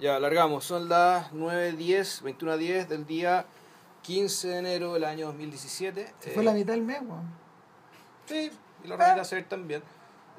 Ya, 0.00 0.18
largamos. 0.18 0.64
Son 0.64 0.88
las 0.88 1.32
9.10, 1.32 2.22
21.10 2.22 2.88
del 2.88 3.06
día 3.06 3.46
15 4.02 4.48
de 4.48 4.58
enero 4.58 4.94
del 4.94 5.04
año 5.04 5.26
2017. 5.26 6.14
Se 6.18 6.30
fue 6.30 6.42
la 6.42 6.52
mitad 6.52 6.72
del 6.72 6.82
mes, 6.82 7.00
weón. 7.00 7.30
Sí, 8.26 8.50
y 8.82 8.88
lo 8.88 8.96
realidad 8.96 9.20
hacer 9.20 9.48
también. 9.48 9.82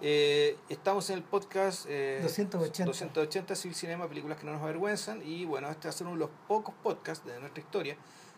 Eh, 0.01 0.57
estamos 0.67 1.09
en 1.09 1.17
el 1.17 1.23
podcast 1.23 1.85
eh, 1.87 2.19
280. 2.21 2.85
280 2.85 3.55
Civil 3.55 3.75
Cinema, 3.75 4.09
películas 4.09 4.37
que 4.37 4.45
no 4.45 4.51
nos 4.51 4.61
avergüenzan. 4.61 5.21
Y 5.25 5.45
bueno, 5.45 5.69
este 5.69 5.87
va 5.87 5.89
a 5.89 5.93
ser 5.93 6.07
uno 6.07 6.17
de 6.17 6.19
los 6.19 6.29
pocos 6.47 6.75
podcasts 6.83 7.25
de 7.25 7.39
nuestra 7.39 7.61
historia 7.61 7.95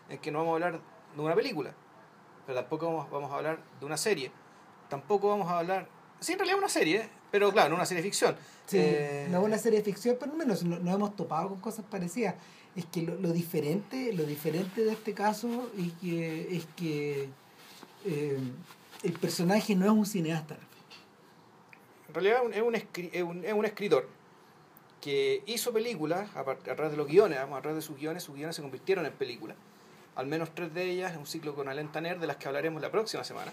en 0.08 0.18
que 0.18 0.30
no 0.30 0.38
vamos 0.38 0.52
a 0.52 0.54
hablar 0.54 0.80
de 1.16 1.20
una 1.20 1.34
película, 1.34 1.74
pero 2.46 2.60
tampoco 2.60 2.86
vamos, 2.86 3.10
vamos 3.10 3.32
a 3.32 3.36
hablar 3.36 3.58
de 3.80 3.86
una 3.86 3.96
serie. 3.96 4.30
Tampoco 4.88 5.28
vamos 5.28 5.48
a 5.50 5.58
hablar. 5.58 5.88
Sí, 6.20 6.32
en 6.32 6.38
realidad 6.38 6.58
una 6.58 6.68
serie, 6.68 7.10
pero 7.30 7.52
claro, 7.52 7.70
no 7.70 7.76
una 7.76 7.86
serie 7.86 8.02
de 8.02 8.08
ficción. 8.08 8.36
Sí, 8.66 8.78
Eh, 8.80 9.26
no 9.30 9.38
es 9.40 9.44
una 9.44 9.58
serie 9.58 9.78
de 9.78 9.84
ficción, 9.84 10.16
pero 10.18 10.32
no 10.32 10.38
menos 10.38 10.62
nos, 10.62 10.80
nos 10.80 10.94
hemos 10.94 11.16
topado 11.16 11.48
con 11.48 11.60
cosas 11.60 11.84
parecidas. 11.90 12.34
Es 12.76 12.84
que 12.86 13.02
lo, 13.02 13.14
lo 13.16 13.32
diferente, 13.32 14.12
lo 14.12 14.24
diferente 14.24 14.84
de 14.84 14.92
este 14.92 15.14
caso 15.14 15.70
es 15.76 15.92
que, 16.00 16.56
es 16.56 16.66
que 16.76 17.28
eh, 18.04 18.38
el 19.02 19.12
personaje 19.14 19.74
no 19.74 19.86
es 19.86 19.90
un 19.92 20.06
cineasta. 20.06 20.56
En 22.08 22.14
realidad 22.14 22.42
es 22.52 22.62
un, 22.62 22.74
es 22.74 23.22
un, 23.22 23.44
es 23.44 23.52
un 23.52 23.64
escritor 23.64 24.08
que 25.00 25.42
hizo 25.46 25.72
películas 25.72 26.28
a, 26.34 26.40
a 26.40 26.56
través 26.56 26.90
de 26.90 26.96
los 26.96 27.06
guiones, 27.06 27.38
vamos, 27.38 27.58
a 27.58 27.62
través 27.62 27.76
de 27.76 27.82
sus 27.82 27.96
guiones, 27.96 28.22
sus 28.22 28.34
guiones 28.34 28.56
se 28.56 28.62
convirtieron 28.62 29.06
en 29.06 29.12
películas. 29.12 29.56
Al 30.16 30.26
menos 30.26 30.52
tres 30.54 30.74
de 30.74 30.90
ellas, 30.90 31.16
un 31.16 31.26
ciclo 31.26 31.54
con 31.54 31.68
Alain 31.68 31.92
Tanner, 31.92 32.18
de 32.18 32.26
las 32.26 32.36
que 32.36 32.48
hablaremos 32.48 32.82
la 32.82 32.90
próxima 32.90 33.22
semana. 33.22 33.52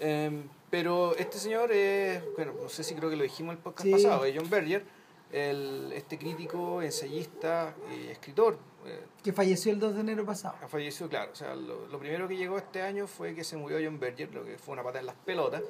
Em, 0.00 0.48
pero 0.70 1.14
este 1.16 1.38
señor 1.38 1.70
es, 1.72 2.22
bueno, 2.36 2.52
no 2.60 2.68
sé 2.68 2.82
si 2.84 2.94
creo 2.94 3.10
que 3.10 3.16
lo 3.16 3.22
dijimos 3.22 3.54
el 3.54 3.58
podcast 3.62 3.84
Sí. 3.86 3.92
pasado, 3.92 4.24
es 4.24 4.34
John 4.36 4.50
Berger, 4.50 4.84
el, 5.32 5.92
este 5.94 6.18
crítico, 6.18 6.82
ensayista 6.82 7.74
y 7.92 8.08
escritor. 8.10 8.58
eh, 8.86 9.02
Que 9.22 9.32
falleció 9.32 9.72
el 9.72 9.78
2 9.80 9.94
de 9.94 10.00
enero 10.02 10.24
pasado. 10.26 10.56
ha 10.62 10.68
fallecido, 10.68 11.08
claro. 11.08 11.30
O 11.32 11.34
sea, 11.34 11.54
lo, 11.54 11.86
lo 11.88 11.98
primero 11.98 12.28
que 12.28 12.36
llegó 12.36 12.58
este 12.58 12.82
año 12.82 13.06
fue 13.06 13.34
que 13.34 13.42
se 13.44 13.56
murió 13.56 13.78
John 13.82 13.98
Berger, 13.98 14.34
lo 14.34 14.44
que 14.44 14.58
fue 14.58 14.74
una 14.74 14.82
pata 14.82 15.00
en 15.00 15.06
las 15.06 15.14
pelotas 15.16 15.62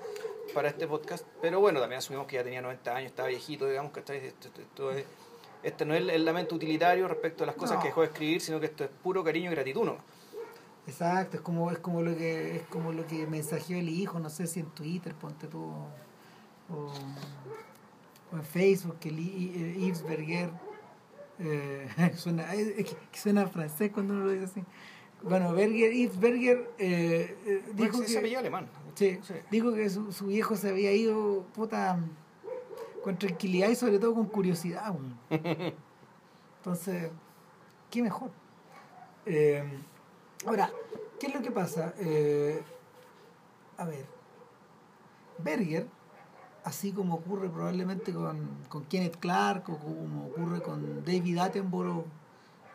para 0.53 0.69
este 0.69 0.86
podcast. 0.88 1.25
Pero 1.41 1.61
bueno, 1.61 1.81
también 1.81 1.98
asumimos 1.98 2.27
que 2.27 2.36
ya 2.36 2.42
tenía 2.44 2.61
90 2.61 2.97
años, 2.97 3.11
estaba 3.11 3.28
viejito, 3.28 3.69
digamos 3.69 3.92
que 3.92 4.00
esto, 4.00 4.12
esto, 4.14 4.48
esto 4.61 4.91
es, 4.91 5.05
este 5.62 5.84
no 5.86 5.94
es 5.94 6.00
el, 6.00 6.11
el 6.11 6.25
lamento 6.25 6.55
utilitario 6.56 7.06
respecto 7.09 7.44
a 7.44 7.47
las 7.47 7.56
cosas 7.56 7.77
No. 7.77 7.83
que 7.83 7.88
dejó 7.88 8.00
de 8.00 8.09
escribir, 8.09 8.41
sino 8.41 8.59
que 8.59 8.66
esto 8.66 8.83
es 8.84 8.91
puro 8.91 9.22
cariño 9.22 9.50
y 9.50 9.55
gratitud. 9.55 9.84
¿no? 9.84 9.97
Exacto, 10.87 11.37
es 11.39 11.43
como, 11.43 11.71
es 11.71 11.79
como 11.79 12.03
lo 12.03 12.15
que 12.17 12.57
es 12.57 12.63
como 12.65 12.93
lo 12.93 13.07
que 13.07 13.27
mensajeó 13.27 13.79
el 13.79 13.89
hijo, 13.89 14.19
no 14.19 14.29
sé 14.29 14.47
si 14.47 14.61
en 14.61 14.67
Twitter, 14.67 15.15
ponte 15.15 15.47
tú, 15.47 15.63
o, 15.65 16.93
o 18.33 18.37
en 18.37 18.45
Facebook, 18.45 18.99
que 18.99 19.09
eh, 19.09 19.77
Yves 19.79 20.03
Berger 20.03 20.51
eh, 21.39 21.89
suena, 22.17 22.53
es 22.55 22.85
que 22.85 23.19
suena 23.19 23.47
francés 23.47 23.91
cuando 23.93 24.15
uno 24.15 24.25
lo 24.25 24.31
dice 24.33 24.45
así. 24.45 24.65
Bueno, 25.23 25.53
Berger, 25.55 25.93
Yves 25.93 26.21
Berger 26.21 26.71
eh, 26.79 27.35
eh, 27.47 27.62
Dijo 27.75 27.99
dijo 28.03 28.23
que 28.23 28.37
alemán. 28.37 28.69
sí, 28.95 29.19
Sí. 29.23 29.35
dijo 29.51 29.73
que 29.73 29.89
su, 29.89 30.12
su 30.12 30.27
viejo 30.27 30.55
se 30.55 30.69
había 30.69 30.93
ido 30.93 31.45
puta 31.55 31.99
con 33.03 33.19
tranquilidad 33.19 33.69
y 33.71 33.75
sobre 33.75 33.99
todo 33.99 34.15
con 34.15 34.27
curiosidad. 34.27 34.95
Entonces, 36.59 37.11
qué 37.91 38.03
mejor. 38.03 38.31
Eh, 40.45 40.48
ahora, 40.48 40.70
¿qué 41.19 41.27
es 41.28 41.34
lo 41.34 41.42
que 41.42 41.50
pasa? 41.50 41.95
Eh, 41.98 42.62
a 43.78 43.84
ver, 43.84 44.05
Berger, 45.39 45.87
así 46.64 46.92
como 46.92 47.14
ocurre 47.17 47.48
probablemente 47.48 48.12
con, 48.12 48.47
con 48.69 48.84
Kenneth 48.84 49.17
Clark 49.19 49.69
o 49.70 49.78
como 49.78 50.27
ocurre 50.27 50.62
con 50.62 51.05
David 51.05 51.39
Attenborough, 51.39 52.05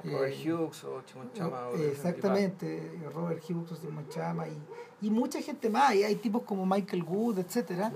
eh, 0.03 0.11
Robert 0.11 0.35
Hughes 0.45 0.83
o 0.83 1.01
Chimon 1.03 1.31
Chama. 1.33 1.67
o- 1.67 1.75
exactamente, 1.75 2.99
Robert 3.13 3.41
Hughes, 3.49 3.79
Simon 3.79 4.07
Chama 4.09 4.47
y, 4.47 4.57
y 5.01 5.09
mucha 5.09 5.41
gente 5.41 5.69
más, 5.69 5.93
y 5.95 6.03
hay 6.03 6.15
tipos 6.15 6.43
como 6.43 6.65
Michael 6.65 7.03
Wood, 7.03 7.39
etcétera. 7.39 7.91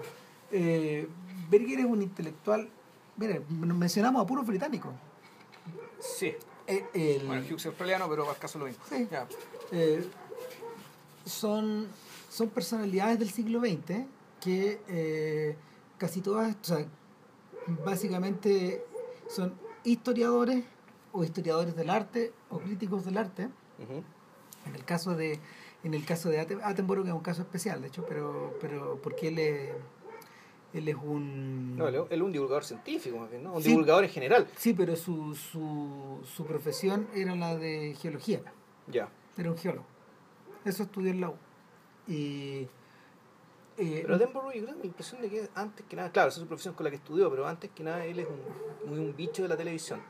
Eh, 0.52 1.08
Berger 1.50 1.80
es 1.80 1.86
un 1.86 2.02
intelectual, 2.02 2.70
mire, 3.18 3.42
mencionamos 3.50 4.22
a 4.24 4.26
puros 4.28 4.46
británicos. 4.46 4.92
Sí. 6.00 6.34
Eh, 6.68 6.86
el- 6.94 7.28
Bueno, 7.28 7.42
Hughes 7.42 7.62
es 7.62 7.66
australiano, 7.68 8.08
pero 8.10 8.30
al 8.30 8.38
caso 8.38 8.60
lo 8.60 8.66
mismo. 8.66 8.84
Sí. 8.90 9.08
Ya. 9.12 9.28
Eh, 9.74 10.06
son, 11.26 11.88
son 12.30 12.50
personalidades 12.50 13.20
del 13.20 13.30
siglo 13.30 13.60
XX 13.60 14.06
que 14.42 14.80
eh, 14.88 15.56
casi 15.98 16.22
todas, 16.22 16.56
o 16.62 16.64
sea, 16.64 16.86
básicamente 17.86 18.84
son 19.30 19.54
historiadores 19.84 20.64
o 21.12 21.24
historiadores 21.24 21.76
del 21.76 21.90
arte 21.90 22.34
o 22.50 22.60
críticos 22.60 23.06
del 23.06 23.18
arte. 23.18 23.50
En 24.66 24.76
el 24.76 24.86
caso 24.86 25.16
de 25.16 25.40
en 25.84 25.94
el 25.94 26.06
caso 26.06 26.30
de 26.30 26.40
Attenborough 26.40 27.04
que 27.04 27.10
es 27.10 27.16
un 27.16 27.22
caso 27.22 27.42
especial, 27.42 27.82
de 27.82 27.88
hecho, 27.90 28.06
pero 28.08 28.58
pero 28.62 29.00
porque 29.02 29.28
él 29.28 29.40
es 29.40 29.70
él 30.74 30.88
es 30.88 30.96
un 30.96 31.76
No, 31.78 31.88
él 31.88 31.96
él 31.96 32.06
es 32.10 32.22
un 32.22 32.32
divulgador 32.32 32.64
científico, 32.64 33.18
más 33.18 33.30
bien, 33.30 33.44
¿no? 33.44 33.54
Un 33.54 33.62
Sí. 33.62 33.70
divulgador 33.70 34.06
en 34.06 34.10
general. 34.10 34.48
Sí, 34.58 34.74
pero 34.74 34.96
su, 34.96 35.36
su, 35.36 36.20
su 36.24 36.46
profesión 36.46 37.08
era 37.14 37.36
la 37.36 37.56
de 37.58 37.96
geología. 38.02 38.42
Ya. 38.88 39.10
Era 39.38 39.52
un 39.52 39.58
geólogo. 39.58 39.86
Eso 40.66 40.84
estudió 40.84 41.12
en 41.12 41.22
la 41.22 41.30
U. 41.30 41.36
Y. 42.08 42.68
eh, 43.78 44.00
Pero 44.04 44.16
Attenborough, 44.16 44.54
yo 44.54 44.64
creo 44.66 44.80
que 44.82 44.88
impresión 44.88 45.22
de 45.22 45.30
que 45.30 45.50
antes 45.56 45.86
que 45.88 45.96
nada, 45.96 46.12
claro, 46.12 46.30
esa 46.30 46.38
es 46.38 46.42
su 46.42 46.48
profesión 46.48 46.74
con 46.76 46.84
la 46.84 46.90
que 46.90 46.98
estudió, 46.98 47.30
pero 47.30 47.48
antes 47.48 47.72
que 47.72 47.84
nada 47.84 48.06
él 48.06 48.20
es 48.20 48.28
un, 48.28 48.90
muy 48.90 49.00
un 49.00 49.16
bicho 49.16 49.42
de 49.44 49.50
la 49.50 49.58
televisión. 49.58 50.02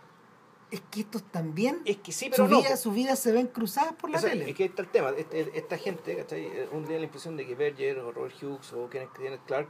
es 0.72 0.82
que 0.92 1.02
estos 1.02 1.24
también. 1.32 1.82
Es 1.86 1.98
que 1.98 2.12
sí, 2.12 2.30
pero 2.32 2.48
su, 2.48 2.52
no. 2.52 2.62
vida, 2.62 2.78
su 2.78 2.92
vida 2.92 3.16
se 3.16 3.32
ven 3.32 3.48
cruzadas 3.48 3.94
por 3.94 4.10
la 4.10 4.20
tele. 4.20 4.50
Es 4.50 4.56
que 4.56 4.66
está 4.66 4.82
el 4.82 4.88
tema. 4.90 5.12
Este- 5.16 5.58
esta 5.58 5.78
gente, 5.78 6.16
¿cachai? 6.18 6.46
Eh, 6.48 6.68
Uno 6.72 6.82
tiene 6.88 7.00
la 7.00 7.06
impresión 7.06 7.38
de 7.38 7.46
que 7.46 7.54
Berger 7.56 8.00
o 8.00 8.12
Robert 8.12 8.36
Hughes 8.42 8.74
o 8.74 8.90
Kenneth, 8.90 9.42
Clark 9.46 9.68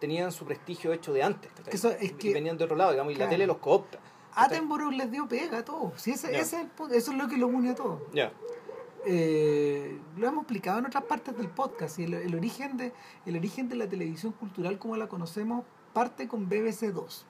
tenían 0.00 0.30
su 0.32 0.44
prestigio 0.44 0.92
hecho 0.92 1.12
de 1.12 1.22
antes. 1.24 1.50
Que 1.68 1.76
eso- 1.76 1.90
es 1.90 2.02
Y 2.04 2.10
que- 2.14 2.32
venían 2.32 2.56
de 2.56 2.64
otro 2.64 2.76
lado, 2.76 2.92
digamos, 2.92 3.12
y 3.12 3.16
Claro. 3.16 3.30
la 3.30 3.34
tele 3.34 3.46
los 3.48 3.58
coopta. 3.58 3.98
Attenborough 4.36 4.92
les 4.92 5.10
dio 5.10 5.26
pega 5.28 5.58
a 5.58 5.64
todos. 5.64 6.00
Sí, 6.00 6.12
ese, 6.12 6.30
Ya. 6.32 6.38
ese 6.40 6.56
es 6.56 6.62
el 6.80 6.92
eso 6.92 7.12
es 7.12 7.18
lo 7.18 7.28
que 7.28 7.36
lo 7.36 7.46
une 7.48 7.70
a 7.70 7.74
todos. 7.74 8.00
Ya. 8.12 8.32
Eh, 9.06 9.98
lo 10.16 10.26
hemos 10.28 10.42
explicado 10.42 10.78
en 10.78 10.86
otras 10.86 11.04
partes 11.04 11.36
del 11.36 11.48
podcast. 11.48 11.98
Y 11.98 12.04
el, 12.04 12.34
origen 12.34 12.76
de, 12.76 12.92
el 13.26 13.36
origen 13.36 13.68
de 13.68 13.76
la 13.76 13.88
televisión 13.88 14.32
cultural 14.32 14.78
como 14.78 14.96
la 14.96 15.08
conocemos 15.08 15.64
parte 15.92 16.26
con 16.28 16.48
BBC 16.48 16.92
2. 16.92 17.26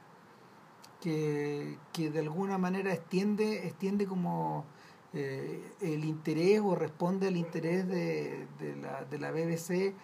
Que, 1.01 1.77
que 1.93 2.11
de 2.11 2.21
alguna 2.21 2.57
manera 2.57 2.93
extiende, 2.93 3.67
extiende 3.67 4.07
como 4.07 4.65
eh, 5.13 5.63
el 5.83 6.05
interés 6.05 6.61
o 6.65 6.75
responde 6.75 7.29
al 7.29 7.37
interés 7.37 7.87
de, 7.87 8.47
de, 8.59 8.77
la, 8.77 9.05
de 9.05 9.19
la 9.19 9.31
BBC 9.31 9.95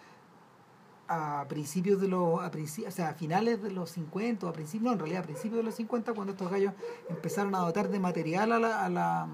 a 1.08 1.46
principios 1.48 2.00
de 2.00 2.06
los 2.06 2.40
a, 2.40 2.50
princi- 2.52 2.86
o 2.86 2.90
sea, 2.90 3.14
finales 3.14 3.60
de 3.62 3.70
los 3.72 3.90
50 3.92 4.46
o 4.46 4.48
a 4.50 4.52
principios 4.52 4.84
no 4.84 4.92
en 4.92 4.98
realidad 5.00 5.22
a 5.22 5.26
principios 5.26 5.56
de 5.56 5.62
los 5.64 5.74
50 5.74 6.12
cuando 6.12 6.34
estos 6.34 6.50
gallos 6.50 6.72
empezaron 7.08 7.54
a 7.54 7.60
dotar 7.60 7.88
de 7.88 7.98
material 7.98 8.52
a 8.52 8.58
la, 8.60 8.84
a 8.84 8.88
la, 8.90 9.26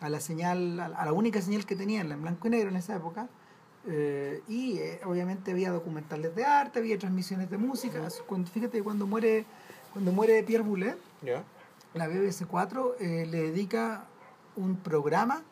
a 0.00 0.08
la 0.08 0.20
señal 0.20 0.78
a 0.80 1.04
la, 1.04 1.12
única 1.12 1.40
señal 1.42 1.66
que 1.66 1.74
tenían 1.76 2.10
en 2.12 2.22
blanco 2.22 2.46
y 2.46 2.50
negro 2.50 2.70
en 2.70 2.76
esa 2.76 2.96
época 2.96 3.28
eh, 3.86 4.42
y 4.48 4.78
eh, 4.78 5.00
obviamente 5.04 5.50
había 5.50 5.70
documentales 5.70 6.34
de 6.34 6.44
arte 6.44 6.78
había 6.78 6.98
transmisiones 6.98 7.50
de 7.50 7.58
música 7.58 8.06
cuando, 8.26 8.50
fíjate 8.50 8.82
cuando 8.82 9.06
muere 9.06 9.44
cuando 9.92 10.12
muere 10.12 10.42
Pierre 10.42 10.62
Boulet 10.64 10.96
Ya. 11.22 11.42
la 11.94 12.06
BBC 12.06 12.46
4 12.46 12.96
eh, 13.00 13.26
le 13.30 13.42
dedica 13.50 14.04
un 14.56 14.76
programa 14.76 15.42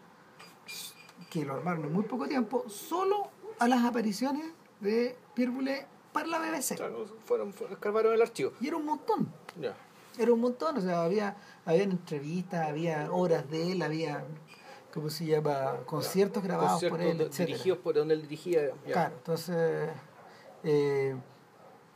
que 1.31 1.45
lo 1.45 1.55
armaron 1.55 1.85
en 1.85 1.93
muy 1.93 2.05
poco 2.05 2.27
tiempo 2.27 2.65
solo 2.69 3.31
a 3.59 3.69
las 3.69 3.85
apariciones 3.85 4.45
de 4.81 5.17
Pierre 5.35 5.53
Boulet 5.53 5.87
para 6.13 6.29
la 6.29 6.39
BBC. 6.39 6.77
Claro, 6.77 7.07
fueron, 7.25 7.53
fueron, 7.53 7.75
escarbaron 7.75 8.15
el 8.15 8.23
archivo. 8.23 8.53
Y 8.61 8.69
era 8.69 8.77
un 8.77 8.87
montón, 8.87 9.29
Ya. 9.61 9.75
era 10.19 10.33
un 10.33 10.41
montón, 10.41 10.79
o 10.79 10.81
sea, 10.81 11.03
había, 11.03 11.37
había 11.65 11.83
entrevistas, 11.83 12.69
había 12.69 13.11
horas 13.13 13.51
de 13.51 13.73
él, 13.73 13.83
había, 13.83 14.25
¿cómo 14.97 15.11
se 15.11 15.27
llama? 15.27 15.77
Conciertos 15.87 16.43
grabados 16.43 16.83
por 16.85 17.01
él, 17.01 17.21
etcétera. 17.21 17.47
dirigidos 17.47 17.79
por 17.79 17.95
donde 17.95 18.15
él 18.15 18.23
dirigía. 18.23 18.71
ya. 18.87 18.93
Claro, 18.93 19.15
entonces, 19.17 19.91
eh, 20.65 21.15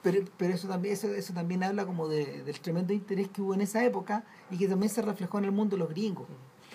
pero, 0.03 0.25
pero 0.37 0.55
eso 0.55 0.69
también 0.69 0.95
eso, 0.95 1.09
eso 1.09 1.33
también 1.33 1.63
habla 1.65 1.85
como 1.87 2.07
de, 2.09 2.43
del 2.45 2.61
tremendo 2.61 2.93
interés 2.93 3.29
que 3.29 3.43
hubo 3.43 3.55
en 3.55 3.63
esa 3.63 3.85
época 3.85 4.25
y 4.51 4.59
que 4.59 4.69
también 4.69 4.91
se 4.91 5.03
reflejó 5.03 5.39
en 5.39 5.47
el 5.47 5.53
mundo 5.53 5.77
de 5.77 5.81
los 5.81 5.89
gringos 5.89 6.27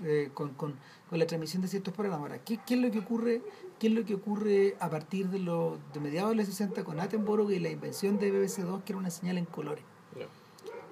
eh, 0.04 0.30
con, 0.34 0.50
con, 0.56 0.76
con 1.10 1.20
la 1.20 1.26
transmisión 1.26 1.62
de 1.62 1.68
ciertos 1.68 1.94
programas. 1.94 2.30
Ahora, 2.30 2.44
¿qué, 2.44 2.60
qué 2.66 2.74
es 2.74 2.80
lo 2.82 2.92
que 2.92 3.00
ocurre? 3.00 3.42
¿Qué 3.80 3.88
es 3.88 3.94
lo 3.94 4.04
que 4.04 4.16
ocurre 4.16 4.76
a 4.80 4.90
partir 4.90 5.30
de 5.30 5.40
los 5.40 5.78
de 5.94 6.00
mediados 6.00 6.32
de 6.32 6.36
los 6.38 6.48
60 6.48 6.84
con 6.84 7.00
Attenborough 7.00 7.52
y 7.52 7.60
la 7.60 7.70
invención 7.70 8.18
de 8.20 8.34
BBC2 8.34 8.84
que 8.84 8.94
era 8.94 9.00
una 9.00 9.10
señal 9.10 9.38
en 9.38 9.46
colores? 9.46 9.84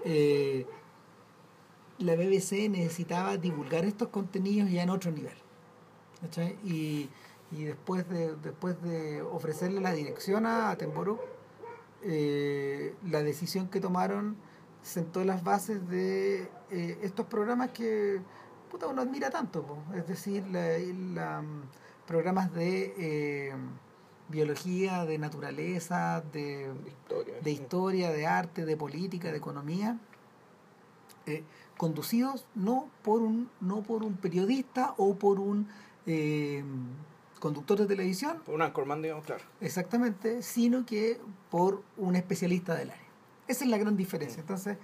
Eh, 0.06 0.66
la 2.04 2.16
BBC 2.16 2.70
necesitaba 2.70 3.38
divulgar 3.38 3.86
estos 3.86 4.10
contenidos 4.10 4.70
ya 4.70 4.84
en 4.84 4.90
otro 4.90 5.12
nivel. 5.12 5.36
¿cachai? 6.22 6.58
Y, 6.64 7.10
y 7.52 7.64
después 7.66 8.08
de 8.10 8.36
después 8.38 8.82
de 8.82 9.22
ofrecerle 9.22 9.82
la 9.82 9.94
dirección 9.94 10.46
a 10.46 10.72
Attenborough, 10.72 11.20
eh, 12.04 12.96
la 13.10 13.24
decisión 13.24 13.68
que 13.68 13.80
tomaron 13.80 14.36
sentó 14.82 15.24
las 15.24 15.44
bases 15.44 15.88
de 15.90 16.50
eh, 16.72 16.98
estos 17.02 17.26
programas 17.26 17.70
que 17.72 18.20
puta, 18.70 18.88
uno 18.88 19.02
admira 19.02 19.30
tanto, 19.30 19.62
po. 19.64 19.78
es 19.96 20.08
decir, 20.08 20.46
la, 20.48 20.78
la, 21.14 21.42
mm, 21.42 21.62
programas 22.08 22.52
de 22.54 22.94
eh, 22.98 23.54
biología, 24.30 25.06
de 25.06 25.18
naturaleza, 25.20 26.22
de, 26.34 26.74
De 26.74 26.90
historia. 26.90 27.34
de 27.42 27.52
historia, 27.52 28.12
de 28.12 28.26
arte, 28.26 28.66
de 28.66 28.76
política, 28.76 29.32
de 29.32 29.38
economía, 29.38 30.00
eh, 31.28 31.44
conducidos 31.78 32.46
no 32.56 32.90
por 33.04 33.22
un 33.22 33.50
no 33.62 33.82
por 33.82 34.04
un 34.04 34.16
periodista 34.16 34.94
o 34.98 35.16
por 35.16 35.40
un 35.40 35.68
eh, 36.06 36.64
conductor 37.40 37.78
de 37.80 37.86
televisión, 37.88 38.40
Por 38.46 38.56
un 38.56 38.62
anchorman, 38.62 39.02
digamos, 39.02 39.26
claro. 39.26 39.44
exactamente, 39.60 40.42
sino 40.44 40.86
que 40.86 41.20
por 41.50 41.84
un 41.98 42.16
especialista 42.16 42.74
del 42.76 42.92
área. 42.92 43.04
Esa 43.48 43.66
es 43.66 43.70
la 43.70 43.78
gran 43.78 43.98
diferencia. 43.98 44.40
Entonces, 44.40 44.78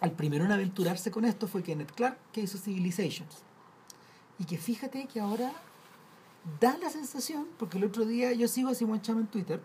al 0.00 0.12
primero 0.12 0.44
en 0.44 0.52
aventurarse 0.52 1.10
con 1.10 1.24
esto 1.24 1.48
fue 1.48 1.62
Kenneth 1.62 1.92
Clark, 1.92 2.16
que 2.32 2.42
hizo 2.42 2.58
Civilizations. 2.58 3.42
Y 4.38 4.44
que 4.44 4.56
fíjate 4.56 5.06
que 5.06 5.20
ahora 5.20 5.52
da 6.60 6.78
la 6.78 6.88
sensación, 6.88 7.46
porque 7.58 7.78
el 7.78 7.84
otro 7.84 8.06
día 8.06 8.32
yo 8.32 8.48
sigo 8.48 8.70
a 8.70 8.74
Simón 8.74 9.02
Chama 9.02 9.20
en 9.20 9.26
Twitter, 9.26 9.60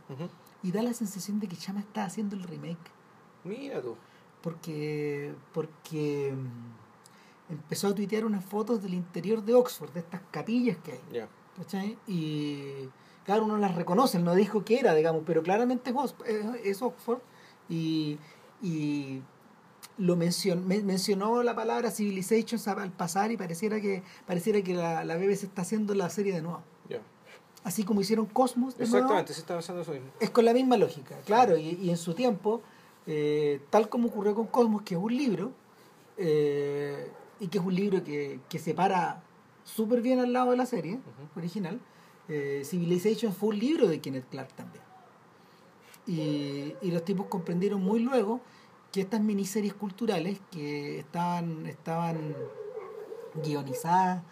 y 0.63 0.71
da 0.71 0.81
la 0.81 0.94
sensación 0.94 1.39
de 1.39 1.48
que 1.48 1.56
Chama 1.56 1.80
está 1.80 2.06
haciendo 2.06 2.36
el 2.36 2.44
remake. 2.44 2.92
Mira 3.44 3.81
tú. 3.81 3.95
Porque, 4.45 5.33
porque 5.56 6.36
mm, 6.36 7.51
empezó 7.53 7.88
a 7.88 7.95
tuitear 7.95 8.25
unas 8.25 8.45
fotos 8.45 8.83
del 8.83 8.94
interior 8.94 9.44
de 9.44 9.56
Oxford, 9.56 9.89
de 9.92 10.01
estas 10.01 10.21
capillas 10.30 10.77
que 10.83 10.92
hay. 10.94 11.27
¿cachai? 11.57 11.97
Y 12.07 12.88
claro, 13.25 13.45
uno 13.45 13.57
las 13.57 13.74
reconoce, 13.74 14.18
él 14.19 14.24
no 14.24 14.36
dijo 14.36 14.63
que 14.63 14.80
era, 14.80 14.94
digamos, 14.94 15.24
pero 15.25 15.42
claramente 15.42 15.89
es, 15.89 15.95
Ox- 15.95 16.13
es- 16.27 16.45
es 16.63 16.81
Oxford. 16.83 17.18
Y, 17.69 18.19
y 18.62 19.21
lo 19.97 20.15
mencion, 20.15 20.68
men- 20.68 20.86
mencionó 20.86 21.42
la 21.42 21.56
palabra 21.56 21.89
Civilizations 21.89 22.68
al 22.68 22.92
pasar 22.92 23.31
y 23.31 23.38
pareciera 23.38 23.81
que 23.81 24.03
pareciera 24.27 24.62
que 24.62 24.75
la, 24.75 25.03
la 25.06 25.15
BBC 25.18 25.45
está 25.45 25.63
haciendo 25.63 25.95
la 25.95 26.12
serie 26.12 26.33
de 26.33 26.44
nuevo. 26.44 26.62
Ya. 26.88 27.00
Así 27.63 27.83
como 27.83 28.01
hicieron 28.01 28.27
Cosmos 28.27 28.77
de 28.77 28.83
nuevo, 28.86 28.97
Exactamente, 28.97 29.33
se 29.33 29.39
está 29.39 29.56
pensando 29.56 29.81
eso 29.81 29.92
mismo. 29.94 30.09
es 30.19 30.30
con 30.30 30.45
la 30.45 30.53
misma 30.53 30.77
lógica, 30.77 31.18
claro, 31.25 31.57
y, 31.57 31.69
y 31.81 31.89
en 31.89 31.97
su 31.97 32.13
tiempo, 32.13 32.62
eh, 33.07 33.62
tal 33.69 33.90
como 33.90 34.07
ocurrió 34.07 34.36
con 34.36 34.48
Cosmos, 34.48 34.81
que 34.81 34.96
es 34.96 35.02
un 35.02 35.16
libro, 35.16 35.52
eh, 36.18 37.12
y 37.40 37.48
que 37.48 37.57
es 37.57 37.63
un 37.63 37.75
libro 37.75 38.04
que, 38.04 38.40
que 38.50 38.60
se 38.60 38.74
para 38.74 39.22
súper 39.63 40.02
bien 40.02 40.19
al 40.19 40.31
lado 40.31 40.52
de 40.52 40.57
la 40.57 40.66
serie 40.66 41.00
original, 41.36 41.80
eh, 42.28 42.62
Civilization 42.66 43.34
fue 43.34 43.50
un 43.50 43.60
libro 43.60 43.88
de 43.88 44.00
Kenneth 44.00 44.30
Clark 44.30 44.54
también. 44.54 44.84
Y, 46.07 46.75
y 46.81 46.92
los 46.92 47.04
tipos 47.04 47.28
comprendieron 47.28 47.81
muy 47.81 48.00
luego 48.00 48.42
que 48.92 49.02
estas 49.02 49.22
miniseries 49.22 49.74
culturales 49.74 50.40
que 50.52 51.00
estaban, 51.00 51.66
estaban 51.66 52.36
guionizadas 53.44 54.24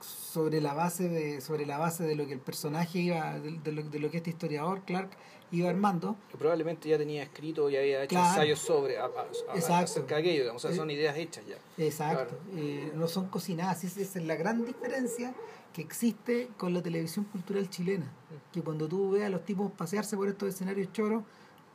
sobre 0.00 0.60
la 0.60 0.74
base 0.74 1.08
de 1.08 1.40
sobre 1.40 1.64
la 1.66 1.78
base 1.78 2.04
de 2.04 2.14
lo 2.14 2.26
que 2.26 2.34
el 2.34 2.40
personaje 2.40 2.98
iba 2.98 3.38
de, 3.38 3.58
de 3.58 3.72
lo, 3.72 3.82
de 3.82 3.98
lo 3.98 4.10
que 4.10 4.18
este 4.18 4.30
historiador 4.30 4.82
Clark 4.82 5.10
iba 5.52 5.68
armando 5.70 6.16
Que 6.30 6.36
probablemente 6.36 6.88
ya 6.88 6.98
tenía 6.98 7.22
escrito 7.22 7.70
y 7.70 7.76
había 7.76 8.02
hecho 8.02 8.10
Claro. 8.16 8.28
ensayos 8.30 8.58
sobre 8.58 8.98
a- 8.98 9.04
a- 9.04 9.06
a- 9.06 9.54
Exacto. 9.56 9.84
acerca 9.84 10.14
de 10.16 10.20
aquello, 10.22 10.40
digamos. 10.42 10.64
O 10.64 10.68
sea, 10.68 10.74
Eh, 10.74 10.78
son 10.78 10.90
ideas 10.90 11.16
hechas 11.16 11.44
ya. 11.46 11.56
exacto 11.84 12.36
eh, 12.56 12.90
no 12.94 13.06
son 13.08 13.28
cocinadas 13.28 13.84
esa 13.84 14.00
es 14.00 14.24
la 14.24 14.34
gran 14.34 14.64
diferencia 14.64 15.34
que 15.72 15.82
existe 15.82 16.48
con 16.56 16.72
la 16.74 16.82
televisión 16.82 17.26
cultural 17.26 17.68
chilena 17.70 18.10
que 18.52 18.62
cuando 18.62 18.88
tú 18.88 19.10
ves 19.12 19.24
a 19.24 19.28
los 19.28 19.44
tipos 19.44 19.70
pasearse 19.72 20.16
por 20.16 20.26
estos 20.28 20.48
escenarios 20.48 20.90
choros 20.92 21.22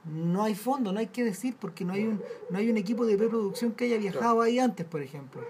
no 0.05 0.43
hay 0.43 0.55
fondo 0.55 0.91
no 0.91 0.99
hay 0.99 1.07
que 1.07 1.23
decir 1.23 1.55
porque 1.59 1.85
no 1.85 1.93
hay 1.93 2.05
un 2.07 2.21
no 2.49 2.57
hay 2.57 2.69
un 2.69 2.77
equipo 2.77 3.05
de 3.05 3.15
preproducción 3.17 3.71
que 3.73 3.85
haya 3.85 3.97
viajado 3.97 4.41
ahí 4.41 4.57
antes 4.59 4.85
por 4.85 5.01
ejemplo 5.01 5.41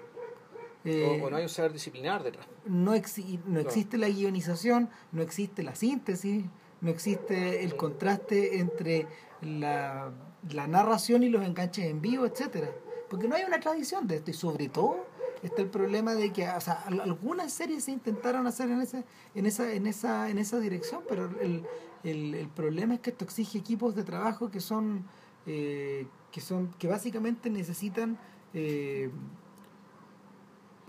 Eh, 0.84 1.20
o, 1.22 1.26
o 1.26 1.30
no 1.30 1.38
hay 1.38 1.44
un 1.44 1.50
saber 1.50 1.72
disciplinar 1.74 2.24
detrás. 2.24 2.46
no, 2.66 2.94
exi- 2.96 3.40
no 3.46 3.60
existe 3.60 3.98
la 3.98 4.10
guionización, 4.10 4.90
no 5.12 5.22
existe 5.22 5.62
la 5.64 5.76
síntesis, 5.76 6.44
no 6.82 6.90
existe 6.90 7.64
el 7.64 7.76
contraste 7.76 8.60
entre 8.60 9.08
la, 9.42 10.12
la 10.52 10.68
narración 10.68 11.24
y 11.24 11.30
los 11.30 11.46
enganches 11.46 11.86
en 11.86 12.02
vivo, 12.02 12.26
etcétera 12.26 12.70
Porque 13.10 13.28
no 13.28 13.36
hay 13.36 13.44
una 13.44 13.60
tradición 13.60 14.08
de 14.08 14.16
esto 14.18 14.32
y 14.32 14.34
sobre 14.34 14.68
todo 14.70 15.06
está 15.44 15.62
el 15.62 15.70
problema 15.70 16.14
de 16.14 16.32
que 16.32 16.48
o 16.50 16.62
sea, 16.62 16.82
al- 16.86 17.02
algunas 17.02 17.52
series 17.52 17.84
se 17.86 17.92
intentaron 17.92 18.46
hacer 18.48 18.70
en 18.70 18.82
ese, 18.82 19.04
en 19.36 19.46
esa, 19.46 19.72
en 19.74 19.88
esa, 19.88 20.30
en 20.30 20.38
esa 20.38 20.60
dirección, 20.60 21.02
pero 21.10 21.26
el, 21.42 21.64
el, 22.04 22.36
el 22.36 22.48
problema 22.50 22.96
es 22.96 23.00
que 23.00 23.10
esto 23.12 23.26
exige 23.26 23.58
equipos 23.60 23.96
de 23.96 24.04
trabajo 24.04 24.50
que 24.52 24.60
son 24.60 25.04
eh, 25.48 26.06
que 26.32 26.42
son 26.42 26.70
que 26.78 26.88
básicamente 26.88 27.50
necesitan 27.50 28.18
eh, 28.54 29.10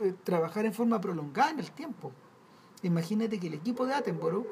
eh, 0.00 0.12
trabajar 0.24 0.66
en 0.66 0.72
forma 0.72 1.00
prolongada 1.00 1.50
en 1.50 1.60
el 1.60 1.70
tiempo. 1.70 2.12
Imagínate 2.82 3.38
que 3.38 3.46
el 3.46 3.54
equipo 3.54 3.86
de 3.86 3.94
Attenborough 3.94 4.46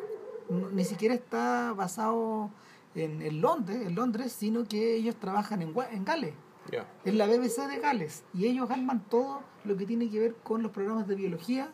ni 0.51 0.85
siquiera 0.85 1.15
está 1.15 1.73
basado 1.77 2.51
en, 2.95 3.23
en 3.23 3.41
Londres, 3.41 3.87
en 3.87 3.95
Londres, 3.95 4.33
sino 4.33 4.65
que 4.65 4.95
ellos 4.97 5.17
trabajan 5.17 5.63
en, 5.63 5.75
en 5.93 6.05
Gales, 6.05 6.35
Ya. 6.71 6.87
en 7.05 7.19
la 7.19 7.27
BBC 7.27 7.67
de 7.69 7.79
Gales, 7.79 8.25
y 8.35 8.47
ellos 8.47 8.71
arman 8.71 9.05
todo 9.09 9.43
lo 9.65 9.77
que 9.77 9.87
tiene 9.87 10.11
que 10.11 10.19
ver 10.19 10.35
con 10.43 10.63
los 10.63 10.73
programas 10.73 11.07
de 11.07 11.15
biología 11.15 11.71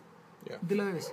de 0.61 0.75
la 0.75 0.85
BBC. 0.85 1.13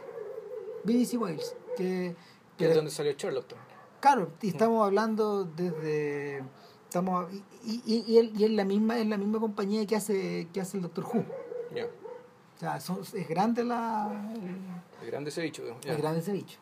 BBC 0.83 1.19
Wales, 1.21 1.55
que, 1.77 2.15
Que 2.57 2.69
es 2.69 2.75
donde 2.75 2.91
salió 2.91 3.13
Sherlock 3.13 3.47
también. 3.47 3.67
Claro, 4.01 4.31
y 4.41 4.49
estamos 4.49 4.85
hablando 4.85 5.45
desde 5.45 6.43
estamos 6.83 7.27
y, 7.63 7.81
y, 7.85 8.03
y, 8.05 8.17
él- 8.17 8.33
y 8.37 8.43
es 8.43 8.51
la 8.51 8.65
misma 8.65 8.99
es 8.99 9.07
la 9.07 9.17
misma 9.17 9.39
compañía 9.39 9.85
que 9.87 9.95
hace 9.95 10.49
que 10.53 10.59
hace 10.61 10.75
el 10.77 10.83
Doctor 10.83 11.05
Who. 11.05 11.19
O 11.21 12.59
sea, 12.59 12.79
son- 12.81 12.99
es 13.01 13.27
grande 13.29 13.63
la 13.63 14.11
el, 14.35 15.03
El 15.05 15.07
grande 15.11 15.29
ese 15.29 15.41
bicho, 15.41 15.63
es 15.85 15.97
grande 15.97 16.19
ese 16.19 16.33
bicho. 16.33 16.59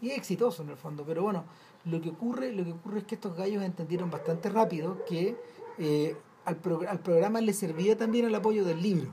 Y 0.00 0.10
es 0.10 0.18
exitoso 0.18 0.62
en 0.62 0.70
el 0.70 0.76
fondo, 0.76 1.04
pero 1.06 1.22
bueno, 1.22 1.44
lo 1.86 2.00
que 2.00 2.10
ocurre, 2.10 2.52
lo 2.52 2.64
que 2.64 2.72
ocurre 2.72 2.98
es 2.98 3.04
que 3.04 3.14
estos 3.14 3.36
gallos 3.36 3.62
entendieron 3.62 4.10
bastante 4.10 4.48
rápido 4.50 5.04
que 5.06 5.36
eh, 5.78 6.16
al, 6.44 6.56
pro- 6.56 6.82
al 6.88 7.00
programa 7.00 7.40
le 7.40 7.52
servía 7.54 7.96
también 7.96 8.26
el 8.26 8.34
apoyo 8.34 8.64
del 8.64 8.82
libro. 8.82 9.10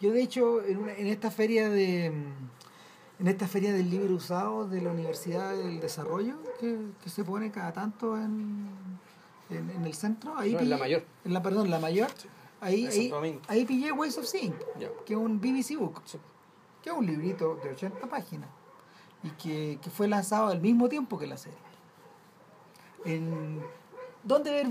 Yo 0.00 0.12
de 0.12 0.22
hecho 0.22 0.62
en, 0.64 0.78
una- 0.78 0.94
en 0.94 1.06
esta 1.08 1.30
feria 1.30 1.68
de 1.68 2.06
en 2.06 3.26
esta 3.26 3.46
feria 3.46 3.70
del 3.74 3.90
libro 3.90 4.14
usado 4.14 4.66
de 4.66 4.80
la 4.80 4.90
Universidad 4.92 5.54
del 5.54 5.78
Desarrollo 5.78 6.36
que, 6.58 6.78
que 7.02 7.10
se 7.10 7.22
pone 7.22 7.50
cada 7.50 7.70
tanto 7.70 8.16
en, 8.16 8.66
en, 9.50 9.68
en 9.68 9.84
el 9.84 9.92
centro, 9.92 10.38
ahí 10.38 10.54
No, 10.54 10.60
en 10.60 10.70
la 10.70 10.78
mayor. 10.78 11.02
en 11.26 11.34
la 11.34 11.42
perdón, 11.42 11.68
la 11.70 11.78
mayor, 11.80 12.08
ahí, 12.62 12.86
ahí, 12.86 13.38
ahí 13.48 13.64
pillé 13.66 13.92
Ways 13.92 14.16
of 14.16 14.24
Seeing, 14.24 14.54
que 15.04 15.12
es 15.12 15.18
un 15.18 15.38
BBC 15.38 15.76
Book 15.78 16.00
Sí. 16.06 16.18
que 16.82 16.88
es 16.88 16.96
un 16.96 17.04
librito 17.04 17.56
de 17.62 17.70
80 17.72 18.06
páginas 18.08 18.48
y 19.22 19.30
que, 19.30 19.78
que 19.82 19.90
fue 19.90 20.08
lanzado 20.08 20.48
al 20.48 20.60
mismo 20.60 20.88
tiempo 20.88 21.18
que 21.18 21.26
la 21.26 21.36
serie. 21.36 21.58
En, 23.04 23.60
¿Dónde 24.22 24.50
ver, 24.50 24.66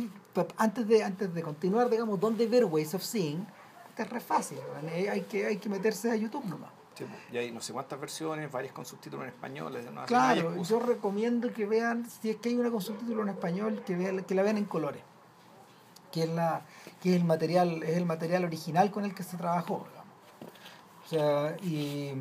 antes 0.58 0.88
de, 0.88 1.04
antes 1.04 1.34
de 1.34 1.42
continuar, 1.42 1.90
digamos, 1.90 2.20
dónde 2.20 2.46
ver 2.48 2.66
Ways 2.66 2.94
of 2.94 3.04
Seeing? 3.04 3.46
Puta, 3.90 4.04
Es 4.04 4.10
re 4.10 4.20
fácil, 4.20 4.60
eh, 4.92 5.10
hay 5.10 5.22
que, 5.22 5.46
hay 5.46 5.58
que 5.58 5.70
meterse 5.70 6.12
a 6.12 6.16
YouTube 6.16 6.46
nomás. 6.46 6.70
Sí, 6.96 7.06
y 7.32 7.38
hay 7.38 7.52
no 7.52 7.62
sé 7.62 7.72
cuántas 7.74 8.00
versiones, 8.00 8.52
varias 8.52 8.74
con 8.74 8.86
subtítulos 8.86 9.24
en 9.24 9.30
español. 9.30 9.78
No, 9.94 10.06
Claro, 10.06 10.62
yo 10.62 10.80
recomiendo 10.80 11.52
que 11.54 11.66
vean, 11.66 12.08
si 12.10 12.30
es 12.30 12.36
que 12.38 12.50
hay 12.50 12.56
una 12.56 12.70
con 12.70 12.82
subtítulo 12.82 13.22
en 13.24 13.30
español, 13.30 13.84
que, 13.86 13.96
vean, 13.96 14.24
que 14.24 14.36
la 14.36 14.44
vean 14.44 14.58
en 14.58 14.66
colores. 14.66 15.02
Que 16.12 16.24
es, 16.24 16.30
la, 16.30 16.64
que 17.02 17.12
es 17.12 17.16
el 17.16 17.24
material, 17.24 17.84
es 17.84 17.96
el 17.96 18.06
material 18.06 18.44
original 18.44 18.92
con 18.92 19.06
el 19.06 19.14
que 19.14 19.24
se 19.24 19.38
trabajó. 19.38 19.88
digamos. 19.88 20.10
O 21.06 21.10
sea, 21.10 21.58
y 21.62 22.12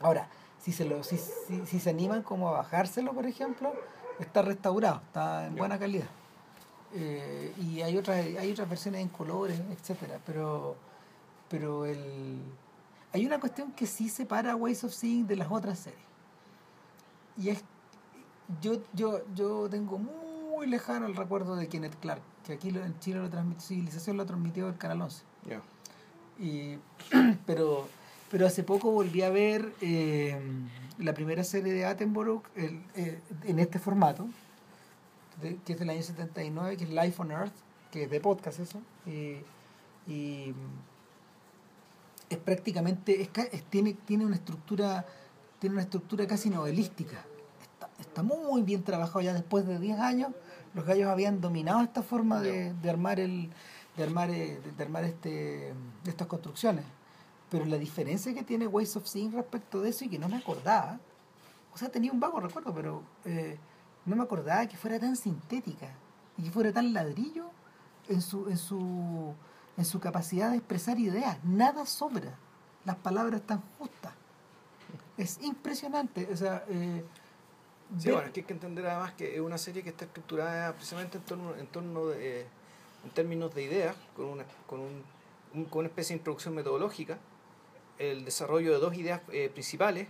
ahora, 0.00 0.28
si 0.66 0.72
se 0.72 0.84
lo, 0.84 1.04
si, 1.04 1.16
si, 1.16 1.64
si 1.64 1.78
se 1.78 1.90
animan 1.90 2.24
como 2.24 2.48
a 2.48 2.50
bajárselo, 2.50 3.12
por 3.12 3.24
ejemplo, 3.24 3.72
está 4.18 4.42
restaurado, 4.42 5.00
está 5.06 5.46
en 5.46 5.54
buena 5.54 5.78
calidad. 5.78 6.08
Eh, 6.92 7.54
y 7.56 7.82
hay 7.82 7.96
otras, 7.96 8.18
hay 8.18 8.50
otras 8.50 8.68
versiones 8.68 9.00
en 9.00 9.08
colores, 9.08 9.60
etcétera, 9.70 10.18
pero 10.26 10.74
pero 11.48 11.86
el 11.86 12.40
hay 13.12 13.24
una 13.24 13.38
cuestión 13.38 13.70
que 13.70 13.86
sí 13.86 14.08
separa 14.08 14.56
Ways 14.56 14.82
of 14.82 14.92
Seeing 14.92 15.28
de 15.28 15.36
las 15.36 15.52
otras 15.52 15.78
series. 15.78 16.02
Y 17.36 17.50
es 17.50 17.62
yo 18.60 18.82
yo 18.92 19.20
yo 19.36 19.70
tengo 19.70 19.98
muy 19.98 20.66
lejano 20.66 21.06
el 21.06 21.14
recuerdo 21.14 21.54
de 21.54 21.68
Kenneth 21.68 21.94
Clark, 22.00 22.22
que 22.44 22.54
aquí 22.54 22.70
en 22.70 22.98
Chile 22.98 23.20
lo 23.20 23.30
transmitió 23.30 23.62
Civilización 23.62 24.16
lo 24.16 24.26
transmitió 24.26 24.68
el 24.68 24.76
canal 24.76 25.02
11. 25.02 25.22
Ya. 25.48 25.62
Y, 26.40 26.80
pero, 27.46 27.86
pero 28.30 28.46
hace 28.46 28.62
poco 28.62 28.90
volví 28.90 29.22
a 29.22 29.30
ver 29.30 29.72
eh, 29.80 30.38
la 30.98 31.14
primera 31.14 31.44
serie 31.44 31.72
de 31.72 31.84
Attenborough 31.84 32.42
el- 32.56 32.82
eh, 32.94 33.20
en 33.44 33.58
este 33.58 33.78
formato, 33.78 34.26
de- 35.40 35.56
que 35.64 35.74
es 35.74 35.78
del 35.78 35.90
año 35.90 36.02
79, 36.02 36.76
que 36.76 36.84
es 36.84 36.90
Life 36.90 37.20
on 37.22 37.30
Earth, 37.30 37.54
que 37.92 38.04
es 38.04 38.10
de 38.10 38.20
podcast 38.20 38.58
eso. 38.60 38.80
Y, 39.06 39.38
y 40.10 40.54
es 42.28 42.38
prácticamente, 42.38 43.22
es, 43.22 43.28
es- 43.52 43.64
tiene, 43.64 43.94
tiene 43.94 44.24
una 44.26 44.36
estructura 44.36 45.04
tiene 45.58 45.74
una 45.74 45.82
estructura 45.84 46.26
casi 46.26 46.50
novelística. 46.50 47.16
Está, 47.62 47.88
está 47.98 48.22
muy 48.22 48.60
bien 48.62 48.82
trabajado 48.82 49.22
ya 49.22 49.32
después 49.32 49.66
de 49.66 49.78
10 49.78 49.98
años. 49.98 50.30
Los 50.74 50.84
gallos 50.84 51.08
habían 51.08 51.40
dominado 51.40 51.80
esta 51.80 52.02
forma 52.02 52.40
de, 52.42 52.74
de 52.74 52.90
armar 52.90 53.18
el 53.20 53.48
de 53.96 54.02
armar 54.02 54.28
eh, 54.30 54.60
de, 54.76 54.82
armar 54.84 55.04
este 55.04 55.72
estas 56.06 56.26
construcciones. 56.26 56.84
Pero 57.50 57.64
la 57.64 57.78
diferencia 57.78 58.34
que 58.34 58.42
tiene 58.42 58.66
Ways 58.66 58.96
of 58.96 59.06
Seeing 59.06 59.32
respecto 59.32 59.80
de 59.80 59.90
eso 59.90 60.04
y 60.04 60.08
que 60.08 60.18
no 60.18 60.28
me 60.28 60.36
acordaba, 60.36 60.98
o 61.72 61.78
sea, 61.78 61.88
tenía 61.88 62.10
un 62.10 62.20
vago 62.20 62.40
recuerdo, 62.40 62.74
pero 62.74 63.02
eh, 63.24 63.58
no 64.04 64.16
me 64.16 64.22
acordaba 64.22 64.66
que 64.66 64.76
fuera 64.76 64.98
tan 64.98 65.16
sintética 65.16 65.88
y 66.36 66.44
que 66.44 66.50
fuera 66.50 66.72
tan 66.72 66.92
ladrillo 66.92 67.46
en 68.08 68.20
su, 68.20 68.48
en 68.48 68.58
su, 68.58 69.34
en 69.76 69.84
su 69.84 70.00
capacidad 70.00 70.50
de 70.50 70.56
expresar 70.56 70.98
ideas. 70.98 71.38
Nada 71.44 71.86
sobra. 71.86 72.36
Las 72.84 72.96
palabras 72.96 73.40
están 73.40 73.62
justas. 73.78 74.12
Es 75.16 75.38
impresionante. 75.42 76.28
O 76.32 76.36
sea, 76.36 76.64
eh, 76.68 77.04
Sí, 77.98 78.10
bueno, 78.10 78.26
hay 78.34 78.42
que 78.42 78.52
entender 78.52 78.84
además 78.86 79.12
que 79.12 79.36
es 79.36 79.40
una 79.40 79.58
serie 79.58 79.82
que 79.82 79.90
está 79.90 80.04
estructurada 80.04 80.72
precisamente 80.72 81.18
en 81.18 81.24
torno, 81.24 81.54
en 81.54 81.66
torno 81.68 82.06
de, 82.06 82.40
en 83.04 83.10
términos 83.14 83.54
de 83.54 83.62
ideas, 83.62 83.96
con 84.16 84.26
una, 84.26 84.44
con, 84.66 84.80
un, 84.80 85.64
con 85.66 85.80
una 85.80 85.88
especie 85.88 86.14
de 86.14 86.18
introducción 86.18 86.54
metodológica, 86.54 87.18
el 87.98 88.24
desarrollo 88.24 88.72
de 88.72 88.78
dos 88.78 88.94
ideas 88.96 89.20
eh, 89.32 89.50
principales 89.52 90.08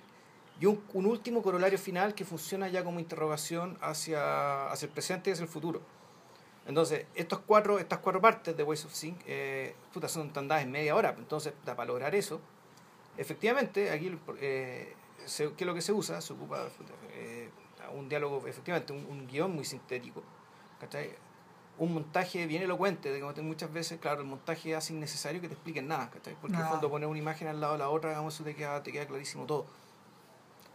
y 0.61 0.67
un, 0.67 0.81
último 0.95 1.43
corolario 1.43 1.79
final 1.79 2.15
que 2.15 2.25
funciona 2.25 2.69
ya 2.69 2.83
como 2.83 2.99
interrogación 2.99 3.77
hacia, 3.81 4.71
hacia 4.71 4.87
el 4.87 4.93
presente 4.93 5.31
y 5.31 5.33
hacia 5.35 5.43
el 5.43 5.49
futuro. 5.49 5.83
Entonces, 6.67 7.07
estos 7.15 7.41
cuatro, 7.41 7.79
estas 7.79 8.01
cuatro 8.01 8.21
partes 8.21 8.57
de 8.57 8.63
Ways 8.63 8.85
of 8.85 8.93
Think 8.93 9.21
eh, 9.27 9.75
puta, 9.93 10.09
son 10.09 10.33
tandadas 10.33 10.65
en 10.65 10.71
media 10.71 10.97
hora. 10.97 11.15
Entonces, 11.17 11.53
para 11.65 11.85
lograr 11.85 12.15
eso, 12.15 12.41
efectivamente, 13.17 13.91
aquí, 13.91 14.19
eh, 14.41 14.95
se, 15.25 15.53
¿qué 15.53 15.65
es 15.65 15.67
lo 15.67 15.75
que 15.75 15.83
se 15.83 15.93
usa? 15.93 16.21
Se 16.21 16.33
ocupa 16.33 16.67
eh, 17.13 17.51
un 17.95 18.09
diálogo, 18.09 18.47
efectivamente, 18.47 18.93
un, 18.93 19.07
un 19.07 19.27
guion 19.27 19.55
muy 19.55 19.65
sintético. 19.65 20.23
¿cachai? 20.81 21.11
Un 21.79 21.93
montaje 21.93 22.47
bien 22.47 22.63
elocuente, 22.63 23.11
de 23.11 23.21
que 23.35 23.43
muchas 23.43 23.73
veces, 23.73 24.01
claro, 24.01 24.23
el 24.23 24.27
montaje 24.27 24.75
hace 24.75 24.95
innecesario 24.95 25.41
que 25.41 25.49
te 25.49 25.55
expliquen 25.55 25.89
nada, 25.89 26.11
¿cachai? 26.11 26.35
Porque 26.41 26.57
no. 26.57 26.69
cuando 26.69 26.89
pones 26.89 27.09
una 27.09 27.19
imagen 27.19 27.49
al 27.49 27.61
lado 27.61 27.75
de 27.75 27.81
la 27.81 27.91
otra, 27.91 28.11
digamos, 28.11 28.35
eso 28.35 28.45
te 28.45 28.55
queda, 28.55 28.83
te 28.83 28.93
queda 28.93 29.07
clarísimo 29.07 29.45
todo. 29.45 29.67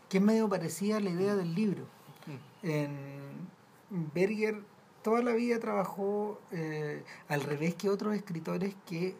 Que 0.10 0.18
es 0.18 0.24
medio 0.24 0.48
parecida 0.48 0.98
a 0.98 1.00
la 1.00 1.10
idea 1.10 1.36
del 1.36 1.56
libro. 1.56 1.86
Mm. 2.28 2.68
En 2.68 4.12
Berger 4.14 4.62
toda 5.02 5.22
la 5.22 5.34
vida 5.34 5.60
trabajó 5.60 6.40
eh, 6.52 7.04
al 7.28 7.42
revés 7.42 7.76
que 7.76 7.90
otros 7.90 8.16
escritores 8.16 8.76
que 8.86 9.16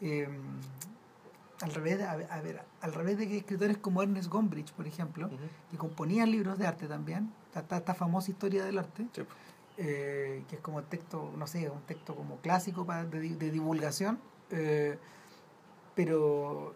eh, 0.00 0.28
al 1.60 1.72
revés 1.72 1.98
de, 1.98 2.04
a 2.04 2.40
ver, 2.40 2.62
al 2.80 2.92
revés 2.92 3.18
de 3.18 3.28
que 3.28 3.36
escritores 3.38 3.78
como 3.78 4.02
Ernest 4.02 4.28
Gombrich 4.28 4.72
por 4.72 4.86
ejemplo 4.86 5.26
uh 5.26 5.30
-huh. 5.30 5.70
que 5.70 5.76
componían 5.76 6.30
libros 6.30 6.58
de 6.58 6.66
arte 6.66 6.86
también 6.86 7.32
esta, 7.54 7.76
esta 7.76 7.94
famosa 7.94 8.30
historia 8.30 8.64
del 8.64 8.78
arte 8.78 9.06
sí. 9.12 9.22
Eh, 9.76 10.42
que 10.48 10.56
es 10.56 10.60
como 10.60 10.82
texto 10.82 11.32
no 11.36 11.46
sé 11.46 11.68
un 11.70 11.82
texto 11.82 12.14
como 12.14 12.36
clásico 12.36 12.84
para, 12.84 13.04
de, 13.04 13.20
de 13.36 13.50
divulgación 13.50 14.18
eh, 14.50 14.98
pero 15.94 16.74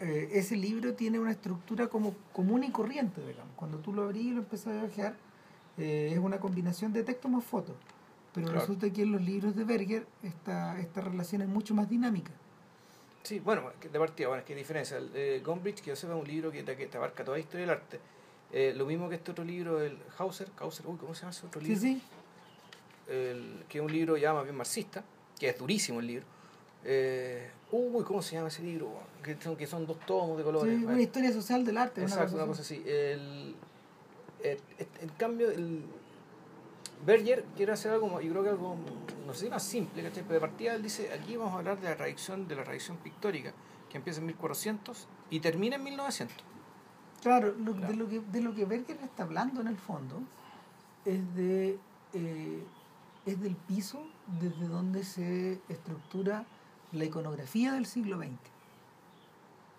eh, 0.00 0.28
ese 0.32 0.56
libro 0.56 0.94
tiene 0.94 1.18
una 1.18 1.32
estructura 1.32 1.88
como 1.88 2.14
común 2.32 2.64
y 2.64 2.70
corriente 2.70 3.20
digamos 3.26 3.52
cuando 3.56 3.78
tú 3.78 3.92
lo 3.92 4.04
abrís 4.04 4.26
y 4.26 4.30
lo 4.30 4.40
empezás 4.40 4.78
a 4.78 4.86
viajar 4.86 5.16
eh, 5.76 6.10
es 6.12 6.18
una 6.18 6.38
combinación 6.38 6.92
de 6.92 7.02
texto 7.02 7.28
más 7.28 7.44
foto. 7.44 7.74
Pero 8.32 8.46
claro. 8.46 8.60
resulta 8.60 8.90
que 8.90 9.02
en 9.02 9.12
los 9.12 9.22
libros 9.22 9.54
de 9.54 9.64
Berger 9.64 10.06
esta, 10.22 10.80
esta 10.80 11.00
relación 11.00 11.42
es 11.42 11.48
mucho 11.48 11.74
más 11.74 11.88
dinámica. 11.88 12.32
Sí, 13.22 13.40
bueno, 13.40 13.62
de 13.80 13.98
partida, 13.98 14.28
bueno, 14.28 14.40
es 14.40 14.46
que 14.46 14.52
hay 14.52 14.58
diferencia. 14.58 14.98
El, 14.98 15.10
eh, 15.14 15.42
Gombrich, 15.44 15.80
que 15.80 15.90
yo 15.90 15.96
sepa, 15.96 16.14
es 16.14 16.20
un 16.20 16.28
libro 16.28 16.50
que 16.50 16.64
que 16.64 16.86
te 16.86 16.96
abarca 16.96 17.24
toda 17.24 17.36
la 17.36 17.40
historia 17.40 17.66
del 17.66 17.70
arte. 17.70 18.00
Eh, 18.56 18.72
lo 18.72 18.86
mismo 18.86 19.08
que 19.08 19.16
este 19.16 19.32
otro 19.32 19.42
libro, 19.42 19.82
el 19.82 19.98
Hauser, 20.16 20.46
Hauser 20.58 20.86
uy, 20.86 20.96
¿cómo 20.96 21.12
se 21.12 21.22
llama 21.22 21.32
ese 21.32 21.44
otro 21.44 21.60
libro? 21.60 21.80
Sí, 21.80 21.94
sí. 21.94 22.02
El, 23.08 23.64
que 23.68 23.78
es 23.78 23.84
un 23.84 23.90
libro 23.90 24.16
ya 24.16 24.32
más 24.32 24.44
bien 24.44 24.54
marxista, 24.54 25.02
que 25.36 25.48
es 25.48 25.58
durísimo 25.58 25.98
el 25.98 26.06
libro. 26.06 26.26
Eh, 26.84 27.50
uy, 27.72 28.04
¿cómo 28.04 28.22
se 28.22 28.36
llama 28.36 28.46
ese 28.46 28.62
libro? 28.62 28.92
Que 29.24 29.36
son, 29.42 29.56
que 29.56 29.66
son 29.66 29.84
dos 29.84 29.98
tomos 30.06 30.38
de 30.38 30.44
colores. 30.44 30.78
Sí, 30.78 30.84
una 30.84 31.02
historia 31.02 31.32
social 31.32 31.64
del 31.64 31.78
arte. 31.78 32.02
Exacto, 32.02 32.36
una 32.36 32.46
cosa 32.46 32.62
así. 32.62 32.74
Una 32.76 32.86
cosa 32.86 32.92
así. 32.92 33.12
El, 33.20 33.56
en 35.00 35.08
cambio, 35.18 35.50
el 35.50 35.82
Berger 37.04 37.44
quiere 37.56 37.72
hacer 37.72 37.90
algo, 37.90 38.20
yo 38.20 38.30
creo 38.30 38.44
que 38.44 38.50
algo, 38.50 38.76
no 39.26 39.34
sé, 39.34 39.50
más 39.50 39.64
simple, 39.64 40.00
¿cachai? 40.00 40.22
Pero 40.22 40.34
de 40.34 40.40
partida 40.40 40.74
él 40.76 40.82
dice, 40.84 41.12
aquí 41.12 41.36
vamos 41.36 41.54
a 41.54 41.58
hablar 41.58 41.80
de 41.80 41.88
la 41.88 41.96
tradición, 41.96 42.46
de 42.46 42.54
la 42.54 42.62
tradición 42.62 42.98
pictórica, 42.98 43.52
que 43.90 43.96
empieza 43.96 44.20
en 44.20 44.26
1400 44.26 45.08
y 45.30 45.40
termina 45.40 45.74
en 45.74 45.82
1900. 45.82 46.53
Claro, 47.24 47.54
lo, 47.58 47.72
claro. 47.72 47.88
De, 47.88 47.96
lo 47.96 48.08
que, 48.08 48.20
de 48.20 48.40
lo 48.40 48.54
que 48.54 48.64
Berger 48.64 48.98
está 49.02 49.24
hablando 49.24 49.60
en 49.60 49.66
el 49.66 49.76
fondo 49.76 50.22
es 51.04 51.34
de 51.34 51.78
eh, 52.12 52.62
es 53.26 53.40
del 53.40 53.56
piso 53.56 54.06
desde 54.40 54.68
donde 54.68 55.04
se 55.04 55.60
estructura 55.68 56.44
la 56.92 57.04
iconografía 57.04 57.72
del 57.72 57.86
siglo 57.86 58.18
XX. 58.18 58.30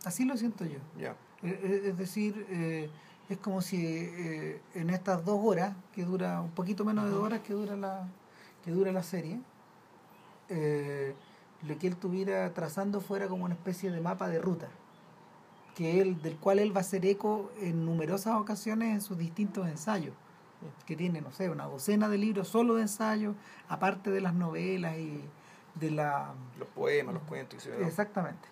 Así 0.06 0.26
lo 0.26 0.36
siento 0.38 0.66
yo. 0.66 0.80
Yeah. 0.98 1.16
Es, 1.42 1.62
es 1.62 1.98
decir, 1.98 2.46
eh, 2.50 2.90
es 3.30 3.38
como 3.40 3.62
si 3.62 3.78
eh, 3.86 4.62
en 4.74 4.90
estas 4.90 5.24
dos 5.26 5.40
horas, 5.44 5.76
que 5.94 6.04
dura 6.04 6.42
un 6.42 6.52
poquito 6.52 6.86
menos 6.86 7.06
de 7.06 7.12
dos 7.12 7.24
horas 7.24 7.42
que 7.42 7.54
dura 7.54 7.76
la, 7.76 8.08
que 8.64 8.72
dura 8.72 8.92
la 8.92 9.04
serie, 9.04 9.40
eh, 10.50 11.16
lo 11.64 11.78
que 11.78 11.88
él 11.88 11.94
estuviera 11.94 12.54
trazando 12.54 13.02
fuera 13.02 13.28
como 13.28 13.46
una 13.46 13.56
especie 13.56 13.92
de 13.92 14.00
mapa 14.00 14.28
de 14.28 14.40
ruta, 14.40 14.68
que 15.76 16.02
él, 16.02 16.22
del 16.22 16.38
cual 16.38 16.60
él 16.60 16.74
va 16.74 16.80
a 16.80 16.82
hacer 16.82 17.06
eco 17.06 17.52
en 17.60 17.86
numerosas 17.86 18.36
ocasiones 18.36 18.94
en 18.94 19.02
sus 19.02 19.18
distintos 19.18 19.68
ensayos, 19.68 20.14
que 20.86 20.96
tiene, 20.96 21.22
no 21.22 21.32
sé, 21.32 21.50
una 21.50 21.66
docena 21.66 22.10
de 22.10 22.18
libros 22.18 22.48
solo 22.48 22.76
de 22.76 22.84
ensayos, 22.84 23.36
aparte 23.68 24.10
de 24.10 24.22
las 24.22 24.34
novelas 24.34 24.98
y 24.98 25.22
de 25.76 25.92
la... 25.92 26.34
Los 26.58 26.70
poemas, 26.70 27.14
los 27.14 27.24
cuentos. 27.24 27.68
Exactamente. 27.68 28.48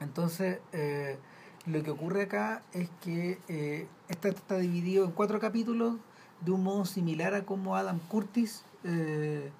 Entonces... 0.00 0.60
Eh, 0.72 1.18
lo 1.66 1.82
que 1.82 1.90
ocurre 1.90 2.22
acá 2.22 2.62
es 2.72 2.88
que 3.02 3.38
eh, 3.48 3.88
este 4.08 4.28
está 4.28 4.58
dividido 4.58 5.04
en 5.04 5.10
cuatro 5.10 5.40
capítulos 5.40 5.96
de 6.40 6.52
un 6.52 6.62
modo 6.62 6.84
similar 6.84 7.34
a 7.34 7.44
como 7.44 7.76
Adam 7.76 7.98
Curtis 7.98 8.64
eh, 8.84 9.50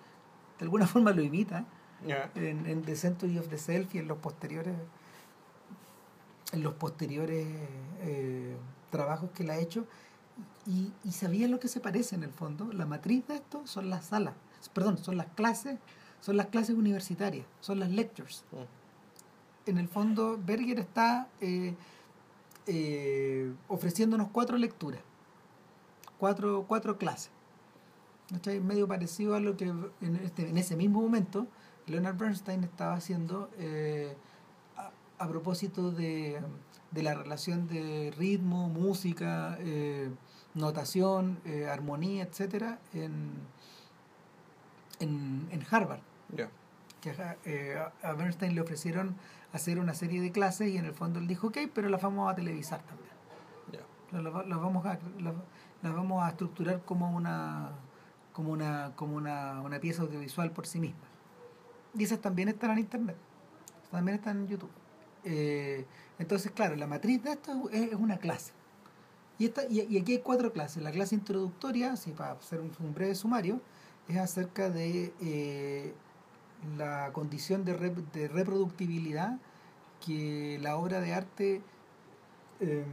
de 0.58 0.64
alguna 0.64 0.86
forma 0.86 1.10
lo 1.10 1.22
imita 1.22 1.64
yeah. 2.06 2.30
en, 2.36 2.66
en, 2.66 2.82
The 2.82 2.94
Century 2.94 3.38
of 3.38 3.48
the 3.48 3.58
Self 3.58 3.94
y 3.94 3.98
en 3.98 4.08
los 4.08 4.18
posteriores 4.18 4.74
en 6.56 6.62
los 6.62 6.74
posteriores 6.74 7.46
eh, 8.02 8.56
trabajos 8.90 9.30
que 9.30 9.42
él 9.42 9.50
ha 9.50 9.58
hecho 9.58 9.86
y, 10.66 10.92
y 11.04 11.12
sabía 11.12 11.48
lo 11.48 11.60
que 11.60 11.68
se 11.68 11.80
parece 11.80 12.16
en 12.16 12.24
el 12.24 12.32
fondo 12.32 12.72
la 12.72 12.86
matriz 12.86 13.26
de 13.28 13.36
esto 13.36 13.66
son 13.66 13.88
las 13.90 14.06
salas 14.06 14.34
perdón 14.72 14.98
son 14.98 15.16
las 15.16 15.26
clases 15.28 15.78
son 16.20 16.36
las 16.36 16.46
clases 16.46 16.76
universitarias 16.76 17.46
son 17.60 17.78
las 17.78 17.90
lectures 17.90 18.44
mm. 18.52 19.70
en 19.70 19.78
el 19.78 19.88
fondo 19.88 20.38
Berger 20.44 20.80
está 20.80 21.28
eh, 21.40 21.74
eh, 22.68 23.52
ofreciéndonos 23.68 24.28
cuatro 24.32 24.58
lecturas, 24.58 25.00
cuatro, 26.18 26.64
cuatro 26.66 26.98
clases. 26.98 27.30
¿no? 28.30 28.40
Medio 28.62 28.88
parecido 28.88 29.36
a 29.36 29.40
lo 29.40 29.56
que 29.56 29.66
en, 29.66 30.16
este, 30.24 30.48
en 30.48 30.58
ese 30.58 30.74
mismo 30.74 31.00
momento 31.00 31.46
Leonard 31.86 32.16
Bernstein 32.16 32.64
estaba 32.64 32.94
haciendo 32.94 33.50
eh, 33.58 34.16
a, 35.18 35.28
propósito 35.28 35.90
de, 35.90 36.40
de, 36.90 37.02
la 37.02 37.14
relación 37.14 37.68
de 37.68 38.12
ritmo, 38.16 38.68
música, 38.68 39.56
eh, 39.60 40.10
notación, 40.54 41.38
eh, 41.44 41.68
armonía, 41.68 42.24
etcétera, 42.24 42.78
en, 42.92 43.32
en, 45.00 45.48
en 45.50 45.66
Harvard. 45.70 46.00
Yeah. 46.34 46.48
Que 47.00 47.14
eh, 47.44 47.78
a 48.02 48.12
Bernstein 48.14 48.54
le 48.54 48.60
ofrecieron 48.60 49.14
hacer 49.52 49.78
una 49.78 49.94
serie 49.94 50.20
de 50.20 50.32
clases 50.32 50.68
y 50.70 50.76
en 50.76 50.86
el 50.86 50.92
fondo 50.92 51.18
él 51.18 51.26
dijo, 51.26 51.48
ok, 51.48 51.58
pero 51.72 51.88
las 51.88 52.02
vamos 52.02 52.30
a 52.30 52.34
televisar 52.34 52.80
también. 52.82 53.10
Yeah. 53.70 54.22
Las, 54.22 54.46
las, 54.46 54.60
vamos 54.60 54.84
a, 54.86 54.98
las, 55.20 55.34
las, 55.82 55.94
vamos 55.94 56.24
a 56.24 56.30
estructurar 56.30 56.82
como 56.84 57.10
una 57.14 57.70
como 58.32 58.52
una 58.52 58.92
como 58.96 59.16
una, 59.16 59.62
una, 59.62 59.78
pieza 59.80 60.02
audiovisual 60.02 60.50
por 60.50 60.66
sí 60.66 60.80
misma. 60.80 61.06
Y 61.94 62.04
esas 62.04 62.20
también 62.20 62.48
están 62.48 62.72
en 62.72 62.78
internet, 62.80 63.16
también 63.90 64.16
están 64.18 64.38
en 64.38 64.48
YouTube. 64.48 64.70
Eh, 65.26 65.84
entonces, 66.18 66.52
claro, 66.52 66.76
la 66.76 66.86
matriz 66.86 67.22
de 67.22 67.32
esto 67.32 67.68
es, 67.70 67.92
una 67.94 68.16
clase. 68.18 68.52
Y, 69.38 69.46
esta, 69.46 69.64
y, 69.68 69.80
y, 69.82 69.98
aquí 69.98 70.12
hay 70.12 70.18
cuatro 70.20 70.52
clases. 70.52 70.82
La 70.82 70.92
clase 70.92 71.14
introductoria, 71.14 71.92
así 71.92 72.12
para 72.12 72.32
hacer 72.32 72.60
un, 72.60 72.70
un 72.80 72.94
breve 72.94 73.14
sumario, 73.14 73.60
es 74.08 74.16
acerca 74.16 74.70
de 74.70 75.12
eh, 75.20 75.94
la 76.78 77.10
condición 77.12 77.64
de, 77.64 77.74
rep 77.74 77.96
de, 78.12 78.28
reproductibilidad 78.28 79.38
que 80.04 80.58
la 80.62 80.76
obra 80.76 81.00
de 81.00 81.12
arte 81.12 81.62
eh, 82.60 82.84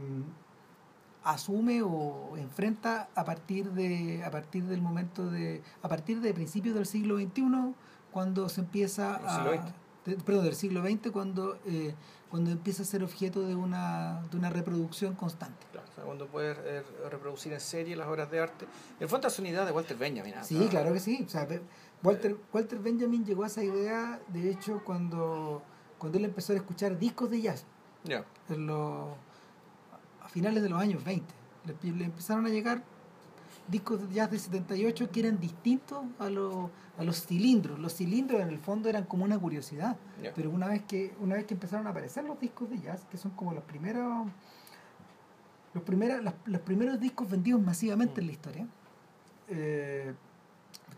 asume 1.22 1.82
o 1.82 2.36
enfrenta 2.36 3.08
a 3.14 3.24
partir 3.24 3.70
de 3.72 4.22
a 4.24 4.30
partir 4.30 4.64
del 4.64 4.82
momento 4.82 5.30
de 5.30 5.62
a 5.82 5.88
partir 5.88 6.20
de 6.20 6.34
principios 6.34 6.74
del 6.74 6.86
siglo 6.86 7.16
XXI 7.16 7.74
cuando 8.12 8.48
se 8.48 8.60
empieza 8.60 9.14
a 9.14 9.44
de- 10.04 10.16
perdón, 10.16 10.44
del 10.44 10.54
siglo 10.54 10.82
XX 10.82 11.10
cuando, 11.12 11.58
eh, 11.66 11.94
cuando 12.30 12.50
empieza 12.50 12.82
a 12.82 12.86
ser 12.86 13.02
objeto 13.02 13.42
de 13.42 13.54
una, 13.54 14.22
de 14.30 14.36
una 14.36 14.50
reproducción 14.50 15.14
constante. 15.14 15.66
Claro, 15.72 15.86
o 15.90 15.94
sea, 15.94 16.04
cuando 16.04 16.26
puedes 16.26 16.56
eh, 16.64 16.82
reproducir 17.10 17.52
en 17.52 17.60
serie 17.60 17.94
las 17.96 18.06
obras 18.08 18.30
de 18.30 18.40
arte. 18.40 18.64
En 18.64 19.02
el 19.04 19.08
fondo 19.08 19.28
es 19.28 19.38
una 19.38 19.48
idea 19.48 19.64
de 19.64 19.72
Walter 19.72 19.96
Benjamin. 19.96 20.34
¿ah? 20.36 20.44
Sí, 20.44 20.66
claro 20.68 20.92
que 20.92 21.00
sí. 21.00 21.24
O 21.26 21.28
sea, 21.28 21.46
Walter, 22.02 22.36
Walter 22.52 22.78
Benjamin 22.80 23.24
llegó 23.24 23.44
a 23.44 23.46
esa 23.46 23.62
idea, 23.64 24.20
de 24.28 24.50
hecho, 24.50 24.82
cuando, 24.84 25.62
cuando 25.98 26.18
él 26.18 26.24
empezó 26.26 26.52
a 26.52 26.56
escuchar 26.56 26.98
discos 26.98 27.30
de 27.30 27.40
jazz 27.42 27.64
Ya. 28.04 28.24
en 28.50 28.66
los, 28.66 29.08
a 30.20 30.28
finales 30.28 30.62
de 30.62 30.68
los 30.68 30.80
años 30.80 31.02
20. 31.04 31.26
Le, 31.82 31.92
le 31.92 32.04
empezaron 32.04 32.44
a 32.46 32.50
llegar 32.50 32.82
discos 33.68 34.00
de 34.08 34.14
jazz 34.14 34.30
de 34.30 34.38
78 34.38 35.10
que 35.10 35.20
eran 35.20 35.40
distintos 35.40 36.04
a, 36.18 36.28
los 36.28 36.70
a 36.98 37.04
los 37.04 37.24
cilindros. 37.26 37.78
Los 37.78 37.94
cilindros 37.94 38.40
en 38.40 38.48
el 38.48 38.58
fondo 38.58 38.88
eran 38.88 39.04
como 39.04 39.24
una 39.24 39.38
curiosidad. 39.38 39.96
Pero 40.34 40.50
una 40.50 40.66
vez 40.68 40.82
que 40.82 41.14
una 41.20 41.34
vez 41.36 41.44
que 41.44 41.54
empezaron 41.54 41.86
a 41.86 41.90
aparecer 41.90 42.24
los 42.24 42.38
discos 42.40 42.68
de 42.70 42.78
jazz, 42.80 43.04
que 43.10 43.16
son 43.16 43.32
como 43.32 43.52
los 43.52 43.64
primeros 43.64 44.26
los 45.72 45.82
primeros, 45.82 46.22
los 46.46 46.60
primeros 46.60 47.00
discos 47.00 47.28
vendidos 47.28 47.60
masivamente 47.60 48.20
en 48.20 48.26
la 48.28 48.32
historia, 48.32 48.66
eh, 49.48 50.14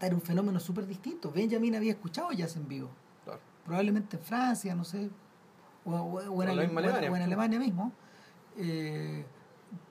era 0.01 0.15
un 0.15 0.21
fenómeno 0.21 0.61
súper 0.61 0.87
distinto. 0.87 1.33
Benjamin 1.33 1.75
había 1.77 1.93
escuchado 1.93 2.31
jazz 2.33 2.57
en 2.57 2.69
vivo, 2.69 2.91
Claro. 3.25 3.41
probablemente 3.65 4.19
en 4.19 4.23
Francia, 4.23 4.75
no 4.75 4.85
sé, 4.85 5.09
o, 5.87 5.93
o- 5.93 6.31
o 6.31 6.43
en, 6.43 6.49
Ale- 6.51 6.65
Alemania. 6.65 7.11
o 7.11 7.17
en 7.17 7.23
Alemania 7.23 7.59
mismo. 7.59 7.93
Eh, 8.59 9.25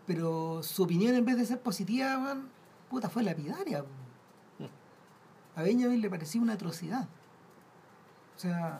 pero 0.05 0.61
su 0.61 0.83
opinión 0.83 1.15
en 1.15 1.25
vez 1.25 1.37
de 1.37 1.45
ser 1.45 1.59
positiva, 1.61 2.37
puta, 2.89 3.09
fue 3.09 3.23
lapidaria. 3.23 3.83
A 5.55 5.61
Benjamin 5.63 6.01
le 6.01 6.09
parecía 6.09 6.41
una 6.41 6.53
atrocidad. 6.53 7.07
O 8.35 8.39
sea, 8.39 8.79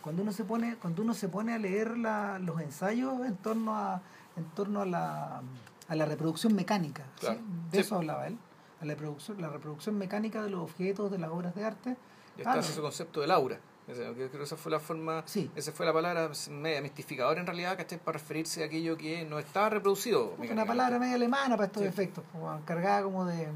cuando 0.00 0.22
uno 0.22 0.32
se 0.32 0.44
pone, 0.44 0.76
cuando 0.76 1.02
uno 1.02 1.14
se 1.14 1.28
pone 1.28 1.52
a 1.52 1.58
leer 1.58 1.98
la- 1.98 2.38
los 2.38 2.60
ensayos 2.60 3.20
en 3.26 3.36
torno 3.36 3.76
a, 3.76 4.00
en 4.36 4.44
torno 4.50 4.82
a 4.82 4.86
la, 4.86 5.42
a 5.88 5.94
la 5.96 6.04
reproducción 6.04 6.54
mecánica, 6.54 7.02
¿sí? 7.16 7.26
Claro. 7.26 7.40
de 7.70 7.78
Sí. 7.78 7.80
eso 7.80 7.96
hablaba 7.96 8.28
él, 8.28 8.38
a 8.80 8.84
la 8.84 8.94
reproducción, 8.94 9.40
la 9.40 9.48
reproducción 9.48 9.98
mecánica 9.98 10.42
de 10.42 10.50
los 10.50 10.60
objetos, 10.62 11.10
de 11.10 11.18
las 11.18 11.30
obras 11.30 11.54
de 11.56 11.64
arte. 11.64 11.90
Y 12.36 12.40
está 12.42 12.52
Claro. 12.52 12.60
ese 12.60 12.80
concepto 12.80 13.20
del 13.20 13.30
aura. 13.32 13.58
Esa 13.88 14.56
fue 14.56 14.70
la 14.70 14.78
forma, 14.80 15.24
Sí. 15.26 15.50
esa 15.56 15.72
fue 15.72 15.84
la 15.84 15.92
palabra 15.92 16.30
media 16.50 16.80
mistificadora 16.80 17.40
en 17.40 17.46
realidad, 17.46 17.76
que 17.76 17.98
para 17.98 18.18
referirse 18.18 18.62
a 18.62 18.66
aquello 18.66 18.96
que 18.96 19.24
no 19.24 19.38
está 19.40 19.68
reproducido. 19.68 20.34
Una 20.38 20.64
palabra 20.64 20.98
media 20.98 21.16
alemana 21.16 21.56
para 21.56 21.66
estos 21.66 21.82
Sí. 21.82 21.88
efectos, 21.88 22.24
cargada 22.64 23.02
como 23.02 23.24
de 23.24 23.48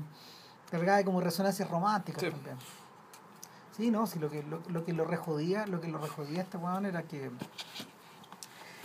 cargada 0.71 0.99
de 0.99 1.05
como 1.05 1.21
resonancias 1.21 1.71
románticas 1.71 2.23
Sí. 2.23 2.31
también. 2.31 2.57
Sí, 3.77 3.91
no, 3.91 4.07
sí, 4.09 4.19
lo 4.19 4.29
que 4.31 4.43
lo, 4.43 4.61
lo 4.69 4.85
que 4.85 4.93
lo 4.93 5.05
rejodía, 5.05 5.65
lo 5.67 5.81
que 5.81 5.87
lo 5.89 5.99
rejodía 5.99 6.43
este 6.43 6.57
weón 6.57 6.87
era 6.87 7.03
que 7.05 7.31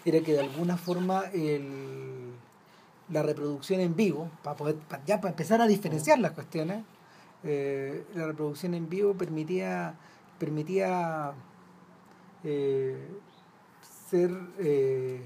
era 0.06 0.20
que 0.22 0.34
de 0.34 0.40
alguna 0.42 0.78
forma 0.78 1.24
el, 1.34 2.34
la 3.10 3.24
reproducción 3.24 3.80
en 3.82 3.96
vivo, 3.96 4.30
para 4.44 4.56
poder, 4.58 4.76
ya 5.06 5.20
para 5.22 5.32
empezar 5.32 5.62
a 5.62 5.68
diferenciar 5.68 6.20
las 6.20 6.32
cuestiones, 6.32 6.84
eh, 7.44 8.06
la 8.16 8.28
reproducción 8.28 8.74
en 8.74 8.90
vivo 8.90 9.14
permitía 9.16 9.96
permitía 10.42 11.34
eh, 12.44 12.98
ser 14.10 14.32
eh, 14.58 15.22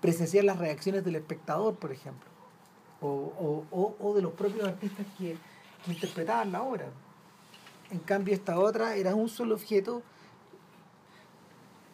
presenciar 0.00 0.44
las 0.44 0.58
reacciones 0.58 1.04
del 1.04 1.16
espectador, 1.16 1.74
por 1.74 1.92
ejemplo, 1.92 2.30
o, 3.02 3.66
o, 3.70 3.96
o, 4.00 4.14
de 4.14 4.22
los 4.22 4.32
propios 4.32 4.66
artistas 4.66 5.06
que, 5.18 5.36
que 5.84 5.92
interpretaban 5.92 6.50
la 6.50 6.62
obra. 6.62 6.86
En 7.90 7.98
cambio, 7.98 8.32
esta 8.32 8.58
otra 8.58 8.96
era 8.96 9.14
un 9.14 9.28
solo 9.28 9.54
objeto, 9.54 10.02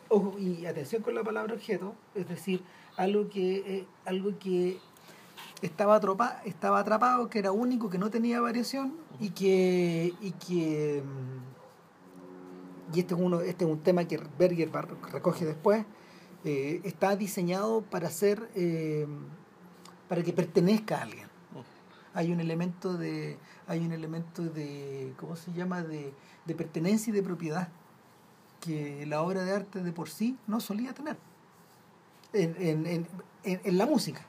ojo, 0.08 0.38
y 0.38 0.64
atención 0.64 1.02
con 1.02 1.16
la 1.16 1.24
palabra 1.24 1.54
objeto, 1.54 1.96
es 2.14 2.28
decir, 2.28 2.62
algo 2.96 3.28
que, 3.28 3.56
eh, 3.66 3.86
algo 4.04 4.38
que 4.38 4.78
estaba, 5.60 5.96
atropa, 5.96 6.40
estaba 6.44 6.78
atrapado, 6.78 7.28
que 7.28 7.40
era 7.40 7.50
único, 7.50 7.90
que 7.90 7.98
no 7.98 8.10
tenía 8.10 8.40
variación 8.40 8.94
y 9.18 9.30
que, 9.30 10.14
y 10.20 10.30
que 10.32 11.02
mm, 11.04 11.59
y 12.92 13.00
este 13.00 13.14
es, 13.14 13.20
uno, 13.20 13.40
este 13.40 13.64
es 13.64 13.70
un 13.70 13.80
tema 13.80 14.04
que 14.04 14.20
Berger 14.38 14.70
recoge 15.12 15.44
después, 15.44 15.84
eh, 16.44 16.80
está 16.84 17.16
diseñado 17.16 17.82
para 17.82 18.10
ser, 18.10 18.48
eh, 18.54 19.06
para 20.08 20.22
que 20.22 20.32
pertenezca 20.32 20.98
a 20.98 21.02
alguien. 21.02 21.28
Hay 22.12 22.32
un 22.32 22.40
elemento 22.40 22.94
de, 22.94 23.38
hay 23.68 23.86
un 23.86 23.92
elemento 23.92 24.42
de, 24.42 25.12
¿cómo 25.16 25.36
se 25.36 25.52
llama? 25.52 25.82
De, 25.82 26.12
de 26.44 26.54
pertenencia 26.54 27.12
y 27.12 27.14
de 27.14 27.22
propiedad 27.22 27.68
que 28.60 29.06
la 29.06 29.22
obra 29.22 29.44
de 29.44 29.52
arte 29.52 29.82
de 29.82 29.92
por 29.92 30.08
sí 30.08 30.36
no 30.46 30.60
solía 30.60 30.92
tener. 30.92 31.16
En, 32.32 32.56
en, 32.58 32.86
en, 32.86 33.06
en, 33.44 33.78
la 33.78 33.86
música. 33.86 34.22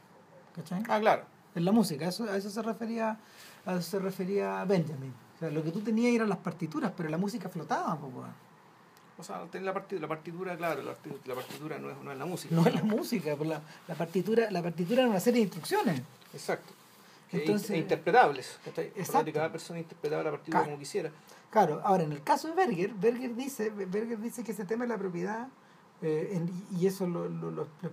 ¿cachai? 0.55 0.83
Ah, 0.87 0.99
claro. 0.99 1.23
En 1.55 1.65
la 1.65 1.71
música, 1.71 2.07
eso, 2.07 2.23
a 2.25 2.37
eso 2.37 2.49
se 2.49 2.61
refería, 2.61 3.19
a 3.65 3.73
eso 3.73 3.81
se 3.81 3.99
refería 3.99 4.63
Benjamin. 4.65 5.13
O 5.35 5.39
sea, 5.39 5.49
lo 5.49 5.63
que 5.63 5.71
tú 5.71 5.81
tenías 5.81 6.13
eran 6.13 6.29
las 6.29 6.37
partituras, 6.37 6.93
pero 6.95 7.09
la 7.09 7.17
música 7.17 7.49
flotaba, 7.49 7.97
po, 7.99 8.07
weón. 8.07 8.50
O 9.21 9.23
sea, 9.23 9.43
ten 9.51 9.63
la, 9.63 9.71
partitura, 9.73 10.01
la 10.01 10.07
partitura, 10.07 10.57
claro, 10.57 10.81
la, 10.81 10.93
parti- 10.93 11.11
la 11.25 11.35
partitura 11.35 11.77
no 11.77 11.91
es, 11.91 11.97
no 12.01 12.11
es 12.11 12.17
la 12.17 12.25
música. 12.25 12.55
No 12.55 12.65
es 12.65 12.73
la 12.73 12.81
música, 12.83 13.35
la, 13.39 13.61
la 13.87 13.95
partitura, 13.95 14.49
la 14.49 14.63
partitura 14.63 15.01
era 15.03 15.09
una 15.11 15.19
serie 15.19 15.41
de 15.41 15.43
instrucciones. 15.43 16.01
Exacto. 16.33 16.73
Que 17.29 17.37
Entonces- 17.37 17.69
in- 17.69 17.75
interpretables. 17.77 18.57
Exacto. 18.95 19.31
cada 19.31 19.51
persona 19.51 19.79
interpretaba 19.79 20.23
la 20.23 20.31
partitura 20.31 20.57
Claro. 20.59 20.71
como 20.71 20.79
quisiera. 20.79 21.11
Claro, 21.51 21.81
ahora 21.83 22.03
en 22.03 22.13
el 22.13 22.23
caso 22.23 22.47
de 22.47 22.55
Berger, 22.55 22.93
Berger 22.95 23.35
dice, 23.35 23.69
Berger 23.69 24.19
dice 24.19 24.43
que 24.43 24.53
ese 24.53 24.65
tema 24.65 24.85
de 24.85 24.89
la 24.89 24.97
propiedad, 24.97 25.47
eh, 26.01 26.29
en- 26.33 26.49
y 26.79 26.87
eso 26.87 27.05
lo, 27.07 27.29
lo, 27.29 27.51
lo- 27.51 27.67
lo- 27.81 27.91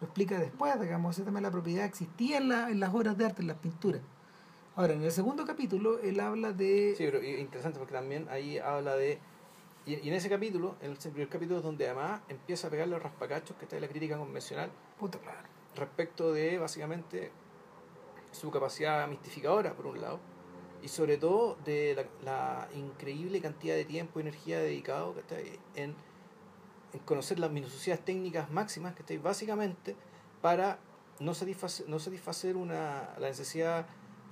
lo 0.00 0.06
explica 0.06 0.36
después, 0.38 0.78
digamos, 0.80 1.14
ese 1.16 1.24
tema 1.24 1.38
de 1.38 1.42
la 1.42 1.50
propiedad 1.52 1.84
existía 1.84 2.38
en, 2.38 2.48
la- 2.48 2.70
en 2.70 2.80
las 2.80 2.92
obras 2.92 3.16
de 3.16 3.24
arte, 3.24 3.40
en 3.42 3.48
las 3.48 3.58
pinturas. 3.58 4.00
Ahora, 4.74 4.94
en 4.94 5.02
el 5.02 5.12
segundo 5.12 5.46
capítulo, 5.46 6.00
él 6.00 6.18
habla 6.20 6.52
de... 6.52 6.94
Sí, 6.98 7.04
pero 7.04 7.18
es 7.18 7.38
interesante 7.38 7.78
porque 7.78 7.94
también 7.94 8.26
ahí 8.30 8.58
habla 8.58 8.96
de. 8.96 9.18
Y, 9.86 9.94
y 9.94 10.08
en 10.08 10.14
ese 10.14 10.28
capítulo, 10.28 10.76
en 10.82 10.90
el 10.90 10.96
primer 10.96 11.28
capítulo, 11.28 11.58
es 11.58 11.64
donde 11.64 11.86
además 11.86 12.20
empieza 12.28 12.66
a 12.66 12.70
pegarle 12.70 12.94
los 12.94 13.02
raspacachos 13.02 13.56
que 13.56 13.64
está 13.64 13.76
en 13.76 13.82
la 13.82 13.88
crítica 13.88 14.18
convencional 14.18 14.70
Puta, 14.98 15.18
claro. 15.18 15.38
respecto 15.76 16.32
de 16.32 16.58
básicamente 16.58 17.30
su 18.32 18.50
capacidad 18.50 19.06
mistificadora, 19.08 19.74
por 19.74 19.86
un 19.86 20.00
lado, 20.00 20.20
y 20.82 20.88
sobre 20.88 21.16
todo 21.16 21.56
de 21.64 21.94
la, 21.94 22.04
la 22.24 22.68
increíble 22.74 23.40
cantidad 23.40 23.74
de 23.74 23.84
tiempo 23.84 24.18
y 24.18 24.22
energía 24.22 24.58
dedicado 24.58 25.14
¿cachai? 25.14 25.58
en, 25.74 25.94
en 26.92 27.00
conocer 27.04 27.38
las 27.38 27.50
minuciosidades 27.50 28.04
técnicas 28.04 28.50
máximas 28.50 28.94
que 28.94 29.02
estáis 29.02 29.22
básicamente 29.22 29.96
para 30.42 30.78
no 31.20 31.34
satisfacer, 31.34 31.88
no 31.88 31.98
satisfacer 31.98 32.56
una, 32.56 33.14
la 33.18 33.28
necesidad 33.28 33.86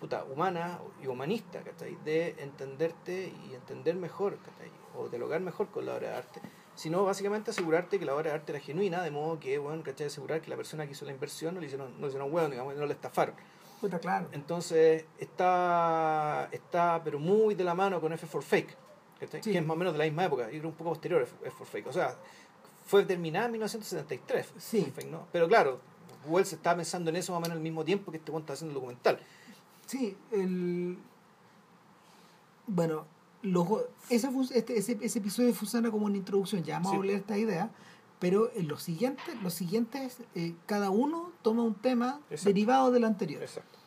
puta, 0.04 0.22
humana 0.24 0.80
y 1.02 1.06
humanista 1.06 1.62
¿cachai? 1.62 1.96
de 2.04 2.34
entenderte 2.36 3.32
y 3.48 3.54
entender 3.54 3.96
mejor 3.96 4.36
¿cachai? 4.36 4.70
o 4.94 5.08
dialogar 5.08 5.40
mejor 5.40 5.68
con 5.68 5.86
la 5.86 5.94
obra 5.94 6.10
de 6.10 6.16
arte 6.16 6.42
sino 6.74 7.04
básicamente 7.04 7.52
asegurarte 7.52 7.98
que 7.98 8.04
la 8.04 8.14
obra 8.14 8.28
de 8.30 8.34
arte 8.34 8.52
era 8.52 8.60
genuina, 8.60 9.00
de 9.02 9.10
modo 9.10 9.40
que, 9.40 9.56
bueno, 9.58 9.82
¿cachai? 9.82 10.08
asegurar 10.08 10.42
que 10.42 10.50
la 10.50 10.56
persona 10.56 10.84
que 10.84 10.92
hizo 10.92 11.06
la 11.06 11.12
inversión 11.12 11.54
no 11.54 11.60
le 11.60 11.68
hicieron, 11.68 11.98
no 11.98 12.08
hicieron 12.08 12.34
hueón, 12.34 12.50
digamos, 12.50 12.74
no 12.74 12.84
le 12.84 12.92
estafaron. 12.92 13.34
Puta, 13.80 13.98
claro. 14.00 14.28
Entonces, 14.32 15.04
está, 15.18 16.48
está 16.50 17.00
pero 17.04 17.20
muy 17.20 17.54
de 17.54 17.62
la 17.62 17.74
mano 17.74 18.00
con 18.00 18.12
F 18.12 18.26
for 18.26 18.42
Fake, 18.42 18.76
¿cachai? 19.20 19.40
Sí. 19.42 19.52
que 19.52 19.58
es 19.58 19.64
más 19.64 19.76
o 19.76 19.78
menos 19.78 19.94
de 19.94 20.00
la 20.00 20.04
misma 20.04 20.24
época, 20.24 20.50
y 20.52 20.56
era 20.56 20.66
un 20.66 20.74
poco 20.74 20.90
posterior 20.90 21.22
F 21.22 21.32
F 21.44 21.56
for 21.56 21.66
Fake. 21.66 21.86
O 21.86 21.92
sea, 21.92 22.16
fue 22.84 23.04
terminada 23.04 23.46
en 23.46 23.52
1973, 23.52 24.40
F 24.40 24.52
Sí. 24.58 24.92
Fake, 24.92 25.08
¿no? 25.08 25.28
Pero 25.30 25.46
claro, 25.46 25.78
Wells 26.26 26.52
estaba 26.52 26.76
pensando 26.76 27.08
en 27.10 27.16
eso 27.16 27.32
más 27.32 27.38
o 27.38 27.40
menos 27.42 27.56
al 27.56 27.62
mismo 27.62 27.84
tiempo 27.84 28.10
que 28.10 28.18
este 28.18 28.32
cuento 28.32 28.52
estaba 28.52 28.54
haciendo 28.54 28.72
el 28.72 28.74
documental. 28.74 29.20
Sí, 29.86 30.16
el... 30.32 30.98
Bueno, 32.66 33.04
los, 33.42 33.66
ese, 34.08 34.30
este, 34.54 34.78
ese, 34.78 34.98
ese 35.02 35.18
episodio 35.18 35.52
funciona 35.52 35.90
como 35.90 36.06
una 36.06 36.16
introducción, 36.16 36.62
ya 36.64 36.74
vamos 36.76 36.90
Sí. 36.90 36.94
a 36.96 36.98
hablar 36.98 37.12
de 37.14 37.20
esta 37.20 37.38
idea, 37.38 37.70
pero 38.18 38.50
en 38.54 38.68
los 38.68 38.82
siguientes, 38.82 39.24
los 39.42 39.52
siguientes 39.52 40.18
eh, 40.34 40.54
cada 40.66 40.88
uno 40.90 41.30
toma 41.42 41.62
un 41.62 41.74
tema 41.74 42.20
Exacto. 42.30 42.48
derivado 42.48 42.90
del 42.90 43.04
anterior. 43.04 43.42
Exacto. 43.42 43.78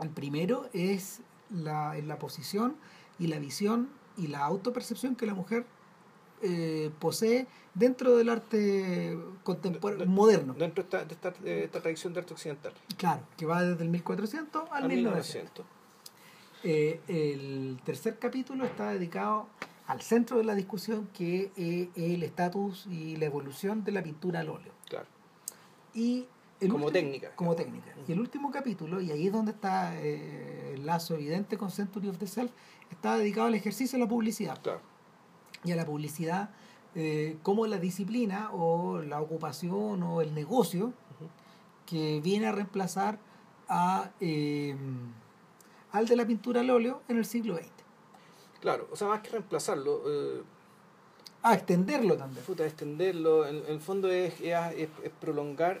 El 0.00 0.08
primero 0.10 0.68
es 0.72 1.20
la, 1.50 1.94
la 1.98 2.18
posición 2.18 2.76
y 3.18 3.26
la 3.26 3.38
visión 3.38 3.90
y 4.16 4.28
la 4.28 4.44
autopercepción 4.46 5.16
que 5.16 5.26
la 5.26 5.34
mujer 5.34 5.66
eh, 6.42 6.90
posee 6.98 7.46
dentro 7.74 8.16
del 8.16 8.28
arte 8.28 9.18
contemporáneo, 9.44 10.04
De- 10.06 10.10
moderno. 10.10 10.54
Dentro 10.54 10.82
de 10.82 10.86
esta, 10.86 11.04
de 11.04 11.14
esta, 11.14 11.30
de 11.42 11.64
esta 11.64 11.80
tradición 11.80 12.12
de 12.12 12.20
arte 12.20 12.32
occidental. 12.34 12.72
Claro, 12.96 13.22
que 13.36 13.46
va 13.46 13.62
desde 13.62 13.82
el 13.84 13.90
1400 13.90 14.68
al 14.70 14.84
A 14.84 14.88
1900. 14.88 15.64
Eh, 16.64 17.00
el 17.06 17.78
tercer 17.84 18.18
capítulo 18.18 18.64
está 18.64 18.90
dedicado 18.90 19.46
al 19.86 20.02
centro 20.02 20.38
de 20.38 20.44
la 20.44 20.54
discusión 20.54 21.08
que 21.14 21.50
es 21.56 21.88
el 21.96 22.22
estatus 22.22 22.86
y 22.90 23.16
la 23.16 23.26
evolución 23.26 23.84
de 23.84 23.92
la 23.92 24.02
pintura 24.02 24.40
al 24.40 24.48
óleo. 24.50 24.72
Claro. 24.88 25.06
Y 25.94 26.26
el 26.60 26.70
Como 26.70 26.86
último- 26.86 26.92
técnica. 27.04 27.36
Como 27.36 27.54
técnica. 27.54 27.94
Y 28.08 28.12
el 28.12 28.18
último 28.20 28.50
capítulo, 28.50 29.00
y 29.00 29.12
ahí 29.12 29.28
es 29.28 29.32
donde 29.32 29.52
está 29.52 29.94
eh, 30.00 30.72
el 30.74 30.84
lazo 30.84 31.14
evidente 31.14 31.56
con 31.56 31.70
Century 31.70 32.08
of 32.08 32.18
the 32.18 32.26
Self, 32.26 32.50
está 32.90 33.16
dedicado 33.16 33.46
al 33.46 33.54
ejercicio 33.54 33.96
de 33.98 34.04
la 34.04 34.08
publicidad 34.08 34.60
Claro. 34.60 34.80
Y 35.64 35.72
a 35.72 35.76
la 35.76 35.84
publicidad 35.84 36.50
eh, 36.94 37.36
cómo 37.42 37.66
la 37.66 37.78
disciplina 37.78 38.50
o 38.52 39.00
la 39.02 39.20
ocupación 39.20 40.02
o 40.02 40.20
el 40.22 40.34
negocio 40.34 40.92
que 41.86 42.20
viene 42.22 42.46
a 42.46 42.52
reemplazar 42.52 43.18
a, 43.68 44.10
eh, 44.20 44.76
al 45.92 46.06
de 46.06 46.16
la 46.16 46.26
pintura 46.26 46.60
al 46.60 46.70
óleo 46.70 47.02
en 47.08 47.18
el 47.18 47.24
siglo 47.24 47.56
XX. 47.56 47.66
Claro, 48.60 48.88
o 48.90 48.96
sea, 48.96 49.08
más 49.08 49.20
que 49.20 49.30
reemplazarlo, 49.30 50.02
eh, 50.06 50.42
A 51.42 51.54
extenderlo 51.54 52.16
también. 52.16 52.44
puta, 52.44 52.66
extenderlo, 52.66 53.46
en, 53.46 53.56
en 53.56 53.66
el 53.74 53.80
fondo 53.80 54.10
es, 54.10 54.34
es, 54.40 54.54
es- 54.76 54.88
es 55.04 55.10
prolongar 55.20 55.80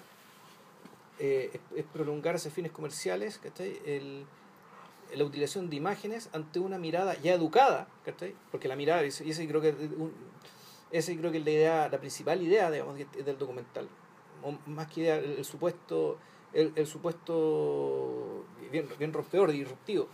eh, 1.18 1.50
es, 1.52 1.78
es 1.78 1.84
prolongar 1.92 2.36
hacia 2.36 2.50
fines 2.50 2.70
comerciales 2.70 3.38
¿cachai? 3.38 3.80
El, 3.84 4.24
la 5.14 5.24
utilización 5.24 5.70
de 5.70 5.76
imágenes 5.76 6.28
ante 6.32 6.58
una 6.60 6.78
mirada 6.78 7.14
ya 7.20 7.32
educada, 7.34 7.88
¿cachai? 8.04 8.34
porque 8.50 8.68
la 8.68 8.76
mirada, 8.76 9.04
y 9.04 9.08
ese 9.08 9.48
creo 9.48 9.60
que 9.60 9.70
un- 9.70 10.12
ese 10.90 11.16
creo 11.18 11.30
que 11.30 11.38
es 11.38 11.44
la 11.44 11.50
idea, 11.50 11.88
la 11.88 11.98
principal 11.98 12.40
idea 12.42 12.70
digamos, 12.70 12.96
del 12.96 13.38
documental, 13.38 13.88
más 14.66 14.86
que 14.88 15.00
idea, 15.02 15.16
el, 15.16 15.32
el 15.38 15.44
supuesto, 15.44 16.18
el, 16.52 16.72
el 16.76 16.86
supuesto 16.86 18.44
bien, 18.70 18.88
bien 18.98 19.12
rompedor, 19.12 19.52
disruptivo, 19.52 20.08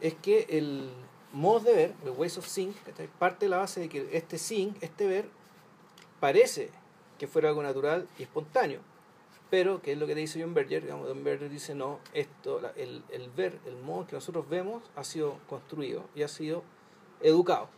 es 0.00 0.14
que 0.14 0.46
el 0.48 0.90
modo 1.32 1.60
de 1.60 1.74
ver, 1.74 1.92
the 2.04 2.10
ways 2.10 2.36
of 2.38 2.46
seeing, 2.46 2.74
parte 3.18 3.46
de 3.46 3.50
la 3.50 3.58
base 3.58 3.80
de 3.80 3.88
que 3.88 4.08
este 4.16 4.38
seeing, 4.38 4.74
este 4.80 5.06
ver, 5.06 5.28
parece 6.18 6.70
que 7.18 7.26
fuera 7.26 7.48
algo 7.50 7.62
natural 7.62 8.08
y 8.18 8.22
espontáneo, 8.22 8.80
pero 9.50 9.82
que 9.82 9.92
es 9.92 9.98
lo 9.98 10.06
que 10.06 10.14
dice 10.14 10.40
John 10.40 10.54
Berger, 10.54 10.82
digamos, 10.82 11.08
John 11.08 11.24
Berger 11.24 11.50
dice 11.50 11.74
no, 11.74 11.98
esto, 12.14 12.60
la- 12.60 12.70
el, 12.76 13.02
el 13.10 13.28
ver, 13.30 13.58
el 13.66 13.76
modo 13.76 14.06
que 14.06 14.14
nosotros 14.16 14.48
vemos 14.48 14.82
ha 14.96 15.04
sido 15.04 15.36
construido 15.48 16.04
y 16.14 16.22
ha 16.22 16.28
sido 16.28 16.62
educado. 17.20 17.68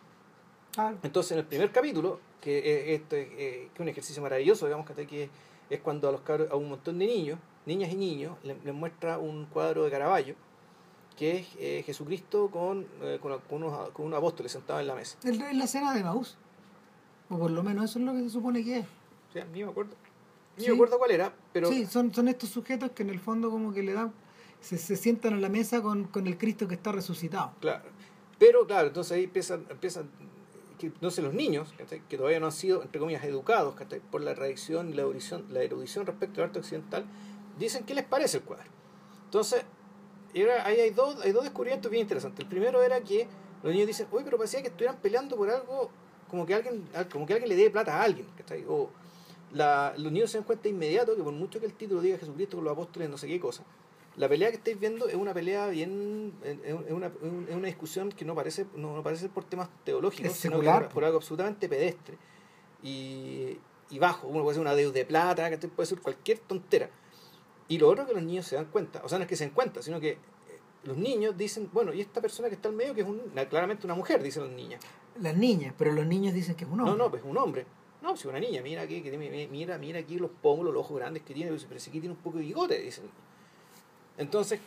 Entonces 1.02 1.32
en 1.32 1.38
el 1.38 1.44
primer 1.46 1.70
capítulo, 1.72 2.20
que 2.40 2.58
es, 2.94 3.00
esto 3.00 3.16
es, 3.16 3.28
eh, 3.32 3.68
que 3.68 3.70
es 3.74 3.80
un 3.80 3.88
ejercicio 3.88 4.22
maravilloso, 4.22 4.66
digamos 4.66 4.86
que, 4.90 5.06
que 5.06 5.30
es 5.70 5.80
cuando 5.80 6.08
a 6.08 6.12
los 6.12 6.20
cabros, 6.22 6.50
a 6.50 6.56
un 6.56 6.68
montón 6.68 6.98
de 6.98 7.06
niños, 7.06 7.38
niñas 7.66 7.90
y 7.92 7.96
niños, 7.96 8.36
le- 8.42 8.56
les 8.64 8.74
muestra 8.74 9.18
un 9.18 9.46
cuadro 9.46 9.84
de 9.84 9.90
Caravaggio, 9.90 10.34
que 11.16 11.38
es 11.38 11.48
eh, 11.58 11.82
Jesucristo 11.86 12.50
con, 12.50 12.86
eh, 13.02 13.18
con, 13.20 13.38
con 13.40 13.62
unos, 13.62 13.90
con 13.90 14.06
unos 14.06 14.18
apóstoles 14.18 14.50
sentados 14.52 14.80
en 14.82 14.88
la 14.88 14.94
mesa. 14.94 15.18
Es 15.24 15.36
la- 15.38 15.64
escena 15.64 15.92
de 15.94 16.02
Maús. 16.02 16.36
O 17.30 17.38
por 17.38 17.50
lo 17.50 17.62
menos 17.62 17.84
eso 17.84 17.98
es 17.98 18.04
lo 18.04 18.12
que 18.12 18.20
se 18.20 18.30
supone 18.30 18.64
que 18.64 18.78
es. 18.80 18.86
O 19.30 19.32
sea, 19.32 19.44
ni 19.46 19.62
me 19.64 19.70
acuerdo. 19.70 19.94
Ni 20.56 20.64
Sí. 20.64 20.70
me 20.70 20.74
acuerdo 20.76 20.98
cuál 20.98 21.10
era, 21.12 21.34
pero 21.52 21.68
Sí, 21.68 21.86
son, 21.86 22.12
son 22.14 22.28
estos 22.28 22.50
sujetos 22.50 22.90
que 22.90 23.02
en 23.02 23.10
el 23.10 23.18
fondo 23.20 23.50
como 23.50 23.72
que 23.72 23.82
le 23.82 23.92
dan, 23.94 24.12
se, 24.60 24.78
se 24.78 24.96
sientan 24.96 25.34
a 25.34 25.36
la 25.38 25.48
mesa 25.48 25.82
con, 25.82 26.04
con 26.04 26.26
el 26.26 26.36
Cristo 26.38 26.68
que 26.68 26.74
está 26.74 26.92
resucitado. 26.92 27.52
Claro. 27.60 27.84
Pero 28.38 28.66
claro, 28.66 28.88
entonces 28.88 29.12
ahí 29.12 29.24
empiezan, 29.24 29.66
empiezan 29.70 30.10
que, 30.78 30.86
entonces 30.86 31.22
los 31.24 31.32
niños, 31.32 31.72
que 32.08 32.16
todavía 32.16 32.40
no 32.40 32.46
han 32.46 32.52
sido, 32.52 32.82
entre 32.82 32.98
comillas, 33.00 33.24
educados 33.24 33.74
por 34.10 34.20
la 34.20 34.34
tradición 34.34 34.90
y 34.90 34.94
la 34.94 35.02
erudición, 35.02 35.46
la 35.50 35.62
erudición 35.62 36.06
respecto 36.06 36.40
al 36.40 36.48
arte 36.48 36.58
occidental, 36.58 37.04
dicen 37.58 37.84
qué 37.84 37.94
les 37.94 38.04
parece 38.04 38.38
el 38.38 38.42
cuadro. 38.42 38.68
Entonces, 39.24 39.64
y 40.34 40.42
ahora 40.42 40.66
ahí 40.66 40.80
hay 40.80 40.90
dos, 40.90 41.20
hay 41.22 41.32
dos 41.32 41.44
descubrimientos 41.44 41.90
bien 41.90 42.02
interesantes. 42.02 42.40
El 42.42 42.48
primero 42.48 42.82
era 42.82 43.00
que 43.00 43.26
los 43.62 43.72
niños 43.72 43.86
dicen, 43.86 44.06
oye, 44.10 44.24
pero 44.24 44.36
parecía 44.38 44.60
que 44.60 44.68
estuvieran 44.68 44.96
peleando 45.00 45.36
por 45.36 45.48
algo, 45.48 45.90
como 46.28 46.44
que 46.44 46.54
alguien, 46.54 46.84
como 47.12 47.26
que 47.26 47.34
alguien 47.34 47.48
le 47.48 47.56
dé 47.56 47.70
plata 47.70 48.00
a 48.00 48.02
alguien, 48.02 48.26
¿cachai? 48.36 48.64
O 48.68 48.90
la, 49.52 49.94
los 49.98 50.10
niños 50.12 50.30
se 50.30 50.38
dan 50.38 50.44
cuenta 50.46 50.68
inmediato 50.68 51.14
que 51.16 51.22
por 51.22 51.32
mucho 51.32 51.60
que 51.60 51.66
el 51.66 51.74
título 51.74 52.00
diga 52.00 52.18
Jesucristo 52.18 52.56
con 52.56 52.64
los 52.64 52.72
apóstoles, 52.72 53.08
no 53.10 53.18
sé 53.18 53.26
qué 53.28 53.38
cosa, 53.40 53.64
la 54.16 54.28
pelea 54.28 54.50
que 54.50 54.56
estáis 54.56 54.78
viendo 54.78 55.08
es 55.08 55.14
una 55.14 55.32
pelea 55.34 55.68
bien 55.68 56.32
es 56.42 56.74
una, 56.90 57.06
es 57.48 57.54
una 57.56 57.66
discusión 57.66 58.10
que 58.10 58.24
no 58.24 58.34
parece 58.34 58.66
no, 58.76 58.94
no 58.96 59.02
parece 59.02 59.28
por 59.30 59.44
temas 59.44 59.68
teológicos 59.84 60.32
sino 60.34 60.56
por, 60.56 60.88
por 60.90 61.04
algo 61.04 61.16
absolutamente 61.18 61.68
pedestre. 61.68 62.16
Y, 62.82 63.58
y 63.90 63.98
bajo 63.98 64.26
uno 64.26 64.42
puede 64.42 64.54
ser 64.56 64.60
una 64.62 64.74
deuda 64.74 64.92
de 64.94 65.04
plata 65.04 65.50
que 65.58 65.68
puede 65.68 65.86
ser 65.86 66.00
cualquier 66.00 66.38
tontera. 66.38 66.90
Y 67.68 67.78
lo 67.78 67.88
otro 67.88 68.06
que 68.06 68.12
los 68.12 68.22
niños 68.22 68.46
se 68.46 68.56
dan 68.56 68.66
cuenta 68.66 69.00
o 69.04 69.08
sea 69.08 69.18
no 69.18 69.22
es 69.24 69.28
que 69.28 69.36
se 69.36 69.44
den 69.44 69.54
cuenta 69.54 69.82
sino 69.82 70.00
que 70.00 70.10
eh, 70.10 70.18
los 70.84 70.96
niños 70.96 71.36
dicen 71.36 71.70
bueno 71.72 71.92
y 71.94 72.00
esta 72.00 72.20
persona 72.20 72.48
que 72.48 72.54
está 72.56 72.68
al 72.68 72.74
medio 72.74 72.94
que 72.94 73.02
es 73.02 73.06
un- 73.06 73.20
claramente 73.48 73.86
una 73.86 73.94
mujer 73.94 74.22
dicen 74.22 74.42
las 74.44 74.52
niñas. 74.52 74.82
Las 75.20 75.36
niñas, 75.36 75.74
pero 75.78 75.92
los 75.92 76.06
niños 76.06 76.34
dicen 76.34 76.54
que 76.54 76.64
es 76.64 76.70
un 76.70 76.80
hombre. 76.80 76.96
no 76.96 77.04
no 77.04 77.10
pues 77.10 77.22
es 77.22 77.28
un 77.30 77.36
hombre 77.38 77.64
no 78.02 78.16
si 78.16 78.28
una 78.28 78.40
niña 78.40 78.62
mira 78.62 78.82
aquí 78.82 79.00
que 79.00 79.16
mira 79.16 79.78
mira 79.78 79.98
aquí 79.98 80.18
los 80.18 80.30
pómulos 80.30 80.74
los 80.74 80.84
ojos 80.84 80.98
grandes 80.98 81.22
que 81.22 81.32
tiene 81.32 81.56
pero 81.68 81.80
si 81.80 81.90
aquí 81.90 82.00
tiene 82.00 82.14
un 82.14 82.20
poco 82.20 82.38
de 82.38 82.44
bigote 82.44 82.78
dicen 82.80 83.04
entonces, 84.18 84.60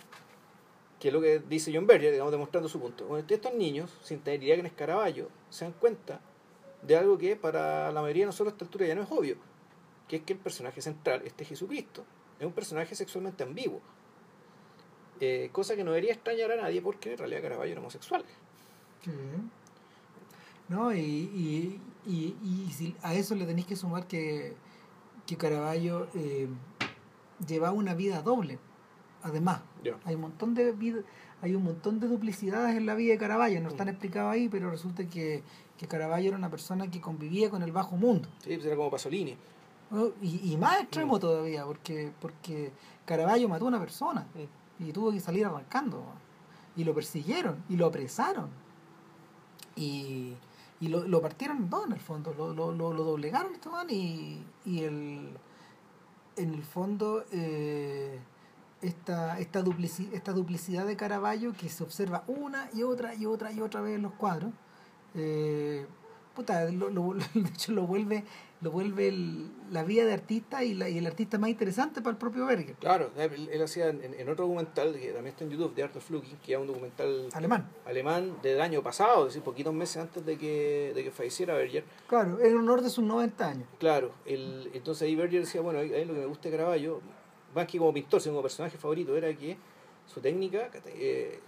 que 0.99 1.09
es 1.09 1.13
lo 1.13 1.21
que 1.21 1.39
dice 1.39 1.71
John 1.73 1.87
Berger, 1.87 2.11
digamos, 2.11 2.31
demostrando 2.31 2.69
su 2.69 2.79
punto. 2.79 3.05
Bueno, 3.05 3.25
estos 3.27 3.53
niños, 3.53 3.91
sin 4.03 4.19
tener 4.19 4.43
idea 4.43 4.55
que 4.55 4.63
no 4.63 4.67
es 4.67 4.73
Caravaggio, 4.73 5.29
se 5.49 5.65
dan 5.65 5.73
cuenta 5.73 6.19
de 6.81 6.97
algo 6.97 7.17
que 7.17 7.35
para 7.35 7.91
la 7.91 8.01
mayoría 8.01 8.23
de 8.23 8.27
nosotros 8.27 8.53
a 8.53 8.55
esta 8.55 8.65
altura 8.65 8.87
ya 8.87 8.95
no 8.95 9.03
es 9.03 9.11
obvio, 9.11 9.37
que 10.07 10.17
es 10.17 10.21
que 10.23 10.33
el 10.33 10.39
personaje 10.39 10.81
central, 10.81 11.21
este 11.25 11.45
Jesucristo, 11.45 12.03
es 12.39 12.45
un 12.45 12.53
personaje 12.53 12.95
sexualmente 12.95 13.43
ambiguo. 13.43 13.81
Eh, 15.19 15.49
cosa 15.51 15.75
que 15.75 15.83
no 15.83 15.91
debería 15.91 16.13
extrañar 16.13 16.51
a 16.51 16.57
nadie 16.57 16.81
porque 16.81 17.13
en 17.13 17.17
realidad 17.17 17.41
Caravaggio 17.41 17.71
era 17.71 17.81
homosexual. 17.81 18.25
No, 20.69 20.93
y, 20.93 20.99
y, 20.99 21.81
y, 22.05 22.35
y 22.43 22.71
si 22.73 22.95
a 23.03 23.13
eso 23.13 23.35
le 23.35 23.45
tenéis 23.45 23.67
que 23.67 23.75
sumar 23.75 24.07
que, 24.07 24.55
que 25.27 25.37
Caravaggio 25.37 26.07
eh, 26.15 26.47
llevaba 27.47 27.73
una 27.73 27.93
vida 27.93 28.21
doble. 28.21 28.59
Además, 29.21 29.61
hay 30.05 30.15
un 30.15 30.21
montón 30.21 30.53
de 30.53 30.73
vid- 30.75 31.03
hay 31.41 31.53
un 31.55 31.63
montón 31.63 31.99
de 31.99 32.07
duplicidades 32.07 32.75
en 32.75 32.85
la 32.85 32.95
vida 32.95 33.13
de 33.13 33.19
Caravaggio, 33.19 33.61
no 33.61 33.69
están 33.69 33.87
Mm. 33.87 33.91
explicadas 33.91 34.33
ahí, 34.33 34.49
pero 34.49 34.69
resulta 34.71 35.07
que, 35.07 35.43
que 35.77 35.87
Caravaggio 35.87 36.29
era 36.29 36.37
una 36.37 36.49
persona 36.49 36.89
que 36.89 37.01
convivía 37.01 37.49
con 37.49 37.61
el 37.61 37.71
bajo 37.71 37.95
mundo. 37.97 38.27
Sí, 38.43 38.55
pues 38.55 38.65
era 38.65 38.75
como 38.75 38.89
Pasolini. 38.89 39.35
¿no? 39.91 40.07
Y, 40.21 40.51
y 40.51 40.57
más 40.57 40.79
Mm. 40.79 40.81
extremo 40.83 41.19
todavía, 41.19 41.65
porque, 41.65 42.11
porque 42.19 42.71
Caravaggio 43.05 43.47
mató 43.49 43.65
a 43.65 43.67
una 43.67 43.79
persona 43.79 44.27
Mm. 44.33 44.83
y 44.87 44.91
tuvo 44.91 45.11
que 45.11 45.19
salir 45.19 45.45
arrancando. 45.45 46.03
Y 46.75 46.83
lo 46.83 46.93
persiguieron 46.95 47.63
y 47.69 47.75
lo 47.77 47.85
apresaron. 47.85 48.49
Y, 49.75 50.33
y 50.79 50.87
lo, 50.89 51.07
lo 51.07 51.21
partieron 51.21 51.57
en 51.57 51.69
dos 51.69 51.85
en 51.87 51.93
el 51.93 51.99
fondo. 51.99 52.33
Lo, 52.33 52.53
lo, 52.53 52.71
lo, 52.71 52.93
doblegaron 53.03 53.53
este 53.53 53.69
y, 53.89 54.43
y 54.65 54.83
el, 54.83 55.29
en 56.35 56.53
el 56.53 56.63
fondo 56.63 57.23
eh, 57.31 58.19
esta, 58.81 59.39
esta, 59.39 59.63
duplici- 59.63 60.11
esta 60.13 60.33
duplicidad 60.33 60.85
de 60.85 60.95
Caravaggio 60.97 61.53
que 61.53 61.69
se 61.69 61.83
observa 61.83 62.23
una 62.27 62.69
y 62.73 62.83
otra 62.83 63.15
y 63.15 63.25
otra 63.25 63.51
y 63.51 63.61
otra 63.61 63.81
vez 63.81 63.95
en 63.95 64.01
los 64.03 64.13
cuadros. 64.13 64.51
eh, 65.15 65.85
puta, 66.35 66.69
lo, 66.69 66.89
lo- 66.89 67.13
de 67.33 67.49
hecho 67.49 67.71
lo 67.71 67.87
vuelve, 67.87 68.23
lo 68.61 68.69
vuelve 68.71 69.07
el- 69.07 69.49
la 69.71 69.83
vida 69.83 70.05
de 70.05 70.13
artista 70.13 70.63
y, 70.63 70.73
la, 70.75 70.87
y 70.89 70.97
el 70.99 71.07
artista 71.07 71.39
más 71.39 71.49
interesante 71.49 72.01
para 72.01 72.11
el 72.11 72.17
propio 72.17 72.45
Berger. 72.45 72.75
Claro, 72.75 73.09
él, 73.17 73.49
él 73.51 73.61
hacía 73.63 73.87
en, 73.89 74.03
en 74.03 74.29
otro 74.29 74.45
documental 74.45 74.93
que 74.93 75.07
también 75.07 75.27
está 75.27 75.43
en 75.43 75.49
YouTube, 75.49 75.73
de 75.73 75.83
Art 75.83 75.95
of 75.95 76.07
que 76.43 76.53
es 76.53 76.59
un 76.59 76.67
documental 76.67 77.29
Alemán. 77.33 77.67
alemán 77.85 78.35
del 78.43 78.61
año 78.61 78.83
pasado, 78.83 79.21
es 79.23 79.33
decir, 79.33 79.41
poquitos 79.43 79.73
meses 79.73 79.97
antes 79.97 80.23
de 80.25 80.37
que, 80.37 80.91
de 80.93 81.03
que 81.03 81.09
falleciera 81.11 81.55
Berger. 81.55 81.83
Claro, 82.07 82.39
en 82.39 82.55
honor 82.57 82.81
de 82.81 82.89
sus 82.91 83.03
90 83.03 83.47
años. 83.47 83.67
Claro, 83.79 84.11
el, 84.25 84.69
entonces 84.73 85.03
ahí 85.07 85.15
Berger 85.15 85.41
decía, 85.41 85.61
bueno, 85.61 85.79
ahí 85.79 85.91
ahí 85.93 86.05
lo 86.05 86.13
que 86.13 86.19
me 86.19 86.25
gusta 86.27 86.49
de 86.49 86.57
Caravaggio, 86.57 87.01
más 87.55 87.65
que 87.67 87.77
como 87.79 87.93
pintor, 87.93 88.21
sino 88.21 88.33
como 88.33 88.43
personaje 88.43 88.77
favorito, 88.77 89.15
era 89.17 89.33
que 89.35 89.57
su 90.05 90.19
técnica, 90.21 90.69
eh, 90.85 91.39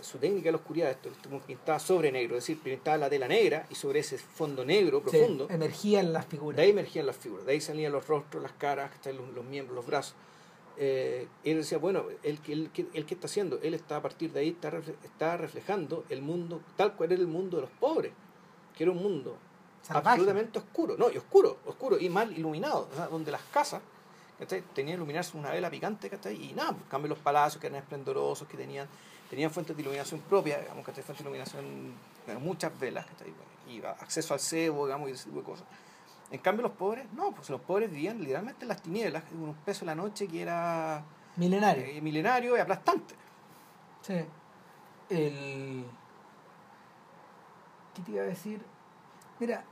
su 0.00 0.18
técnica 0.18 0.46
de 0.46 0.52
la 0.52 0.58
oscuridad, 0.58 0.90
esto, 0.90 1.10
pintaba 1.46 1.78
sobre 1.78 2.10
negro, 2.10 2.36
es 2.36 2.42
decir, 2.44 2.60
pintaba 2.62 2.96
la 2.96 3.10
tela 3.10 3.28
negra 3.28 3.66
y 3.70 3.74
sobre 3.74 4.00
ese 4.00 4.18
fondo 4.18 4.64
negro 4.64 5.02
Sí, 5.04 5.10
profundo, 5.18 5.46
energía 5.50 6.00
en 6.00 6.12
las 6.12 6.26
figuras. 6.26 6.56
de 6.56 6.62
ahí 6.62 6.70
emergían 6.70 7.06
las 7.06 7.16
figuras, 7.16 7.44
de 7.46 7.52
ahí 7.52 7.60
salían 7.60 7.92
los 7.92 8.06
rostros, 8.08 8.42
las 8.42 8.52
caras, 8.52 8.90
los, 9.06 9.28
los 9.34 9.44
miembros, 9.44 9.76
los 9.76 9.86
brazos. 9.86 10.14
Eh, 10.78 11.28
él 11.44 11.58
decía, 11.58 11.76
bueno, 11.78 12.04
el 12.22 12.40
que 12.40 12.52
el, 12.54 12.70
que 12.70 12.86
el 12.94 13.04
que 13.04 13.14
está 13.14 13.26
haciendo, 13.26 13.58
él 13.62 13.74
está 13.74 13.96
a 13.96 14.02
partir 14.02 14.32
de 14.32 14.40
ahí, 14.40 14.48
está, 14.48 14.72
está 15.04 15.36
reflejando 15.36 16.04
el 16.08 16.22
mundo, 16.22 16.62
tal 16.76 16.94
cual 16.96 17.12
era 17.12 17.20
el 17.20 17.28
mundo 17.28 17.58
de 17.58 17.62
los 17.62 17.70
pobres, 17.70 18.12
que 18.76 18.84
era 18.84 18.92
un 18.92 19.02
mundo 19.02 19.36
Salvaje. 19.82 20.08
absolutamente 20.08 20.58
oscuro, 20.58 20.96
no, 20.96 21.10
y 21.10 21.18
oscuro, 21.18 21.58
oscuro 21.66 21.98
y 21.98 22.08
mal 22.08 22.32
iluminado, 22.36 22.88
o 22.90 22.96
sea, 22.96 23.08
donde 23.08 23.30
las 23.30 23.42
casas 23.52 23.82
tenían 24.48 24.64
que 24.74 24.92
iluminarse 24.92 25.36
una 25.36 25.50
vela 25.50 25.68
picante, 25.70 26.08
¿cachai? 26.08 26.42
y 26.50 26.54
nada, 26.54 26.70
en 26.70 26.88
cambio 26.88 27.10
los 27.10 27.18
palacios 27.18 27.60
que 27.60 27.66
eran 27.66 27.80
esplendorosos, 27.82 28.48
que 28.48 28.56
tenían, 28.56 28.88
tenían 29.30 29.50
fuentes 29.50 29.74
de 29.76 29.82
iluminación 29.82 30.20
propia, 30.20 30.58
digamos, 30.58 30.84
¿cachai? 30.84 31.02
fuentes 31.04 31.24
de 31.24 31.30
iluminación, 31.30 31.94
bueno, 32.26 32.40
muchas 32.40 32.78
velas, 32.78 33.06
¿cachai? 33.06 33.32
y 33.68 33.80
acceso 33.84 34.34
al 34.34 34.40
cebo, 34.40 34.84
digamos, 34.86 35.08
y 35.08 35.12
ese 35.12 35.26
tipo 35.26 35.38
de 35.38 35.44
cosas. 35.44 35.66
En 36.32 36.40
cambio 36.40 36.62
los 36.64 36.72
pobres, 36.72 37.06
no, 37.12 37.32
pues 37.32 37.48
los 37.50 37.60
pobres 37.60 37.90
vivían 37.90 38.18
literalmente 38.20 38.64
en 38.64 38.68
las 38.68 38.82
tinieblas, 38.82 39.22
con 39.24 39.40
un 39.42 39.54
peso 39.54 39.82
en 39.82 39.86
la 39.86 39.94
noche 39.94 40.26
que 40.28 40.42
era 40.42 41.04
Milenario. 41.36 41.84
eh, 41.84 42.00
milenario 42.00 42.56
y 42.56 42.60
aplastante. 42.60 43.14
Sí. 44.02 44.24
El... 45.08 45.84
¿Qué 47.94 48.02
te 48.02 48.10
iba 48.12 48.22
a 48.22 48.26
decir? 48.26 48.60
Mira, 49.40 49.64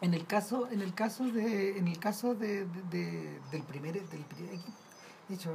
en 0.00 0.14
el 0.14 0.26
caso, 0.26 0.68
en 0.70 0.80
el 0.80 0.94
caso 0.94 1.24
de, 1.24 1.76
en 1.78 1.88
el 1.88 1.98
caso 1.98 2.34
de, 2.34 2.64
de- 2.66 2.82
de- 2.90 3.40
del 3.50 3.62
primer, 3.64 3.94
del 4.08 4.24
primer 4.24 4.54
de 5.28 5.34
hecho, 5.34 5.52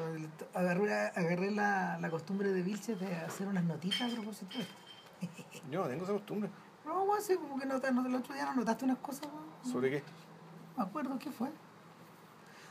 agarré, 0.54 0.94
agarré 1.16 1.52
la, 1.52 1.98
la 2.00 2.10
costumbre 2.10 2.52
de 2.52 2.62
Vilches 2.62 3.00
de 3.00 3.16
hacer 3.16 3.48
unas 3.48 3.64
notitas 3.64 4.02
a 4.12 4.16
propósito 4.16 4.58
de 4.58 4.64
esto. 5.22 5.62
Yo 5.72 5.82
no 5.84 5.88
tengo 5.90 6.04
esa 6.04 6.14
costumbre. 6.14 6.50
No, 6.86 7.04
weón, 7.04 7.22
sí, 7.22 7.36
como 7.36 7.58
que 7.60 7.66
no, 7.66 7.80
no, 7.80 8.06
el 8.08 8.16
otro 8.16 8.34
día 8.36 8.46
no 8.46 8.56
notaste 8.56 8.86
unas 8.86 8.98
cosas, 9.00 9.24
weón. 9.26 9.74
¿Sobre 9.74 9.90
qué? 9.90 10.04
No 10.78 10.84
me 10.84 10.90
acuerdo 10.90 11.18
qué 11.20 11.32
fue. 11.32 11.50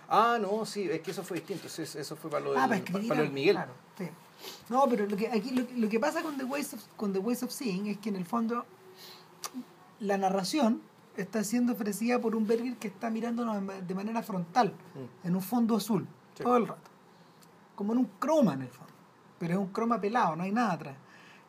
Ah, 0.08 0.38
no, 0.40 0.64
sí, 0.66 0.88
es 0.90 1.00
que 1.00 1.10
eso 1.12 1.22
fue 1.22 1.38
distinto. 1.38 1.66
Eso, 1.66 1.82
eso 1.82 2.16
fue 2.16 2.30
para 2.30 2.44
lo 2.44 2.52
del, 2.52 2.60
ah, 2.60 2.68
para 2.68 2.82
para, 2.84 3.02
lo 3.16 3.22
del 3.22 3.32
Miguel. 3.32 3.56
Claro, 3.56 3.72
sí. 3.96 4.08
No, 4.68 4.86
pero 4.88 5.06
lo 5.06 5.16
que, 5.16 5.28
aquí, 5.28 5.50
lo, 5.52 5.64
lo 5.76 5.88
que 5.88 5.98
pasa 6.00 6.22
con 6.22 6.36
The, 6.36 6.44
Ways 6.44 6.74
of, 6.74 6.82
con 6.96 7.12
The 7.12 7.18
Ways 7.20 7.42
of 7.44 7.50
Seeing 7.50 7.86
es 7.86 7.98
que 7.98 8.10
en 8.10 8.16
el 8.16 8.26
fondo 8.26 8.66
la 10.00 10.18
narración 10.18 10.82
está 11.16 11.44
siendo 11.44 11.72
ofrecida 11.72 12.18
por 12.20 12.34
un 12.36 12.46
Berger 12.46 12.76
que 12.76 12.88
está 12.88 13.08
mirándonos 13.10 13.62
de 13.86 13.94
manera 13.94 14.22
frontal, 14.22 14.72
Mm. 14.94 15.26
en 15.28 15.36
un 15.36 15.42
fondo 15.42 15.76
azul, 15.76 16.06
Sí. 16.36 16.42
todo 16.42 16.56
el 16.56 16.66
rato. 16.66 16.90
Como 17.74 17.92
en 17.92 17.98
un 18.00 18.10
croma 18.18 18.54
en 18.54 18.62
el 18.62 18.68
fondo. 18.68 18.92
Pero 19.38 19.54
es 19.54 19.58
un 19.58 19.68
croma 19.68 20.00
pelado, 20.00 20.36
no 20.36 20.42
hay 20.44 20.52
nada 20.52 20.72
atrás. 20.72 20.96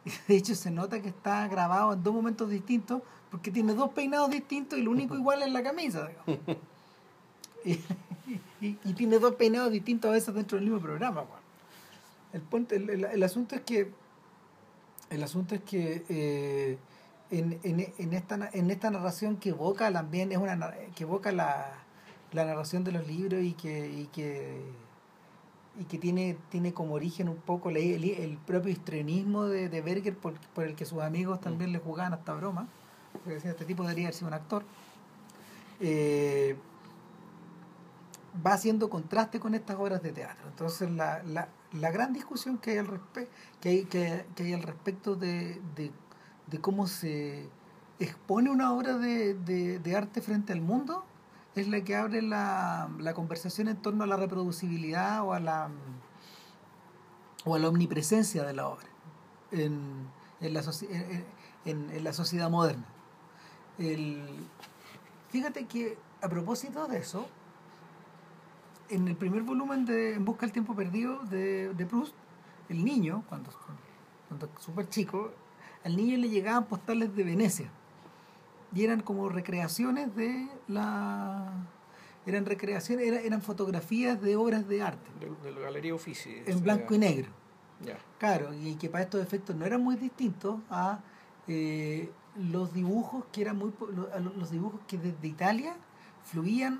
Y 0.05 0.09
de 0.27 0.35
hecho 0.37 0.55
se 0.55 0.71
nota 0.71 1.01
que 1.01 1.09
está 1.09 1.47
grabado 1.47 1.93
en 1.93 2.03
dos 2.03 2.13
momentos 2.13 2.49
distintos 2.49 3.01
porque 3.31 3.49
tiene 3.51 3.73
dos 3.73 3.89
peinados 3.91 4.29
distintos 4.29 4.77
y 4.77 4.81
lo 4.83 4.91
único 4.91 5.15
igual 5.17 5.41
es 5.43 5.51
la 5.51 5.63
camisa. 5.63 6.09
y, 7.65 7.71
y- 8.61 8.77
y 8.83 8.93
tiene 8.93 9.19
dos 9.19 9.35
peinados 9.35 9.71
distintos 9.71 10.09
a 10.09 10.13
veces 10.13 10.33
dentro 10.33 10.57
del 10.57 10.65
mismo 10.65 10.79
programa. 10.81 11.23
El, 12.31 12.41
punto- 12.41 12.75
el, 12.75 12.89
el- 12.89 13.05
el 13.05 13.23
asunto 13.23 13.55
es 13.55 13.61
que 13.61 13.91
el 15.09 15.21
asunto 15.23 15.53
es 15.55 15.61
que 15.61 16.03
eh, 16.09 16.77
en, 17.29 17.59
en, 17.63 17.93
en 17.97 18.13
esta 18.13 18.37
na- 18.37 18.49
en 18.53 18.71
esta 18.71 18.89
narración 18.89 19.37
que 19.37 19.49
evoca 19.49 19.91
también 19.91 20.31
es 20.31 20.37
una 20.37 20.55
na- 20.55 20.73
que 20.95 21.03
evoca 21.03 21.31
la, 21.31 21.71
la 22.31 22.45
narración 22.45 22.83
de 22.83 22.91
los 22.93 23.05
libros 23.07 23.43
y 23.43 23.53
que 23.53 23.87
y 23.91 24.05
que 24.07 24.61
y 25.79 25.85
que 25.85 25.97
tiene 25.97 26.37
tiene 26.49 26.73
como 26.73 26.93
origen 26.93 27.29
un 27.29 27.37
poco 27.37 27.69
el, 27.69 27.77
el 27.77 28.37
propio 28.37 28.71
histrionismo 28.71 29.45
de, 29.45 29.69
de 29.69 29.81
Berger 29.81 30.15
por, 30.15 30.33
por 30.53 30.65
el 30.65 30.75
que 30.75 30.85
sus 30.85 31.01
amigos 31.01 31.41
también 31.41 31.71
le 31.71 31.79
jugaban 31.79 32.13
hasta 32.13 32.33
broma 32.33 32.67
porque 33.11 33.31
decían 33.31 33.51
este 33.51 33.65
tipo 33.65 33.83
debería 33.83 34.05
haber 34.05 34.15
sido 34.15 34.27
un 34.27 34.33
actor 34.35 34.63
eh, 35.79 36.55
va 38.45 38.53
haciendo 38.53 38.89
contraste 38.89 39.39
con 39.39 39.53
estas 39.55 39.77
obras 39.77 40.01
de 40.01 40.11
teatro. 40.11 40.47
Entonces, 40.47 40.89
la, 40.91 41.21
la, 41.23 41.49
la 41.71 41.91
gran 41.91 42.13
discusión 42.13 42.57
que 42.57 42.71
hay 42.71 42.77
al, 42.77 42.87
respe 42.87 43.27
que 43.61 43.69
hay, 43.69 43.85
que, 43.85 44.25
que 44.35 44.43
hay 44.43 44.53
al 44.53 44.63
respecto 44.63 45.15
de, 45.15 45.61
de, 45.75 45.91
de 46.47 46.59
cómo 46.59 46.87
se 46.87 47.47
expone 47.99 48.49
una 48.49 48.73
obra 48.73 48.97
de, 48.97 49.33
de, 49.35 49.79
de 49.79 49.95
arte 49.95 50.21
frente 50.21 50.53
al 50.53 50.61
mundo 50.61 51.05
es 51.55 51.67
la 51.67 51.81
que 51.83 51.95
abre 51.95 52.21
la, 52.21 52.89
la 52.99 53.13
conversación 53.13 53.67
en 53.67 53.77
torno 53.77 54.03
a 54.03 54.07
la 54.07 54.17
reproducibilidad 54.17 55.21
o 55.23 55.33
a 55.33 55.39
la, 55.39 55.69
o 57.45 57.55
a 57.55 57.59
la 57.59 57.67
omnipresencia 57.69 58.43
de 58.43 58.53
la 58.53 58.67
obra 58.67 58.87
en, 59.51 60.07
en, 60.41 60.53
la, 60.53 60.61
en- 61.65 61.89
en 61.91 62.03
la 62.03 62.13
sociedad 62.13 62.49
moderna. 62.49 62.85
El, 63.77 64.23
fíjate 65.29 65.65
que 65.65 65.97
a 66.21 66.29
propósito 66.29 66.87
de 66.87 66.97
eso, 66.99 67.27
en 68.89 69.07
el 69.07 69.15
primer 69.15 69.43
volumen 69.43 69.85
de 69.85 70.13
En 70.15 70.25
Busca 70.25 70.41
del 70.45 70.53
Tiempo 70.53 70.75
Perdido 70.75 71.19
de, 71.23 71.73
de 71.73 71.85
Proust, 71.85 72.13
el 72.69 72.83
niño, 72.83 73.23
cuando, 73.29 73.51
cuando 74.27 74.49
súper 74.59 74.89
chico, 74.89 75.31
al 75.83 75.95
niño 75.95 76.17
le 76.17 76.29
llegaban 76.29 76.65
postales 76.65 77.15
de 77.15 77.23
Venecia. 77.23 77.69
Y 78.73 78.83
eran 78.83 79.01
como 79.01 79.29
recreaciones 79.29 80.15
de 80.15 80.47
la... 80.67 81.51
Eran 82.25 82.45
recreaciones, 82.45 83.05
era- 83.07 83.19
eran 83.21 83.41
fotografías 83.41 84.21
de 84.21 84.35
obras 84.35 84.67
de 84.67 84.81
arte, 84.81 85.09
Del, 85.19 85.39
del 85.41 85.59
Galería 85.63 85.93
Uffizi. 85.93 86.41
en 86.45 86.61
blanco 86.61 86.95
y 86.95 86.97
negro. 86.97 87.29
Ya. 87.85 87.97
Claro, 88.17 88.53
y 88.53 88.75
que 88.75 88.89
para 88.89 89.03
estos 89.03 89.21
efectos 89.21 89.55
no 89.55 89.65
eran 89.65 89.81
muy 89.83 89.95
distintos 89.97 90.59
a 90.69 90.99
eh, 91.49 92.09
los 92.37 92.73
dibujos 92.73 93.25
que 93.33 93.41
eran 93.41 93.57
muy 93.57 93.73
los 94.37 94.49
dibujos 94.51 94.79
que 94.87 94.97
desde 94.97 95.27
Italia 95.27 95.75
fluían 96.23 96.79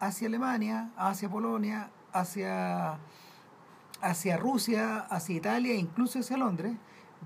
hacia 0.00 0.26
Alemania, 0.28 0.90
hacia 0.96 1.28
Polonia, 1.28 1.90
hacia 2.14 2.98
hacia 4.00 4.36
Rusia, 4.38 5.00
hacia 5.00 5.36
Italia 5.36 5.72
e 5.72 5.76
incluso 5.76 6.18
hacia 6.20 6.38
Londres 6.38 6.72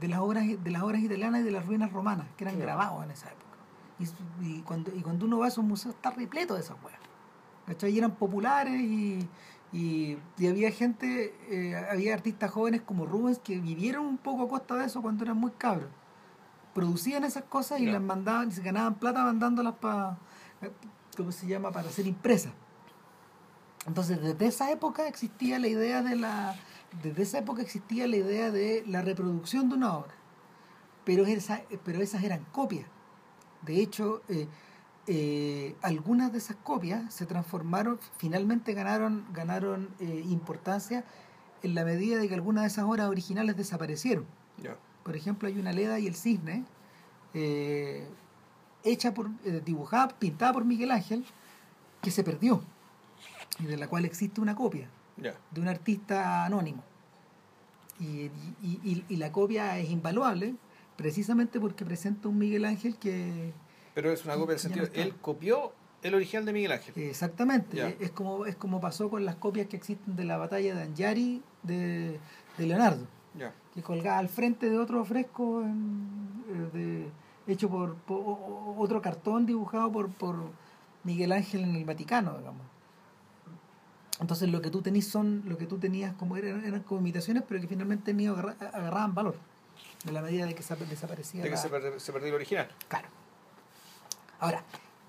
de 0.00 0.08
las 0.08 0.18
obras 0.18 0.44
de 0.44 0.70
las 0.72 0.82
obras 0.82 1.00
italianas 1.02 1.42
y 1.42 1.44
de 1.44 1.50
las 1.52 1.64
ruinas 1.64 1.92
romanas 1.92 2.26
que 2.36 2.42
eran 2.44 2.58
grabados 2.58 3.04
en 3.04 3.12
esa 3.12 3.28
época. 3.28 3.41
Y, 4.40 4.60
cuando 4.62 4.94
y 4.94 5.02
cuando 5.02 5.26
uno 5.26 5.38
va 5.38 5.46
a 5.46 5.48
esos 5.48 5.64
museos 5.64 5.94
está 5.94 6.10
repleto 6.10 6.54
de 6.54 6.60
esas 6.60 6.76
weas. 6.82 6.98
¿Cachai? 7.66 7.92
Y 7.92 7.98
eran 7.98 8.12
populares 8.16 8.80
y, 8.80 9.28
y, 9.72 10.18
y 10.38 10.46
había 10.46 10.70
gente, 10.70 11.34
eh, 11.48 11.76
había 11.90 12.14
artistas 12.14 12.50
jóvenes 12.50 12.82
como 12.82 13.06
Rubens 13.06 13.38
que 13.38 13.58
vivieron 13.58 14.04
un 14.04 14.18
poco 14.18 14.42
a 14.42 14.48
costa 14.48 14.74
de 14.76 14.86
eso 14.86 15.00
cuando 15.00 15.24
eran 15.24 15.36
muy 15.36 15.52
cabros. 15.52 15.88
Producían 16.74 17.24
esas 17.24 17.44
cosas 17.44 17.80
y 17.80 17.86
las 17.86 18.00
mandaban 18.00 18.48
y 18.48 18.52
se 18.52 18.62
ganaban 18.62 18.94
plata 18.94 19.22
mandándolas 19.24 19.74
para, 19.74 20.18
¿cómo 21.16 21.30
se 21.30 21.46
llama?, 21.46 21.70
para 21.70 21.90
ser 21.90 22.06
impresas. 22.06 22.52
Entonces, 23.86 24.20
desde 24.22 24.46
esa 24.46 24.70
época 24.70 25.06
existía 25.06 25.58
la 25.58 25.68
idea 25.68 26.02
de 26.02 26.16
la, 26.16 26.56
desde 27.02 27.22
esa 27.22 27.38
época 27.38 27.62
existía 27.62 28.06
la 28.06 28.16
idea 28.16 28.50
de 28.50 28.84
la 28.86 29.02
reproducción 29.02 29.68
de 29.68 29.76
una 29.76 29.96
obra. 29.96 30.14
Pero, 31.04 31.26
esa, 31.26 31.62
pero 31.84 32.00
esas 32.00 32.22
eran 32.22 32.44
copias. 32.52 32.86
De 33.62 33.80
hecho, 33.80 34.22
eh, 34.28 34.46
eh, 35.06 35.74
algunas 35.82 36.32
de 36.32 36.38
esas 36.38 36.56
copias 36.56 37.12
se 37.12 37.26
transformaron, 37.26 37.98
finalmente 38.18 38.72
ganaron, 38.74 39.24
ganaron 39.32 39.88
eh, 40.00 40.22
importancia 40.28 41.04
en 41.62 41.74
la 41.74 41.84
medida 41.84 42.18
de 42.18 42.28
que 42.28 42.34
algunas 42.34 42.62
de 42.64 42.68
esas 42.68 42.84
obras 42.84 43.08
originales 43.08 43.56
desaparecieron. 43.56 44.26
Por 45.04 45.16
ejemplo, 45.16 45.48
hay 45.48 45.58
una 45.58 45.72
Leda 45.72 45.98
y 45.98 46.06
el 46.06 46.14
Cisne, 46.14 46.64
hecha 48.84 49.14
por, 49.14 49.30
dibujada, 49.64 50.08
pintada 50.18 50.52
por 50.52 50.64
Miguel 50.64 50.90
Ángel, 50.90 51.24
que 52.00 52.10
se 52.10 52.24
perdió 52.24 52.62
y 53.60 53.64
de 53.64 53.76
la 53.76 53.88
cual 53.88 54.04
existe 54.04 54.40
una 54.40 54.54
copia 54.56 54.88
de 55.50 55.60
un 55.60 55.68
artista 55.68 56.44
anónimo. 56.44 56.82
Y, 58.00 58.04
y- 58.62 58.80
y- 58.82 59.04
y 59.08 59.16
la 59.16 59.30
copia 59.30 59.78
es 59.78 59.88
invaluable 59.90 60.56
precisamente 60.96 61.58
porque 61.60 61.84
presenta 61.84 62.28
un 62.28 62.38
Miguel 62.38 62.64
Ángel 62.64 62.96
que 62.96 63.52
Pero 63.94 64.10
es 64.12 64.24
una 64.24 64.34
copia 64.34 64.54
del 64.56 64.56
no 64.56 64.58
sentido. 64.86 64.88
Él 64.94 65.14
copió 65.20 65.72
el 66.02 66.14
original 66.14 66.44
de 66.44 66.52
Miguel 66.52 66.72
Ángel. 66.72 66.94
exactamente 66.96 67.96
es 68.00 68.10
como 68.10 68.44
es 68.46 68.56
como 68.56 68.80
pasó 68.80 69.08
con 69.10 69.24
las 69.24 69.36
copias 69.36 69.68
que 69.68 69.76
existen 69.76 70.16
de 70.16 70.24
la 70.24 70.36
batalla 70.36 70.74
de 70.74 70.82
Anjari 70.82 71.42
de, 71.62 72.18
de 72.58 72.66
Leonardo 72.66 73.06
que 73.74 73.82
colgaba 73.82 74.18
al 74.18 74.28
frente 74.28 74.68
de 74.68 74.78
otro 74.78 75.02
fresco 75.04 75.62
en- 75.62 76.44
eh, 76.74 76.76
de- 77.46 77.52
hecho 77.52 77.68
por, 77.70 77.94
por- 77.96 78.22
otro 78.78 79.00
cartón 79.02 79.46
dibujado 79.46 79.90
por, 79.90 80.08
por 80.10 80.36
Miguel 81.04 81.32
Ángel 81.32 81.62
en 81.62 81.74
el 81.74 81.84
Vaticano, 81.84 82.36
digamos. 82.38 82.62
Entonces 84.20 84.48
lo 84.50 84.60
que 84.60 84.70
tú 84.70 84.82
tenías 84.82 85.06
son, 85.06 85.42
lo 85.46 85.56
que 85.58 85.66
tú 85.66 85.78
tenías 85.78 86.14
como 86.14 86.36
eran, 86.36 86.64
eran 86.64 86.82
como 86.82 87.00
imitaciones, 87.00 87.42
pero 87.48 87.60
que 87.60 87.66
finalmente 87.66 88.12
agarraban 88.12 89.14
valor, 89.14 89.34
en 90.06 90.14
la 90.14 90.22
medida 90.22 90.46
de 90.46 90.54
que 90.54 90.62
sa- 90.62 90.76
desaparecía 90.76 91.42
De 91.42 91.48
que 91.48 91.54
la- 91.54 91.60
se, 91.60 91.68
perdió, 91.68 91.98
se 92.00 92.12
perdió 92.12 92.28
el 92.30 92.34
original. 92.34 92.68
Claro. 92.88 93.08
Ahora, 94.40 94.64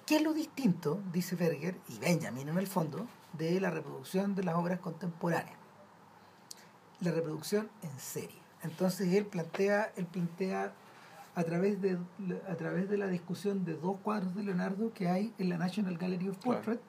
¿qué 0.06 0.18
es 0.18 0.22
lo 0.22 0.34
distinto, 0.34 1.02
dice 1.12 1.36
Berger 1.36 1.78
y 1.90 1.98
Benjamin 2.00 2.50
en 2.50 2.58
el 2.58 2.68
fondo, 2.68 3.08
de 3.34 3.60
la 3.60 3.72
reproducción 3.72 4.36
de 4.36 4.44
las 4.44 4.56
obras 4.56 4.80
contemporáneas? 4.80 5.58
La 7.02 7.12
reproducción 7.12 7.70
en 7.82 8.00
serie. 8.00 8.38
Entonces 8.62 9.12
él 9.14 9.26
plantea, 9.26 9.92
él 9.98 10.06
plantea 10.06 10.74
a 11.36 11.44
través 11.44 11.82
de 11.82 11.98
a 12.48 12.56
través 12.56 12.88
de 12.90 12.98
la 12.98 13.08
discusión 13.08 13.66
de 13.66 13.74
dos 13.74 13.98
cuadros 14.04 14.36
de 14.36 14.44
Leonardo 14.44 14.94
que 14.94 15.10
hay 15.10 15.34
en 15.40 15.50
la 15.50 15.58
National 15.58 15.98
Gallery 15.98 16.30
of 16.30 16.38
Claro. 16.38 16.58
Portrait, 16.60 16.82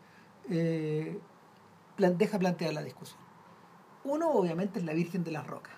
eh, 0.50 1.18
plan- 1.96 2.18
deja 2.18 2.38
plantear 2.38 2.74
la 2.74 2.82
discusión. 2.82 3.18
Uno, 4.04 4.30
obviamente, 4.32 4.78
es 4.80 4.84
la 4.84 4.92
Virgen 4.92 5.24
de 5.24 5.30
las 5.32 5.46
Rocas, 5.46 5.72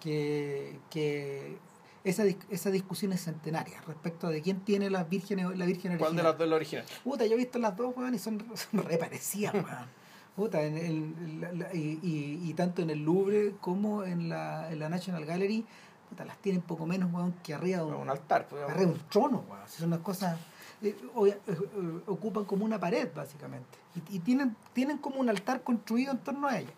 que, 0.00 0.78
que 0.90 1.58
esa, 2.04 2.24
esa 2.50 2.70
discusión 2.70 3.12
es 3.12 3.24
centenaria 3.24 3.80
respecto 3.86 4.28
de 4.28 4.40
quién 4.42 4.60
tiene 4.60 4.90
las 4.90 5.08
vírgenes, 5.08 5.46
la 5.56 5.66
Virgen 5.66 5.92
original. 5.92 5.98
¿Cuál 5.98 6.16
de 6.16 6.22
las 6.22 6.32
dos 6.38 6.44
es 6.44 6.50
la 6.50 6.56
original? 6.56 6.84
Puta, 7.04 7.26
yo 7.26 7.32
he 7.34 7.36
visto 7.36 7.58
las 7.58 7.76
dos, 7.76 7.96
weón, 7.96 8.14
y 8.14 8.18
son, 8.18 8.44
son 8.54 8.84
re 8.84 8.98
parecidas, 8.98 9.54
weón. 9.54 10.06
Puta, 10.36 10.62
en 10.62 10.76
el- 10.76 11.40
la- 11.40 11.52
la- 11.52 11.74
y, 11.74 11.98
y- 12.02 12.40
y 12.50 12.54
tanto 12.54 12.82
en 12.82 12.90
el 12.90 13.02
Louvre 13.04 13.54
como 13.60 14.04
en 14.04 14.28
la, 14.28 14.70
en 14.70 14.78
la 14.78 14.88
National 14.88 15.24
Gallery, 15.24 15.64
puta, 16.10 16.24
las 16.24 16.36
tienen 16.38 16.60
poco 16.62 16.86
menos, 16.86 17.12
weón, 17.12 17.32
que 17.42 17.54
arriba 17.54 17.78
de 17.78 17.84
un, 17.84 17.94
Un 17.94 18.10
altar. 18.10 18.46
pues, 18.48 18.62
arriba 18.62 18.80
de 18.80 18.86
un 18.92 18.98
trono, 19.08 19.44
weón. 19.48 19.66
Si 19.66 19.78
son 19.78 19.88
unas 19.88 20.00
cosas... 20.00 20.38
eh, 20.82 20.94
eh, 21.26 21.38
eh, 21.48 22.00
ocupan 22.06 22.44
como 22.44 22.64
una 22.66 22.78
pared, 22.78 23.08
básicamente. 23.14 23.78
Y, 24.10 24.16
y 24.16 24.18
tienen, 24.20 24.54
tienen 24.74 24.98
como 24.98 25.16
un 25.20 25.28
altar 25.30 25.62
construido 25.62 26.12
en 26.12 26.18
torno 26.18 26.46
a 26.46 26.58
ella. 26.60 26.70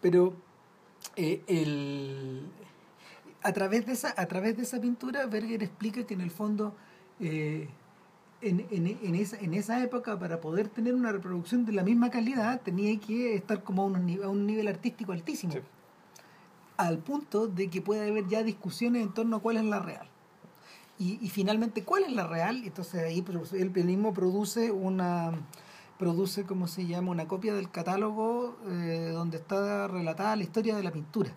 Pero 0.00 0.32
eh, 1.16 1.42
el, 1.46 2.50
a, 3.42 3.52
través 3.52 3.86
de 3.86 3.92
esa, 3.92 4.14
a 4.16 4.26
través 4.26 4.56
de 4.56 4.62
esa 4.64 4.80
pintura, 4.80 5.26
Berger 5.26 5.62
explica 5.62 6.04
que 6.06 6.14
en 6.14 6.20
el 6.22 6.30
fondo, 6.30 6.76
eh, 7.20 7.68
en, 8.40 8.66
en, 8.70 8.86
en 8.86 9.14
esa, 9.14 9.38
en 9.38 9.54
esa 9.54 9.82
época, 9.82 10.18
para 10.18 10.40
poder 10.40 10.68
tener 10.68 10.94
una 10.94 11.12
reproducción 11.12 11.64
de 11.64 11.72
la 11.72 11.82
misma 11.84 12.10
calidad, 12.10 12.60
tenía 12.62 12.98
que 13.00 13.34
estar 13.34 13.62
como 13.62 13.82
a 13.84 13.86
a 14.24 14.28
un 14.28 14.46
nivel 14.46 14.68
artístico 14.68 15.12
altísimo. 15.12 15.54
Sí. 15.54 15.60
Al 16.76 16.98
punto 16.98 17.46
de 17.48 17.70
que 17.70 17.80
puede 17.82 18.08
haber 18.10 18.26
ya 18.28 18.42
discusiones 18.42 19.02
en 19.02 19.12
torno 19.14 19.36
a 19.36 19.40
cuál 19.40 19.56
es 19.58 19.64
la 19.64 19.80
real. 19.80 20.08
y, 20.98 21.18
y 21.24 21.28
finalmente 21.30 21.84
cuál 21.84 22.04
es 22.04 22.12
la 22.12 22.26
real. 22.26 22.62
Entonces 22.64 23.02
ahí 23.02 23.22
pues, 23.22 23.52
el 23.52 23.70
mismo 23.72 24.12
produce 24.14 24.70
una 24.70 25.32
produce, 26.02 26.44
¿cómo 26.44 26.66
se 26.66 26.84
llama?, 26.84 27.12
una 27.12 27.28
copia 27.28 27.54
del 27.54 27.70
catálogo 27.70 28.56
eh, 28.66 29.10
donde 29.12 29.36
está 29.36 29.86
relatada 29.86 30.34
la 30.34 30.42
historia 30.42 30.74
de 30.74 30.82
la 30.82 30.90
pintura. 30.90 31.30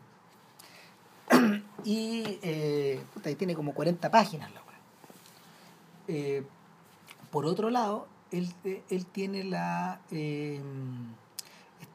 y 1.83 2.39
eh, 2.41 2.99
ahí 3.23 3.35
tiene 3.35 3.53
como 3.53 3.75
40 3.75 4.09
páginas 4.09 4.51
la 4.51 4.61
eh, 6.07 6.43
Por 7.29 7.45
otro 7.45 7.69
lado, 7.69 8.07
él, 8.31 8.51
él 8.89 9.05
tiene 9.05 9.43
la... 9.43 10.01
Eh, 10.09 10.59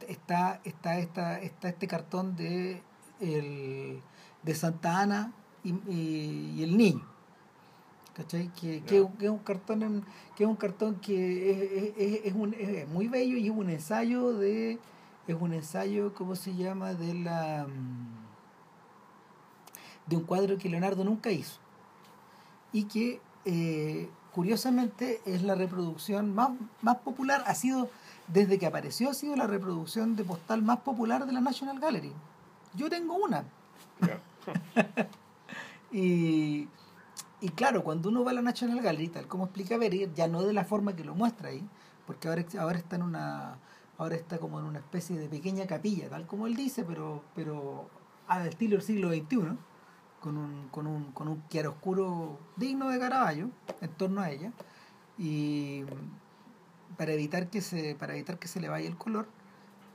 está, 0.06 0.60
está, 0.62 1.00
está, 1.00 1.40
está 1.40 1.70
este 1.70 1.88
cartón 1.88 2.36
de, 2.36 2.82
el, 3.18 4.00
de 4.44 4.54
Santa 4.54 5.00
Ana 5.00 5.32
y 5.64 6.62
el 6.62 6.76
niño 6.76 7.04
¿cachai? 8.14 8.48
Que, 8.60 8.82
que, 8.82 8.98
es 8.98 9.30
un 9.30 9.38
cartón 9.38 10.04
que 10.36 10.44
es 10.44 10.48
un 10.48 10.56
cartón 10.56 10.96
que 10.96 11.94
es, 11.96 12.26
es, 12.26 12.34
un, 12.34 12.54
es, 12.54 12.88
muy 12.88 13.08
bello 13.08 13.36
y 13.36 13.46
es 13.46 13.52
un 13.52 13.70
ensayo 13.70 14.32
de 14.32 14.78
es 15.26 15.36
un 15.38 15.52
ensayo 15.52 16.12
cómo 16.14 16.34
se 16.34 16.54
llama 16.54 16.94
de 16.94 17.14
la 17.14 17.66
mm, 17.68 18.30
de 20.06 20.16
un 20.16 20.24
cuadro 20.24 20.58
que 20.58 20.68
Leonardo 20.68 21.04
nunca 21.04 21.30
hizo. 21.30 21.60
Y 22.72 22.84
que 22.84 23.20
eh, 23.44 24.08
curiosamente 24.32 25.20
es 25.24 25.42
la 25.42 25.54
reproducción 25.54 26.34
más, 26.34 26.50
más 26.82 26.98
popular 26.98 27.44
ha 27.46 27.54
sido 27.54 27.88
desde 28.28 28.58
que 28.58 28.66
apareció 28.66 29.10
ha 29.10 29.14
sido 29.14 29.34
la 29.34 29.46
reproducción 29.46 30.14
de 30.14 30.24
postal 30.24 30.62
más 30.62 30.80
popular 30.80 31.26
de 31.26 31.32
la 31.32 31.40
National 31.40 31.80
Gallery. 31.80 32.12
Yo 32.74 32.88
tengo 32.90 33.16
una. 33.16 33.44
Y 35.92 36.68
y 37.40 37.48
claro, 37.50 37.82
cuando 37.82 38.10
uno 38.10 38.24
va 38.24 38.32
a 38.32 38.34
la 38.34 38.42
National 38.42 38.82
Gallery, 38.82 39.08
tal 39.08 39.26
como 39.26 39.44
explica 39.44 39.78
Berir, 39.78 40.12
ya 40.14 40.28
no 40.28 40.42
de 40.42 40.52
la 40.52 40.64
forma 40.64 40.94
que 40.94 41.04
lo 41.04 41.14
muestra 41.14 41.48
ahí, 41.48 41.66
porque 42.06 42.28
ahora, 42.28 42.44
ahora 42.58 42.78
está 42.78 42.96
en 42.96 43.02
una 43.02 43.58
ahora 43.98 44.16
está 44.16 44.38
como 44.38 44.58
en 44.58 44.64
una 44.66 44.78
especie 44.78 45.18
de 45.18 45.28
pequeña 45.28 45.66
capilla, 45.66 46.08
tal 46.08 46.26
como 46.26 46.46
él 46.46 46.54
dice, 46.56 46.84
pero 46.84 47.22
pero 47.34 47.88
al 48.28 48.46
estilo 48.48 48.76
del 48.76 48.82
siglo 48.84 49.10
XXI, 49.10 49.56
con 50.20 50.36
un, 50.36 50.68
con 50.70 50.86
un, 50.86 51.12
con 51.12 51.28
un 51.28 51.46
chiaroscuro 51.48 52.38
digno 52.56 52.88
de 52.90 52.98
Caravaggio 52.98 53.50
en 53.80 53.90
torno 53.90 54.20
a 54.20 54.30
ella, 54.30 54.52
y 55.18 55.84
para 56.96 57.12
evitar 57.12 57.48
que 57.50 57.60
se, 57.60 57.94
para 57.94 58.14
evitar 58.14 58.38
que 58.38 58.48
se 58.48 58.60
le 58.60 58.68
vaya 58.68 58.88
el 58.88 58.96
color, 58.96 59.26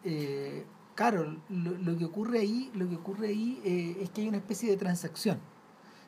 eh, 0.03 0.65
claro, 0.95 1.37
lo, 1.49 1.97
que 1.97 2.05
ocurre 2.05 2.39
ahí, 2.39 2.71
lo 2.75 2.87
que 2.89 2.95
ocurre 2.95 3.27
ahí 3.29 3.61
eh, 3.63 3.97
es 4.01 4.09
que 4.09 4.21
hay 4.21 4.27
una 4.27 4.37
especie 4.37 4.69
de 4.69 4.77
transacción 4.77 5.39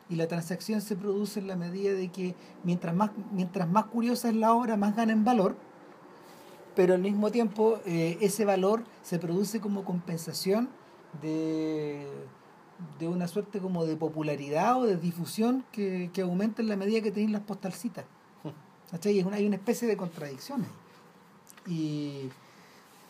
y 0.10 0.15
la 0.15 0.28
transacción 0.28 0.82
se 0.82 0.96
produce 0.96 1.39
en 1.39 1.48
la 1.48 1.56
medida 1.56 1.93
de 1.93 2.10
que 2.10 2.36
mientras 2.63 2.96
más, 2.96 3.12
mientras 3.32 3.67
más 3.67 3.86
curiosa 3.86 4.30
es 4.30 4.36
la 4.36 4.54
obra, 4.54 4.78
más 4.78 4.96
gana 4.96 5.12
en 5.12 5.24
valor, 5.24 5.56
pero 6.76 6.93
al 6.93 7.02
mismo 7.02 7.32
tiempo 7.32 7.80
eh, 7.86 8.17
ese 8.22 8.46
valor 8.46 8.84
se 9.02 9.20
produce 9.20 9.60
como 9.60 9.84
compensación 9.84 10.70
de, 11.22 12.08
de, 13.00 13.08
una 13.08 13.28
suerte 13.28 13.60
como 13.60 13.86
de 13.86 13.96
popularidad 13.96 14.78
o 14.78 14.86
de 14.86 14.98
difusión 14.98 15.65
que, 15.72 16.12
que 16.13 16.22
aumenta 16.22 16.62
en 16.62 16.70
la 16.70 16.76
medida 16.76 17.02
que 17.02 17.12
tenéis 17.12 17.32
las 17.32 17.41
postalcitas. 17.41 18.06
hay 19.04 19.46
una 19.46 19.56
especie 19.56 19.88
de 19.88 19.98
contradicción 19.98 20.65
Y, 21.65 22.30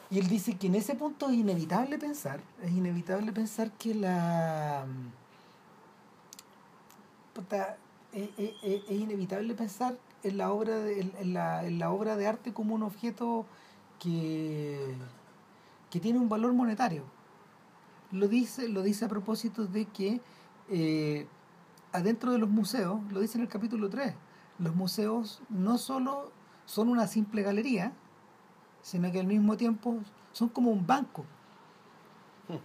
y 0.10 0.20
él 0.20 0.28
dice 0.28 0.56
que 0.56 0.68
en 0.68 0.76
ese 0.76 0.96
punto 0.96 1.30
es 1.30 1.36
inevitable 1.36 2.00
pensar, 2.00 2.40
es 2.64 2.72
inevitable 2.72 3.32
pensar 3.34 3.72
que 3.74 3.94
la 3.94 4.86
es, 8.13 8.89
inevitable 8.89 9.54
pensar 9.54 9.97
en 10.23 10.38
la 10.38 10.52
obra 10.52 10.78
de, 10.78 11.02
en, 11.02 11.34
la, 11.34 11.65
en 11.65 11.80
la 11.80 11.91
obra 11.91 12.15
de 12.15 12.28
arte 12.28 12.54
como 12.54 12.76
un 12.76 12.84
objeto 12.84 13.45
que, 14.00 14.95
que 15.89 16.00
tiene 16.00 16.19
un 16.19 16.30
valor 16.30 16.54
monetario. 16.54 17.04
Lo 18.12 18.28
dice, 18.28 18.69
lo 18.69 18.84
dice 18.84 19.06
a 19.06 19.10
propósito 19.10 19.65
de 19.65 19.86
que 19.86 20.21
eh, 20.69 21.28
adentro 21.91 22.32
de 22.32 22.39
los 22.39 22.50
museos, 22.50 23.00
lo 23.12 23.19
dice 23.19 23.38
en 23.38 23.43
el 23.43 23.50
capítulo 23.50 23.89
3, 23.89 24.13
los 24.60 24.76
museos 24.76 25.41
no 25.50 25.78
solo 25.78 26.32
son 26.65 26.89
una 26.89 27.08
simple 27.08 27.43
galería, 27.43 27.91
sino 28.82 29.12
que 29.12 29.19
al 29.19 29.28
mismo 29.28 29.58
tiempo 29.58 29.97
son 30.32 30.50
como 30.50 30.71
un 30.71 30.88
banco 30.88 31.26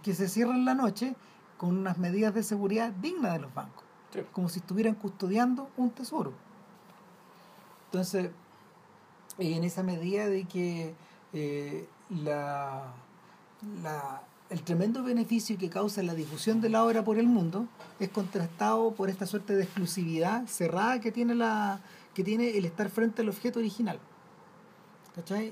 que 0.01 0.13
se 0.13 0.29
cierra 0.29 0.55
en 0.55 0.63
la 0.63 0.73
noche 0.73 1.15
con 1.57 1.77
unas 1.77 1.97
medidas 1.97 2.33
de 2.33 2.43
seguridad 2.43 2.91
dignas 2.91 3.33
de 3.33 3.39
los 3.39 3.53
bancos 3.53 3.82
como 4.31 4.49
si 4.49 4.59
estuvieran 4.59 4.95
custodiando 4.95 5.69
un 5.77 5.89
tesoro. 5.91 6.33
Entonces, 7.85 8.31
en 9.37 9.63
esa 9.63 9.83
medida 9.83 10.27
de 10.27 10.45
que 10.45 10.93
eh, 11.33 11.87
la, 12.09 12.93
el 14.49 14.61
tremendo 14.63 15.03
beneficio 15.03 15.57
que 15.57 15.69
causa 15.69 16.03
la 16.03 16.13
difusión 16.13 16.61
de 16.61 16.69
la 16.69 16.83
obra 16.83 17.03
por 17.03 17.17
el 17.17 17.27
mundo 17.27 17.67
es 17.99 18.09
contrastado 18.09 18.91
por 18.93 19.09
esta 19.09 19.25
suerte 19.25 19.55
de 19.55 19.63
exclusividad 19.63 20.45
cerrada 20.47 20.99
que 20.99 21.11
tiene, 21.11 21.35
la, 21.35 21.81
que 22.13 22.23
tiene 22.23 22.57
el 22.57 22.65
estar 22.65 22.89
frente 22.89 23.21
al 23.21 23.29
objeto 23.29 23.59
original. 23.59 23.99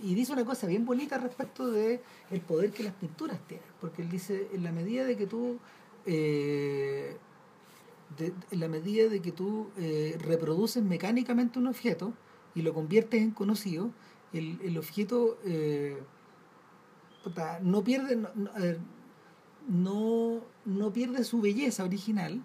Y 0.03 0.15
dice 0.15 0.33
una 0.33 0.43
cosa 0.43 0.65
bien 0.65 0.85
bonita 0.85 1.19
respecto 1.19 1.69
de 1.69 2.01
poder 2.47 2.71
que 2.71 2.81
las 2.81 2.93
pinturas 2.93 3.39
tienen, 3.47 3.67
porque 3.79 4.01
él 4.01 4.09
dice, 4.09 4.47
en 4.53 4.63
la 4.63 4.71
medida 4.71 5.05
de 5.05 5.15
que 5.15 5.27
tú 5.27 5.59
eh, 6.07 7.15
en 8.19 8.59
la 8.59 8.67
medida 8.67 9.07
de 9.07 9.21
que 9.21 9.31
tú 9.31 9.69
eh, 9.77 10.17
reproduces 10.19 10.83
mecánicamente 10.83 11.59
un 11.59 11.67
objeto 11.67 12.13
y 12.55 12.61
lo 12.61 12.73
conviertes 12.73 13.21
en 13.21 13.31
conocido, 13.31 13.91
el, 14.33 14.59
el 14.63 14.77
objeto 14.77 15.37
eh, 15.45 15.97
no 17.61 17.83
pierde 17.83 18.17
no, 19.67 20.41
no, 20.65 20.91
pierde 20.91 21.23
su 21.23 21.39
belleza 21.39 21.83
original, 21.83 22.41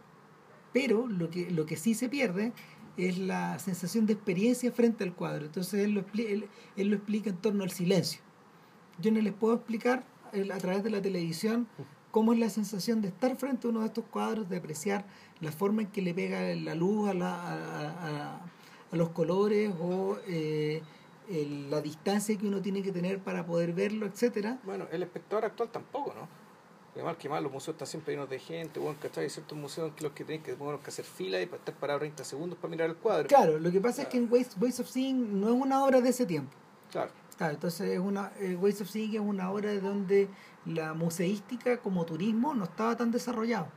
pero 0.72 1.06
lo 1.06 1.30
que, 1.30 1.50
lo 1.50 1.64
que 1.64 1.76
sí 1.76 1.94
se 1.94 2.08
pierde 2.08 2.52
es 2.96 3.18
la 3.18 3.58
sensación 3.58 4.06
de 4.06 4.12
experiencia 4.12 4.70
frente 4.70 5.04
al 5.04 5.14
cuadro. 5.14 5.46
Entonces 5.46 5.84
él 5.84 5.92
lo, 5.92 6.04
él, 6.14 6.48
él 6.76 6.88
lo 6.88 6.96
explica 6.96 7.30
en 7.30 7.36
torno 7.36 7.64
al 7.64 7.70
silencio. 7.70 8.20
Yo 9.00 9.10
no 9.10 9.20
les 9.20 9.32
puedo 9.32 9.54
explicar 9.54 10.04
a 10.52 10.58
través 10.58 10.82
de 10.84 10.90
la 10.90 11.00
televisión 11.00 11.66
cómo 12.16 12.32
es 12.32 12.38
la 12.38 12.48
sensación 12.48 13.02
de 13.02 13.08
estar 13.08 13.36
frente 13.36 13.66
a 13.66 13.70
uno 13.70 13.80
de 13.80 13.88
estos 13.88 14.06
cuadros, 14.06 14.48
de 14.48 14.56
apreciar 14.56 15.04
la 15.42 15.52
forma 15.52 15.82
en 15.82 15.88
que 15.88 16.00
le 16.00 16.14
pega 16.14 16.54
la 16.54 16.74
luz 16.74 17.10
a, 17.10 17.12
la, 17.12 18.40
a, 18.90 18.96
los 18.96 19.10
colores 19.10 19.70
o 19.78 20.16
eh, 20.26 20.80
la 21.68 21.82
distancia 21.82 22.34
que 22.38 22.46
uno 22.46 22.62
tiene 22.62 22.82
que 22.82 22.90
tener 22.90 23.18
para 23.18 23.44
poder 23.44 23.74
verlo, 23.74 24.06
etcétera. 24.06 24.58
Bueno, 24.64 24.86
el 24.90 25.02
espectador 25.02 25.44
actual 25.44 25.68
tampoco, 25.68 26.14
¿no? 26.14 26.26
Además 26.94 27.18
que 27.18 27.28
más 27.28 27.42
los 27.42 27.52
museos 27.52 27.74
están 27.74 27.86
siempre 27.86 28.14
llenos 28.14 28.30
de 28.30 28.38
gente, 28.38 28.80
bueno, 28.80 28.98
¿cachai? 28.98 29.24
Hay 29.24 29.28
ciertos 29.28 29.58
museos 29.58 29.92
en 29.94 30.02
los 30.02 30.12
que 30.14 30.24
tienen 30.24 30.42
que, 30.42 30.54
bueno, 30.54 30.80
que 30.82 30.88
hacer 30.88 31.04
fila 31.04 31.38
y 31.42 31.44
para 31.44 31.58
estar 31.58 31.74
parado 31.74 31.98
30 31.98 32.24
segundos 32.24 32.58
para 32.58 32.70
mirar 32.70 32.88
el 32.88 32.96
cuadro. 32.96 33.28
Claro, 33.28 33.58
lo 33.58 33.70
que 33.70 33.82
pasa 33.82 34.00
es 34.00 34.08
que 34.08 34.16
en 34.16 34.32
Ways, 34.32 34.56
Ways 34.58 34.80
of 34.80 34.88
Seeing 34.88 35.38
no 35.38 35.48
es 35.48 35.60
una 35.60 35.84
obra 35.84 36.00
de 36.00 36.08
ese 36.08 36.24
tiempo. 36.24 36.50
Claro. 36.90 37.10
Claro, 37.36 37.54
entonces 37.54 37.90
es 37.90 37.98
una, 37.98 38.32
eh, 38.38 38.56
Ways 38.56 38.80
of 38.80 38.88
Seeing 38.88 39.14
es 39.14 39.20
una 39.20 39.50
obra 39.50 39.74
donde 39.74 40.28
la 40.64 40.94
museística 40.94 41.76
como 41.78 42.04
turismo 42.06 42.54
no 42.54 42.64
estaba 42.64 42.96
tan 42.96 43.10
desarrollado. 43.10 43.68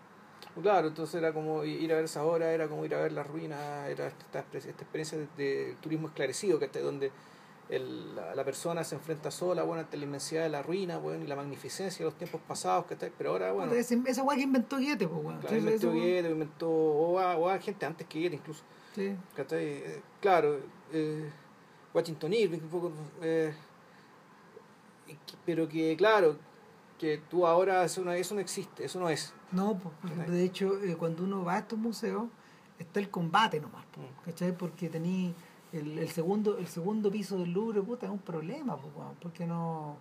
Claro, 0.62 0.88
entonces 0.88 1.16
era 1.16 1.34
como 1.34 1.64
ir 1.64 1.92
a 1.92 1.96
ver 1.96 2.06
esa 2.06 2.24
obra, 2.24 2.52
era 2.52 2.68
como 2.68 2.86
ir 2.86 2.96
a 2.96 3.02
ver 3.02 3.12
las 3.12 3.28
ruinas, 3.28 3.90
era 3.90 4.08
esta, 4.08 4.40
esta 4.40 4.70
experiencia 4.70 5.18
de, 5.38 5.76
turismo 5.82 6.08
esclarecido, 6.08 6.60
que 6.60 6.68
donde 6.80 7.12
el, 7.70 8.16
la, 8.16 8.44
persona 8.44 8.84
se 8.84 8.96
enfrenta 8.96 9.30
sola 9.30 9.64
bueno, 9.64 9.82
ante 9.82 9.96
la 9.96 10.06
inmensidad 10.06 10.44
de 10.44 10.50
la 10.50 10.64
ruina 10.64 10.98
bueno, 10.98 11.24
y 11.24 11.28
la 11.28 11.36
magnificencia 11.36 12.00
de 12.00 12.06
los 12.06 12.18
tiempos 12.18 12.42
pasados, 12.48 12.86
que 12.86 12.96
pero 12.96 13.32
ahora 13.32 13.52
bueno. 13.52 13.72
esa 13.74 14.22
guay 14.24 14.38
que 14.38 14.44
inventó 14.44 14.78
Goethe, 14.78 15.08
pues 15.08 15.24
bueno. 15.24 15.40
Claro, 15.40 15.58
inventó 15.58 15.92
Goethe, 15.92 16.30
inventó, 16.30 16.70
o, 16.70 17.20
o, 17.20 17.60
gente 17.60 17.86
antes 17.86 18.08
que 18.08 18.20
Goethe 18.20 18.36
incluso. 18.36 18.64
Sí. 18.96 19.16
Eh, 19.52 20.02
claro, 20.20 20.60
eh, 20.92 21.30
Washington 21.94 22.34
Irving, 22.34 22.60
un 22.60 22.70
poco. 22.70 22.92
Eh, 23.22 23.54
pero 25.46 25.68
que, 25.68 25.96
claro, 25.98 26.38
que 27.00 27.22
tú 27.30 27.48
ahora 27.48 27.84
eso 27.84 28.04
no, 28.04 28.12
eso 28.12 28.36
no 28.36 28.42
existe, 28.42 28.86
eso 28.86 29.00
no 29.00 29.10
es. 29.10 29.34
No, 29.52 29.80
pues, 29.80 30.28
de 30.28 30.44
hecho, 30.44 30.80
eh, 30.84 30.96
cuando 30.96 31.24
uno 31.24 31.44
va 31.44 31.56
a 31.56 31.60
estos 31.60 31.80
museos, 31.80 32.26
está 32.78 33.00
el 33.00 33.10
combate 33.10 33.60
nomás, 33.60 33.86
mm. 33.86 34.26
¿cachai? 34.26 34.56
Porque 34.56 34.90
tení 34.90 35.34
el, 35.72 35.98
el, 35.98 36.10
segundo 36.10 36.58
el 36.58 36.68
segundo 36.68 37.10
piso 37.10 37.38
del 37.38 37.52
Louvre, 37.52 37.82
puta, 37.82 38.06
es 38.06 38.12
un 38.12 38.20
problema, 38.20 38.78
porque 39.22 39.48
no 39.48 39.98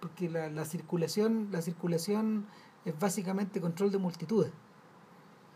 porque 0.00 0.28
la, 0.28 0.50
la 0.50 0.64
circulación 0.64 1.48
la 1.52 1.62
circulación 1.62 2.46
es 2.84 2.98
básicamente 2.98 3.60
control 3.60 3.90
de 3.90 3.98
multitudes. 3.98 4.52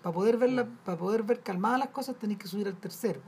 Para 0.02 0.14
poder 0.14 0.36
ver 0.38 0.50
mm. 0.50 0.76
para 0.84 0.98
poder 0.98 1.22
ver 1.22 1.40
calmadas 1.40 1.78
las 1.78 1.88
cosas 1.90 2.16
tenéis 2.16 2.38
que 2.38 2.48
subir 2.48 2.66
al 2.66 2.76
tercero. 2.76 3.20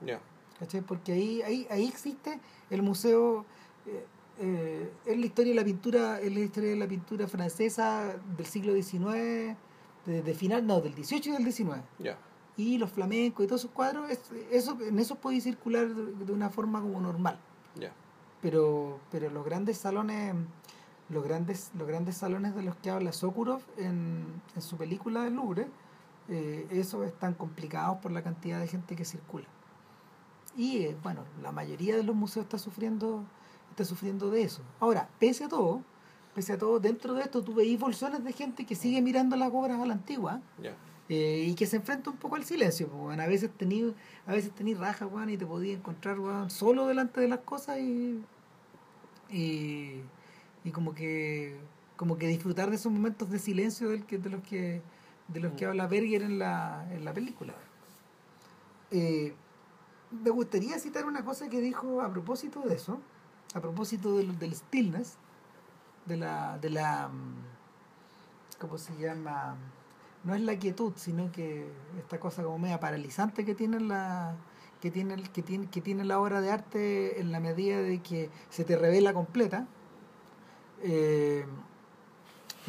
Ya. 0.00 0.20
¿Cachai? 0.58 0.80
Porque 0.80 1.12
ahí, 1.12 1.42
ahí, 1.42 1.66
ahí 1.70 1.86
existe 1.86 2.40
el 2.70 2.82
museo 2.82 3.44
eh, 3.86 4.04
eh, 4.40 4.92
es 5.06 5.18
la 5.18 5.26
historia 5.26 5.52
de 5.52 5.56
la 5.60 5.64
pintura 5.64 6.20
es 6.20 6.32
la 6.32 6.40
historia 6.40 6.70
de 6.70 6.76
la 6.76 6.86
pintura 6.88 7.26
francesa 7.28 8.14
del 8.36 8.46
siglo 8.46 8.72
XIX 8.74 9.56
de, 10.06 10.34
final 10.34 10.66
no 10.66 10.80
del 10.80 10.94
18 10.94 11.30
y 11.30 11.32
del 11.32 11.44
19 11.44 11.82
ya 11.98 12.18
y 12.56 12.76
los 12.78 12.90
flamencos 12.90 13.44
y 13.44 13.46
todos 13.46 13.60
esos 13.62 13.70
cuadros, 13.72 14.10
es- 14.10 14.30
eso, 14.50 14.76
en 14.80 14.98
eso 14.98 15.14
podéis 15.16 15.44
circular 15.44 15.86
de, 15.88 16.24
de 16.24 16.32
una 16.32 16.50
forma 16.50 16.80
como 16.80 17.00
normal. 17.00 17.38
Pero, 18.42 18.98
pero 19.12 19.30
los 19.30 19.44
grandes 19.44 19.78
salones, 19.78 20.34
los 21.08 21.22
grandes, 21.24 21.70
los 21.78 21.86
grandes 21.86 22.16
salones 22.16 22.54
de 22.56 22.62
los 22.62 22.74
que 22.76 22.90
habla 22.90 23.12
Sokurov 23.12 23.60
en, 23.76 24.24
en 24.56 24.62
su 24.62 24.76
película 24.76 25.22
del 25.24 25.34
Louvre, 25.34 25.68
eh, 26.28 26.66
esos 26.70 27.06
están 27.06 27.34
complicados 27.34 27.98
por 27.98 28.10
la 28.12 28.22
cantidad 28.22 28.58
de 28.60 28.66
gente 28.66 28.96
que 28.96 29.04
circula. 29.04 29.46
Y 30.58 30.78
eh, 30.82 30.96
bueno, 31.02 31.24
la 31.42 31.52
mayoría 31.52 31.96
de 31.96 32.02
los 32.02 32.14
museos 32.16 32.44
está 32.44 32.58
sufriendo, 32.58 33.24
está 33.70 33.84
sufriendo 33.84 34.28
de 34.28 34.42
eso. 34.42 34.60
Ahora, 34.80 35.08
pese 35.18 35.44
a 35.44 35.48
todo, 35.48 35.82
pese 36.34 36.52
a 36.52 36.58
todo, 36.58 36.80
dentro 36.80 37.14
de 37.14 37.22
esto 37.22 37.42
tú 37.42 37.54
veis 37.54 37.78
bolsones 37.78 38.22
de 38.24 38.32
gente 38.32 38.66
que 38.66 38.74
sigue 38.74 39.00
mirando 39.00 39.36
las 39.36 39.50
obras 39.52 39.80
a 39.80 39.86
la 39.86 39.94
antigua 39.94 40.40
eh, 41.08 41.44
y 41.48 41.54
que 41.54 41.64
se 41.66 41.76
enfrenta 41.76 42.10
un 42.10 42.16
poco 42.16 42.34
al 42.36 42.44
silencio. 42.44 42.88
pues, 42.88 43.18
a 43.18 43.26
veces 43.26 43.50
tení, 43.56 43.94
a 44.26 44.32
veces 44.32 44.50
tení 44.52 44.74
raja, 44.74 45.06
weón, 45.06 45.30
y 45.30 45.36
te 45.38 45.46
podías 45.46 45.78
encontrar 45.78 46.18
weón, 46.18 46.50
solo 46.50 46.86
delante 46.88 47.20
de 47.20 47.28
las 47.28 47.38
cosas 47.40 47.78
y, 47.78 48.20
y, 49.30 50.02
y 50.64 50.70
como 50.72 50.92
que 50.94 51.56
como 51.96 52.16
que 52.16 52.28
disfrutar 52.28 52.70
de 52.70 52.76
esos 52.76 52.92
momentos 52.92 53.28
de 53.30 53.38
silencio 53.40 53.88
del 53.88 54.04
que, 54.06 54.18
de 54.18 54.30
los 54.30 54.42
que 54.42 54.82
de 55.28 55.40
los 55.40 55.52
que 55.54 55.66
Mm. 55.66 55.70
habla 55.70 55.86
Berger 55.88 56.22
en 56.22 56.38
la, 56.38 56.86
en 56.92 57.04
la 57.04 57.12
película. 57.12 57.54
Eh, 58.90 59.34
me 60.10 60.30
gustaría 60.30 60.78
citar 60.78 61.04
una 61.04 61.24
cosa 61.24 61.48
que 61.48 61.60
dijo 61.60 62.00
a 62.00 62.10
propósito 62.10 62.60
de 62.62 62.74
eso, 62.74 62.98
a 63.54 63.60
propósito 63.60 64.16
del, 64.16 64.38
del 64.38 64.54
stillness, 64.54 65.16
de 66.06 66.16
la, 66.16 66.58
de 66.58 66.70
la 66.70 67.08
mm, 67.08 68.58
¿cómo 68.58 68.78
se 68.78 68.96
llama? 68.96 69.56
No 70.24 70.34
es 70.34 70.40
la 70.40 70.58
quietud, 70.58 70.92
sino 70.96 71.30
que 71.30 71.70
esta 71.98 72.18
cosa 72.18 72.42
como 72.42 72.58
media 72.58 72.80
paralizante 72.80 73.44
que 73.44 73.54
tiene 73.54 73.80
la 73.80 74.34
que 74.80 74.90
tiene 74.90 75.22
que 75.22 75.42
tiene 75.42 75.66
que 75.68 75.80
tiene 75.80 76.04
la 76.04 76.20
obra 76.20 76.40
de 76.40 76.50
arte 76.50 77.20
en 77.20 77.32
la 77.32 77.40
medida 77.40 77.80
de 77.82 78.00
que 78.00 78.30
se 78.50 78.64
te 78.64 78.76
revela 78.76 79.12
completa. 79.12 79.66
Eh, 80.82 81.44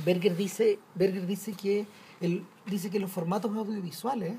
Berger 0.06 0.36
dice 0.36 0.80
Berger 0.96 1.26
dice 1.26 1.54
que 1.54 1.86
el, 2.22 2.46
dice 2.66 2.90
que 2.90 3.00
los 3.00 3.12
formatos 3.12 3.56
audiovisuales 3.56 4.36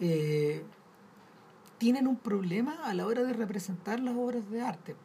eh, 0.00 0.64
tienen 1.80 2.06
un 2.06 2.16
problema 2.16 2.84
a 2.84 2.92
la 2.92 3.06
hora 3.06 3.22
de 3.22 3.32
representar 3.32 4.00
las 4.00 4.14
obras 4.14 4.50
de 4.50 4.60
arte 4.60 4.96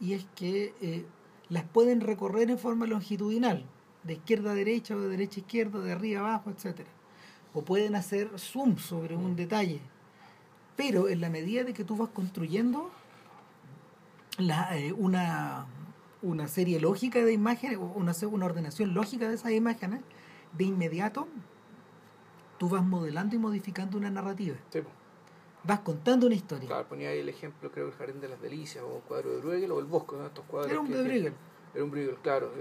y 0.00 0.14
es 0.14 0.26
que 0.34 0.74
eh, 0.80 1.04
las 1.50 1.64
pueden 1.64 2.00
recorrer 2.00 2.50
en 2.50 2.58
forma 2.58 2.86
longitudinal 2.86 3.66
de 4.02 4.14
izquierda 4.14 4.52
a 4.52 4.54
derecha 4.54 4.96
o 4.96 5.00
de 5.00 5.08
derecha 5.08 5.36
a 5.36 5.44
izquierda 5.44 5.80
de 5.80 5.92
arriba 5.92 6.22
a 6.22 6.24
abajo 6.24 6.48
etcétera 6.48 6.88
o 7.52 7.62
pueden 7.62 7.96
hacer 7.96 8.30
zoom 8.38 8.78
sobre 8.78 9.14
un 9.14 9.36
detalle 9.36 9.82
pero 10.74 11.10
en 11.10 11.20
la 11.20 11.28
medida 11.28 11.64
de 11.64 11.74
que 11.74 11.84
tú 11.84 11.96
vas 11.96 12.08
construyendo 12.08 12.90
eh, 14.38 14.94
una, 14.96 15.66
una 16.22 16.48
serie 16.48 16.80
lógica 16.80 17.22
de 17.22 17.34
imágenes, 17.34 17.76
o 17.76 17.82
una, 17.82 18.12
una 18.30 18.46
ordenación 18.46 18.94
lógica 18.94 19.28
de 19.28 19.34
esas 19.34 19.52
imágenes, 19.52 20.00
de 20.56 20.64
inmediato 20.64 21.28
tú 22.58 22.68
vas 22.68 22.84
modelando 22.84 23.36
y 23.36 23.38
modificando 23.38 23.98
una 23.98 24.10
narrativa. 24.10 24.56
Sí. 24.72 24.80
Vas 25.64 25.80
contando 25.80 26.26
una 26.26 26.34
historia. 26.34 26.66
Claro, 26.66 26.88
ponía 26.88 27.10
ahí 27.10 27.18
el 27.18 27.28
ejemplo, 27.28 27.70
creo, 27.70 27.86
el 27.88 27.92
Jardín 27.92 28.20
de 28.20 28.28
las 28.28 28.40
Delicias, 28.40 28.82
o 28.84 28.96
un 28.96 29.00
cuadro 29.02 29.30
de 29.30 29.38
Bruegel, 29.38 29.70
o 29.72 29.80
el 29.80 29.86
Bosco, 29.86 30.16
¿no? 30.16 30.26
estos 30.26 30.44
cuadros. 30.46 30.70
Era 30.70 30.80
un 30.80 30.90
de 30.90 31.02
Bruegel. 31.02 31.32
Era 31.74 31.84
un 31.84 31.90
Bruegel, 31.90 32.16
claro. 32.22 32.52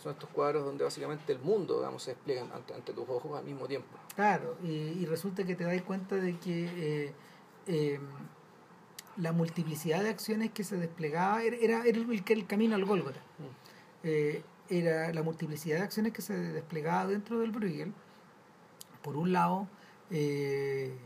Son 0.00 0.12
estos 0.12 0.28
cuadros 0.30 0.64
donde 0.64 0.84
básicamente 0.84 1.32
el 1.32 1.40
mundo, 1.40 1.78
digamos, 1.78 2.02
se 2.02 2.12
despliega 2.12 2.42
ante, 2.54 2.72
ante 2.72 2.92
tus 2.92 3.08
ojos 3.08 3.38
al 3.38 3.44
mismo 3.44 3.66
tiempo. 3.66 3.88
Claro, 4.14 4.56
y, 4.62 4.68
y 4.68 5.06
resulta 5.06 5.44
que 5.44 5.54
te 5.54 5.64
das 5.64 5.82
cuenta 5.82 6.16
de 6.16 6.38
que 6.38 6.64
eh, 7.06 7.12
eh, 7.66 8.00
la 9.16 9.32
multiplicidad 9.32 10.02
de 10.02 10.10
acciones 10.10 10.50
que 10.50 10.64
se 10.64 10.76
desplegaba 10.76 11.42
era, 11.42 11.56
era, 11.56 11.84
era 11.84 11.98
el, 11.98 12.24
el 12.26 12.46
camino 12.46 12.74
al 12.74 12.84
Gólgota. 12.84 13.20
Eh, 14.02 14.42
era 14.68 15.12
la 15.12 15.22
multiplicidad 15.22 15.78
de 15.78 15.82
acciones 15.84 16.12
que 16.12 16.22
se 16.22 16.34
desplegaba 16.34 17.06
dentro 17.06 17.40
del 17.40 17.50
Bruegel. 17.50 17.92
Por 19.02 19.16
un 19.16 19.32
lado, 19.32 19.68
eh, 20.10 20.96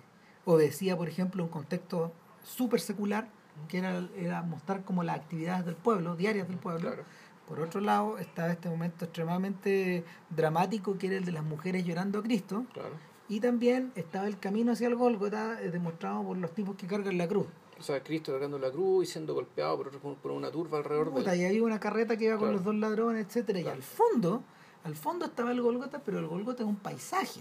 obedecía, 0.52 0.96
por 0.96 1.08
ejemplo, 1.08 1.42
un 1.42 1.48
contexto 1.50 2.12
súper 2.44 2.80
secular, 2.80 3.28
que 3.68 3.78
era, 3.78 4.06
era 4.16 4.42
mostrar 4.42 4.84
como 4.84 5.02
las 5.02 5.16
actividades 5.16 5.64
del 5.66 5.74
pueblo, 5.76 6.16
diarias 6.16 6.48
del 6.48 6.58
pueblo. 6.58 6.88
Claro. 6.88 7.04
Por 7.48 7.60
otro 7.60 7.80
lado, 7.80 8.18
estaba 8.18 8.50
este 8.52 8.68
momento 8.68 9.06
extremadamente 9.06 10.04
dramático, 10.30 10.98
que 10.98 11.06
era 11.08 11.16
el 11.16 11.24
de 11.24 11.32
las 11.32 11.44
mujeres 11.44 11.84
llorando 11.84 12.18
a 12.18 12.22
Cristo. 12.22 12.66
Claro. 12.72 12.90
Y 13.28 13.40
también 13.40 13.92
estaba 13.94 14.26
el 14.26 14.38
camino 14.38 14.72
hacia 14.72 14.88
el 14.88 14.94
Gólgota, 14.96 15.60
eh, 15.62 15.70
demostrado 15.70 16.22
por 16.22 16.36
los 16.36 16.52
tipos 16.54 16.76
que 16.76 16.86
cargan 16.86 17.16
la 17.18 17.26
cruz. 17.28 17.46
O 17.78 17.82
sea, 17.82 18.02
Cristo 18.02 18.32
cargando 18.32 18.58
la 18.58 18.70
cruz 18.70 19.08
y 19.08 19.12
siendo 19.12 19.34
golpeado 19.34 19.76
por, 19.76 19.88
otro- 19.88 20.00
por 20.20 20.30
una 20.32 20.50
turba 20.50 20.78
alrededor 20.78 21.10
Puta, 21.10 21.30
de 21.32 21.38
y 21.38 21.44
había 21.44 21.62
una 21.62 21.78
carreta 21.78 22.16
que 22.16 22.24
iba 22.24 22.36
con 22.38 22.52
los 22.52 22.64
dos 22.64 22.74
ladrones, 22.74 23.26
etcétera. 23.26 23.60
Y 23.60 23.66
al 23.66 23.82
fondo, 23.82 24.42
al 24.84 24.94
fondo 24.96 25.26
estaba 25.26 25.52
el 25.52 25.60
Gólgota, 25.62 26.00
pero 26.04 26.18
el 26.18 26.26
Gólgota 26.26 26.62
es 26.64 26.68
un 26.68 26.76
paisaje. 26.76 27.40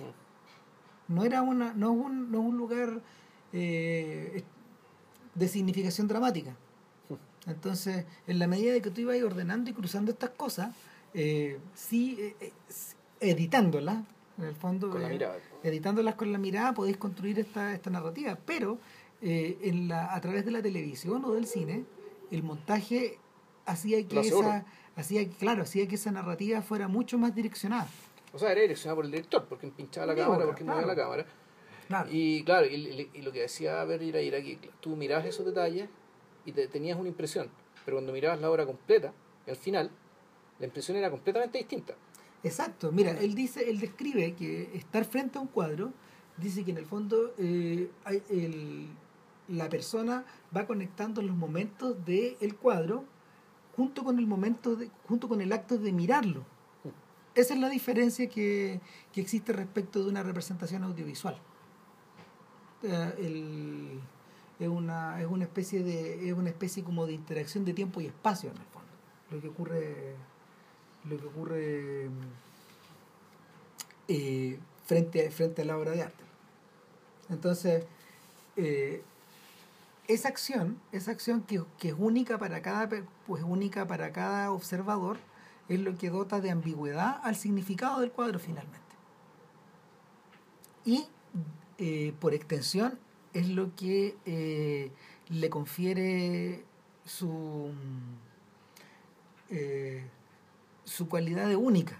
No 1.07 1.23
era 1.23 1.41
una, 1.41 1.73
no 1.73 1.93
es 1.93 2.05
un, 2.05 2.31
no 2.31 2.41
es 2.41 2.45
un 2.47 2.57
lugar 2.57 3.01
eh, 3.53 4.43
de 5.35 5.47
significación 5.47 6.07
dramática. 6.07 6.55
Entonces, 7.47 8.05
en 8.27 8.39
la 8.39 8.47
medida 8.47 8.73
de 8.73 8.81
que 8.81 8.89
tú 8.91 9.01
ibas 9.01 9.21
ordenando 9.23 9.69
y 9.69 9.73
cruzando 9.73 10.11
estas 10.11 10.31
cosas, 10.31 10.73
eh, 11.13 11.59
sí, 11.73 12.17
eh, 12.19 12.35
eh, 12.39 12.51
editándolas, 13.21 13.97
en 14.37 14.43
el 14.45 14.55
fondo, 14.55 14.89
con 14.89 15.01
la 15.01 15.07
eh, 15.09 15.13
mirada. 15.13 15.37
editándolas 15.63 16.15
con 16.15 16.31
la 16.31 16.37
mirada 16.37 16.73
podéis 16.73 16.97
construir 16.97 17.39
esta, 17.39 17.73
esta 17.73 17.89
narrativa, 17.89 18.37
pero 18.45 18.77
en 19.19 19.87
la, 19.87 20.13
a 20.13 20.21
través 20.21 20.45
de 20.45 20.51
la 20.51 20.61
televisión 20.61 21.25
o 21.25 21.31
del 21.31 21.47
cine, 21.47 21.85
el 22.29 22.43
montaje 22.43 23.17
hacía 23.65 23.97
que 24.07 24.13
esa, 24.19 24.65
hacía 24.95 25.25
que- 25.27 25.35
claro, 25.35 25.63
hacía 25.63 25.87
que 25.87 25.95
esa 25.95 26.11
narrativa 26.11 26.61
fuera 26.61 26.87
mucho 26.87 27.17
más 27.17 27.33
direccionada. 27.33 27.87
O 28.33 28.39
sea, 28.39 28.51
era 28.51 28.61
direccionado 28.61 28.97
por 28.97 29.05
el 29.05 29.11
director, 29.11 29.45
porque 29.47 29.67
pinchaba 29.67 30.07
la 30.07 30.13
Sí, 30.13 30.19
cámara, 30.19 30.45
porque 30.45 30.63
movía 30.63 30.85
la 30.85 30.93
claro. 30.93 31.01
cámara. 31.01 31.25
Claro. 31.87 32.09
Y 32.11 32.43
claro, 32.43 32.67
y, 32.67 33.21
lo 33.21 33.31
que 33.31 33.41
decía 33.41 33.83
Berger 33.85 34.15
era 34.17 34.41
que 34.41 34.59
tú 34.81 34.95
mirabas 34.95 35.25
esos 35.25 35.45
detalles 35.45 35.89
y 36.45 36.51
te, 36.51 36.67
tenías 36.67 36.99
una 36.99 37.07
impresión, 37.07 37.49
pero 37.85 37.97
cuando 37.97 38.11
mirabas 38.11 38.41
la 38.41 38.51
obra 38.51 38.65
completa, 38.65 39.13
al 39.47 39.55
final, 39.55 39.89
la 40.59 40.65
impresión 40.65 40.97
era 40.97 41.09
completamente 41.09 41.57
distinta. 41.57 41.95
Exacto, 42.43 42.91
mira, 42.91 43.11
él 43.11 43.33
dice, 43.35 43.69
él 43.69 43.79
describe 43.79 44.33
que 44.35 44.75
estar 44.75 45.05
frente 45.05 45.37
a 45.37 45.41
un 45.41 45.47
cuadro, 45.47 45.93
dice 46.37 46.63
que 46.65 46.71
en 46.71 46.77
el 46.77 46.85
fondo 46.85 47.33
eh, 47.37 47.89
hay 48.03 48.21
el- 48.29 48.89
la 49.47 49.69
persona 49.69 50.25
va 50.55 50.67
conectando 50.67 51.21
los 51.21 51.35
momentos 51.35 51.95
del 52.05 52.55
cuadro 52.57 53.05
junto 53.77 54.03
con 54.03 54.19
el 54.19 54.27
momento 54.27 54.75
de, 54.75 54.89
junto 55.07 55.29
con 55.29 55.39
el 55.39 55.53
acto 55.53 55.77
de 55.77 55.93
mirarlo. 55.93 56.45
Esa 57.37 57.53
es 57.53 57.59
la 57.61 57.69
diferencia 57.69 58.27
que, 58.29 58.81
que 59.13 59.21
existe 59.21 59.53
respecto 59.53 60.03
de 60.03 60.09
una 60.09 60.23
representación 60.23 60.83
audiovisual. 60.83 61.37
Eh, 62.83 63.13
el- 63.19 63.99
es 64.59 64.67
una, 64.67 65.21
es 65.21 65.27
una 65.27 65.43
especie 65.43 65.83
de, 65.83 66.27
es 66.29 66.33
una 66.33 66.49
especie 66.49 66.83
como 66.83 67.05
de 67.05 67.13
interacción 67.13 67.63
de 67.65 67.73
tiempo 67.73 68.01
y 68.01 68.07
espacio 68.07 68.49
en 68.49 68.57
el 68.57 68.63
fondo. 68.63 68.87
Lo 69.31 69.41
que 69.41 69.47
ocurre 69.49 70.15
lo 71.09 71.17
que 71.19 71.25
ocurre 71.27 72.09
eh, 74.07 74.59
frente, 74.85 75.29
frente 75.31 75.61
a 75.61 75.65
la 75.65 75.77
obra 75.77 75.91
de 75.91 76.03
arte. 76.03 76.23
Entonces, 77.29 77.85
eh, 78.57 79.03
esa 80.07 80.29
acción, 80.29 80.79
esa 80.91 81.11
acción 81.11 81.41
que, 81.41 81.61
que 81.77 81.89
es 81.89 81.95
única 81.97 82.37
para 82.37 82.61
cada 82.61 82.87
pues 83.25 83.43
única 83.43 83.85
para 83.87 84.11
cada 84.13 84.51
observador, 84.51 85.17
es 85.69 85.79
lo 85.79 85.97
que 85.97 86.09
dota 86.09 86.39
de 86.39 86.51
ambigüedad 86.51 87.19
al 87.23 87.35
significado 87.35 87.99
del 87.99 88.11
cuadro 88.11 88.39
finalmente. 88.39 88.79
Y 90.85 91.05
eh, 91.77 92.13
por 92.19 92.33
extensión 92.33 92.97
es 93.33 93.49
lo 93.49 93.75
que 93.75 94.15
eh, 94.25 94.91
le 95.29 95.49
confiere 95.49 96.63
su 97.05 97.71
eh, 99.49 100.05
su 100.85 101.09
cualidad 101.09 101.47
de 101.47 101.55
única 101.55 101.99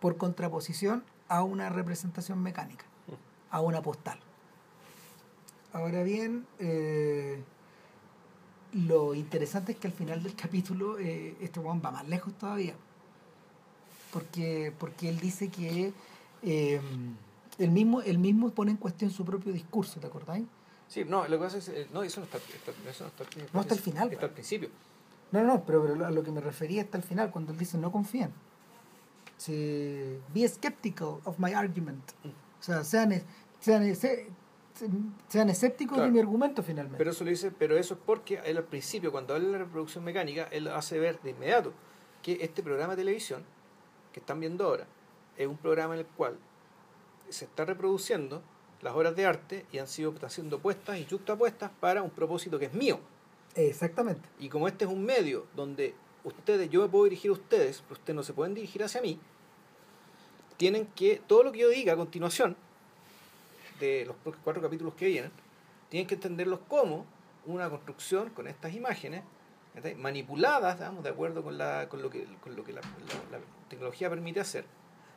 por 0.00 0.16
contraposición 0.16 1.04
a 1.28 1.42
una 1.42 1.68
representación 1.68 2.42
mecánica, 2.42 2.84
a 3.50 3.60
una 3.60 3.82
postal. 3.82 4.18
Ahora 5.72 6.02
bien, 6.04 6.46
lo 8.74 9.14
interesante 9.14 9.72
es 9.72 9.78
que 9.78 9.86
al 9.86 9.92
final 9.92 10.22
del 10.22 10.34
capítulo 10.34 10.98
eh, 10.98 11.36
este 11.40 11.60
Juan 11.60 11.80
va 11.84 11.90
más 11.90 12.08
lejos 12.08 12.32
todavía. 12.34 12.74
Porque, 14.12 14.72
porque 14.78 15.08
él 15.08 15.18
dice 15.18 15.48
que 15.48 15.92
eh, 16.42 16.80
él, 17.58 17.70
mismo, 17.70 18.00
él 18.02 18.18
mismo 18.18 18.50
pone 18.50 18.70
en 18.72 18.76
cuestión 18.76 19.10
su 19.10 19.24
propio 19.24 19.52
discurso, 19.52 19.98
¿te 20.00 20.06
acordáis? 20.06 20.44
Sí, 20.88 21.04
no, 21.04 21.22
lo 21.26 21.38
que 21.38 21.44
pasa 21.44 21.58
es, 21.58 21.68
eh, 21.68 21.88
no, 21.92 22.02
eso 22.02 22.20
no 22.20 22.26
está, 22.26 22.38
está- 22.38 22.72
eso 22.90 23.04
no 23.04 23.08
está, 23.08 23.24
al- 23.24 23.48
No, 23.52 23.60
hasta 23.60 23.74
el 23.74 23.80
final, 23.80 24.12
Está 24.12 24.26
al 24.26 24.32
principio. 24.32 24.68
No, 25.32 25.42
no, 25.42 25.64
pero, 25.64 25.82
pero 25.82 26.06
a 26.06 26.10
lo 26.10 26.22
que 26.22 26.30
me 26.30 26.40
refería 26.40 26.82
hasta 26.82 26.96
el 26.98 27.02
final, 27.02 27.30
cuando 27.32 27.52
él 27.52 27.58
dice 27.58 27.76
no 27.78 27.90
confían. 27.90 28.30
Sí, 29.36 30.18
Be 30.32 30.46
skeptical 30.48 31.18
of 31.24 31.38
my 31.38 31.52
argument. 31.52 32.02
sea, 32.60 32.84
sean, 32.84 33.20
sean, 33.60 33.94
sean 33.96 34.20
escépticos 35.50 35.98
de 35.98 36.10
mi 36.10 36.18
argumento 36.18 36.62
finalmente. 36.62 36.98
Pero 36.98 37.10
eso 37.10 37.24
lo 37.24 37.30
dice, 37.30 37.50
pero 37.50 37.76
eso 37.76 37.94
es 37.94 38.00
porque 38.04 38.40
él 38.44 38.56
al 38.56 38.64
principio, 38.64 39.12
cuando 39.12 39.34
habla 39.34 39.46
de 39.46 39.52
la 39.52 39.58
reproducción 39.58 40.04
mecánica, 40.04 40.48
él 40.50 40.68
hace 40.68 40.98
ver 40.98 41.20
de 41.22 41.30
inmediato 41.30 41.72
que 42.22 42.38
este 42.40 42.62
programa 42.62 42.94
de 42.94 43.02
televisión 43.02 43.44
que 44.12 44.20
están 44.20 44.40
viendo 44.40 44.64
ahora 44.64 44.86
es 45.36 45.46
un 45.46 45.56
programa 45.56 45.94
en 45.94 46.00
el 46.00 46.06
cual 46.06 46.38
se 47.28 47.44
está 47.44 47.64
reproduciendo 47.64 48.42
las 48.82 48.94
obras 48.94 49.16
de 49.16 49.26
arte 49.26 49.66
y 49.72 49.78
han 49.78 49.88
sido 49.88 50.12
están 50.12 50.30
siendo 50.30 50.58
puestas 50.58 50.98
y 50.98 51.06
juxtapuestas 51.06 51.70
para 51.80 52.02
un 52.02 52.10
propósito 52.10 52.58
que 52.58 52.66
es 52.66 52.74
mío. 52.74 53.00
Exactamente. 53.54 54.28
Y 54.38 54.48
como 54.48 54.68
este 54.68 54.84
es 54.84 54.90
un 54.90 55.04
medio 55.04 55.46
donde 55.54 55.94
ustedes, 56.24 56.68
yo 56.70 56.82
me 56.82 56.88
puedo 56.88 57.04
dirigir 57.04 57.30
a 57.30 57.34
ustedes, 57.34 57.82
pero 57.82 57.98
ustedes 58.00 58.16
no 58.16 58.22
se 58.22 58.32
pueden 58.32 58.54
dirigir 58.54 58.82
hacia 58.82 59.00
mí, 59.00 59.18
tienen 60.56 60.86
que, 60.94 61.20
todo 61.26 61.42
lo 61.42 61.52
que 61.52 61.60
yo 61.60 61.68
diga 61.68 61.94
a 61.94 61.96
continuación, 61.96 62.56
de 63.80 64.04
los 64.06 64.16
cuatro 64.42 64.62
capítulos 64.62 64.94
que 64.94 65.06
vienen, 65.06 65.32
tienen 65.88 66.06
que 66.06 66.14
entenderlos 66.14 66.60
como 66.68 67.06
una 67.46 67.68
construcción 67.68 68.30
con 68.30 68.46
estas 68.48 68.72
imágenes 68.74 69.22
manipuladas, 69.96 70.78
de 71.02 71.08
acuerdo 71.08 71.42
con, 71.42 71.58
la, 71.58 71.88
con 71.88 72.00
lo 72.00 72.10
que, 72.10 72.26
con 72.42 72.54
lo 72.54 72.64
que 72.64 72.72
la, 72.72 72.80
tecnología 73.68 74.08
permite 74.08 74.40
hacer, 74.40 74.64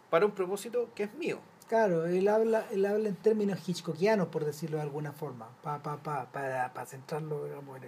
para 0.09 0.25
un 0.25 0.31
propósito 0.31 0.89
que 0.95 1.03
es 1.03 1.13
mío. 1.15 1.39
Claro, 1.67 2.05
él 2.05 2.27
habla, 2.27 2.65
él 2.71 2.85
habla 2.85 3.09
en 3.09 3.15
términos 3.15 3.59
hitchcockianos, 3.67 4.29
por 4.29 4.45
decirlo 4.45 4.77
de 4.77 4.83
alguna 4.83 5.11
forma, 5.11 5.49
pa, 5.61 5.83
pa, 5.83 5.97
pa, 5.97 6.25
para, 6.31 6.73
para 6.73 6.85
centrarlo 6.85 7.45
digamos, 7.45 7.79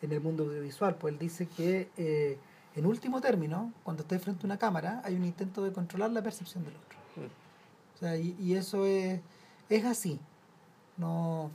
en, 0.00 0.12
el, 0.12 0.20
mundo 0.20 0.44
audiovisual. 0.44 0.94
Pues 0.94 1.12
él 1.12 1.18
dice 1.18 1.48
que, 1.48 1.90
eh, 1.96 2.38
en 2.76 2.86
último 2.86 3.20
término, 3.20 3.72
cuando 3.82 4.02
esté 4.02 4.18
frente 4.20 4.44
a 4.44 4.46
una 4.46 4.58
cámara, 4.58 5.02
hay 5.04 5.16
un 5.16 5.24
intento 5.24 5.62
de 5.64 5.72
controlar 5.72 6.10
la 6.10 6.22
percepción 6.22 6.64
del 6.64 6.76
otro. 6.76 6.98
Mm. 7.16 7.96
O 7.96 7.98
sea, 7.98 8.16
y, 8.16 8.36
y, 8.38 8.54
eso 8.54 8.86
es, 8.86 9.20
es 9.68 9.84
así. 9.84 10.18
No, 10.96 11.50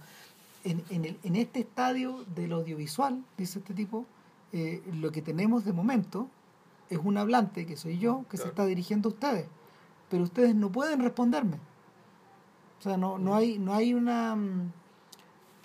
en, 0.64 0.84
en, 0.90 1.06
el, 1.06 1.20
en 1.24 1.36
este 1.36 1.62
estadio 1.62 2.24
del 2.36 2.54
audiovisual, 2.54 3.24
dice 3.38 3.60
este 3.60 3.74
tipo, 3.74 4.06
eh, 4.54 4.84
lo 4.94 5.12
que 5.12 5.22
tenemos 5.22 5.66
de 5.66 5.74
momento 5.74 6.28
es 6.90 7.00
un 7.02 7.18
hablante, 7.18 7.66
que 7.66 7.78
soy 7.78 7.98
yo, 7.98 8.26
que 8.30 8.38
se 8.38 8.48
está 8.48 8.66
dirigiendo 8.66 9.10
a 9.10 9.14
ustedes. 9.14 9.48
Pero 10.10 10.24
ustedes 10.24 10.54
no 10.56 10.72
pueden 10.72 11.02
responderme. 11.02 11.58
O 12.80 12.84
sea, 12.84 12.98
no, 12.98 13.18
no, 13.18 13.36
hay, 13.36 13.60
no 13.60 13.74
hay 13.74 13.94
una... 13.94 14.36
Mm, 14.36 14.72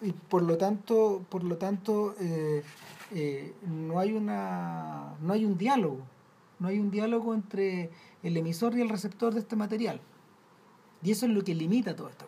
y 0.02 0.12
por 0.12 0.42
lo 0.42 0.58
tanto, 0.58 1.24
por 1.30 1.42
lo 1.42 1.56
tanto 1.56 2.14
eh, 2.20 2.62
eh, 3.12 3.54
no 3.66 3.98
hay 3.98 4.12
una 4.12 5.14
no 5.22 5.32
hay 5.32 5.44
un 5.44 5.56
diálogo 5.56 6.00
no 6.58 6.68
hay 6.68 6.78
un 6.78 6.90
diálogo 6.90 7.34
entre 7.34 7.90
el 8.22 8.36
emisor 8.36 8.76
y 8.76 8.80
el 8.80 8.88
receptor 8.88 9.32
de 9.32 9.40
este 9.40 9.54
material 9.56 10.00
y 11.02 11.12
eso 11.12 11.24
es 11.26 11.32
lo 11.32 11.44
que 11.44 11.54
limita 11.54 11.94
toda 11.94 12.10
esta 12.10 12.26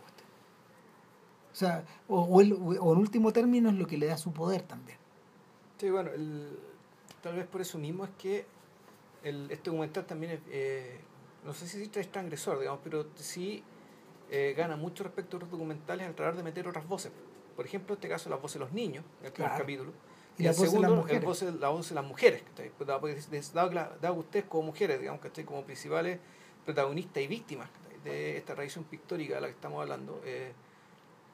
o 1.58 1.60
sea 1.60 1.84
o, 2.06 2.20
o, 2.20 2.36
o 2.36 2.92
en 2.92 2.98
último 2.98 3.32
término 3.32 3.68
es 3.68 3.74
lo 3.74 3.86
que 3.86 3.98
le 3.98 4.06
da 4.06 4.16
su 4.16 4.32
poder 4.32 4.62
también 4.62 4.98
Sí, 5.78 5.90
bueno, 5.90 6.10
tal 7.22 7.36
vez 7.36 7.46
por 7.46 7.60
eso 7.60 7.78
mismo 7.78 8.04
es 8.04 8.10
que 8.18 8.44
el, 9.22 9.48
este 9.50 9.70
documental 9.70 10.04
también 10.06 10.32
es, 10.32 10.40
eh, 10.50 11.00
no 11.44 11.54
sé 11.54 11.68
si 11.68 11.88
es 11.94 12.10
transgresor, 12.10 12.58
digamos, 12.58 12.80
pero 12.82 13.06
sí 13.14 13.62
eh, 14.28 14.54
gana 14.56 14.76
mucho 14.76 15.04
respecto 15.04 15.36
a 15.36 15.38
otros 15.38 15.52
documentales 15.52 16.06
al 16.06 16.14
tratar 16.16 16.36
de 16.36 16.42
meter 16.42 16.66
otras 16.66 16.86
voces. 16.86 17.12
Por 17.54 17.64
ejemplo, 17.64 17.94
en 17.94 17.98
este 17.98 18.08
caso, 18.08 18.28
la 18.28 18.36
voz 18.36 18.52
de 18.54 18.58
los 18.58 18.72
niños, 18.72 19.04
en 19.20 19.26
el 19.26 19.32
primer 19.32 19.52
capítulo. 19.52 19.92
Y, 20.36 20.44
la 20.44 20.50
el 20.50 20.56
segundo, 20.56 21.06
la 21.08 21.20
voz 21.20 21.88
de, 21.88 21.94
las 21.94 22.04
mujeres. 22.04 22.42
Pues, 22.76 22.86
dado, 22.86 23.70
dado 24.00 24.14
que 24.14 24.20
ustedes 24.20 24.44
como 24.46 24.64
mujeres, 24.64 24.98
digamos, 25.00 25.20
que 25.20 25.44
como 25.44 25.62
principales 25.62 26.18
protagonistas 26.64 27.22
y 27.22 27.26
víctimas 27.28 27.68
de 28.02 28.36
esta 28.36 28.54
tradición 28.54 28.84
pictórica 28.84 29.36
de 29.36 29.40
la 29.40 29.46
que 29.46 29.54
estamos 29.54 29.80
hablando, 29.80 30.20
eh, 30.24 30.52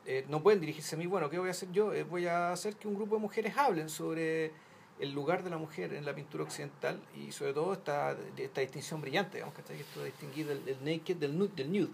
eh, 0.06 0.24
no 0.28 0.42
pueden 0.42 0.60
dirigirse 0.60 0.96
a 0.96 0.98
mí, 0.98 1.06
bueno, 1.06 1.30
¿qué 1.30 1.38
voy 1.38 1.48
a 1.48 1.52
hacer 1.52 1.70
yo? 1.72 1.92
Eh, 1.92 2.04
voy 2.04 2.26
a 2.26 2.52
hacer 2.52 2.76
que 2.76 2.88
un 2.88 2.94
grupo 2.94 3.16
de 3.16 3.22
mujeres 3.22 3.56
hablen 3.56 3.88
sobre 3.88 4.52
el 5.00 5.12
lugar 5.12 5.42
de 5.42 5.50
la 5.50 5.56
mujer 5.56 5.94
en 5.94 6.04
la 6.04 6.14
pintura 6.14 6.44
occidental 6.44 7.00
y 7.16 7.32
sobre 7.32 7.52
todo 7.52 7.72
esta, 7.72 8.16
esta 8.36 8.60
distinción 8.60 9.00
brillante, 9.00 9.38
digamos, 9.38 9.54
que 9.54 9.60
esto 9.74 10.00
de 10.00 10.06
distinguir 10.06 10.50
el, 10.50 10.84
naked 10.84 11.16
del 11.16 11.36
nude, 11.36 11.52
del 11.56 11.72
nude. 11.72 11.88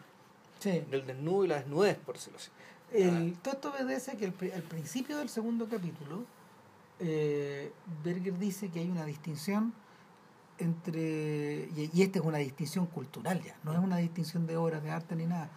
Sí. 0.59 0.85
Del 0.91 1.07
desnudo 1.07 1.45
y 1.45 1.49
la 1.49 1.57
desnudez, 1.57 1.97
por 1.99 2.17
decirlo 2.17 2.39
así. 2.39 2.51
El, 2.93 3.39
todo 3.39 3.55
esto 3.55 3.71
obedece 3.71 4.17
que 4.17 4.27
al 4.27 4.63
principio 4.63 5.17
del 5.19 5.29
segundo 5.29 5.69
capítulo, 5.69 6.25
eh, 6.99 7.73
Berger 8.05 8.37
dice 8.39 8.69
que 8.69 8.81
hay 8.81 8.91
una 8.91 9.07
distinción 9.07 9.73
entre, 10.59 11.71
y, 11.75 11.91
y 11.95 12.03
esta 12.03 12.19
es 12.19 12.25
una 12.25 12.39
distinción 12.39 12.87
cultural 12.87 13.43
ya, 13.43 13.57
no 13.65 13.73
es 13.73 13.79
una 13.79 13.97
distinción 13.97 14.47
de 14.47 14.59
obras 14.59 14.83
de 14.83 14.91
arte 14.91 15.17
ni 15.17 15.25
nada, 15.25 15.49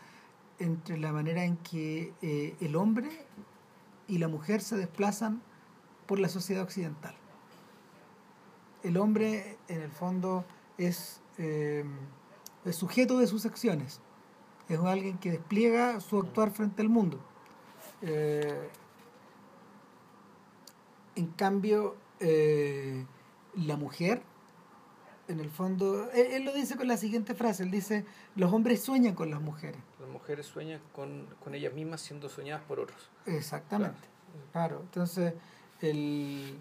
entre 0.59 0.97
la 0.97 1.11
manera 1.11 1.43
en 1.43 1.57
que 1.57 2.13
eh, 2.21 2.55
el 2.61 2.75
hombre 2.75 3.09
y 4.07 4.17
la 4.17 4.27
mujer 4.27 4.61
se 4.61 4.75
desplazan 4.75 5.41
por 6.05 6.19
la 6.19 6.29
sociedad 6.29 6.63
occidental. 6.63 7.15
El 8.83 8.97
hombre, 8.97 9.57
en 9.67 9.81
el 9.81 9.91
fondo, 9.91 10.45
es 10.77 11.21
eh, 11.37 11.85
el 12.65 12.73
sujeto 12.73 13.17
de 13.17 13.27
sus 13.27 13.45
acciones. 13.45 14.01
Es 14.69 14.79
alguien 14.79 15.17
que 15.17 15.31
despliega 15.31 15.99
su 15.99 16.19
actuar 16.19 16.51
frente 16.51 16.81
al 16.81 16.89
mundo. 16.89 17.19
Eh, 18.01 18.69
en 21.15 21.27
cambio, 21.27 21.95
la 22.19 23.75
mujer 23.75 24.23
en 25.27 25.39
el 25.39 25.49
fondo, 25.49 26.09
él, 26.11 26.43
lo 26.43 26.53
dice 26.53 26.75
con 26.75 26.87
la 26.87 26.97
siguiente 26.97 27.33
frase, 27.33 27.63
él 27.63 27.71
dice, 27.71 28.05
los 28.35 28.51
hombres 28.51 28.81
sueñan 28.81 29.15
con 29.15 29.29
las 29.29 29.41
mujeres. 29.41 29.81
Mujeres 30.13 30.45
sueñan 30.45 30.79
con, 30.93 31.27
ellas 31.53 31.73
mismas 31.73 32.01
siendo 32.01 32.29
soñadas 32.29 32.63
por 32.63 32.79
otros. 32.79 33.09
Exactamente. 33.25 34.07
Claro, 34.51 34.81
entonces, 34.81 35.33
el, 35.81 36.55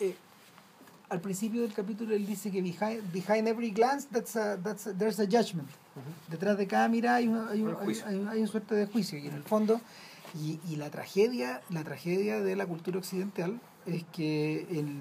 eh, 0.00 0.14
al 1.08 1.20
principio 1.20 1.62
del 1.62 1.72
capítulo 1.72 2.14
él 2.14 2.26
dice 2.26 2.50
que 2.50 2.60
behind, 2.60 3.12
behind 3.12 3.48
every 3.48 3.70
glance 3.70 4.08
that's 4.10 4.36
a, 4.36 4.56
that's 4.62 4.84
there's 4.98 5.18
a 5.20 5.24
judgment. 5.24 5.68
Detrás 6.28 6.58
de 6.58 6.66
cada 6.66 6.88
mirada 6.88 7.16
hay, 7.16 7.28
una, 7.28 7.48
hay, 7.50 7.62
un, 7.62 8.28
hay, 8.28 8.40
un 8.40 8.48
suerte 8.48 8.74
de 8.74 8.86
juicio. 8.86 9.18
Y 9.18 9.28
en 9.28 9.34
el 9.34 9.42
fondo, 9.42 9.80
y, 10.34 10.60
y 10.68 10.76
la 10.76 10.90
tragedia, 10.90 11.62
la 11.70 11.84
tragedia 11.84 12.40
de 12.40 12.56
la 12.56 12.66
cultura 12.66 12.98
occidental 12.98 13.60
es 13.86 14.04
que 14.12 14.66
el 14.70 14.98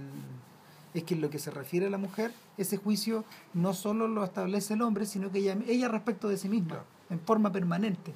es 0.96 1.04
que 1.04 1.14
en 1.14 1.22
lo 1.22 1.30
que 1.30 1.40
se 1.40 1.52
refiere 1.52 1.88
a 1.88 1.90
la 1.90 1.98
mujer, 1.98 2.32
ese 2.58 2.78
juicio 2.78 3.26
no 3.54 3.74
solo 3.74 4.08
lo 4.08 4.24
establece 4.24 4.76
el 4.76 4.82
hombre, 4.82 5.06
sino 5.06 5.30
que 5.30 5.40
ella, 5.40 5.58
ella 5.68 5.90
respecto 5.90 6.30
de 6.30 6.38
sí 6.38 6.48
misma, 6.48 6.84
en 7.10 7.20
forma 7.20 7.52
permanente. 7.52 8.14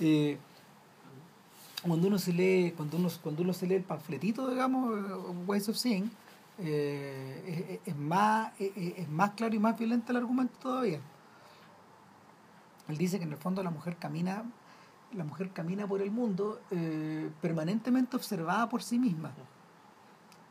Eh, 0.00 0.38
cuando 1.82 2.08
uno 2.08 2.18
se 2.18 2.32
lee, 2.32 2.72
cuando 2.76 2.96
uno, 2.96 3.08
cuando 3.22 3.42
uno 3.42 3.52
se 3.52 3.66
lee 3.66 3.76
el 3.76 3.82
panfletito, 3.82 4.48
digamos, 4.50 4.92
Ways 5.46 5.68
of 5.68 5.76
Seeing, 5.76 6.10
eh, 6.58 7.80
es, 7.86 7.96
más, 7.96 8.52
es, 8.58 9.08
más 9.08 9.30
claro 9.30 9.54
y 9.54 9.58
más 9.58 9.78
violento 9.78 10.12
el 10.12 10.18
argumento 10.18 10.58
todavía. 10.60 11.00
Él 12.88 12.98
dice 12.98 13.18
que 13.18 13.24
en 13.24 13.32
el 13.32 13.38
fondo 13.38 13.62
la 13.62 13.70
mujer 13.70 13.96
camina, 13.96 14.44
la 15.12 15.24
mujer 15.24 15.50
camina 15.52 15.86
por 15.86 16.02
el 16.02 16.10
mundo 16.10 16.60
eh, 16.70 17.30
permanentemente 17.40 18.16
observada 18.16 18.68
por 18.68 18.82
sí 18.82 18.98
misma 18.98 19.32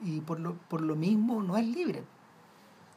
y 0.02 0.22
por 0.22 0.40
lo, 0.40 0.56
por 0.56 0.82
lo 0.82 0.96
mismo 0.96 1.44
no 1.44 1.58
es 1.58 1.68
libre. 1.68 2.04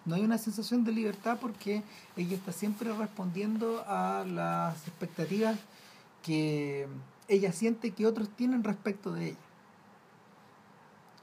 No 0.04 0.16
hay 0.16 0.22
una 0.22 0.38
sensación 0.38 0.84
de 0.84 0.92
libertad 0.92 1.38
porque 1.40 1.82
ella 2.16 2.36
está 2.36 2.52
siempre 2.52 2.92
respondiendo 2.92 3.84
a 3.86 4.24
las 4.26 4.86
expectativas 4.88 5.58
que 6.22 6.88
ella 7.28 7.52
siente 7.52 7.92
que 7.92 8.06
otros 8.06 8.28
tienen 8.30 8.64
respecto 8.64 9.12
de 9.12 9.28
ella. 9.28 9.38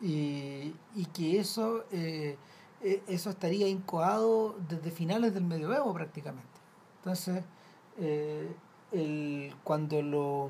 Y, 0.01 0.73
y 0.95 1.05
que 1.13 1.39
eso, 1.39 1.83
eh, 1.91 2.37
e, 2.81 3.03
eso 3.07 3.29
estaría 3.29 3.67
incoado 3.67 4.55
desde 4.69 4.91
finales 4.91 5.33
del 5.33 5.43
medioevo 5.43 5.93
prácticamente. 5.93 6.47
Entonces, 6.99 7.43
eh, 7.97 8.49
el, 8.93 9.53
cuando 9.63 10.01
lo 10.01 10.49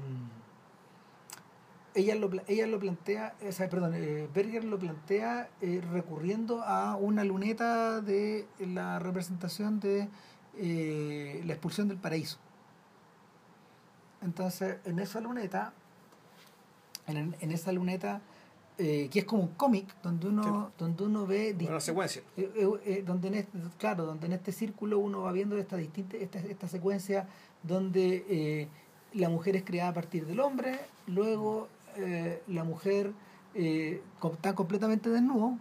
ella 1.95 2.15
lo, 2.15 2.29
ella 2.47 2.67
lo 2.67 2.79
plantea, 2.79 3.35
o 3.47 3.51
sea, 3.51 3.69
perdón, 3.69 3.93
eh, 3.95 4.27
Berger 4.33 4.63
lo 4.63 4.77
plantea 4.77 5.49
eh, 5.61 5.81
recurriendo 5.91 6.63
a 6.63 6.95
una 6.95 7.23
luneta 7.23 8.01
de 8.01 8.47
la 8.59 8.99
representación 8.99 9.79
de 9.79 10.07
eh, 10.57 11.41
la 11.45 11.53
expulsión 11.53 11.87
del 11.87 11.97
paraíso. 11.97 12.37
Entonces, 14.21 14.77
en 14.85 14.99
esa 14.99 15.21
luneta, 15.21 15.73
en, 17.07 17.35
en 17.39 17.51
esa 17.51 17.71
luneta, 17.71 18.21
que 18.77 19.09
es 19.13 19.25
como 19.25 19.43
un 19.43 19.49
cómic, 19.49 19.93
donde 20.01 20.27
uno, 20.29 20.71
donde 20.77 21.03
uno 21.03 21.27
ve... 21.27 21.53
Una 21.67 21.81
secuencia. 21.81 22.21
donde 23.05 23.27
en 23.27 23.33
este, 23.33 23.59
claro, 23.77 24.05
donde 24.05 24.27
en 24.27 24.33
este 24.33 24.53
círculo 24.53 24.99
uno 24.99 25.23
va 25.23 25.33
viendo 25.33 25.57
esta, 25.57 25.75
distinta, 25.75 26.15
esta, 26.15 26.39
esta 26.39 26.69
secuencia 26.69 27.27
donde 27.61 28.69
la 29.13 29.29
mujer 29.29 29.55
es 29.55 29.63
creada 29.63 29.89
a 29.89 29.93
partir 29.93 30.25
del 30.25 30.39
hombre, 30.39 30.79
luego 31.07 31.67
eh, 31.99 32.43
la 32.47 32.63
mujer 32.63 33.13
eh, 33.53 34.01
está 34.33 34.55
completamente 34.55 35.09
desnudo, 35.09 35.57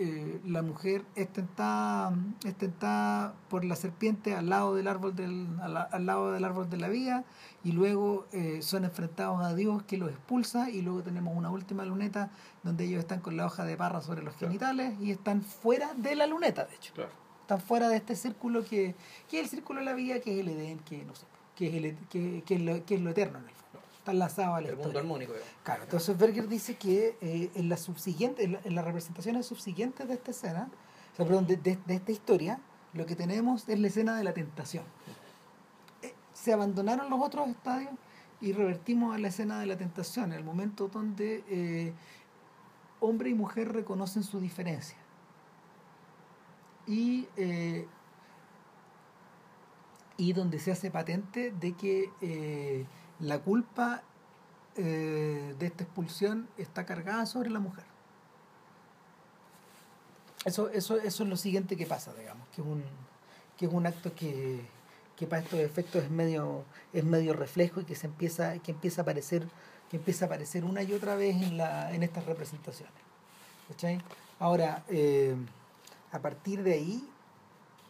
eh, 0.00 0.40
la 0.46 0.62
mujer 0.62 1.04
es 1.16 1.26
tentada, 1.32 2.14
es 2.44 2.54
tentada 2.54 3.34
por 3.50 3.64
la 3.64 3.74
serpiente 3.74 4.32
al 4.32 4.48
lado 4.48 4.76
del 4.76 4.86
árbol 4.86 5.16
del, 5.16 5.48
al, 5.60 6.06
lado 6.06 6.30
del 6.30 6.44
árbol 6.44 6.70
de 6.70 6.76
la 6.76 6.86
vida 6.86 7.24
y 7.64 7.72
luego 7.72 8.26
eh, 8.30 8.62
son 8.62 8.84
enfrentados 8.84 9.44
a 9.44 9.56
Dios 9.56 9.82
que 9.82 9.96
los 9.98 10.10
expulsa 10.10 10.70
y 10.70 10.82
luego 10.82 11.02
tenemos 11.02 11.36
una 11.36 11.50
última 11.50 11.84
luneta 11.84 12.30
donde 12.62 12.84
ellos 12.84 13.00
están 13.00 13.20
con 13.20 13.36
la 13.36 13.46
hoja 13.46 13.64
de 13.64 13.76
parra 13.76 14.00
sobre 14.00 14.22
los 14.22 14.36
genitales 14.36 14.94
y 15.00 15.10
están 15.10 15.42
fuera 15.42 15.92
de 15.94 16.14
la 16.14 16.28
luneta, 16.28 16.64
de 16.66 16.76
hecho. 16.76 16.92
Están 17.40 17.60
fuera 17.60 17.88
de 17.88 17.96
este 17.96 18.14
círculo 18.14 18.62
que, 18.62 18.94
que, 19.28 19.40
es 19.40 19.44
el 19.46 19.50
círculo 19.50 19.80
de 19.80 19.86
la 19.86 19.94
vida, 19.94 20.20
que 20.20 20.32
es 20.32 20.46
el 20.46 20.48
Edén, 20.48 20.78
que 20.78 21.04
no 21.04 21.16
sé, 21.16 21.26
que 21.56 21.66
es, 21.66 21.74
el, 21.74 21.96
que, 22.08 22.44
que 22.46 22.54
es, 22.54 22.60
lo, 22.60 22.84
que 22.84 22.94
es 22.94 23.00
lo 23.00 23.10
eterno 23.10 23.40
en 23.40 23.48
el. 23.48 23.57
Está 24.08 24.14
enlazado 24.14 24.54
al 24.54 24.64
El 24.64 24.76
mundo 24.76 24.98
armónico. 24.98 25.34
Claro, 25.62 25.82
entonces 25.82 26.16
Berger 26.16 26.48
dice 26.48 26.76
que 26.76 27.18
eh, 27.20 27.50
en, 27.54 27.68
la 27.68 27.76
subsiguiente, 27.76 28.42
en, 28.42 28.74
las 28.74 28.82
representaciones 28.82 29.44
subsiguientes 29.44 30.08
de 30.08 30.14
esta 30.14 30.30
escena, 30.30 30.70
o 31.12 31.16
sea, 31.16 31.26
perdón, 31.26 31.46
de, 31.46 31.56
de, 31.58 31.94
esta 31.94 32.10
historia, 32.10 32.58
lo 32.94 33.04
que 33.04 33.14
tenemos 33.14 33.68
es 33.68 33.78
la 33.78 33.86
escena 33.86 34.16
de 34.16 34.24
la 34.24 34.32
tentación. 34.32 34.84
Eh, 36.00 36.14
se 36.32 36.54
abandonaron 36.54 37.10
los 37.10 37.20
otros 37.20 37.48
estadios 37.48 37.92
y 38.40 38.52
revertimos 38.52 39.14
a 39.14 39.18
la 39.18 39.28
escena 39.28 39.60
de 39.60 39.66
la 39.66 39.76
tentación, 39.76 40.32
el 40.32 40.42
momento 40.42 40.88
donde 40.88 41.44
eh, 41.50 41.92
hombre 43.00 43.28
y 43.28 43.34
mujer 43.34 43.74
reconocen 43.74 44.22
su 44.22 44.40
diferencia 44.40 44.96
y, 46.86 47.28
y 50.16 50.32
donde 50.32 50.58
se 50.58 50.72
hace 50.72 50.90
patente 50.90 51.52
de 51.52 51.72
que 51.74 52.10
eh, 52.22 52.86
la 53.20 53.38
culpa 53.40 54.02
eh, 54.76 55.54
de 55.58 55.66
esta 55.66 55.84
expulsión 55.84 56.48
está 56.56 56.86
cargada 56.86 57.26
sobre 57.26 57.50
la 57.50 57.58
mujer. 57.58 57.84
Eso, 60.44 60.68
eso, 60.70 60.96
eso 60.96 61.22
es 61.24 61.28
lo 61.28 61.36
siguiente 61.36 61.76
que 61.76 61.86
pasa, 61.86 62.14
digamos, 62.14 62.46
que 62.54 62.62
es 62.62 62.66
un, 62.66 62.84
que 63.56 63.66
es 63.66 63.72
un 63.72 63.86
acto 63.86 64.14
que, 64.14 64.64
que 65.16 65.26
para 65.26 65.42
estos 65.42 65.58
efectos 65.58 66.04
es 66.04 66.10
medio, 66.10 66.64
es 66.92 67.04
medio 67.04 67.32
reflejo 67.32 67.80
y 67.80 67.84
que 67.84 67.96
se 67.96 68.06
empieza, 68.06 68.58
que 68.60 68.70
empieza 68.70 69.00
a 69.00 69.02
aparecer, 69.02 69.48
que 69.90 69.96
empieza 69.96 70.24
a 70.24 70.26
aparecer 70.26 70.64
una 70.64 70.82
y 70.82 70.92
otra 70.92 71.16
vez 71.16 71.34
en 71.42 71.56
la, 71.56 71.92
en 71.92 72.04
estas 72.04 72.24
representaciones. 72.24 72.94
Ahora, 74.38 74.84
a 76.12 76.18
partir 76.20 76.62
de 76.62 76.72
ahí, 76.72 77.10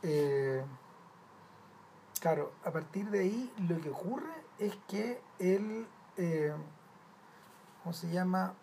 eh, 0.02 0.62
claro, 2.20 2.52
a 2.64 2.70
partir 2.70 3.10
de 3.10 3.20
ahí 3.20 3.52
lo 3.68 3.80
que 3.80 3.90
ocurre 3.90 4.47
es 4.58 4.76
que 4.88 5.20
él, 5.38 5.86
eh, 6.16 6.52
¿cómo 7.82 7.92
se 7.92 8.10
llama? 8.10 8.54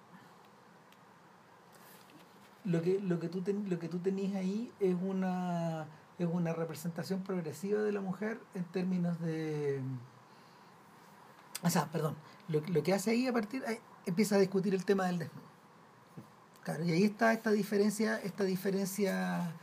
Lo 2.64 2.82
que, 2.82 3.00
lo 3.00 3.20
que 3.20 3.30
tú, 3.30 3.44
que 3.44 3.90
tú 3.90 4.00
tenés 4.00 4.36
ahí 4.36 4.72
es 4.80 4.96
una, 5.02 5.88
es 6.18 6.28
una 6.28 6.54
representación 6.54 7.22
progresiva 7.22 7.82
de 7.82 7.92
la 7.92 8.02
mujer 8.02 8.40
en 8.56 8.64
términos 8.66 9.20
de... 9.22 9.82
O 11.62 11.70
sea, 11.70 11.86
perdón, 11.88 12.16
lo, 12.48 12.62
lo 12.62 12.84
que 12.84 12.94
hace 12.94 13.12
ahí 13.12 13.28
a 13.28 13.34
partir, 13.34 13.64
empieza 14.06 14.36
a 14.36 14.40
discutir 14.40 14.74
el 14.74 14.86
tema 14.86 15.06
del 15.06 15.20
desnudo. 15.20 15.46
Claro, 16.64 16.84
y 16.84 16.92
ahí 16.92 17.04
está 17.04 17.32
esta 17.32 17.52
diferencia, 17.52 18.20
esta 18.22 18.44
diferencia 18.44 19.54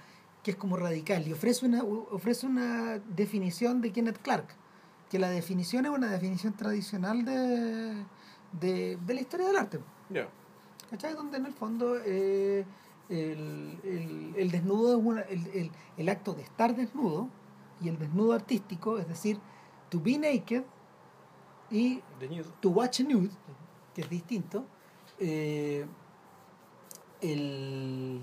que 0.44 0.52
es 0.52 0.56
como 0.56 0.76
radical, 0.76 1.26
y 1.26 1.32
ofrece 1.32 1.66
una, 1.66 1.82
ofrece 1.82 2.46
una 2.46 2.98
definición 2.98 3.80
de 3.80 3.92
Kenneth 3.92 4.18
Clark, 4.22 4.46
que 5.12 5.18
la 5.18 5.28
definición 5.28 5.84
es 5.84 5.90
una 5.90 6.10
definición 6.10 6.54
tradicional 6.54 7.22
de, 7.22 8.02
de, 8.58 9.14
la 9.14 9.20
historia 9.20 9.46
del 9.46 9.56
arte. 9.58 9.78
Yeah. 10.08 10.26
¿Cachai? 10.88 11.12
Donde 11.12 11.36
en 11.36 11.44
el 11.44 11.52
fondo 11.52 11.98
eh, 12.02 12.64
el, 13.10 14.32
el, 14.34 14.50
desnudo 14.50 14.98
es 14.98 15.04
una, 15.04 15.20
el, 15.20 15.70
el, 15.98 16.08
acto 16.08 16.32
de 16.32 16.40
estar 16.40 16.74
desnudo 16.74 17.28
y 17.82 17.90
el 17.90 17.98
desnudo 17.98 18.32
artístico, 18.32 18.96
es 18.96 19.06
decir, 19.06 19.38
to 19.90 20.00
be 20.00 20.16
naked 20.16 20.62
y 21.70 22.00
to 22.60 22.70
watch 22.70 23.00
nude, 23.00 23.28
que 23.94 24.00
es 24.00 24.08
distinto. 24.08 24.64
Eh, 25.18 25.84
el, 27.20 28.22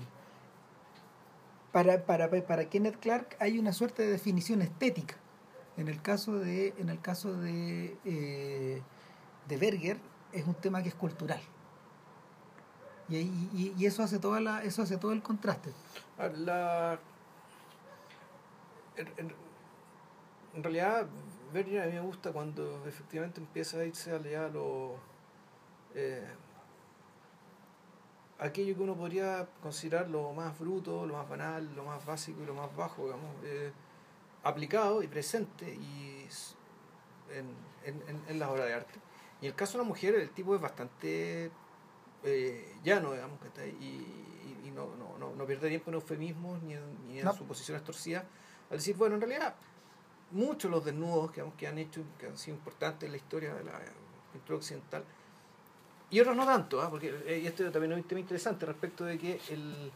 para, 1.70 2.04
para, 2.04 2.28
para 2.28 2.68
Kenneth 2.68 2.98
Clark 2.98 3.36
hay 3.38 3.60
una 3.60 3.72
suerte 3.72 4.02
de 4.02 4.10
definición 4.10 4.60
estética. 4.60 5.20
En 5.80 5.88
el 5.88 6.02
caso 6.02 6.38
de, 6.38 6.74
en 6.76 6.90
el 6.90 7.00
caso 7.00 7.32
de, 7.32 7.96
eh, 8.04 8.82
de 9.48 9.56
Berger 9.56 9.96
es 10.30 10.46
un 10.46 10.52
tema 10.52 10.82
que 10.82 10.90
es 10.90 10.94
cultural. 10.94 11.40
Y, 13.08 13.72
y, 13.78 13.86
eso 13.86 14.02
hace 14.02 14.18
toda 14.18 14.40
la, 14.40 14.62
eso 14.62 14.82
hace 14.82 14.98
todo 14.98 15.12
el 15.12 15.22
contraste. 15.22 15.72
La, 16.36 17.00
en, 18.94 19.32
en, 20.54 20.62
realidad, 20.62 21.06
Berger 21.50 21.80
a 21.80 21.86
mí 21.86 21.92
me 21.92 22.00
gusta 22.00 22.30
cuando 22.30 22.86
efectivamente 22.86 23.40
empieza 23.40 23.78
a 23.78 23.86
irse 23.86 24.14
a 24.14 24.48
lo 24.48 24.96
eh, 25.94 26.28
aquello 28.38 28.76
que 28.76 28.82
uno 28.82 28.94
podría 28.96 29.48
considerar 29.62 30.10
lo 30.10 30.34
más 30.34 30.58
bruto, 30.58 31.06
lo 31.06 31.14
más 31.14 31.26
banal, 31.26 31.74
lo 31.74 31.84
más 31.84 32.04
básico 32.04 32.42
y 32.42 32.46
lo 32.46 32.54
más 32.54 32.76
bajo, 32.76 33.04
digamos, 33.04 33.34
eh, 33.44 33.72
aplicado 34.42 35.02
y 35.02 35.08
presente 35.08 35.72
y 35.74 36.10
en, 37.32 37.46
en, 37.84 38.22
en, 38.28 38.38
las 38.38 38.48
obras 38.48 38.66
de 38.66 38.74
arte. 38.74 38.94
Y 39.40 39.46
en 39.46 39.50
el 39.50 39.56
caso 39.56 39.78
de 39.78 39.84
la 39.84 39.88
mujer, 39.88 40.14
el 40.14 40.30
tipo 40.30 40.54
es 40.54 40.60
bastante 40.60 41.50
eh, 42.24 42.76
llano, 42.82 43.12
digamos, 43.12 43.38
que 43.40 43.68
y, 43.68 44.66
y, 44.66 44.70
no, 44.70 44.88
no, 44.96 45.34
no, 45.34 45.46
pierde 45.46 45.68
tiempo 45.68 45.90
en 45.90 45.94
eufemismos 45.94 46.62
ni 46.62 46.74
en, 46.74 47.06
ni 47.06 47.20
en 47.20 47.32
suposiciones 47.32 47.84
torcidas, 47.84 48.24
al 48.70 48.78
decir, 48.78 48.96
bueno, 48.96 49.16
en 49.16 49.20
realidad, 49.20 49.54
muchos 50.30 50.70
de 50.70 50.76
los 50.76 50.84
desnudos 50.84 51.30
que, 51.32 51.44
que 51.56 51.66
han 51.66 51.78
hecho, 51.78 52.02
que 52.18 52.26
han 52.26 52.38
sido 52.38 52.56
importantes 52.56 53.06
en 53.06 53.12
la 53.12 53.16
historia 53.16 53.54
de 53.54 53.64
la 53.64 53.80
pintura 54.32 54.58
occidental, 54.58 55.04
y 56.10 56.20
otros 56.20 56.36
no 56.36 56.44
tanto, 56.44 56.82
¿eh? 56.82 56.86
porque 56.90 57.40
y 57.42 57.46
esto 57.46 57.70
también 57.70 57.92
es 57.92 57.98
un 57.98 58.04
tema 58.04 58.20
interesante 58.20 58.66
respecto 58.66 59.04
de 59.04 59.16
que 59.16 59.40
el, 59.50 59.92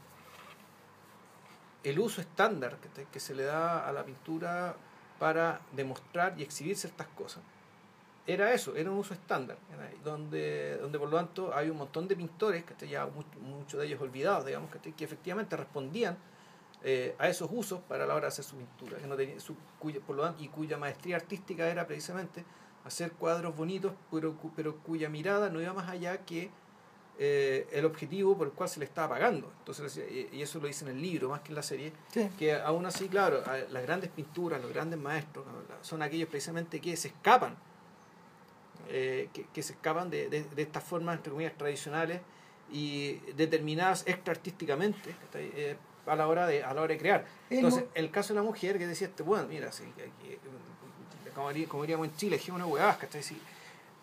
el 1.85 1.99
uso 1.99 2.20
estándar 2.20 2.78
que, 3.12 3.20
se 3.20 3.35
le 3.35 3.45
da 3.45 3.87
a 3.87 3.93
la 3.93 4.05
pintura 4.05 4.74
para 5.18 5.61
demostrar 5.72 6.35
y 6.39 6.43
exhibir 6.43 6.76
ciertas 6.76 7.07
cosas. 7.09 7.43
Era 8.26 8.55
eso, 8.55 8.74
era 8.74 8.91
un 8.91 8.99
uso 8.99 9.12
estándar, 9.12 9.59
donde, 10.03 10.78
donde 10.78 10.99
por 10.99 11.11
lo 11.11 11.16
tanto 11.18 11.55
hay 11.55 11.68
un 11.68 11.76
montón 11.76 12.09
de 12.09 12.16
pintores, 12.16 12.64
que 12.64 12.89
ya 12.89 13.07
muchos 13.07 13.78
de 13.78 13.87
ellos 13.87 14.01
olvidados, 14.01 14.47
digamos, 14.47 14.70
que, 14.70 15.05
efectivamente 15.05 15.57
respondían 15.59 16.16
eh, 16.82 17.14
a 17.18 17.28
esos 17.28 17.51
usos 17.53 17.80
para 17.82 18.07
la 18.07 18.14
hora 18.14 18.22
de 18.22 18.28
hacer 18.28 18.45
su 18.47 18.57
pintura, 18.57 18.97
que 18.97 19.07
no 19.07 19.14
tenía, 19.14 19.39
su, 19.41 19.55
cuya, 19.78 20.01
por 20.01 20.16
lo 20.16 20.22
tanto, 20.22 20.43
y 20.43 20.49
cuya 20.49 20.78
maestría 20.78 21.16
artística 21.16 21.68
era 21.68 21.87
precisamente 21.87 22.47
hacer 22.87 23.12
cuadros 23.12 23.55
bonitos, 23.55 23.93
pero, 24.11 24.35
pero 24.57 24.78
cuya 24.78 25.11
mirada 25.11 25.51
no 25.51 25.61
iba 25.61 25.74
más 25.74 25.91
allá 25.91 26.24
que 26.24 26.51
eh, 27.16 27.68
el 27.70 27.84
objetivo 27.84 28.36
por 28.36 28.48
el 28.48 28.52
cual 28.52 28.68
se 28.68 28.80
le 28.80 28.86
estaba 28.86 29.10
pagando. 29.10 29.52
Entonces, 29.60 30.00
y 30.32 30.42
eso 30.42 30.58
lo 30.58 30.66
dice 30.66 30.84
en 30.84 30.92
el 30.92 31.00
libro, 31.00 31.28
más 31.28 31.40
que 31.40 31.50
en 31.50 31.54
la 31.54 31.62
serie, 31.62 31.92
que 32.38 32.54
aún 32.54 32.86
así, 32.86 33.08
claro, 33.08 33.42
las 33.70 33.82
grandes 33.82 34.10
pinturas, 34.10 34.60
los 34.60 34.72
grandes 34.72 34.98
maestros, 34.98 35.44
son 35.82 36.02
aquellos 36.02 36.28
precisamente 36.28 36.80
que 36.80 36.96
se 36.96 37.08
escapan, 37.08 37.56
eh, 38.88 39.28
que, 39.52 39.62
se 39.62 39.74
escapan 39.74 40.10
de, 40.10 40.28
de, 40.28 40.62
estas 40.62 40.82
formas, 40.82 41.16
entre 41.16 41.30
comillas, 41.30 41.56
tradicionales 41.56 42.20
y 42.72 43.14
determinadas 43.36 44.02
extra 44.06 44.32
artísticamente 44.32 45.14
eh, 45.34 45.76
a, 46.06 46.16
la 46.16 46.26
hora 46.26 46.46
de, 46.46 46.64
a 46.64 46.74
la 46.74 46.82
hora 46.82 46.94
de 46.94 46.98
crear. 46.98 47.26
Entonces, 47.48 47.84
el 47.94 48.10
caso 48.10 48.34
de 48.34 48.40
la 48.40 48.44
mujer 48.44 48.76
que 48.78 48.86
decía, 48.86 49.06
este, 49.06 49.22
bueno, 49.22 49.46
mira, 49.48 49.70
sí, 49.70 49.84
como, 51.34 51.82
diríamos 51.82 52.08
en 52.08 52.16
Chile, 52.16 52.36
es 52.36 52.48
una 52.48 52.66
huevada, 52.66 52.98
¿cachai? 52.98 53.22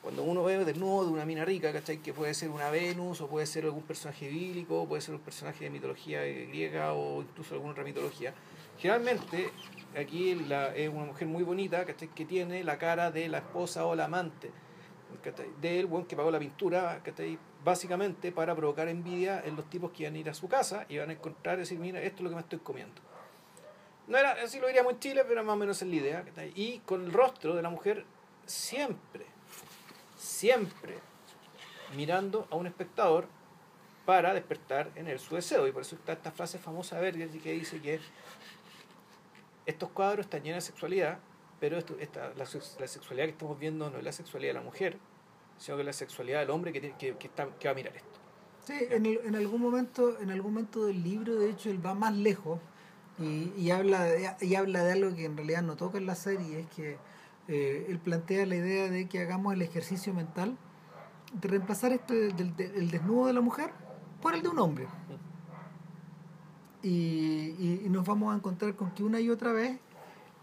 Cuando 0.01 0.23
uno 0.23 0.43
ve 0.43 0.65
desnudo 0.65 1.05
de 1.05 1.11
una 1.11 1.25
mina 1.25 1.45
rica, 1.45 1.71
¿cachai? 1.71 1.97
Que 1.97 2.11
puede 2.11 2.33
ser 2.33 2.49
una 2.49 2.71
Venus, 2.71 3.21
o 3.21 3.27
puede 3.27 3.45
ser 3.45 3.65
algún 3.65 3.83
personaje 3.83 4.27
bíblico, 4.27 4.81
o 4.81 4.87
puede 4.87 5.01
ser 5.01 5.13
un 5.13 5.21
personaje 5.21 5.65
de 5.65 5.69
mitología 5.69 6.23
griega, 6.23 6.93
o 6.93 7.21
incluso 7.21 7.53
alguna 7.53 7.73
otra 7.73 7.83
mitología. 7.83 8.33
Generalmente, 8.79 9.51
aquí 9.95 10.33
la, 10.33 10.75
es 10.75 10.89
una 10.89 11.05
mujer 11.05 11.27
muy 11.27 11.43
bonita, 11.43 11.85
¿cachai? 11.85 12.07
Que 12.07 12.25
tiene 12.25 12.63
la 12.63 12.79
cara 12.79 13.11
de 13.11 13.29
la 13.29 13.39
esposa 13.39 13.85
o 13.85 13.93
la 13.93 14.05
amante, 14.05 14.49
¿cachai? 15.23 15.49
Del 15.61 15.85
buen 15.85 16.05
que 16.05 16.15
pagó 16.15 16.31
la 16.31 16.39
pintura, 16.39 16.99
¿cachai? 17.03 17.37
Básicamente 17.63 18.31
para 18.31 18.55
provocar 18.55 18.87
envidia 18.87 19.43
en 19.45 19.55
los 19.55 19.69
tipos 19.69 19.91
que 19.91 20.03
iban 20.03 20.15
a 20.15 20.17
ir 20.17 20.29
a 20.31 20.33
su 20.33 20.47
casa 20.47 20.87
y 20.89 20.97
van 20.97 21.11
a 21.11 21.13
encontrar 21.13 21.57
y 21.57 21.59
decir, 21.59 21.77
mira, 21.77 22.01
esto 22.01 22.17
es 22.17 22.21
lo 22.23 22.29
que 22.29 22.35
me 22.35 22.41
estoy 22.41 22.57
comiendo. 22.57 22.99
No 24.07 24.17
era, 24.17 24.31
así 24.31 24.59
lo 24.59 24.65
diríamos 24.65 24.93
en 24.93 24.99
Chile, 24.99 25.23
pero 25.27 25.43
más 25.43 25.53
o 25.53 25.57
menos 25.57 25.79
es 25.79 25.87
la 25.87 25.95
idea. 25.95 26.25
Y 26.55 26.79
con 26.79 27.03
el 27.03 27.13
rostro 27.13 27.55
de 27.55 27.61
la 27.61 27.69
mujer 27.69 28.03
siempre, 28.47 29.25
siempre 30.21 30.99
mirando 31.95 32.47
a 32.51 32.55
un 32.55 32.67
espectador 32.67 33.25
para 34.05 34.33
despertar 34.33 34.91
en 34.95 35.07
él 35.07 35.19
su 35.19 35.35
deseo. 35.35 35.67
Y 35.67 35.71
por 35.71 35.81
eso 35.81 35.95
está 35.95 36.13
esta 36.13 36.31
frase 36.31 36.59
famosa 36.59 36.97
de 36.97 37.01
Berger 37.01 37.29
que 37.41 37.51
dice 37.53 37.81
que 37.81 37.99
estos 39.65 39.89
cuadros 39.89 40.25
están 40.25 40.43
llenos 40.43 40.63
de 40.63 40.67
sexualidad, 40.71 41.19
pero 41.59 41.77
esto, 41.77 41.95
esta, 41.99 42.33
la, 42.35 42.45
sexualidad 42.45 43.25
que 43.25 43.31
estamos 43.31 43.59
viendo 43.59 43.89
no 43.89 43.97
es 43.97 44.03
la 44.03 44.11
sexualidad 44.11 44.51
de 44.53 44.59
la 44.59 44.65
mujer, 44.65 44.97
sino 45.57 45.77
que 45.77 45.81
es 45.81 45.85
la 45.87 45.93
sexualidad 45.93 46.39
del 46.39 46.49
hombre 46.51 46.71
que, 46.73 46.81
que, 46.97 47.15
que, 47.17 47.27
está, 47.27 47.47
que 47.59 47.67
va 47.67 47.71
a 47.71 47.75
mirar 47.75 47.95
esto. 47.95 48.19
Sí, 48.65 48.73
en, 48.89 49.05
el- 49.05 49.19
en 49.23 49.35
algún 49.35 49.61
momento, 49.61 50.19
en 50.19 50.29
algún 50.31 50.53
momento 50.53 50.85
del 50.85 51.03
libro, 51.03 51.35
de 51.35 51.49
hecho, 51.49 51.69
él 51.69 51.83
va 51.83 51.93
más 51.93 52.15
lejos 52.15 52.59
y, 53.19 53.51
y 53.57 53.71
habla 53.71 54.03
de, 54.03 54.29
y 54.41 54.55
habla 54.55 54.83
de 54.83 54.93
algo 54.93 55.15
que 55.15 55.25
en 55.25 55.35
realidad 55.37 55.61
no 55.61 55.75
toca 55.75 55.97
en 55.97 56.05
la 56.05 56.15
serie, 56.15 56.59
es 56.61 56.67
que 56.75 56.97
eh, 57.47 57.85
él 57.89 57.99
plantea 57.99 58.45
la 58.45 58.55
idea 58.55 58.89
de 58.89 59.07
que 59.07 59.19
hagamos 59.21 59.53
el 59.53 59.61
ejercicio 59.61 60.13
mental 60.13 60.57
de 61.33 61.47
reemplazar 61.47 61.91
el 62.09 62.91
desnudo 62.91 63.27
de 63.27 63.33
la 63.33 63.41
mujer 63.41 63.71
por 64.21 64.33
el 64.35 64.41
de 64.41 64.49
un 64.49 64.59
hombre. 64.59 64.87
Y, 66.83 67.79
y- 67.85 67.89
nos 67.89 68.05
vamos 68.07 68.33
a 68.33 68.37
encontrar 68.37 68.75
con 68.75 68.91
que 68.91 69.03
una 69.03 69.19
y 69.19 69.29
otra 69.29 69.51
vez 69.51 69.77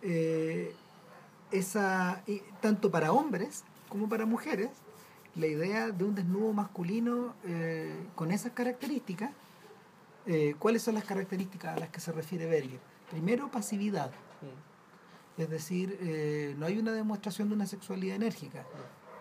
eh, 0.03 0.75
esa 1.51 2.23
tanto 2.61 2.91
para 2.91 3.11
hombres 3.13 3.65
como 3.89 4.09
para 4.09 4.25
mujeres 4.27 4.71
la 5.35 5.47
idea 5.47 5.91
de 5.91 6.05
un 6.05 6.15
desnudo 6.15 6.53
masculino 6.53 7.35
eh, 7.45 7.93
con 8.15 8.31
esas 8.31 8.53
características 8.53 9.31
cuáles 10.59 10.83
son 10.83 10.95
las 10.95 11.05
características 11.05 11.75
a 11.77 11.81
las 11.81 11.89
que 11.89 12.01
se 12.01 12.13
refiere 12.13 12.45
Berger 12.45 12.79
primero 13.11 13.51
pasividad 13.51 14.11
es 15.39 15.49
decir 15.49 15.97
eh, 16.01 16.55
no 16.59 16.67
hay 16.67 16.79
una 16.79 16.93
demostración 16.93 17.49
de 17.49 17.55
una 17.55 17.67
sexualidad 17.67 18.17
enérgica 18.17 18.65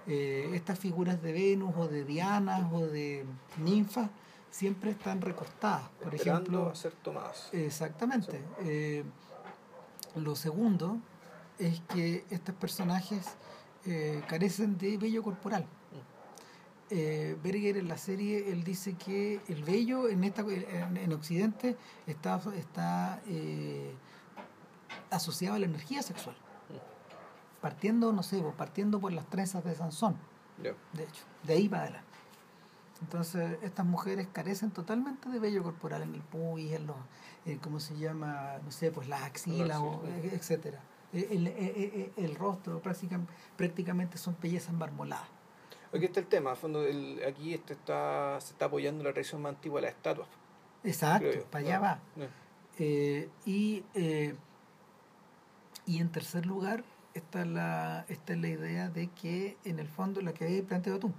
Eh, 0.09 0.51
estas 0.53 0.79
figuras 0.79 1.21
de 1.21 1.33
Venus 1.33 1.73
o 1.75 1.85
de 1.89 2.05
Diana 2.05 2.69
o 2.71 2.79
de 2.79 3.25
ninfas 3.57 4.09
siempre 4.49 4.91
están 4.91 5.19
recostadas 5.19 5.89
por 6.01 6.15
Esperando 6.15 6.49
ejemplo 6.49 6.71
a 6.71 6.75
ser 6.75 6.93
tomadas. 7.03 7.49
Exactamente. 7.51 8.41
Eh, 8.63 9.03
lo 10.15 10.33
segundo 10.35 10.97
es 11.59 11.81
que 11.93 12.23
estos 12.29 12.55
personajes 12.55 13.35
carecen 14.27 14.77
de 14.77 14.97
vello 14.97 15.21
corporal. 15.23 15.65
Eh, 16.89 17.35
Berger 17.43 17.75
en 17.75 17.89
la 17.89 17.97
serie 17.97 18.49
él 18.49 18.63
dice 18.63 18.93
que 18.93 19.41
el 19.49 19.61
vello 19.65 20.07
en 20.07 20.23
esta 20.23 20.41
en, 20.43 20.95
en 20.95 21.11
Occidente 21.11 21.75
está 22.05 22.41
está 22.55 23.21
eh, 23.27 23.91
asociado 25.09 25.55
a 25.55 25.59
la 25.59 25.65
energía 25.65 26.01
sexual. 26.01 26.35
Partiendo 27.61 28.13
no 28.13 28.23
sé 28.23 28.39
pues, 28.39 28.53
partiendo 28.55 28.99
por 28.99 29.11
las 29.11 29.25
trenzas 29.29 29.63
de 29.63 29.73
Sansón 29.75 30.15
de 30.93 31.03
hecho 31.03 31.23
de 31.43 31.53
ahí 31.53 31.69
para 31.69 31.83
adelante. 31.83 32.07
Entonces 33.01 33.57
estas 33.61 33.85
mujeres 33.85 34.27
carecen 34.33 34.71
totalmente 34.71 35.29
de 35.29 35.39
vello 35.39 35.61
corporal 35.63 36.01
en 36.03 36.15
el 36.15 36.21
pubis 36.21 36.71
en 36.73 36.87
los 36.87 36.95
eh, 37.45 37.59
cómo 37.61 37.79
se 37.79 37.95
llama 37.97 38.57
no 38.63 38.71
sé 38.71 38.91
pues 38.91 39.07
las 39.07 39.21
axilas 39.23 39.67
Las 39.67 39.77
o, 39.79 40.01
axilas. 40.03 40.23
eh, 40.25 40.31
etcétera. 40.33 40.79
Eh, 41.13 41.27
el, 41.31 41.47
eh, 41.47 41.55
eh, 41.57 42.11
el 42.17 42.35
rostro 42.35 42.79
prácticamente, 42.81 43.31
prácticamente 43.55 44.17
son 44.17 44.35
bellezas 44.41 44.73
marmoladas. 44.73 45.27
Aquí 45.93 46.05
está 46.05 46.19
el 46.19 46.25
tema, 46.27 46.51
a 46.51 46.55
fondo 46.55 46.83
el, 46.83 47.21
aquí 47.25 47.53
este 47.53 47.73
está, 47.73 48.39
se 48.41 48.51
está 48.53 48.65
apoyando 48.65 49.03
la 49.03 49.13
tradición 49.13 49.41
más 49.41 49.51
antigua 49.55 49.79
de 49.79 49.87
las 49.87 49.95
estatuas. 49.95 50.27
exacto 50.83 51.43
para 51.49 51.65
allá 51.65 51.77
Ah, 51.77 51.79
va. 51.79 52.27
Eh, 52.79 53.29
y, 53.45 53.83
eh, 53.95 54.35
y 55.87 55.99
en 55.99 56.09
tercer 56.09 56.45
lugar 56.45 56.83
está 57.15 57.45
la, 57.45 58.05
está 58.09 58.35
la 58.35 58.47
idea 58.49 58.89
de 58.89 59.07
que 59.07 59.57
en 59.65 59.79
el 59.79 59.87
fondo, 59.87 60.21
la 60.21 60.33
que 60.33 60.45
habías 60.45 60.65
planteado 60.65 60.99
tú, 60.99 61.11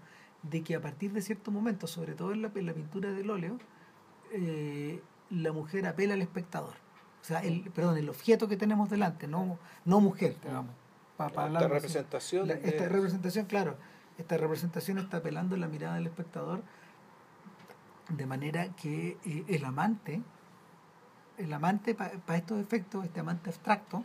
de 0.42 0.62
que 0.62 0.76
a 0.76 0.80
partir 0.80 1.12
de 1.12 1.20
cierto 1.22 1.50
momento, 1.50 1.88
sobre 1.88 2.14
todo 2.14 2.32
en 2.32 2.42
la, 2.42 2.52
en 2.54 2.66
la 2.66 2.72
pintura 2.72 3.10
del 3.10 3.28
óleo, 3.30 3.58
eh, 4.32 5.02
la 5.30 5.52
mujer 5.52 5.86
apela 5.86 6.14
al 6.14 6.22
espectador. 6.22 6.74
O 7.20 7.24
sea, 7.24 7.40
el, 7.40 7.62
perdón, 7.72 7.98
el 7.98 8.08
objeto 8.08 8.46
que 8.46 8.56
tenemos 8.56 8.88
delante, 8.88 9.26
no, 9.26 9.58
no 9.84 10.00
mujer, 10.00 10.36
digamos. 10.42 10.70
pa- 11.16 11.28
pa 11.30 11.46
Esta 11.46 11.58
representación. 11.74 12.46
La- 12.46 12.54
esta 12.54 12.88
representación, 12.88 13.46
claro, 13.46 13.76
esta 14.18 14.36
representación 14.36 14.98
está 14.98 15.16
apelando 15.16 15.56
a 15.56 15.58
la 15.58 15.66
mirada 15.66 15.96
del 15.96 16.06
espectador 16.06 16.62
de 18.10 18.24
manera 18.26 18.68
que 18.76 19.16
eh, 19.26 19.44
el 19.48 19.64
amante, 19.64 20.22
el 21.36 21.52
amante 21.52 21.94
para 21.94 22.36
estos 22.38 22.58
efectos, 22.60 23.04
este 23.04 23.20
amante 23.20 23.50
abstracto, 23.50 24.02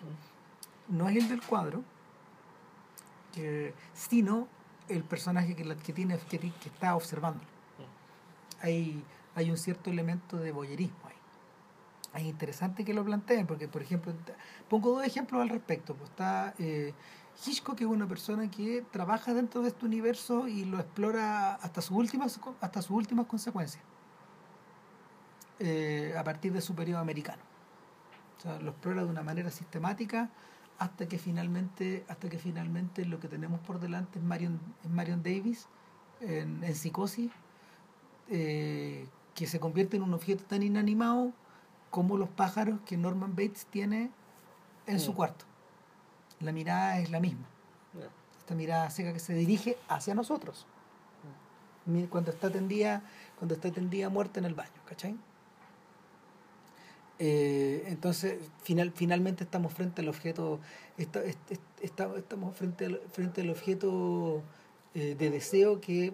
no 0.88 1.08
es 1.10 1.18
el 1.18 1.30
del 1.30 1.42
cuadro, 1.42 1.84
eh, 3.36 3.74
sino 3.94 4.48
el 4.90 5.04
personaje 5.04 5.56
que, 5.56 5.66
la- 5.66 5.76
que 5.76 5.94
tiene 5.94 6.18
que, 6.30 6.40
que 6.40 6.70
está 6.70 6.96
observando. 6.96 7.42
Hay, 8.62 9.04
hay 9.36 9.50
un 9.52 9.58
cierto 9.58 9.90
elemento 9.90 10.38
de 10.38 10.52
boyerismo 10.52 10.98
ahí. 11.06 12.22
Es 12.22 12.28
interesante 12.28 12.86
que 12.86 12.94
lo 12.94 13.04
planteen, 13.04 13.48
porque, 13.48 13.68
por 13.68 13.82
ejemplo, 13.82 14.14
pongo 14.70 14.92
dos 14.92 15.04
ejemplos 15.06 15.42
al 15.42 15.50
respecto. 15.50 15.96
Pues 15.96 16.10
está 16.12 16.54
eh, 16.60 16.94
Hitchcock, 17.46 17.76
que 17.76 17.84
es 17.86 17.90
una 17.90 18.08
persona 18.08 18.50
que 18.52 18.86
trabaja 18.92 19.34
dentro 19.34 19.62
de 19.64 19.70
este 19.70 19.86
universo 19.86 20.48
y 20.48 20.64
lo 20.66 20.80
explora 20.80 21.56
hasta 21.56 21.82
sus 21.82 21.98
últimas, 21.98 22.40
hasta 22.62 22.82
sus 22.84 22.92
últimas 22.92 23.26
consecuencias, 23.26 23.84
eh, 25.60 26.14
a 26.18 26.24
partir 26.24 26.54
de 26.54 26.62
su 26.62 26.76
periodo 26.76 27.00
americano. 27.02 27.42
O 28.38 28.42
sea, 28.42 28.60
lo 28.60 28.72
explora 28.72 29.04
de 29.04 29.10
una 29.10 29.24
manera 29.24 29.50
sistemática 29.50 30.30
hasta 30.84 31.08
que 31.08 31.18
finalmente, 31.18 32.04
hasta 32.10 32.30
que 32.30 32.38
finalmente 32.38 33.06
lo 33.06 33.20
que 33.20 33.28
tenemos 33.30 33.60
por 33.62 33.80
delante 33.80 34.20
es 34.20 34.26
Marion, 34.26 34.60
es 34.84 34.90
Marion 34.90 35.24
Davis 35.24 35.68
en, 36.20 36.62
en 36.64 36.76
psicosis, 36.76 37.32
eh, 38.30 39.08
que 39.36 39.48
se 39.48 39.60
convierte 39.60 39.98
en 39.98 40.04
un 40.04 40.14
objeto 40.14 40.44
tan 40.46 40.62
inanimado 40.64 41.32
como 41.90 42.18
los 42.18 42.30
pájaros 42.30 42.80
que 42.86 42.98
Norman 42.98 43.32
Bates 43.36 43.66
tiene 43.70 44.12
en 44.88 45.00
su 45.00 45.12
Mm. 45.12 45.16
cuarto. 45.16 45.46
La 46.40 46.52
mirada 46.52 47.00
es 47.00 47.10
la 47.12 47.20
misma. 47.20 47.48
Esta 48.40 48.56
mirada 48.56 48.90
seca 48.90 49.14
que 49.14 49.20
se 49.20 49.34
dirige 49.34 49.78
hacia 49.88 50.14
nosotros. 50.16 50.66
Mi- 51.86 52.08
Cuando 52.08 52.32
está 52.32 52.50
tendida, 52.50 53.02
cuando 53.38 53.56
está 53.56 53.72
tendida 53.72 54.10
muerta 54.10 54.40
en 54.40 54.46
el 54.46 54.54
baño, 54.54 54.82
¿cachai? 54.86 55.16
Eh, 57.26 57.86
entonces, 57.88 58.36
final, 58.64 58.92
finalmente 58.94 59.46
estamos 59.46 59.72
frente 59.74 60.02
al 60.02 60.10
objeto, 60.10 60.60
esta- 60.98 61.24
est- 61.24 61.52
est- 61.52 61.62
esta- 61.82 62.14
estamos 62.18 62.54
frente 62.54 63.00
frente 63.14 63.40
al 63.42 63.50
objeto 63.50 64.42
eh, 64.94 65.16
de 65.18 65.30
deseo 65.30 65.80
que 65.80 66.12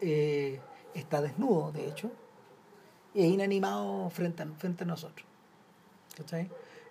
eh, 0.00 0.60
está 0.94 1.20
desnudo, 1.22 1.72
de 1.72 1.88
hecho, 1.88 2.08
e 3.16 3.26
inanimado 3.26 4.10
frente 4.10 4.44
a, 4.44 4.46
frente 4.62 4.84
a 4.84 4.86
nosotros. 4.86 5.26
¿Cachai? 6.16 6.48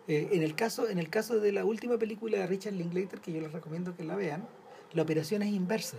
En, 0.07 0.41
el 0.43 0.53
caso, 0.55 0.89
en 0.89 0.97
el 0.99 1.09
caso 1.09 1.39
de 1.39 1.53
la 1.53 1.63
última 1.63 1.97
película 1.97 2.37
de 2.39 2.47
Richard 2.47 2.73
Linklater, 2.73 3.21
que 3.21 3.31
yo 3.31 3.39
les 3.39 3.53
recomiendo 3.53 3.95
que 3.95 4.03
la 4.03 4.15
vean, 4.17 4.45
la 4.91 5.03
operación 5.03 5.41
es 5.41 5.53
inversa. 5.53 5.95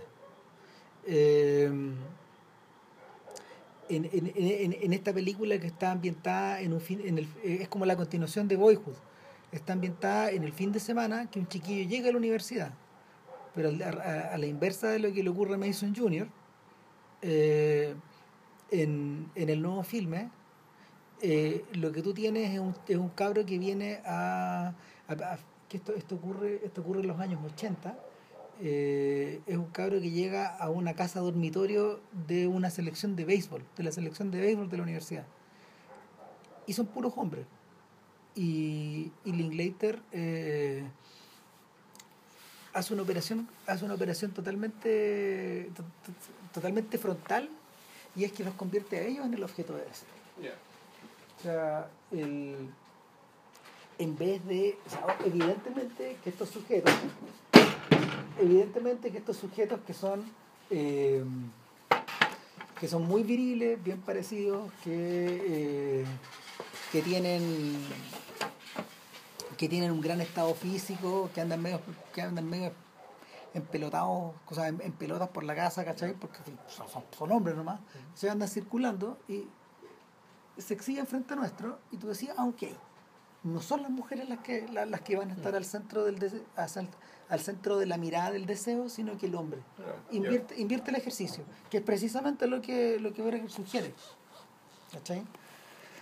En, 3.89 4.05
en, 4.05 4.31
en, 4.35 4.73
en 4.81 4.93
esta 4.93 5.13
película 5.13 5.59
que 5.59 5.67
está 5.67 5.91
ambientada 5.91 6.61
en 6.61 6.73
un 6.73 6.79
fin, 6.81 7.01
en 7.05 7.17
el, 7.17 7.25
eh, 7.43 7.59
es 7.61 7.67
como 7.67 7.85
la 7.85 7.95
continuación 7.95 8.47
de 8.47 8.55
Boyhood. 8.55 8.95
Está 9.51 9.73
ambientada 9.73 10.31
en 10.31 10.43
el 10.43 10.53
fin 10.53 10.71
de 10.71 10.79
semana 10.79 11.29
que 11.29 11.39
un 11.39 11.47
chiquillo 11.47 11.87
llega 11.87 12.09
a 12.09 12.11
la 12.11 12.17
universidad. 12.17 12.73
Pero 13.53 13.69
a, 13.69 14.37
la 14.37 14.45
inversa 14.47 14.87
de 14.89 14.99
lo 14.99 15.13
que 15.13 15.21
le 15.21 15.29
ocurre 15.29 15.55
a 15.55 15.57
Mason 15.57 15.93
Jr., 15.95 16.27
eh, 17.21 17.93
en, 18.71 19.29
en 19.35 19.49
el 19.49 19.61
nuevo 19.61 19.83
filme, 19.83 20.29
eh, 21.21 21.63
lo 21.73 21.91
que 21.91 22.01
tú 22.01 22.13
tienes 22.13 22.51
es 22.51 22.59
un, 22.59 22.75
es 22.87 22.97
un 22.97 23.09
cabro 23.09 23.45
que 23.45 23.59
viene 23.59 23.99
a, 24.05 24.73
a- 25.07 25.13
a- 25.13 25.39
que 25.69 25.77
esto, 25.77 25.93
esto 25.93 26.15
ocurre 26.15 26.61
esto 26.63 26.81
ocurre 26.81 27.01
en 27.01 27.07
los 27.07 27.19
años 27.19 27.39
80 27.53 27.95
eh, 28.65 29.41
es 29.45 29.57
un 29.57 29.65
cabro 29.71 29.99
que 29.99 30.09
llega 30.09 30.47
a 30.57 30.69
una 30.69 30.93
casa 30.95 31.19
dormitorio 31.19 31.99
de 32.27 32.47
una 32.47 32.69
selección 32.69 33.15
de 33.17 33.25
béisbol 33.25 33.61
de 33.75 33.83
la 33.83 33.91
selección 33.91 34.31
de 34.31 34.39
béisbol 34.39 34.69
de 34.69 34.77
la 34.77 34.83
universidad. 34.83 35.25
Y 36.65 36.71
son 36.73 36.85
puros 36.87 37.11
hombres. 37.17 37.45
Y, 38.35 39.11
y 39.25 39.31
Linklater 39.33 39.99
eh, 40.13 40.83
hace 42.73 42.93
una 42.93 43.03
operación 43.03 43.47
hace 43.67 43.85
una 43.85 43.93
operación 43.93 44.31
totalmente 44.31 45.69
to- 45.75 45.83
to- 45.83 46.51
totalmente 46.53 46.97
frontal 46.97 47.49
y 48.15 48.23
es 48.23 48.31
que 48.31 48.43
los 48.43 48.53
convierte 48.55 48.97
a 48.97 49.01
ellos 49.01 49.25
en 49.25 49.33
el 49.35 49.43
objeto 49.43 49.73
de 49.75 49.83
deseo 49.85 50.07
o 51.37 51.41
sea, 51.43 51.87
el, 52.11 52.55
en 53.99 54.17
vez 54.17 54.43
de, 54.47 54.77
o 54.87 54.89
sea, 54.89 55.17
evidentemente 55.25 56.17
que 56.23 56.29
estos 56.31 56.49
sujetos, 56.49 56.91
evidentemente 58.39 59.11
que 59.11 59.17
estos 59.17 59.37
sujetos 59.37 59.79
que 59.85 59.93
son, 59.93 60.23
eh, 60.69 61.23
que 62.79 62.87
son 62.87 63.05
muy 63.07 63.23
viriles, 63.23 63.81
bien 63.83 64.01
parecidos, 64.01 64.71
que, 64.83 66.01
eh, 66.01 66.05
que 66.91 67.01
tienen 67.01 67.77
que 69.57 69.69
tienen 69.69 69.91
un 69.91 70.01
gran 70.01 70.19
estado 70.19 70.53
físico, 70.55 71.29
que 71.33 71.39
andan 71.39 71.61
medio, 71.61 71.79
que 72.13 72.21
andan 72.21 72.49
medio 72.49 72.73
empelotados, 73.53 74.33
sea, 74.55 74.67
en, 74.67 74.81
en 74.81 74.91
pelotas 74.93 75.29
por 75.29 75.43
la 75.43 75.55
casa, 75.55 75.85
¿cachai? 75.85 76.13
Porque 76.15 76.39
son, 76.67 76.89
son- 76.89 77.03
son 77.15 77.31
hombres 77.31 77.55
nomás, 77.55 77.79
se 78.15 78.29
andan 78.29 78.49
circulando 78.49 79.19
y 79.29 79.45
se 80.57 80.73
exhiben 80.73 81.05
frente 81.07 81.33
a 81.33 81.37
nuestro 81.37 81.79
y 81.91 81.97
tú 81.97 82.07
decías, 82.07 82.35
ah, 82.37 82.45
ok, 82.45 82.63
no 83.43 83.61
son 83.61 83.83
las 83.83 83.91
mujeres 83.91 84.27
las 84.27 84.39
que, 84.39 84.67
la- 84.69 84.85
las 84.87 85.01
que 85.01 85.15
van 85.17 85.29
a 85.29 85.33
estar 85.35 85.55
al 85.55 85.65
centro 85.65 86.03
del 86.03 86.17
al, 86.55 86.97
al 87.29 87.39
centro 87.39 87.77
de 87.77 87.85
la 87.85 87.97
mirada 87.97 88.31
del 88.31 88.45
deseo, 88.45 88.89
sino 88.89 89.17
que 89.17 89.27
el 89.27 89.35
hombre. 89.35 89.59
Invierte, 90.11 90.59
invierte 90.59 90.91
el 90.91 90.97
ejercicio, 90.97 91.43
que 91.69 91.77
es 91.77 91.83
precisamente 91.83 92.47
lo 92.47 92.61
que, 92.61 92.99
lo 92.99 93.13
que 93.13 93.21
Berger 93.21 93.49
sugiere. 93.49 93.93
¿Cachai? 94.91 95.23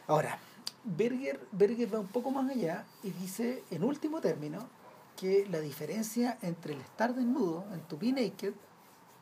Ahora, 0.08 0.40
Berger, 0.84 1.40
Berger 1.52 1.94
va 1.94 2.00
un 2.00 2.08
poco 2.08 2.32
más 2.32 2.50
allá 2.50 2.86
y 3.04 3.12
dice, 3.12 3.64
en 3.72 3.84
último 3.84 4.20
término, 4.20 4.68
que 5.16 5.48
la 5.50 5.60
diferencia 5.60 6.38
entre 6.42 6.74
el 6.74 6.82
estar 6.82 7.14
desnudo, 7.14 7.66
en 7.74 7.82
tu 7.82 7.98
be 7.98 8.12
naked, 8.12 8.54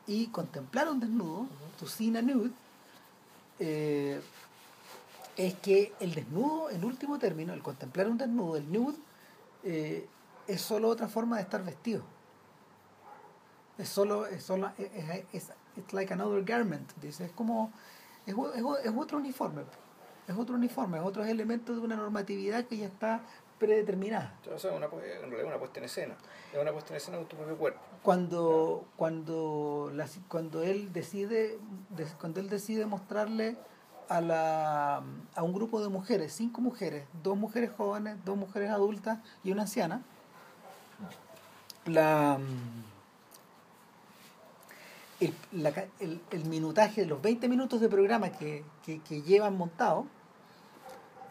y 0.07 0.27
contemplar 0.27 0.89
un 0.89 0.99
desnudo, 0.99 1.47
tu 1.77 1.85
a 1.85 2.21
nude, 2.21 2.51
eh, 3.59 4.19
es 5.37 5.53
que 5.55 5.93
el 5.99 6.15
desnudo, 6.15 6.69
en 6.69 6.83
último 6.83 7.19
término, 7.19 7.53
el 7.53 7.61
contemplar 7.61 8.09
un 8.09 8.17
desnudo, 8.17 8.57
el 8.57 8.71
nude, 8.71 8.97
eh, 9.63 10.07
es 10.49 10.61
solo 10.61 10.89
otra 10.89 11.07
forma 11.07 11.37
de 11.37 11.43
estar 11.43 11.63
vestido. 11.63 12.03
Es 13.77 13.87
solo, 13.89 14.25
es 14.25 14.43
solo, 14.43 14.71
es, 14.77 14.89
es, 14.93 15.25
es- 15.33 15.51
it's 15.77 15.93
like 15.93 16.11
another 16.13 16.43
garment, 16.43 16.91
dice, 17.01 17.25
es 17.25 17.31
como, 17.31 17.71
es, 18.25 18.35
es 18.55 18.63
es 18.85 18.91
otro 18.97 19.17
uniforme, 19.17 19.61
es 20.27 20.35
otro 20.37 20.55
uniforme, 20.55 20.97
es 20.97 21.03
otro 21.05 21.23
elemento 21.23 21.73
de 21.73 21.79
una 21.79 21.95
normatividad 21.95 22.65
que 22.65 22.77
ya 22.77 22.87
está 22.87 23.21
predeterminada. 23.57 24.33
Entonces, 24.43 24.69
es 24.71 24.75
una, 24.77 24.85
en 24.87 25.21
realidad 25.29 25.45
una 25.45 25.57
puesta 25.59 25.79
en 25.79 25.85
escena. 25.85 26.15
Es 26.53 26.59
una 26.61 26.71
puesta 26.71 26.91
en 26.93 26.97
escena 26.97 27.17
de 27.17 27.25
tu 27.25 27.35
propio 27.37 27.57
cuerpo. 27.57 27.79
cuando 28.03 28.85
cuando 28.97 29.91
la- 29.93 30.07
cuando 30.29 30.63
él 30.63 30.91
decide 30.93 31.59
de- 31.89 32.05
cuando 32.19 32.39
él 32.39 32.49
decide 32.49 32.85
mostrarle 32.85 33.57
a 34.09 34.21
la 34.21 35.03
a 35.35 35.43
un 35.43 35.53
grupo 35.53 35.81
de 35.81 35.89
mujeres 35.89 36.33
cinco 36.33 36.61
mujeres 36.61 37.05
dos 37.21 37.37
mujeres 37.37 37.71
jóvenes 37.77 38.17
dos 38.25 38.37
mujeres 38.37 38.69
adultas 38.71 39.19
y 39.43 39.51
una 39.51 39.63
anciana 39.63 40.01
la 41.85 42.39
el, 45.19 45.33
la 45.51 45.69
el, 45.99 46.21
el 46.31 46.45
minutaje 46.45 47.01
de 47.01 47.07
los 47.07 47.21
20 47.21 47.49
minutos 47.49 47.81
de 47.81 47.89
programa 47.89 48.31
que, 48.31 48.63
que, 48.85 49.21
llevan 49.21 49.57
montado 49.57 50.05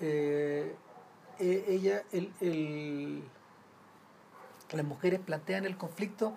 eh, 0.00 0.74
eh, 1.38 1.64
ella 1.68 2.02
el, 2.12 2.30
el 2.40 3.22
las 4.72 4.84
mujeres 4.84 5.20
plantean 5.20 5.64
el 5.64 5.76
conflicto 5.76 6.34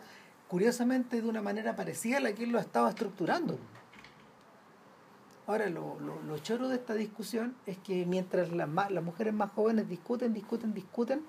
curiosamente 0.47 1.21
de 1.21 1.27
una 1.27 1.41
manera 1.41 1.75
parecida 1.75 2.17
a 2.17 2.19
la 2.21 2.33
que 2.33 2.43
él 2.43 2.51
lo 2.51 2.59
estaba 2.59 2.89
estructurando. 2.89 3.57
Ahora, 5.47 5.69
lo, 5.69 5.99
lo, 5.99 6.21
lo 6.21 6.37
choro 6.39 6.69
de 6.69 6.75
esta 6.75 6.93
discusión 6.93 7.55
es 7.65 7.77
que 7.77 8.05
mientras 8.05 8.51
las, 8.51 8.69
las 8.69 9.03
mujeres 9.03 9.33
más 9.33 9.51
jóvenes 9.51 9.89
discuten, 9.89 10.33
discuten, 10.33 10.73
discuten, 10.73 11.23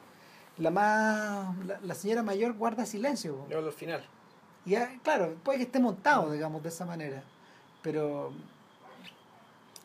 la, 0.58 0.70
más, 0.70 1.56
la, 1.66 1.80
la 1.80 1.94
señora 1.94 2.22
mayor 2.22 2.54
guarda 2.54 2.86
silencio. 2.86 3.46
Yo 3.48 3.58
al 3.58 3.72
final. 3.72 4.04
Y 4.64 4.70
ya, 4.70 4.98
claro, 5.02 5.34
puede 5.42 5.58
que 5.58 5.64
esté 5.64 5.80
montado, 5.80 6.30
digamos, 6.30 6.62
de 6.62 6.68
esa 6.68 6.84
manera. 6.84 7.22
Pero 7.82 8.32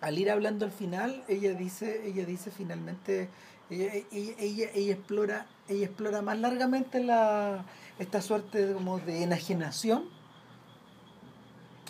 al 0.02 0.18
ir 0.18 0.30
hablando 0.30 0.66
al 0.66 0.72
final, 0.72 1.24
ella 1.28 1.54
dice, 1.54 2.08
ella 2.08 2.26
dice 2.26 2.52
finalmente, 2.52 3.30
ella, 3.70 3.94
ella, 4.12 4.34
ella, 4.38 4.70
ella 4.74 4.94
explora, 4.94 5.48
ella 5.68 5.86
explora 5.86 6.22
más 6.22 6.38
largamente 6.40 7.04
la, 7.04 7.66
esta 7.98 8.22
suerte 8.22 8.68
de, 8.68 8.74
como 8.74 9.00
de 9.00 9.24
enajenación 9.24 10.06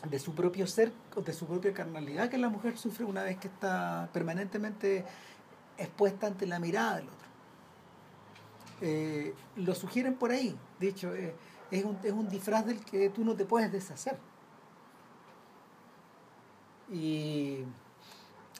de 0.09 0.19
su 0.19 0.33
propio 0.33 0.67
ser, 0.67 0.91
de 1.15 1.33
su 1.33 1.45
propia 1.47 1.73
carnalidad 1.73 2.29
que 2.29 2.37
la 2.37 2.49
mujer 2.49 2.77
sufre 2.77 3.03
una 3.03 3.23
vez 3.23 3.37
que 3.37 3.47
está 3.47 4.09
permanentemente 4.13 5.03
expuesta 5.77 6.27
ante 6.27 6.45
la 6.45 6.59
mirada 6.59 6.97
del 6.97 7.09
otro. 7.09 7.26
Eh, 8.81 9.33
lo 9.55 9.73
sugieren 9.73 10.15
por 10.15 10.31
ahí, 10.31 10.55
de 10.79 10.87
hecho, 10.89 11.15
eh, 11.15 11.33
es, 11.71 11.83
un, 11.83 11.97
es 12.03 12.11
un 12.11 12.29
disfraz 12.29 12.65
del 12.65 12.83
que 12.83 13.09
tú 13.09 13.25
no 13.25 13.35
te 13.35 13.45
puedes 13.45 13.71
deshacer. 13.71 14.17
Y, 16.91 17.63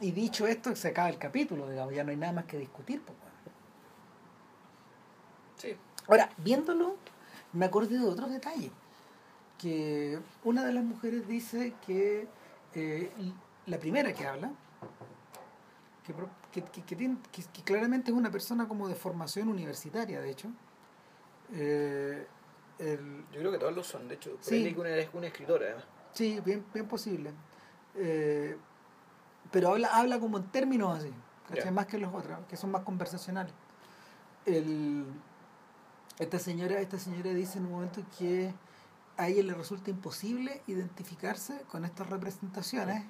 y 0.01 0.11
dicho 0.11 0.47
esto, 0.47 0.75
se 0.75 0.89
acaba 0.89 1.09
el 1.09 1.17
capítulo, 1.17 1.69
digamos, 1.69 1.93
ya 1.93 2.03
no 2.03 2.11
hay 2.11 2.17
nada 2.17 2.33
más 2.33 2.45
que 2.45 2.57
discutir. 2.57 3.01
pues, 3.01 3.17
bueno. 3.19 3.57
Sí. 5.57 5.75
Ahora, 6.07 6.29
viéndolo, 6.37 6.97
me 7.53 7.65
acordé 7.65 7.97
de 7.97 8.05
otro 8.05 8.27
detalle. 8.27 8.71
Que 9.57 10.19
una 10.43 10.63
de 10.65 10.73
las 10.73 10.83
mujeres 10.83 11.27
dice 11.27 11.73
que 11.85 12.27
eh, 12.75 13.11
la 13.65 13.79
primera 13.79 14.13
que 14.13 14.27
habla, 14.27 14.51
que, 16.05 16.13
que, 16.51 16.63
que- 16.63 16.83
que 16.83 16.95
tiene- 16.95 17.17
que- 17.31 17.63
claramente 17.63 18.11
es 18.11 18.17
una 18.17 18.31
persona 18.31 18.67
como 18.67 18.87
de 18.87 18.95
formación 18.95 19.47
universitaria, 19.49 20.19
de 20.21 20.29
hecho. 20.29 20.49
eh, 21.53 22.27
el- 22.79 23.25
Yo 23.31 23.39
creo 23.39 23.51
que 23.53 23.57
todos 23.57 23.73
lo 23.75 23.83
son. 23.83 24.07
De 24.07 24.15
hecho, 24.15 24.31
por 24.35 24.43
Sí. 24.43 24.75
una, 24.77 24.89
es 24.89 25.09
una 25.13 25.27
escritora, 25.27 25.65
además. 25.65 25.85
Sí, 26.13 26.39
bien, 26.43 26.65
bien 26.73 26.87
posible. 26.87 27.31
Eh, 27.95 28.57
pero 29.51 29.69
habla, 29.69 29.87
habla 29.95 30.19
como 30.19 30.37
en 30.37 30.43
términos 30.51 30.97
así, 30.99 31.13
más 31.71 31.85
que 31.87 31.97
los 31.97 32.13
otros, 32.13 32.37
que 32.49 32.57
son 32.57 32.71
más 32.71 32.83
conversacionales. 32.83 33.53
El, 34.45 35.05
esta, 36.19 36.37
señora, 36.39 36.79
esta 36.81 36.99
señora 36.99 37.31
dice 37.33 37.59
en 37.59 37.65
un 37.67 37.71
momento 37.71 38.01
que 38.17 38.53
a 39.17 39.27
ella 39.29 39.43
le 39.43 39.53
resulta 39.53 39.89
imposible 39.89 40.61
identificarse 40.67 41.61
con 41.71 41.85
estas 41.85 42.09
representaciones 42.09 43.05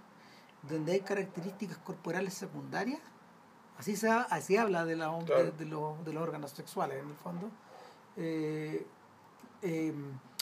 donde 0.69 0.91
hay 0.93 0.99
características 1.01 1.77
corporales 1.79 2.33
secundarias. 2.35 2.99
Así, 3.79 3.95
se, 3.95 4.09
así 4.09 4.57
habla 4.57 4.85
de, 4.85 4.95
la, 4.95 5.17
Claro. 5.25 5.43
de, 5.43 5.51
de 5.51 5.65
los, 5.65 6.03
de 6.05 6.13
los 6.13 6.23
órganos 6.23 6.51
sexuales, 6.51 7.01
en 7.03 7.09
el 7.09 7.15
fondo, 7.15 7.49
eh, 8.17 8.85
eh, 9.61 9.93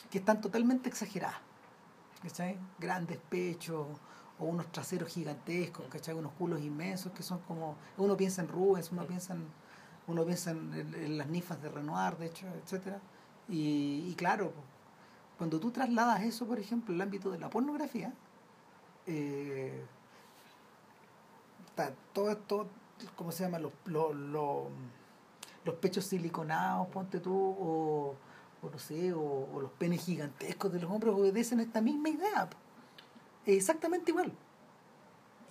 que 0.10 0.18
están 0.20 0.42
totalmente 0.42 0.90
exageradas. 0.90 1.38
¿cachai? 2.24 2.58
Grandes 2.80 3.20
pechos 3.30 3.86
o 4.40 4.46
unos 4.46 4.72
traseros 4.72 5.10
gigantescos, 5.14 5.86
¿cachai? 5.90 6.16
Unos 6.16 6.32
culos 6.34 6.60
inmensos 6.62 7.12
que 7.14 7.22
son 7.24 7.40
como... 7.40 7.76
Uno 7.98 8.18
piensa 8.18 8.42
en 8.42 8.48
Rubens, 8.48 8.92
uno 8.92 9.06
piensa 9.06 9.34
en, 9.34 9.46
uno 10.08 10.26
piensa 10.26 10.52
en, 10.52 10.74
en- 10.74 10.96
en 10.96 11.18
las 11.18 11.28
nifas 11.28 11.62
de 11.62 11.70
Renoir, 11.70 12.18
de 12.18 12.26
hecho, 12.28 12.48
etcétera 12.64 13.00
Y, 13.48 14.08
y 14.10 14.16
claro, 14.16 14.54
cuando 15.38 15.60
tú 15.60 15.70
trasladas 15.72 16.24
eso, 16.24 16.46
por 16.48 16.58
ejemplo, 16.60 16.96
al 16.96 17.02
ámbito 17.02 17.30
de 17.30 17.38
la 17.40 17.50
pornografía, 17.50 18.12
eh, 19.06 19.86
está 21.68 21.94
todo 22.14 22.32
esto, 22.32 22.68
¿cómo 23.16 23.32
se 23.32 23.43
llama? 23.43 23.60
Los, 23.60 23.72
los, 23.86 24.16
los, 24.16 24.68
los 25.64 25.76
pechos 25.76 26.06
siliconados, 26.06 26.88
ponte 26.88 27.20
tú, 27.20 27.34
o, 27.34 28.16
o 28.62 28.70
no 28.70 28.80
sé, 28.80 29.14
o, 29.14 29.22
o 29.22 29.62
los 29.62 29.72
penes 29.72 30.04
gigantescos 30.04 30.72
de 30.72 30.80
los 30.80 30.91
hombres 30.91 31.14
obedecen 31.14 31.60
a 31.60 31.64
esta 31.64 31.82
misma 31.82 32.10
idea. 32.10 32.50
Exactamente 33.46 34.12
igual. 34.12 34.32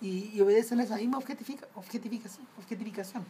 Y, 0.01 0.31
y 0.33 0.41
obedecen 0.41 0.79
a 0.79 0.83
esa 0.83 0.97
misma 0.97 1.17
objetifica, 1.17 1.67
objetificación, 1.75 2.45
objetificación. 2.57 3.25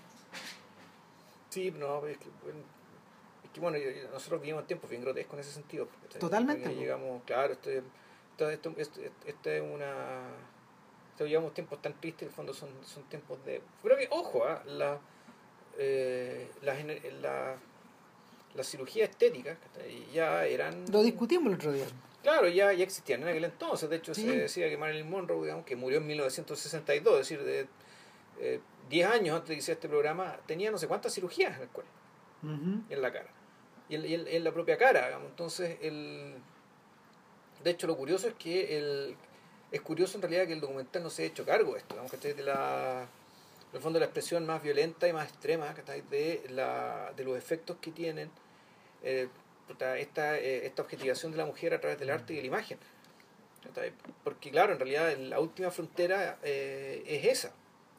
Sí, 1.49 1.72
no, 1.72 2.05
es 2.07 2.18
que, 2.18 2.28
bueno, 2.43 2.59
es 3.43 3.49
que 3.51 3.59
bueno, 3.59 3.78
nosotros 4.11 4.41
vivimos 4.41 4.66
tiempos 4.66 4.89
bien 4.89 5.03
grotescos 5.03 5.36
en 5.36 5.39
ese 5.39 5.51
sentido. 5.51 5.88
Totalmente. 6.20 6.74
Llegamos, 6.74 7.22
claro, 7.24 7.53
esto, 7.53 7.70
esto, 7.70 8.49
esto, 8.49 8.74
esto, 8.78 9.01
esto 9.26 9.49
es 9.49 9.61
una... 9.61 10.22
Llevamos 11.20 11.53
tiempos 11.53 11.82
tan 11.82 11.93
tristes, 11.99 12.24
en 12.24 12.28
el 12.30 12.34
fondo 12.34 12.53
son, 12.53 12.70
son 12.84 13.03
tiempos 13.03 13.43
de... 13.45 13.61
Creo 13.82 13.97
que, 13.97 14.07
ojo, 14.11 14.43
ah, 14.45 14.61
la, 14.66 14.99
eh, 15.78 16.49
la, 16.61 16.74
la, 17.22 17.55
la 18.53 18.63
cirugía 18.63 19.05
estética 19.05 19.57
ya 20.13 20.45
eran... 20.45 20.84
Lo 20.91 21.01
discutimos 21.03 21.47
el 21.47 21.55
otro 21.55 21.72
día. 21.72 21.86
Claro, 22.22 22.47
ya, 22.47 22.74
ya 22.74 22.84
existían 22.84 23.22
en 23.24 23.30
aquel 23.30 23.45
entonces. 23.45 23.89
De 23.89 23.95
hecho, 23.97 24.13
Sí. 24.13 24.24
se 24.28 24.36
decía 24.38 24.68
que 24.70 24.78
Marilyn 24.78 25.09
Monroe, 25.09 25.43
digamos, 25.43 25.66
que 25.66 25.76
murió 25.76 25.99
en 25.99 26.07
1962, 26.07 27.13
es 27.13 27.20
decir, 27.30 27.43
de 27.45 27.68
eh, 28.39 28.59
10 28.89 29.07
años 29.07 29.36
antes 29.36 29.49
de 29.49 29.55
que 29.55 29.59
hiciera 29.59 29.76
este 29.76 29.88
programa, 29.88 30.38
tenía 30.47 30.70
no 30.72 30.78
sé 30.78 30.88
cuántas 30.88 31.13
cirugías 31.13 31.55
en 31.55 31.61
el 31.63 31.70
cuerpo, 31.70 31.91
en 32.43 33.01
la 33.01 33.13
cara. 33.13 33.30
Y 33.88 33.95
en, 33.95 34.05
y 34.05 34.13
en- 34.16 34.28
en 34.28 34.43
la 34.43 34.51
propia 34.51 34.78
cara, 34.78 35.05
digamos. 35.05 35.30
Entonces, 35.30 35.78
el... 35.82 36.36
de 37.63 37.70
hecho, 37.72 37.88
lo 37.88 37.95
curioso 37.95 38.28
es 38.28 38.34
que 38.34 38.78
el... 38.78 39.16
es 39.72 39.82
curioso 39.82 40.18
en 40.18 40.22
realidad 40.22 40.47
que 40.47 40.53
el 40.53 40.61
documental 40.61 41.03
no 41.03 41.09
se 41.09 41.24
ha 41.24 41.26
hecho 41.26 41.45
cargo 41.45 41.74
de 41.74 41.80
esto, 41.80 41.95
digamos, 41.95 42.11
¿cachai? 42.11 42.34
de 42.34 42.43
la 42.43 43.07
en 43.72 43.78
el 43.78 43.82
fondo 43.82 43.99
la 43.99 44.05
expresión 44.05 44.45
más 44.45 44.63
violenta 44.63 45.05
y 45.07 45.11
más 45.13 45.28
extrema 45.28 45.74
de, 46.09 46.43
la, 46.49 47.11
de 47.16 47.24
los 47.26 47.38
efectos 47.38 47.76
que 47.82 47.91
tienen 47.91 48.30
eh, 49.03 49.28
esta, 49.97 50.38
eh, 50.38 50.66
esta 50.66 50.82
objetivación 50.84 51.32
de 51.34 51.39
la 51.39 51.45
mujer 51.45 51.74
a 51.74 51.82
través 51.82 51.99
del 51.99 52.09
arte 52.09 52.32
y 52.34 52.36
de 52.38 52.41
la 52.43 52.47
imagen. 52.47 52.78
Porque 54.24 54.51
claro, 54.51 54.72
en 54.74 54.80
realidad 54.80 55.18
la 55.18 55.39
última 55.41 55.72
frontera 55.72 56.38
eh, 56.43 57.03
es 57.05 57.26
esa, 57.26 57.51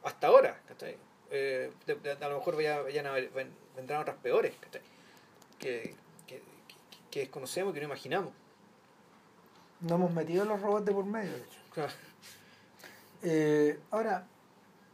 hasta 0.03 0.27
ahora. 0.27 0.59
Eh, 1.29 1.71
de- 1.85 1.95
de- 1.95 2.11
a 2.11 2.29
lo 2.29 2.37
mejor 2.37 2.55
vaya- 2.55 2.81
vayan 2.81 3.05
ven- 3.35 3.53
vendrán 3.75 4.01
otras 4.01 4.15
peores 4.17 4.53
que, 5.59 5.93
que- 6.25 6.41
que 7.11 7.19
desconocemos, 7.19 7.73
que 7.73 7.81
no 7.81 7.85
imaginamos. 7.85 8.33
No 9.81 9.95
hemos 9.95 10.11
metido 10.11 10.45
los 10.45 10.61
robots 10.61 10.85
de 10.85 10.91
por 10.91 11.05
medio, 11.05 11.31
de 11.31 11.37
hecho. 11.37 11.59
Claro. 11.73 11.93
Eh, 13.21 13.79
ahora, 13.91 14.27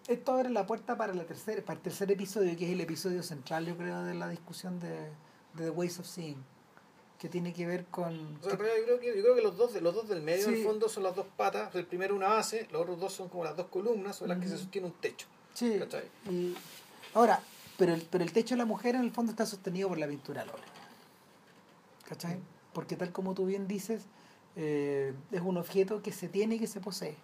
esto 0.08 0.34
abre 0.34 0.50
la 0.50 0.66
puerta 0.66 0.98
para, 0.98 1.14
la 1.14 1.24
tercer, 1.24 1.64
para 1.64 1.78
el 1.78 1.84
tercer 1.84 2.12
episodio, 2.12 2.58
que 2.58 2.66
es 2.66 2.72
el 2.72 2.82
episodio 2.82 3.24
central, 3.24 3.66
yo 3.66 3.78
creo, 3.78 4.04
de 4.04 4.14
la 4.14 4.28
discusión 4.28 4.80
de, 4.80 4.90
de 5.54 5.66
The 5.66 5.70
Ways 5.70 6.00
of 6.00 6.06
Seeing, 6.06 6.44
que 7.18 7.30
tiene 7.30 7.54
que 7.54 7.66
ver 7.66 7.86
con... 7.86 8.38
O 8.42 8.44
sea, 8.44 8.52
yo, 8.52 8.58
creo 8.58 9.00
que, 9.00 9.16
yo 9.16 9.22
creo 9.22 9.36
que 9.36 9.42
los 9.42 9.56
dos, 9.56 9.82
los 9.82 9.96
dos 9.96 10.10
del 10.10 10.22
medio, 10.22 10.48
en 10.48 10.56
el 10.56 10.64
fondo, 10.64 10.90
son 10.90 11.04
las 11.04 11.16
dos 11.16 11.28
patas. 11.38 11.74
El 11.76 11.86
primero 11.86 12.16
una 12.16 12.28
base, 12.30 12.68
los 12.72 12.82
otros 12.82 13.00
dos 13.00 13.14
son 13.14 13.30
como 13.30 13.46
las 13.46 13.56
dos 13.56 13.68
columnas 13.68 14.18
sobre 14.18 14.30
las 14.30 14.40
que 14.40 14.50
se 14.50 14.58
sostiene 14.58 14.88
un 14.88 14.94
techo. 14.94 15.28
Sí. 15.54 15.80
Y, 16.30 16.56
ahora, 17.14 17.42
pero 17.78 17.94
el, 17.94 18.02
pero 18.02 18.24
el 18.24 18.34
techo 18.34 18.56
de 18.56 18.60
la 18.60 18.66
mujer 18.66 18.96
en 18.96 19.02
el 19.02 19.12
fondo 19.12 19.32
está 19.32 19.46
sostenido 19.46 19.88
por 19.88 19.98
la 19.98 20.08
pintura 20.08 20.44
óleo. 20.44 20.56
¿Cachai? 22.08 22.40
Porque 22.74 22.98
tal 22.98 23.12
como 23.14 23.34
tú 23.34 23.46
bien 23.46 23.68
dices, 23.68 24.04
eh, 24.56 25.14
es 25.32 25.42
un 25.42 25.58
objeto 25.58 26.02
que 26.02 26.12
se 26.12 26.30
tiene 26.30 26.56
y 26.56 26.60
que 26.60 26.68
se 26.68 26.80
posee. 26.80 27.16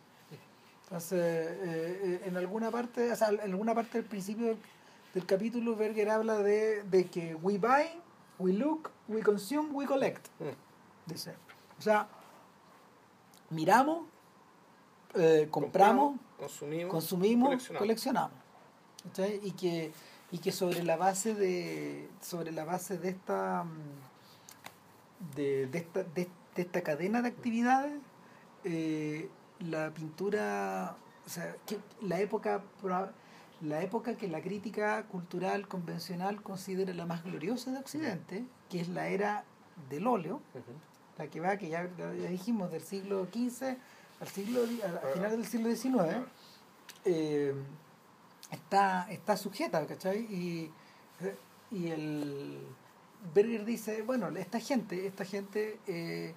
Entonces, 0.84 1.20
eh, 1.22 2.02
eh, 2.04 2.22
en 2.26 2.36
alguna 2.36 2.72
parte, 2.72 3.12
o 3.12 3.16
sea, 3.16 3.30
en 3.30 3.42
alguna 3.42 3.76
parte 3.76 4.00
del 4.00 4.08
principio 4.08 4.58
del 5.14 5.26
capítulo, 5.26 5.76
Berger 5.76 6.10
habla 6.10 6.40
de, 6.40 6.82
de 6.84 7.06
que 7.06 7.36
we 7.36 7.60
buy, 7.60 7.86
we 8.40 8.54
look, 8.54 8.90
we 9.08 9.22
consume, 9.22 9.70
we 9.72 9.86
collect. 9.86 10.28
Mm. 10.40 11.12
Dice. 11.12 11.36
O 11.78 11.82
sea, 11.82 12.08
miramos, 13.52 14.08
eh, 15.14 15.48
compramos, 15.52 16.20
consumimos, 16.40 16.92
consumimos 16.92 17.70
coleccionamos. 17.78 18.38
y 19.44 19.52
que 19.52 19.92
y 20.32 20.38
que 20.40 20.52
sobre 20.52 20.84
la 20.84 20.98
base 20.98 21.34
de 21.34 22.10
sobre 22.22 22.52
la 22.52 22.64
base 22.64 22.98
de 22.98 23.10
esta 23.10 23.66
de, 25.36 25.68
de 25.68 25.78
esta 25.78 26.04
de, 26.04 26.28
esta 26.56 26.82
cadena 26.82 27.22
de 27.22 27.30
actividades 27.30 27.94
eh, 28.64 29.30
la 29.60 29.92
pintura, 29.92 30.96
o 31.26 31.30
sea, 31.30 31.56
que 31.66 31.80
la 32.02 32.20
época 32.20 32.62
la 33.62 33.82
época 33.82 34.16
que 34.16 34.28
la 34.28 34.42
crítica 34.42 35.04
cultural 35.08 35.68
convencional 35.68 36.42
considera 36.42 36.94
la 36.94 37.06
más 37.06 37.24
gloriosa 37.24 37.72
de 37.72 37.80
Occidente, 37.80 38.46
que 38.70 38.80
es 38.80 38.88
la 38.88 39.10
era 39.10 39.44
del 39.90 40.08
óleo, 40.08 40.42
la 41.18 41.28
que 41.28 41.42
va, 41.42 41.58
que 41.58 41.70
ya, 41.70 41.90
ya, 41.98 42.12
dijimos, 42.12 42.72
del 42.72 42.82
siglo 42.82 43.26
XV 43.26 43.76
al 44.22 44.28
siglo 44.28 44.62
al, 44.62 45.14
final 45.14 45.32
del 45.32 45.46
siglo 45.46 45.76
XIX, 45.76 46.26
eh, 47.06 47.54
está, 48.52 49.10
está 49.12 49.36
sujeta, 49.38 49.86
¿cachai? 49.86 50.20
Y, 50.20 50.72
y 51.72 51.88
el 51.88 52.60
Berger 53.34 53.66
dice, 53.66 54.02
bueno, 54.02 54.30
esta 54.38 54.60
gente, 54.60 55.06
esta 55.06 55.26
gente 55.26 55.80
eh, 55.88 56.34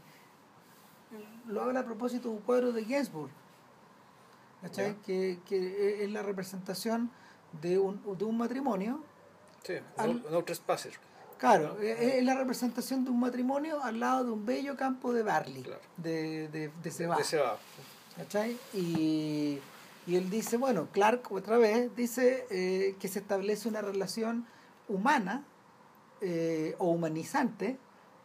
lo 1.46 1.62
habla 1.62 1.80
a 1.80 1.84
propósito 1.84 2.28
de 2.28 2.34
un 2.36 2.40
cuadro 2.40 2.72
de 2.72 2.84
Gainsbourg, 2.84 3.30
que, 5.04 5.38
que, 5.48 6.04
es 6.04 6.10
la 6.10 6.22
representación 6.22 7.10
de 7.60 7.78
un, 7.78 8.00
de 8.16 8.24
un 8.24 8.36
matrimonio. 8.36 9.02
Sí, 9.62 9.74
un, 9.98 10.24
un 10.28 10.34
Claro, 11.38 11.80
es, 11.80 12.22
la 12.22 12.34
representación 12.34 13.04
de 13.04 13.10
un 13.10 13.18
matrimonio 13.18 13.82
al 13.82 13.98
lado 13.98 14.24
de 14.24 14.30
un 14.30 14.46
bello 14.46 14.76
campo 14.76 15.12
de 15.12 15.22
barley, 15.22 15.64
de, 15.96 16.48
de, 16.48 16.70
de 16.82 16.90
cebada. 16.90 17.20
De 17.20 18.56
Y, 18.74 19.58
y 20.06 20.16
él 20.16 20.30
dice, 20.30 20.56
bueno, 20.56 20.88
Clark 20.92 21.32
otra 21.32 21.58
vez 21.58 21.94
dice 21.96 22.46
eh, 22.50 22.96
que 23.00 23.08
se 23.08 23.20
establece 23.20 23.68
una 23.68 23.82
relación 23.82 24.46
humana 24.88 25.44
eh, 26.24 26.76
o 26.78 26.90
humanizante 26.90 27.76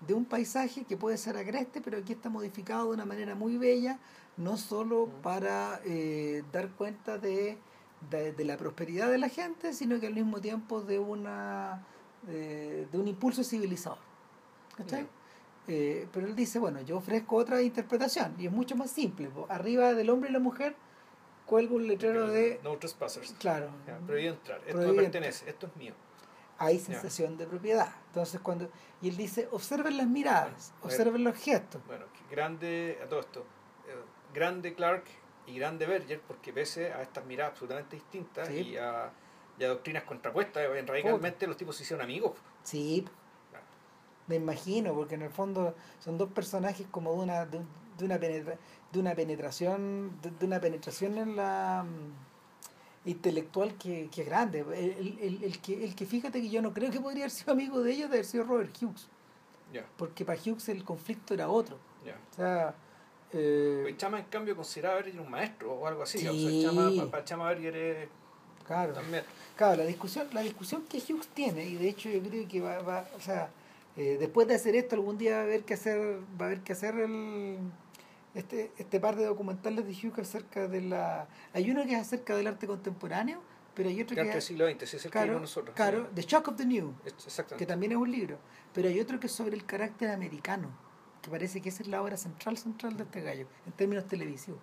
de 0.02 0.14
un 0.14 0.24
paisaje 0.26 0.84
que 0.84 0.98
puede 0.98 1.18
ser 1.18 1.36
agreste, 1.36 1.82
pero 1.82 1.98
aquí 1.98 2.14
está 2.14 2.30
modificado 2.30 2.90
de 2.90 2.94
una 2.94 3.06
manera 3.06 3.34
muy 3.34 3.58
bella, 3.58 3.98
no 4.38 4.56
solo 4.56 5.10
para 5.24 5.82
eh, 5.84 6.44
dar 6.52 6.70
cuenta 6.70 7.18
de, 7.18 7.58
de, 8.12 8.46
la 8.46 8.56
prosperidad 8.56 9.10
de 9.10 9.18
la 9.18 9.30
gente, 9.30 9.74
sino 9.74 10.00
que 10.00 10.06
al 10.06 10.14
mismo 10.14 10.40
tiempo 10.40 10.82
de 10.82 11.00
una 11.00 11.84
de, 12.28 12.88
un 12.94 13.08
impulso 13.08 13.44
civilizador. 13.44 13.98
Eh, 15.68 16.08
pero 16.14 16.28
él 16.28 16.36
dice, 16.36 16.60
bueno, 16.60 16.82
yo 16.82 16.98
ofrezco 16.98 17.36
otra 17.36 17.64
interpretación 17.64 18.36
y 18.38 18.46
es 18.46 18.52
mucho 18.52 18.76
más 18.76 18.92
simple. 18.92 19.32
Arriba 19.50 19.96
del 19.96 20.12
hombre 20.12 20.30
y 20.30 20.34
la 20.34 20.40
mujer 20.40 20.76
cuelgo 21.48 21.78
un 21.78 21.88
letrero 21.88 22.28
de... 22.28 22.60
No 22.64 22.78
trespassers. 22.78 23.34
Claro. 23.40 23.72
prohibido 24.06 24.36
entrar. 24.36 24.62
Esto 24.68 24.82
me 24.82 24.94
pertenece, 24.94 25.50
esto 25.50 25.66
es 25.66 25.76
mío 25.76 25.96
hay 26.58 26.80
sensación 26.80 27.38
de 27.38 27.46
propiedad. 27.46 27.90
Entonces, 28.08 28.42
cuando. 28.42 28.70
Y 29.02 29.10
él 29.10 29.18
dice: 29.18 29.48
observen 29.52 29.98
las 29.98 30.08
miradas, 30.08 30.74
observen 30.82 31.24
los 31.24 31.36
gestos. 31.36 31.82
Bueno, 31.88 32.06
grande 32.30 33.00
a 33.04 33.08
todo 33.08 33.20
esto. 33.20 33.46
Eh, 33.88 33.94
grande 34.34 34.74
Clark 34.74 35.04
y 35.46 35.58
grande 35.58 35.86
Berger, 35.86 36.22
porque 36.22 36.52
pese 36.52 36.92
a 36.94 37.02
estas 37.02 37.26
miradas 37.26 37.54
absolutamente 37.54 37.96
distintas 37.96 38.50
y, 38.50 38.78
a, 38.78 39.12
doctrinas 39.58 40.04
contrapuestas, 40.04 40.64
eh, 40.64 40.82
radicalmente 40.86 41.48
los 41.48 41.58
tipos 41.58 41.76
se 41.76 41.84
hicieron 41.84 42.04
amigos. 42.04 42.34
Sí. 42.64 43.06
Me 44.28 44.36
imagino, 44.36 44.94
porque 44.94 45.16
en 45.16 45.22
el 45.22 45.30
fondo 45.30 45.74
son 46.00 46.18
dos 46.18 46.30
personajes 46.34 46.86
como 46.92 47.14
de 47.14 47.20
una, 47.20 47.46
de, 47.46 47.62
una, 48.02 48.20
penetra, 48.20 48.58
de 48.92 49.00
una 49.00 49.16
penetración, 49.16 50.20
de 50.22 50.46
una 50.46 50.60
penetración 50.60 51.18
en 51.18 51.38
la 51.38 51.86
intelectual 53.08 53.78
que, 53.78 54.10
que 54.14 54.22
es 54.22 54.28
grande. 54.28 54.60
El, 54.60 55.18
el, 55.22 55.44
el, 55.44 55.60
que, 55.60 55.84
el 55.84 55.96
que 55.96 56.06
fíjate 56.06 56.42
que 56.42 56.50
yo 56.50 56.62
no 56.62 56.74
creo 56.74 56.92
que 56.92 57.00
podría 57.00 57.24
haber 57.24 57.32
sido 57.32 57.54
amigo 57.54 57.82
de 57.82 57.92
ellos 57.92 58.10
de 58.10 58.18
haber 58.18 58.26
sido 58.26 58.44
Robert 58.44 58.76
Hughes. 58.82 59.08
Porque 59.98 60.26
para 60.26 60.40
Hughes 60.40 60.70
el 60.70 60.84
conflicto 60.84 61.34
era 61.34 61.50
otro. 61.50 61.78
O 62.32 62.36
sea, 62.36 62.74
eh, 63.34 63.94
Chama 63.98 64.20
en 64.20 64.26
cambio 64.26 64.56
consideraba 64.56 64.98
Berger 64.98 65.20
un 65.20 65.30
maestro 65.30 65.74
o 65.74 65.88
algo 65.88 66.04
así. 66.04 66.26
O 66.28 66.34
sea, 66.34 66.72
Chama, 66.72 67.12
para 67.12 67.24
Chama 67.26 67.50
Berger 67.50 67.76
es... 67.76 68.10
Claro. 68.66 68.94
Claro, 69.56 69.78
la 69.78 69.88
discusión, 69.88 70.28
la 70.34 70.42
discusión 70.42 70.84
que 70.84 70.98
Hughes 70.98 71.28
tiene, 71.30 71.66
y 71.66 71.76
de 71.76 71.90
hecho 71.90 72.10
yo 72.10 72.22
creo 72.22 72.48
que 72.48 72.62
va, 72.62 72.80
va 72.80 73.08
o 73.18 73.22
sea, 73.22 73.50
eh, 73.96 74.18
después 74.20 74.48
de 74.48 74.56
hacer 74.56 74.76
esto 74.76 74.96
algún 74.96 75.18
día 75.18 75.36
va 75.36 75.40
a 75.40 75.44
haber 75.44 75.64
que 75.64 75.74
hacer, 75.74 76.20
va 76.40 76.46
a 76.46 76.48
haber 76.50 76.62
que 76.62 76.74
hacer 76.74 76.96
el 76.96 77.58
este, 78.38 78.72
este 78.78 79.00
par 79.00 79.16
de 79.16 79.26
documentales 79.26 79.86
de 79.86 79.92
Hughes 79.92 80.28
acerca 80.28 80.68
de 80.68 80.82
la... 80.82 81.28
Hay 81.54 81.70
uno 81.72 81.84
que 81.86 81.94
es 81.94 82.00
acerca 82.00 82.36
del 82.36 82.48
arte 82.48 82.68
contemporáneo, 82.68 83.42
pero 83.74 83.90
hay 83.90 84.02
otro 84.02 84.16
que... 84.16 84.38
es 84.38 84.44
siglo 84.44 84.70
XX, 84.70 84.84
es 84.84 85.06
el 85.06 85.12
claro, 85.12 85.36
que 85.36 85.42
nosotros. 85.42 85.76
Claro, 85.76 86.10
The 86.14 86.22
Shock 86.22 86.48
of 86.50 86.56
the 86.56 86.66
New, 86.66 86.94
que 87.58 87.66
también 87.66 87.94
es 87.94 87.98
un 87.98 88.12
libro. 88.12 88.38
Pero 88.74 88.90
hay 88.90 89.00
otro 89.00 89.20
que 89.20 89.28
es 89.28 89.34
sobre 89.34 89.56
el 89.56 89.66
carácter 89.66 90.12
americano, 90.12 90.70
que 91.22 91.30
parece 91.30 91.62
que 91.62 91.70
esa 91.70 91.84
es 91.84 91.90
la 91.90 92.02
obra 92.02 92.18
central 92.18 92.58
central 92.58 92.96
de 92.96 93.04
este 93.04 93.22
gallo, 93.22 93.48
en 93.66 93.72
términos 93.74 94.08
televisivos. 94.08 94.62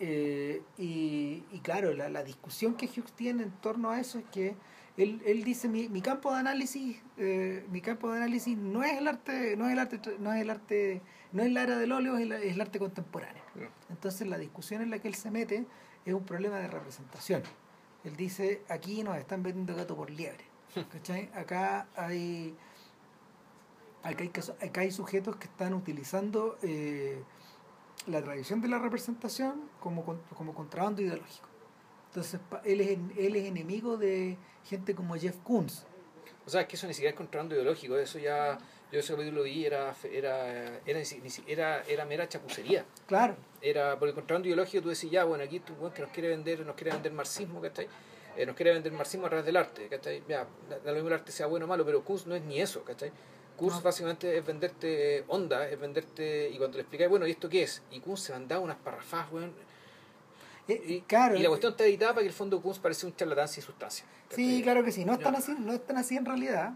Eh, 0.00 0.62
y, 0.76 1.44
y, 1.52 1.60
claro, 1.62 1.94
la, 1.94 2.08
la, 2.08 2.24
discusión 2.24 2.74
que 2.74 2.86
Hughes 2.86 3.12
tiene 3.12 3.44
en 3.44 3.52
torno 3.52 3.90
a 3.90 4.00
eso 4.00 4.18
es 4.18 4.24
que 4.32 4.56
él, 4.96 5.20
él 5.24 5.44
dice 5.44 5.68
mi, 5.68 5.88
mi 5.88 6.00
campo 6.00 6.32
de 6.32 6.38
análisis 6.38 6.96
eh, 7.16 7.64
mi 7.70 7.80
campo 7.80 8.10
de 8.10 8.18
análisis 8.18 8.56
no 8.56 8.82
es 8.82 8.98
el 8.98 9.08
arte 9.08 9.56
no 9.56 9.66
es 9.66 9.72
el 9.72 9.78
arte 9.78 10.00
no 10.18 10.32
es 10.32 10.40
el 10.40 10.50
arte 10.50 11.02
no 11.34 11.42
es 11.42 11.52
la 11.52 11.62
era 11.62 11.76
del 11.76 11.92
óleo 11.92 12.16
es, 12.16 12.30
el 12.30 12.60
arte 12.60 12.78
contemporáneo 12.78 13.42
entonces 13.90 14.26
la 14.26 14.38
discusión 14.38 14.80
en 14.80 14.90
la 14.90 14.98
que 14.98 15.08
él 15.08 15.14
se 15.14 15.30
mete 15.30 15.66
es 16.06 16.14
un 16.14 16.24
problema 16.24 16.58
de 16.58 16.68
representación 16.68 17.42
él 18.04 18.16
dice 18.16 18.62
aquí 18.70 19.02
nos 19.04 19.18
están 19.18 19.42
vendiendo 19.42 19.76
gato 19.76 19.94
por 19.94 20.10
liebre 20.10 20.44
¿cachai? 20.92 21.30
acá 21.34 21.86
hay 21.96 22.56
acá 24.02 24.22
hay, 24.22 24.30
acá 24.66 24.80
hay 24.80 24.90
sujetos 24.90 25.36
que 25.36 25.44
están 25.44 25.74
utilizando 25.74 26.56
eh, 26.62 27.22
la 28.06 28.22
tradición 28.22 28.62
de 28.62 28.68
la 28.68 28.78
representación 28.78 29.68
como, 29.80 30.04
como 30.34 30.54
contrabando 30.54 31.02
ideológico 31.02 31.54
entonces 32.14 32.40
él 32.64 32.80
es, 32.80 32.98
él 33.18 33.34
es 33.34 33.44
enemigo 33.46 33.96
de 33.96 34.38
gente 34.64 34.94
como 34.94 35.16
Jeff 35.16 35.36
Koons. 35.42 35.84
O 36.46 36.50
sea, 36.50 36.60
es 36.60 36.68
que 36.68 36.76
eso 36.76 36.86
ni 36.86 36.94
siquiera 36.94 37.10
es 37.10 37.16
contrabando 37.16 37.56
ideológico, 37.56 37.96
eso 37.96 38.20
ya, 38.20 38.56
yo 38.94 39.00
ese 39.00 39.12
capítulo 39.12 39.38
lo 39.38 39.42
vi, 39.42 39.66
era, 39.66 39.92
era, 40.04 40.78
era, 40.86 41.00
era, 41.48 41.82
era 41.82 42.04
mera 42.04 42.28
chapucería. 42.28 42.84
Claro. 43.08 43.34
Era, 43.60 43.98
por 43.98 44.06
el 44.06 44.14
contrabando 44.14 44.46
ideológico 44.46 44.84
tú 44.84 44.88
decís, 44.90 45.10
ya, 45.10 45.24
bueno, 45.24 45.42
aquí 45.42 45.58
tú, 45.58 45.74
que 45.92 46.02
nos 46.02 46.12
quiere 46.12 46.28
vender, 46.28 46.64
nos 46.64 46.76
quiere 46.76 46.92
vender 46.92 47.12
marxismo, 47.12 47.60
¿cachai? 47.60 47.88
Eh, 48.36 48.46
nos 48.46 48.54
quiere 48.54 48.72
vender 48.72 48.92
marxismo 48.92 49.26
a 49.26 49.30
través 49.30 49.46
del 49.46 49.56
arte, 49.56 49.88
¿cachai? 49.88 50.22
Ya, 50.28 50.46
da 50.70 50.78
lo 50.84 50.94
mismo 50.94 51.08
el 51.08 51.14
arte 51.14 51.32
sea 51.32 51.46
bueno 51.46 51.64
o 51.64 51.68
malo, 51.68 51.84
pero 51.84 52.04
Kunz 52.04 52.26
no 52.26 52.36
es 52.36 52.42
ni 52.42 52.60
eso, 52.60 52.84
¿cachai? 52.84 53.10
Kunz 53.56 53.82
básicamente 53.82 54.38
es 54.38 54.46
venderte 54.46 55.24
onda, 55.26 55.68
es 55.68 55.80
venderte, 55.80 56.50
y 56.50 56.56
cuando 56.58 56.76
le 56.76 56.82
explicáis, 56.82 57.10
bueno, 57.10 57.26
¿y 57.26 57.32
esto 57.32 57.48
qué 57.48 57.64
es? 57.64 57.82
Y 57.90 57.98
Kunz 57.98 58.20
se 58.20 58.32
mandaba 58.32 58.60
unas 58.60 58.76
parrafas, 58.76 59.26
weón, 59.32 59.54
eh, 60.68 60.82
y, 60.86 61.00
claro, 61.02 61.34
y 61.34 61.42
la 61.42 61.48
cuestión 61.48 61.72
está 61.72 61.84
editada 61.84 62.12
para 62.12 62.22
que 62.22 62.28
el 62.28 62.32
fondo 62.32 62.62
Kunz 62.62 62.78
parece 62.78 63.06
un 63.06 63.16
charlatán 63.16 63.48
sin 63.48 63.62
sustancia. 63.64 64.06
Sí, 64.30 64.62
claro 64.62 64.84
que 64.84 64.92
sí. 64.92 65.04
No 65.04 65.14
están, 65.14 65.34
así, 65.34 65.54
no 65.58 65.72
están 65.72 65.98
así 65.98 66.16
en 66.16 66.24
realidad. 66.24 66.74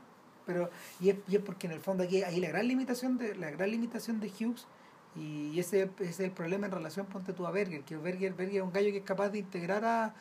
Pero 0.49 0.70
y 0.99 1.11
es, 1.11 1.16
y 1.28 1.36
es 1.36 1.42
porque 1.42 1.66
en 1.66 1.74
el 1.74 1.80
fondo 1.80 2.05
aquí 2.05 2.22
hay 2.22 2.40
la 2.40 2.49
gran 2.49 2.66
limitación 2.66 3.18
de 3.18 3.34
la 3.36 3.51
gran 3.51 3.70
limitación 3.70 4.18
de 4.18 4.28
Hughes 4.28 4.66
y 5.14 5.61
ese, 5.61 5.90
ese 5.99 6.09
es 6.09 6.20
el 6.20 6.30
problema 6.30 6.66
en 6.66 6.72
relación 6.72 7.05
ponte 7.05 7.34
tú 7.34 7.46
a 7.46 7.51
Berger 7.51 7.82
que 7.82 7.99
Berger, 7.99 8.32
Berger 8.32 8.57
es 8.57 8.62
un 8.62 8.72
gallo 8.72 8.90
que 8.90 8.99
es 8.99 9.05
capaz 9.05 9.28
de 9.28 9.40
integrar 9.40 9.84
a 9.84 10.14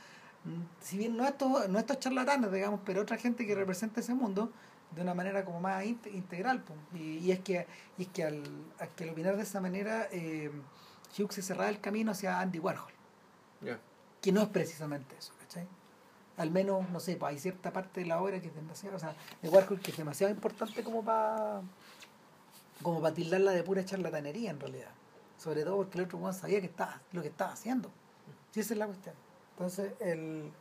mm, 0.43 0.61
si 0.82 0.97
bien 0.97 1.15
no 1.15 1.25
estos 1.25 1.69
no 1.69 1.80
estos 1.80 1.99
charlatanes 1.99 2.51
digamos 2.51 2.82
pero 2.86 3.01
otra 3.03 3.17
gente 3.17 3.47
que 3.47 3.55
representa 3.55 4.01
ese 4.01 4.13
mundo 4.13 4.51
de 4.91 5.01
una 5.01 5.13
manera 5.13 5.45
como 5.45 5.61
más 5.61 5.86
integral 5.86 6.63
y, 6.93 7.19
y, 7.19 7.32
es 7.32 7.39
que 7.39 7.67
y 7.97 8.03
es 8.03 8.09
que 8.09 8.23
al, 8.25 8.43
al, 8.80 9.09
opinar 9.09 9.38
de 9.38 9.43
esa 9.43 9.61
manera 9.61 10.09
eh, 10.11 10.51
Hughes 11.17 11.36
se 11.36 11.41
cerraba 11.41 11.69
el 11.69 11.80
camino 11.80 12.11
hacia 12.11 12.39
Andy 12.39 12.59
Warhol. 12.59 12.91
Que 14.21 14.32
no 14.32 14.41
es 14.41 14.49
precisamente 14.49 15.15
eso. 15.17 15.34
Al 16.38 16.52
menos, 16.52 16.90
no 16.90 17.00
sé, 17.00 17.16
pues 17.16 17.32
hay 17.34 17.40
cierta 17.40 17.74
parte 17.74 18.02
de 18.02 18.06
la 18.06 18.22
obra 18.22 18.40
que 18.40 18.48
es 18.48 18.56
demasiado, 18.56 18.96
o 18.96 19.00
sea, 19.00 19.16
de 19.42 19.50
Warhol 19.50 19.80
que 19.80 19.92
es 19.92 19.98
demasiado 19.98 20.32
importante 20.34 20.84
como 20.84 21.04
para 21.04 21.62
como 22.84 23.02
para 23.02 23.14
tildarla 23.14 23.52
de 23.52 23.64
pura 23.64 23.84
charlatanería 23.84 24.52
en 24.52 24.60
realidad. 24.60 24.92
Sobre 25.38 25.64
todo 25.64 25.78
porque 25.78 25.98
el 25.98 26.06
otro 26.06 26.20
Juan 26.20 26.34
sabía 26.34 26.60
que 26.62 26.68
estaba, 26.68 27.02
lo 27.12 27.22
que 27.22 27.30
estaba 27.30 27.54
haciendo. 27.54 27.90
Sí, 28.52 28.60
esa 28.60 28.74
es 28.74 28.78
la 28.78 28.86
cuestión. 28.86 29.16
Entonces, 29.54 29.94
el, 30.00 30.52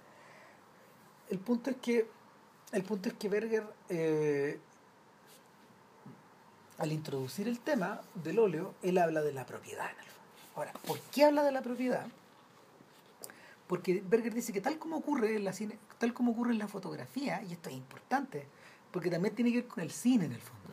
el 1.29 1.39
punto 1.39 1.71
es 1.71 1.77
que 1.77 2.09
el 2.73 2.83
punto 2.83 3.11
es 3.11 3.15
que 3.15 3.29
Berger 3.29 3.65
eh, 3.89 4.59
al 6.79 6.93
introducir 6.93 7.49
el 7.49 7.61
tema 7.61 8.01
del 8.15 8.39
óleo, 8.39 8.75
él 8.83 8.99
habla 8.99 9.23
de 9.23 9.33
la 9.33 9.47
propiedad. 9.47 9.91
Ahora, 10.55 10.73
¿por 10.87 10.99
qué 11.01 11.25
habla 11.25 11.43
de 11.43 11.53
la 11.53 11.63
propiedad? 11.63 12.07
Porque 13.67 14.03
Berger 14.09 14.33
dice 14.33 14.53
que 14.53 14.61
tal 14.61 14.79
como 14.79 14.97
ocurre 14.97 15.37
en 15.37 15.45
la 15.45 15.53
cine, 15.53 15.79
tal 15.99 16.15
como 16.15 16.33
ocurre 16.33 16.53
en 16.53 16.59
la 16.59 16.69
fotografía, 16.69 17.43
y 17.43 17.53
esto 17.53 17.69
es 17.69 17.77
importante, 17.77 18.47
porque 18.93 19.11
también 19.11 19.35
tiene 19.35 19.51
que 19.51 19.59
ver 19.63 19.69
con 19.69 19.83
el 19.83 19.91
cine 19.91 20.27
en 20.27 20.33
el 20.33 20.41
fondo. 20.41 20.67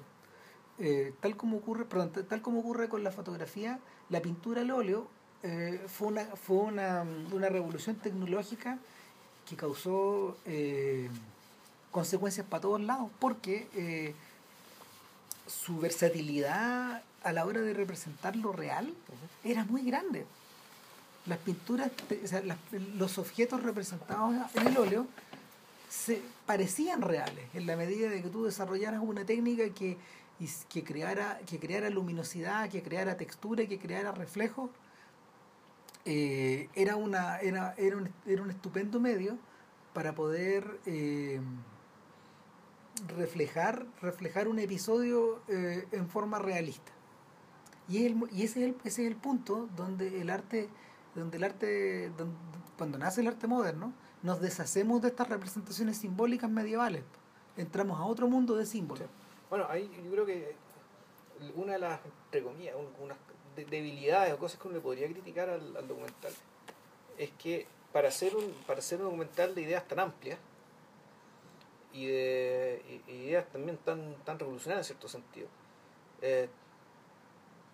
Eh, 0.80 1.14
tal 1.20 1.36
como 1.36 1.58
ocurre, 1.58 1.86
perdón, 1.86 2.12
tal 2.28 2.42
como 2.42 2.60
ocurre 2.60 2.90
con 2.90 3.04
la 3.04 3.12
fotografía, 3.12 3.80
la 4.10 4.22
pintura 4.22 4.62
al 4.62 4.72
óleo 4.72 5.08
eh, 5.44 5.84
fue 5.88 6.08
una 6.08 6.26
fue 6.26 6.58
una, 6.58 7.06
una, 7.32 7.50
revolución 7.50 7.96
tecnológica 7.98 8.80
que 9.48 9.56
causó 9.56 10.38
eh, 10.46 11.10
consecuencias 11.92 12.48
para 12.48 12.62
todos 12.62 12.82
lados, 12.82 13.10
porque 13.20 14.16
su 15.48 15.78
versatilidad 15.80 17.04
a 17.24 17.34
la 17.34 17.46
hora 17.46 17.62
de 17.62 17.74
representar 17.74 18.36
lo 18.36 18.52
real 18.52 18.94
era 19.44 19.66
muy 19.66 19.84
grande. 19.84 20.26
Las 21.26 21.38
pinturas, 21.40 21.92
o 22.24 22.28
sea, 22.28 22.42
las, 22.42 22.58
los 22.96 23.18
objetos 23.18 23.64
representados 23.64 24.36
en 24.56 24.68
el 24.68 24.78
óleo 24.78 25.08
se 25.90 26.22
parecían 26.46 27.02
reales 27.02 27.46
en 27.54 27.66
la 27.66 27.78
medida 27.78 28.10
de 28.10 28.22
que 28.22 28.30
tú 28.30 28.44
desarrollaras 28.44 29.02
una 29.02 29.26
técnica 29.26 29.70
que, 29.70 29.98
que, 30.70 30.84
creara, 30.84 31.40
que 31.46 31.60
creara 31.60 31.90
luminosidad, 31.90 32.70
que 32.70 32.82
creara 32.82 33.16
textura, 33.16 33.66
que 33.68 33.80
creara 33.80 34.12
reflejo. 34.12 34.70
Eh, 36.06 36.68
era, 36.76 36.98
una, 36.98 37.40
era, 37.40 37.74
era, 37.78 37.96
un, 37.96 38.10
era 38.26 38.42
un 38.42 38.50
estupendo 38.50 39.00
medio 39.00 39.38
para 39.94 40.14
poder 40.16 40.80
eh, 40.86 41.40
reflejar, 43.16 43.86
reflejar 44.02 44.48
un 44.48 44.60
episodio 44.60 45.42
eh, 45.48 45.88
en 45.92 46.10
forma 46.10 46.40
realista. 46.40 46.92
Y, 47.88 48.06
el, 48.06 48.18
y 48.32 48.44
ese, 48.44 48.62
es 48.62 48.70
el, 48.70 48.76
ese 48.84 49.04
es 49.04 49.08
el 49.08 49.16
punto 49.16 49.70
donde 49.76 50.22
el 50.22 50.30
arte, 50.30 50.70
donde 51.16 51.38
el 51.38 51.44
arte, 51.44 52.12
cuando 52.78 52.98
nace 52.98 53.22
el 53.22 53.28
arte 53.28 53.48
moderno, 53.48 53.94
nos 54.22 54.42
deshacemos 54.42 55.02
de 55.02 55.10
estas 55.10 55.30
representaciones 55.30 55.98
simbólicas 55.98 56.50
medievales. 56.50 57.04
Entramos 57.58 58.00
a 58.00 58.06
otro 58.06 58.28
mundo 58.28 58.56
de 58.56 58.66
símbolos. 58.66 59.08
Bueno, 59.50 59.68
ahí 59.70 59.90
yo 60.04 60.12
creo 60.12 60.26
que 60.26 60.56
una 61.56 61.74
de 61.74 61.80
las, 61.80 62.00
entre 62.26 62.44
unas 62.44 63.18
debilidades 63.56 64.34
o 64.34 64.38
cosas 64.38 64.60
que 64.60 64.68
uno 64.68 64.78
le 64.78 64.82
podría 64.82 65.08
criticar 65.08 65.50
al, 65.50 65.78
al 65.78 65.88
documental 65.88 66.32
es 67.18 67.32
que 67.32 67.68
para 67.92 68.08
hacer 68.08 68.36
un, 68.36 68.52
para 68.66 68.80
hacer 68.80 69.00
un 69.00 69.06
documental 69.06 69.54
de 69.54 69.62
ideas 69.62 69.88
tan 69.88 70.00
amplias, 70.00 70.40
y 71.94 72.08
de 72.08 73.02
ideas 73.08 73.46
también 73.52 73.78
tan, 73.78 74.16
tan 74.26 74.40
revolucionarias 74.40 74.88
en 74.88 74.96
cierto 74.96 75.08
sentido. 75.08 75.48
Eh, 76.22 76.50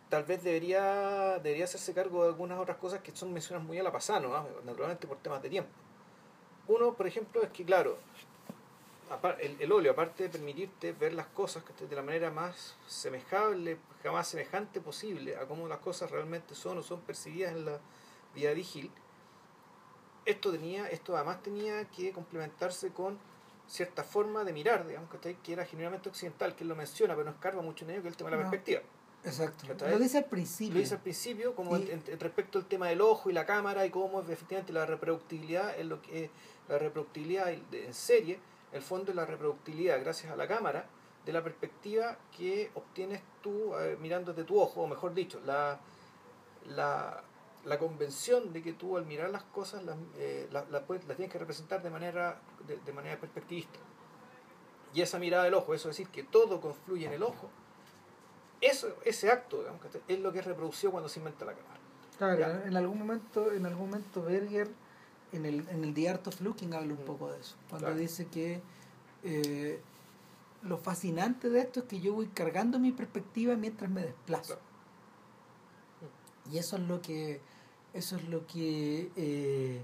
tal 0.09 0.23
vez 0.23 0.43
debería, 0.43 1.39
debería 1.39 1.65
hacerse 1.65 1.93
cargo 1.93 2.23
de 2.23 2.29
algunas 2.29 2.59
otras 2.59 2.77
cosas 2.77 3.01
que 3.01 3.15
son 3.15 3.31
mencionadas 3.31 3.67
muy 3.67 3.77
a 3.77 3.83
la 3.83 3.91
pasada, 3.91 4.19
¿no? 4.19 4.47
naturalmente 4.65 5.07
por 5.07 5.17
temas 5.17 5.41
de 5.41 5.49
tiempo. 5.49 5.69
Uno, 6.67 6.93
por 6.93 7.07
ejemplo, 7.07 7.41
es 7.41 7.49
que, 7.49 7.63
claro, 7.63 7.97
el, 9.39 9.57
el 9.59 9.71
óleo, 9.71 9.91
aparte 9.91 10.23
de 10.23 10.29
permitirte 10.29 10.91
ver 10.93 11.13
las 11.13 11.27
cosas 11.27 11.63
de 11.79 11.95
la 11.95 12.01
manera 12.01 12.29
más 12.31 12.75
semejable, 12.87 13.77
más 14.11 14.27
semejante 14.27 14.81
posible 14.81 15.35
a 15.35 15.45
cómo 15.45 15.67
las 15.67 15.79
cosas 15.79 16.11
realmente 16.11 16.55
son 16.55 16.77
o 16.79 16.83
son 16.83 17.01
percibidas 17.01 17.51
en 17.53 17.65
la 17.65 17.79
vida 18.35 18.53
vigil, 18.53 18.91
esto 20.25 20.51
tenía, 20.51 20.87
esto 20.89 21.15
además 21.15 21.41
tenía 21.41 21.85
que 21.85 22.11
complementarse 22.11 22.91
con 22.91 23.17
cierta 23.67 24.03
forma 24.03 24.43
de 24.43 24.53
mirar, 24.53 24.85
digamos, 24.87 25.09
que 25.19 25.53
era 25.53 25.65
generalmente 25.65 26.09
occidental, 26.09 26.55
que 26.55 26.63
él 26.63 26.69
lo 26.69 26.75
menciona, 26.75 27.13
pero 27.13 27.25
no 27.25 27.31
escarba 27.31 27.61
mucho 27.61 27.85
en 27.85 27.91
ello, 27.91 28.01
que 28.01 28.07
es 28.09 28.13
el 28.13 28.17
tema 28.17 28.29
de 28.31 28.37
la 28.37 28.41
perspectiva. 28.43 28.81
Exacto. 29.23 29.67
Lo 29.87 29.99
dice 29.99 30.19
al 30.19 30.25
principio. 30.25 30.75
Lo 30.75 30.79
dice 30.79 30.95
al 30.95 31.01
principio, 31.01 31.55
como 31.55 31.77
respecto 31.77 32.57
al 32.57 32.65
tema 32.65 32.87
del 32.87 33.01
ojo 33.01 33.29
y 33.29 33.33
la 33.33 33.45
cámara 33.45 33.85
y 33.85 33.89
cómo 33.89 34.21
efectivamente 34.21 34.71
la 34.71 34.85
reproductibilidad 34.85 35.77
es 35.77 35.85
lo 35.85 36.01
que 36.01 36.29
la 36.69 36.77
reproductibilidad 36.77 37.51
en 37.51 37.93
serie, 37.93 38.39
el 38.71 38.81
fondo 38.81 39.11
es 39.11 39.15
la 39.15 39.25
reproductibilidad 39.25 39.99
gracias 40.01 40.31
a 40.31 40.35
la 40.35 40.47
cámara 40.47 40.87
de 41.25 41.33
la 41.33 41.43
perspectiva 41.43 42.17
que 42.35 42.71
obtienes 42.75 43.21
tú 43.41 43.75
eh, 43.75 43.97
mirando 43.99 44.33
de 44.33 44.43
tu 44.43 44.59
ojo, 44.59 44.81
o 44.81 44.87
mejor 44.87 45.13
dicho, 45.13 45.41
la, 45.45 45.79
la, 46.67 47.23
la 47.65 47.77
convención 47.77 48.53
de 48.53 48.61
que 48.61 48.73
tú 48.73 48.97
al 48.97 49.05
mirar 49.05 49.29
las 49.29 49.43
cosas 49.43 49.83
las, 49.83 49.97
eh, 50.17 50.49
tienes 51.15 51.31
que 51.31 51.39
representar 51.39 51.81
de 51.83 51.89
manera, 51.89 52.39
de, 52.67 52.93
manera 52.93 53.19
perspectivista. 53.19 53.79
Y 54.93 55.01
esa 55.01 55.19
mirada 55.19 55.43
del 55.43 55.53
ojo, 55.53 55.73
eso 55.73 55.89
es 55.89 55.97
decir, 55.97 56.11
que 56.11 56.23
todo 56.23 56.61
confluye 56.61 57.05
en 57.05 57.13
el 57.13 57.23
ojo, 57.23 57.49
eso, 58.61 58.95
ese 59.05 59.31
acto 59.31 59.65
es 60.07 60.19
lo 60.19 60.31
que 60.31 60.39
es 60.39 60.45
reproducido 60.45 60.91
cuando 60.91 61.09
se 61.09 61.19
inventa 61.19 61.45
la 61.45 61.53
cámara. 61.53 61.79
Claro, 62.17 62.65
en 62.65 62.75
algún 62.75 62.99
momento, 62.99 63.51
en 63.51 63.65
algún 63.65 63.89
momento 63.89 64.23
Berger 64.23 64.69
en 65.31 65.45
el, 65.45 65.67
en 65.69 65.83
el 65.83 65.93
The 65.93 66.09
Art 66.09 66.27
of 66.27 66.41
Looking 66.41 66.73
habla 66.73 66.93
un 66.93 67.05
poco 67.05 67.31
de 67.31 67.39
eso, 67.39 67.55
cuando 67.69 67.93
dice 67.93 68.27
que 68.27 68.61
eh, 69.23 69.79
lo 70.63 70.77
fascinante 70.77 71.49
de 71.49 71.59
esto 71.59 71.81
es 71.81 71.85
que 71.85 72.01
yo 72.01 72.13
voy 72.13 72.27
cargando 72.27 72.79
mi 72.79 72.91
perspectiva 72.91 73.55
mientras 73.55 73.89
me 73.89 74.01
desplazo. 74.01 74.59
Y 76.51 76.57
eso 76.57 76.77
es 76.77 76.83
lo 76.83 77.01
que 77.01 77.41
eso 77.93 78.15
es 78.17 78.27
lo 78.27 78.45
que 78.45 79.11
eh, 79.15 79.81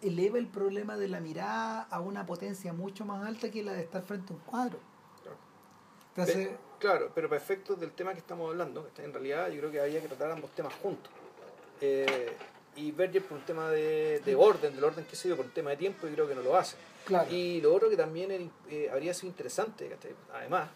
eleva 0.00 0.38
el 0.38 0.46
problema 0.46 0.96
de 0.96 1.08
la 1.08 1.20
mirada 1.20 1.82
a 1.82 2.00
una 2.00 2.26
potencia 2.26 2.72
mucho 2.72 3.04
más 3.04 3.24
alta 3.26 3.50
que 3.50 3.62
la 3.62 3.72
de 3.72 3.82
estar 3.82 4.02
frente 4.02 4.32
a 4.32 4.36
un 4.36 4.42
cuadro. 4.42 4.78
Claro, 6.14 6.32
claro 6.82 7.10
pero 7.14 7.28
para 7.28 7.40
efectos 7.40 7.80
del 7.80 7.92
tema 7.92 8.12
que 8.12 8.18
estamos 8.18 8.50
hablando, 8.50 8.90
en 8.98 9.12
realidad 9.12 9.48
yo 9.48 9.60
creo 9.60 9.70
que 9.70 9.80
había 9.80 10.02
que 10.02 10.08
tratar 10.08 10.30
ambos 10.32 10.50
temas 10.50 10.74
juntos. 10.74 11.10
Eh, 11.80 12.32
y 12.76 12.90
Berger 12.90 13.22
por 13.22 13.38
un 13.38 13.44
tema 13.44 13.68
de, 13.68 14.20
de, 14.20 14.34
orden, 14.34 14.74
del 14.74 14.84
orden 14.84 15.04
que 15.04 15.14
se 15.14 15.28
dio, 15.28 15.36
por 15.36 15.46
un 15.46 15.52
tema 15.52 15.70
de 15.70 15.76
tiempo, 15.76 16.06
yo 16.06 16.14
creo 16.14 16.28
que 16.28 16.34
no 16.34 16.42
lo 16.42 16.56
hace. 16.56 16.76
Y 17.30 17.60
lo 17.60 17.74
otro 17.74 17.90
que 17.90 17.96
también 17.96 18.50
eh, 18.70 18.88
habría 18.90 19.12
sido 19.12 19.28
interesante, 19.28 19.90
además, 20.32 20.70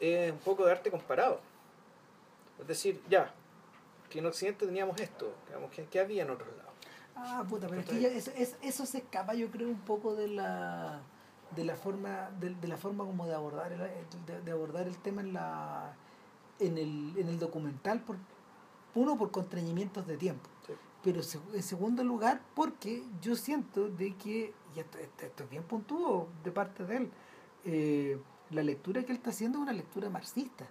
es 0.00 0.32
un 0.32 0.38
poco 0.38 0.66
de 0.66 0.72
arte 0.72 0.90
comparado. 0.90 1.40
Es 2.60 2.66
decir, 2.66 3.00
ya, 3.08 3.32
que 4.10 4.18
en 4.18 4.26
Occidente 4.26 4.66
teníamos 4.66 5.00
esto, 5.00 5.32
digamos, 5.46 5.70
que, 5.70 6.00
había 6.00 6.22
en 6.22 6.30
otros 6.30 6.48
lados. 6.56 6.72
Ah, 7.14 7.44
puta, 7.48 7.66
pero 7.68 7.80
es 7.80 7.86
que 7.88 8.16
eso, 8.16 8.30
eso, 8.62 8.86
se 8.86 8.98
escapa, 8.98 9.34
yo 9.34 9.48
creo, 9.48 9.68
un 9.68 9.80
poco 9.80 10.14
de 10.14 10.28
la 10.28 11.00
de 11.54 11.64
la 11.64 11.76
forma 11.76 12.30
de, 12.40 12.54
de 12.54 12.68
la 12.68 12.76
forma 12.76 13.04
como 13.04 13.26
de 13.26 13.34
abordar 13.34 13.72
el, 13.72 14.44
de, 14.44 14.50
abordar 14.50 14.86
el 14.86 14.96
tema 14.98 15.20
en 15.22 15.32
la 15.32 15.94
en 16.58 16.78
el, 16.78 17.14
en 17.16 17.28
el 17.28 17.38
documental 17.38 18.00
por 18.00 18.16
uno 18.94 19.16
por 19.16 19.30
constreñimientos 19.30 20.06
de 20.06 20.16
tiempo. 20.16 20.48
Pero 21.04 21.20
en 21.54 21.62
segundo 21.62 22.02
lugar 22.02 22.42
porque 22.54 23.04
yo 23.20 23.36
siento 23.36 23.88
de 23.88 24.16
que 24.16 24.52
y 24.74 24.80
esto, 24.80 24.98
esto, 24.98 25.44
es 25.44 25.50
bien 25.50 25.62
puntudo 25.62 26.28
de 26.42 26.50
parte 26.50 26.84
de 26.84 26.96
él 26.96 27.10
eh, 27.64 28.18
la 28.50 28.62
lectura 28.62 29.02
que 29.04 29.12
él 29.12 29.18
está 29.18 29.30
haciendo 29.30 29.58
es 29.58 29.62
una 29.62 29.72
lectura 29.72 30.10
marxista. 30.10 30.66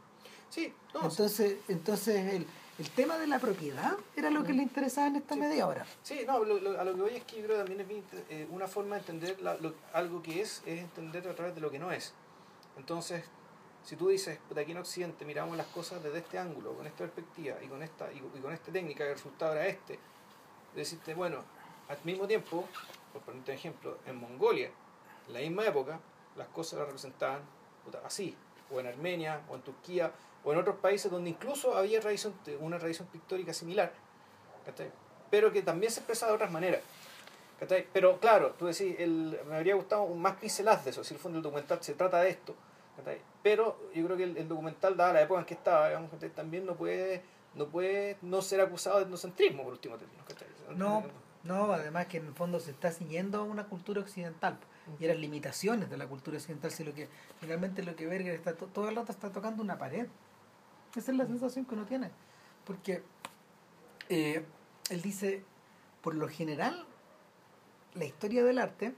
Sí 0.50 0.74
entonces 0.94 1.58
entonces 1.68 2.34
el 2.34 2.48
el 2.78 2.90
tema 2.92 3.18
de 3.18 3.28
la 3.28 3.40
propiedad 3.40 3.94
era 4.16 4.30
lo 4.30 4.44
que 4.44 4.54
le 4.54 4.64
interesaba 4.64 5.08
en 5.08 5.16
esta 5.16 5.36
media 5.36 5.66
hora. 5.66 5.86
Sí, 6.04 6.22
no, 6.28 6.36
a 6.36 6.84
lo 6.84 6.96
que 6.96 7.02
voy 7.02 7.16
es 7.16 7.24
que 7.24 7.38
yo 7.38 7.46
creo 7.46 7.58
también 7.58 7.82
es 7.82 7.88
eh, 8.30 8.48
una 8.50 8.68
forma 8.68 8.96
de 8.96 9.02
entender 9.02 9.38
algo 9.94 10.22
que 10.22 10.42
es, 10.42 10.62
es 10.66 10.82
entender 10.82 11.28
a 11.28 11.36
través 11.36 11.56
de 11.56 11.62
lo 11.62 11.72
que 11.72 11.80
no 11.80 11.92
es. 11.92 12.14
Entonces, 12.78 13.24
si 13.86 13.96
tú 13.96 14.10
dices, 14.10 14.40
de 14.50 14.62
aquí 14.62 14.72
en 14.72 14.80
Occidente 14.80 15.24
miramos 15.24 15.56
las 15.56 15.68
cosas 15.68 16.04
desde 16.04 16.18
este 16.18 16.38
ángulo, 16.38 16.74
con 16.74 16.86
esta 16.86 17.00
perspectiva 17.00 17.56
y 17.64 17.68
con 17.68 17.82
esta, 17.82 18.12
y, 18.12 18.20
con 18.20 18.52
esta 18.52 18.72
técnica, 18.72 19.06
el 19.06 19.14
resultado 19.14 19.54
era 19.54 19.68
este, 19.68 19.98
decirte, 20.76 21.14
bueno, 21.14 21.44
al 21.88 21.98
mismo 22.04 22.28
tiempo, 22.28 22.68
por 23.14 23.22
ponerte 23.22 23.52
un 23.52 23.58
ejemplo, 23.58 23.98
en 24.06 24.20
Mongolia, 24.20 24.70
en 25.28 25.34
la 25.34 25.40
misma 25.40 25.66
época, 25.66 26.00
las 26.36 26.48
cosas 26.50 26.80
las 26.80 26.88
representaban 26.88 27.42
así, 28.04 28.36
o 28.70 28.80
en 28.82 28.88
Armenia, 28.88 29.44
o 29.48 29.56
en 29.56 29.62
Turquía, 29.62 30.12
o 30.46 30.54
en 30.54 30.60
otros 30.60 30.78
países 30.78 31.12
donde 31.12 31.32
incluso 31.32 31.76
había 31.76 32.00
una 32.60 32.78
tradición 32.78 33.08
pictórica 33.08 33.52
similar, 33.52 33.92
pero 35.30 35.52
que 35.52 35.64
también 35.64 35.92
se 35.92 36.00
expresaba 36.00 36.32
de 36.32 36.36
otras 36.36 36.52
maneras. 36.52 36.82
Pero 37.92 38.20
claro, 38.20 38.54
tú 38.58 38.68
decís, 38.68 38.96
el, 39.00 39.40
me 39.48 39.56
habría 39.56 39.76
gustado 39.76 40.08
más 40.08 40.36
pinceladas 40.36 40.86
de 40.86 40.92
eso, 40.92 41.04
si 41.04 41.14
el 41.14 41.20
fondo 41.20 41.38
del 41.38 41.44
documental 41.44 41.80
se 41.82 41.94
trata 41.94 42.22
de 42.22 42.30
esto, 42.30 42.56
pero 43.42 43.78
yo 43.94 44.06
creo 44.06 44.18
que 44.18 44.24
el, 44.24 44.48
documental, 44.48 44.96
dada 44.96 45.14
la 45.14 45.22
época 45.22 45.40
en 45.40 45.46
que 45.46 45.54
estaba, 45.56 45.90
también 46.36 46.66
no 46.66 46.76
puede, 46.76 47.24
no 47.56 47.68
puede 47.68 48.18
no 48.22 48.42
ser 48.42 48.62
acusado 48.62 48.98
de 48.98 49.06
etnocentrismo, 49.06 49.64
por 49.64 49.74
último 49.74 49.98
término. 49.98 50.24
No, 50.76 51.04
No, 51.44 51.74
además 51.74 52.08
que 52.08 52.18
en 52.18 52.28
el 52.28 52.34
fondo 52.34 52.60
se 52.60 52.72
está 52.72 52.92
siguiendo 52.92 53.44
una 53.44 53.66
cultura 53.66 54.02
occidental 54.02 54.58
y 55.00 55.06
eran 55.06 55.20
limitaciones 55.22 55.90
de 55.90 55.98
la 55.98 56.08
cultura 56.08 56.38
occidental, 56.38 56.72
si 56.72 56.84
lo 56.84 56.94
que 56.94 57.08
finalmente 57.40 57.84
lo 57.84 57.96
que 57.96 58.06
Berger 58.06 58.36
está 58.36 58.54
todo 58.54 58.90
el 58.90 58.96
rato 58.96 59.12
está 59.12 59.32
tocando 59.32 59.64
una 59.64 59.78
pared. 59.78 60.08
Esa 60.96 61.12
es 61.12 61.18
la 61.18 61.26
sensación 61.26 61.66
que 61.66 61.76
uno 61.76 61.86
tiene. 61.86 62.10
Porque 62.66 63.04
eh, 64.10 64.46
él 64.90 65.02
dice, 65.02 65.44
por 66.02 66.16
lo 66.16 66.28
general, 66.28 66.86
la 67.96 68.06
historia 68.06 68.44
del 68.44 68.60
arte 68.60 68.96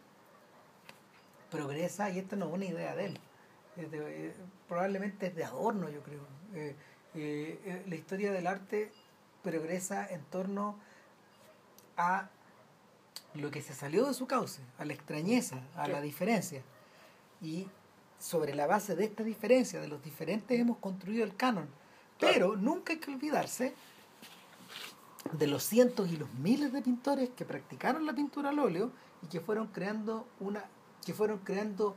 progresa, 1.50 2.10
y 2.10 2.20
esta 2.20 2.36
no 2.36 2.48
es 2.48 2.54
una 2.54 2.66
idea 2.66 2.96
de 2.96 3.06
él, 3.06 3.20
eh, 3.78 4.34
probablemente 4.68 5.28
es 5.28 5.36
de 5.36 5.44
adorno, 5.44 5.90
yo 5.90 6.02
creo. 6.02 6.22
Eh, 7.14 7.84
la 7.88 7.96
historia 7.96 8.32
del 8.32 8.48
arte 8.48 8.92
progresa 9.44 10.06
en 10.08 10.22
torno 10.26 10.78
a 11.96 12.30
lo 13.34 13.52
que 13.52 13.62
se 13.62 13.74
salió 13.74 14.06
de 14.06 14.14
su 14.14 14.28
cauce, 14.28 14.62
a 14.78 14.86
la 14.86 14.94
extrañeza, 14.94 15.62
a 15.76 15.88
la 15.88 16.02
diferencia. 16.02 16.62
Y 17.42 17.68
sobre 18.20 18.56
la 18.56 18.68
base 18.68 18.96
de 18.96 19.06
esta 19.06 19.24
diferencia, 19.24 19.80
de 19.80 19.88
los 19.88 20.04
diferentes, 20.04 20.60
hemos 20.60 20.78
construido 20.78 21.24
el 21.24 21.36
canon. 21.36 21.68
Pero 22.20 22.56
nunca 22.56 22.94
hay 22.94 23.00
que 23.00 23.12
olvidarse 23.12 23.76
de 25.32 25.48
los 25.48 25.64
cientos 25.64 26.10
y 26.10 26.18
los 26.18 26.34
miles 26.36 26.72
de 26.72 26.82
pintores 26.82 27.30
que 27.30 27.46
practicaron 27.46 28.06
la 28.06 28.14
pintura 28.14 28.50
al 28.50 28.60
óleo 28.60 28.92
y 29.22 29.28
que 29.28 29.40
fueron 29.40 29.68
creando 29.68 30.26
una 30.40 30.64
que 31.06 31.14
fueron 31.14 31.40
creando 31.40 31.96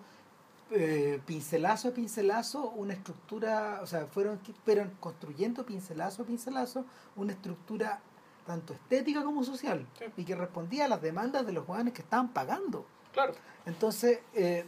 eh, 0.70 1.20
pincelazo 1.26 1.88
a 1.88 1.90
pincelazo 1.90 2.70
una 2.70 2.92
estructura, 2.92 3.80
o 3.82 3.86
sea, 3.88 4.06
fueron, 4.06 4.38
fueron 4.64 4.92
construyendo 5.00 5.66
pincelazo 5.66 6.22
a 6.22 6.26
pincelazo 6.26 6.84
una 7.16 7.32
estructura 7.32 8.00
tanto 8.46 8.74
estética 8.74 9.24
como 9.24 9.42
social, 9.42 9.84
y 10.16 10.24
que 10.24 10.36
respondía 10.36 10.84
a 10.84 10.88
las 10.88 11.02
demandas 11.02 11.44
de 11.44 11.52
los 11.52 11.66
jóvenes 11.66 11.92
que 11.92 12.02
estaban 12.02 12.28
pagando. 12.28 12.86
Claro. 13.12 13.34
Entonces, 13.66 14.20
eh, 14.32 14.64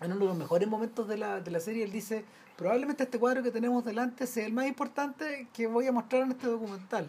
en 0.00 0.12
uno 0.12 0.20
de 0.20 0.26
los 0.26 0.36
mejores 0.36 0.68
momentos 0.68 1.08
de 1.08 1.16
la, 1.16 1.40
de 1.40 1.50
la 1.50 1.58
serie, 1.58 1.84
él 1.84 1.90
dice, 1.90 2.24
probablemente 2.58 3.04
este 3.04 3.18
cuadro 3.18 3.42
que 3.42 3.52
tenemos 3.52 3.84
delante 3.84 4.26
sea 4.26 4.44
el 4.44 4.52
más 4.52 4.66
importante 4.66 5.46
que 5.54 5.66
voy 5.66 5.86
a 5.86 5.92
mostrar 5.92 6.22
en 6.24 6.32
este 6.32 6.48
documental. 6.48 7.08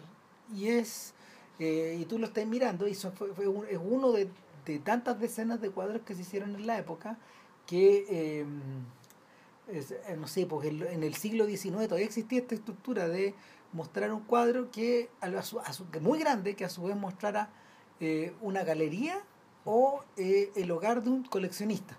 Y 0.54 0.68
es, 0.68 1.12
eh, 1.58 1.98
y 2.00 2.04
tú 2.06 2.18
lo 2.18 2.28
estás 2.28 2.46
mirando, 2.46 2.88
y 2.88 2.94
fue, 2.94 3.28
es 3.68 3.78
uno 3.82 4.12
de, 4.12 4.30
de, 4.64 4.78
tantas 4.78 5.20
decenas 5.20 5.60
de 5.60 5.70
cuadros 5.70 6.02
que 6.02 6.14
se 6.14 6.22
hicieron 6.22 6.54
en 6.54 6.66
la 6.66 6.78
época, 6.78 7.18
que, 7.66 8.06
eh, 8.08 8.46
no 10.16 10.26
sé, 10.26 10.46
pues 10.46 10.68
en 10.68 11.02
el 11.02 11.14
siglo 11.14 11.46
XIX 11.46 11.84
todavía 11.84 12.06
existía 12.06 12.38
esta 12.38 12.54
estructura 12.54 13.08
de 13.08 13.34
mostrar 13.72 14.12
un 14.12 14.20
cuadro 14.20 14.70
que, 14.70 15.08
a 15.20 15.42
su, 15.42 15.60
muy 16.00 16.18
grande, 16.18 16.54
que 16.54 16.64
a 16.64 16.68
su 16.68 16.84
vez 16.84 16.96
mostrara 16.96 17.50
eh, 18.00 18.32
una 18.40 18.64
galería 18.64 19.20
o 19.64 20.02
eh, 20.16 20.50
el 20.56 20.70
hogar 20.70 21.02
de 21.02 21.10
un 21.10 21.22
coleccionista. 21.24 21.98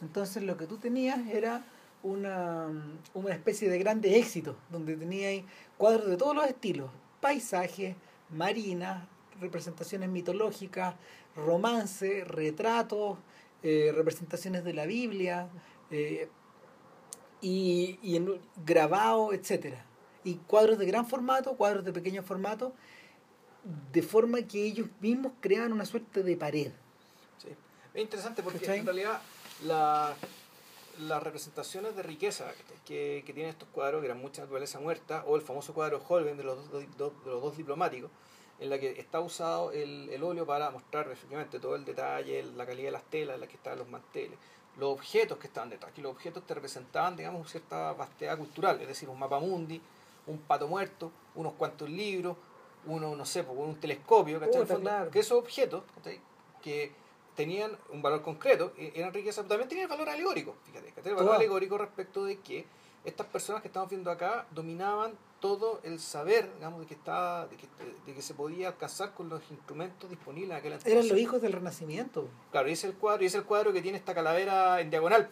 Entonces 0.00 0.42
lo 0.42 0.56
que 0.56 0.66
tú 0.66 0.78
tenías 0.78 1.26
era 1.28 1.64
una, 2.02 2.68
una 3.14 3.34
especie 3.34 3.68
de 3.68 3.78
grande 3.78 4.18
éxito, 4.18 4.56
donde 4.70 4.96
tenías 4.96 5.44
cuadros 5.76 6.08
de 6.08 6.16
todos 6.16 6.34
los 6.34 6.46
estilos, 6.46 6.90
paisajes, 7.20 7.96
marinas, 8.30 9.06
representaciones 9.40 10.08
mitológicas, 10.08 10.94
romance, 11.36 12.24
retratos, 12.24 13.18
eh, 13.62 13.92
representaciones 13.94 14.64
de 14.64 14.72
la 14.72 14.86
Biblia, 14.86 15.48
y, 17.40 17.98
y 18.02 18.16
en, 18.16 18.40
grabado, 18.64 19.34
etcétera 19.34 19.84
y 20.24 20.34
cuadros 20.46 20.78
de 20.78 20.86
gran 20.86 21.06
formato, 21.06 21.56
cuadros 21.56 21.84
de 21.84 21.92
pequeño 21.92 22.22
formato, 22.22 22.72
de 23.92 24.02
forma 24.02 24.42
que 24.42 24.64
ellos 24.64 24.88
mismos 25.00 25.32
creaban 25.40 25.72
una 25.72 25.84
suerte 25.84 26.22
de 26.22 26.36
pared. 26.36 26.72
Sí. 27.38 27.48
Es 27.94 28.02
interesante 28.02 28.42
porque 28.42 28.64
en 28.74 28.84
realidad 28.84 29.20
la, 29.64 30.14
las 30.98 31.22
representaciones 31.22 31.96
de 31.96 32.02
riqueza 32.02 32.52
que, 32.84 33.22
que 33.26 33.32
tienen 33.32 33.50
estos 33.50 33.68
cuadros, 33.68 34.00
que 34.00 34.06
eran 34.06 34.20
mucha 34.20 34.42
naturaleza 34.42 34.80
muerta, 34.80 35.24
o 35.26 35.36
el 35.36 35.42
famoso 35.42 35.74
cuadro 35.74 36.02
Holbein 36.06 36.36
de 36.36 36.44
los 36.44 36.70
dos, 36.70 36.82
de 36.82 37.30
los 37.30 37.42
dos 37.42 37.56
diplomáticos, 37.56 38.10
en 38.60 38.70
la 38.70 38.78
que 38.78 38.92
está 39.00 39.20
usado 39.20 39.72
el, 39.72 40.08
el, 40.10 40.22
óleo 40.22 40.46
para 40.46 40.70
mostrar 40.70 41.10
efectivamente 41.10 41.58
todo 41.58 41.74
el 41.74 41.84
detalle, 41.84 42.42
la 42.42 42.64
calidad 42.64 42.88
de 42.88 42.92
las 42.92 43.04
telas 43.04 43.34
en 43.34 43.40
las 43.40 43.48
que 43.48 43.56
están 43.56 43.78
los 43.78 43.88
manteles, 43.88 44.38
los 44.78 44.92
objetos 44.92 45.38
que 45.38 45.48
estaban 45.48 45.68
detrás, 45.68 45.92
que 45.92 46.00
los 46.00 46.12
objetos 46.12 46.46
te 46.46 46.54
representaban, 46.54 47.16
digamos, 47.16 47.50
cierta 47.50 47.92
vastedad 47.92 48.38
cultural, 48.38 48.80
es 48.80 48.88
decir, 48.88 49.08
un 49.08 49.18
mapa 49.18 49.40
mundi, 49.40 49.80
un 50.26 50.38
pato 50.38 50.68
muerto, 50.68 51.10
unos 51.34 51.54
cuantos 51.54 51.90
libros, 51.90 52.36
uno, 52.86 53.14
no 53.16 53.24
sé, 53.24 53.44
pues, 53.44 53.58
un 53.58 53.76
telescopio, 53.76 54.40
Que 55.10 55.18
esos 55.20 55.38
objetos, 55.38 55.82
Que 56.62 56.92
tenían 57.34 57.76
un 57.90 58.02
valor 58.02 58.22
concreto, 58.22 58.72
e, 58.76 58.92
eran 58.94 59.12
riqueza, 59.12 59.42
también 59.44 59.68
tenían 59.68 59.88
valor 59.88 60.08
alegórico, 60.08 60.56
fíjate, 60.64 61.12
valor 61.14 61.36
alegórico 61.36 61.78
respecto 61.78 62.24
de 62.24 62.38
que 62.40 62.66
estas 63.04 63.26
personas 63.26 63.62
que 63.62 63.68
estamos 63.68 63.90
viendo 63.90 64.10
acá 64.10 64.46
dominaban 64.50 65.14
todo 65.40 65.80
el 65.82 65.98
saber, 65.98 66.54
digamos, 66.54 66.80
de 66.80 66.86
que 66.86 66.94
estaba, 66.94 67.48
de 67.48 67.56
que, 67.56 67.66
de 68.06 68.14
que 68.14 68.22
se 68.22 68.32
podía 68.32 68.68
alcanzar 68.68 69.12
con 69.12 69.28
los 69.28 69.42
instrumentos 69.50 70.08
disponibles 70.08 70.50
en 70.50 70.56
aquel 70.56 70.72
entonces. 70.74 70.92
Eran 70.92 71.08
los 71.08 71.18
hijos 71.18 71.42
del 71.42 71.52
Renacimiento. 71.52 72.28
Claro, 72.52 72.68
y 72.68 72.72
es 72.72 72.84
el 72.84 72.94
cuadro, 72.94 73.24
y 73.24 73.26
es 73.26 73.34
el 73.34 73.42
cuadro 73.42 73.72
que 73.72 73.82
tiene 73.82 73.98
esta 73.98 74.14
calavera 74.14 74.80
en 74.80 74.90
diagonal. 74.90 75.28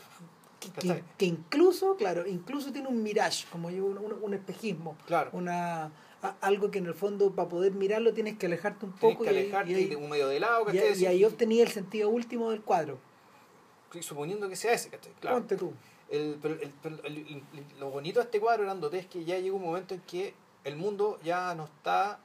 Que, 1.16 1.24
incluso, 1.24 1.96
claro, 1.96 2.26
incluso 2.26 2.70
tiene 2.72 2.88
un 2.88 3.02
mirage, 3.02 3.46
como 3.50 3.68
un, 3.68 4.18
un, 4.20 4.34
espejismo. 4.34 4.96
Claro. 5.06 5.30
Una, 5.32 5.90
algo 6.40 6.70
que 6.70 6.78
en 6.78 6.86
el 6.86 6.94
fondo 6.94 7.34
para 7.34 7.48
poder 7.48 7.72
mirarlo 7.72 8.12
tienes 8.12 8.36
que 8.36 8.46
alejarte 8.46 8.86
un 8.86 8.92
poco. 8.92 9.24
que 9.24 9.30
alejarte 9.30 9.72
y, 9.72 9.74
ahí, 9.74 9.94
un 9.94 10.10
medio 10.10 10.28
de 10.28 10.40
lado. 10.40 10.66
Y, 10.72 11.02
y, 11.02 11.06
ahí 11.06 11.24
obtenía 11.24 11.62
el 11.62 11.70
sentido 11.70 12.08
último 12.08 12.50
del 12.50 12.60
cuadro. 12.60 12.98
Suponiendo 14.00 14.48
que 14.48 14.56
sea 14.56 14.72
ese, 14.72 14.90
Claro. 15.20 15.38
Ponte 15.38 15.56
tú. 15.56 15.72
El, 16.08 16.38
el, 16.42 17.42
lo 17.78 17.90
bonito 17.90 18.20
de 18.20 18.24
este 18.24 18.40
cuadro, 18.40 18.62
Orlando, 18.62 18.90
es 18.90 19.06
que 19.06 19.24
ya 19.24 19.38
llega 19.38 19.54
un 19.54 19.62
momento 19.62 19.94
en 19.94 20.00
que 20.00 20.34
el 20.64 20.76
mundo 20.76 21.18
ya 21.22 21.54
no 21.54 21.64
está 21.64 22.20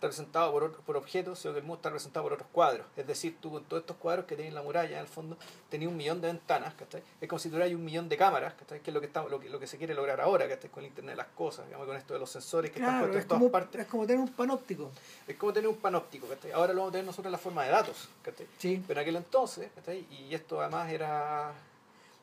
representado 0.00 0.52
por, 0.52 0.72
por 0.82 0.96
objetos, 0.96 1.38
sino 1.38 1.54
que 1.54 1.60
el 1.60 1.64
mundo 1.64 1.76
está 1.76 1.88
representado 1.88 2.24
por 2.24 2.34
otros 2.34 2.48
cuadros. 2.52 2.86
Es 2.96 3.06
decir, 3.06 3.38
tú 3.40 3.50
con 3.50 3.64
todos 3.64 3.82
estos 3.82 3.96
cuadros 3.96 4.26
que 4.26 4.36
tienen 4.36 4.54
la 4.54 4.62
muralla, 4.62 4.96
en 4.96 5.02
el 5.02 5.08
fondo, 5.08 5.36
tenías 5.70 5.90
un 5.90 5.96
millón 5.96 6.20
de 6.20 6.28
ventanas, 6.28 6.74
¿cachai? 6.74 7.02
Es 7.20 7.28
como 7.28 7.38
si 7.38 7.48
tuvieras 7.48 7.72
un 7.72 7.84
millón 7.84 8.08
de 8.08 8.16
cámaras, 8.16 8.54
¿cachai? 8.54 8.80
Que 8.80 8.90
es 8.90 8.94
lo 8.94 9.00
que, 9.00 9.06
está, 9.06 9.22
lo 9.24 9.40
que, 9.40 9.48
lo 9.48 9.58
que 9.58 9.66
se 9.66 9.78
quiere 9.78 9.94
lograr 9.94 10.20
ahora, 10.20 10.48
¿cachai? 10.48 10.70
Con 10.70 10.82
el 10.82 10.90
Internet 10.90 11.12
de 11.12 11.16
las 11.16 11.28
cosas, 11.28 11.66
digamos, 11.66 11.86
con 11.86 11.96
esto 11.96 12.14
de 12.14 12.20
los 12.20 12.30
sensores 12.30 12.70
que 12.70 12.80
están 12.80 13.00
puestos 13.00 13.22
en 13.22 13.28
todas 13.28 13.50
partes. 13.50 13.80
Es 13.80 13.86
como 13.86 14.06
tener 14.06 14.20
un 14.20 14.32
panóptico. 14.32 14.90
Es 15.26 15.36
como 15.36 15.52
tener 15.52 15.68
un 15.68 15.76
panóptico, 15.76 16.26
¿cachai? 16.26 16.52
Ahora 16.52 16.72
lo 16.72 16.80
vamos 16.80 16.90
a 16.90 16.92
tener 16.92 17.06
nosotros 17.06 17.26
en 17.26 17.32
la 17.32 17.38
forma 17.38 17.64
de 17.64 17.70
datos, 17.70 18.08
¿cachai? 18.22 18.46
Sí. 18.58 18.82
Pero 18.86 19.00
en 19.00 19.02
aquel 19.04 19.16
entonces, 19.16 19.70
¿cachai? 19.74 20.06
Y 20.10 20.34
esto 20.34 20.60
además 20.60 20.90
era 20.90 21.52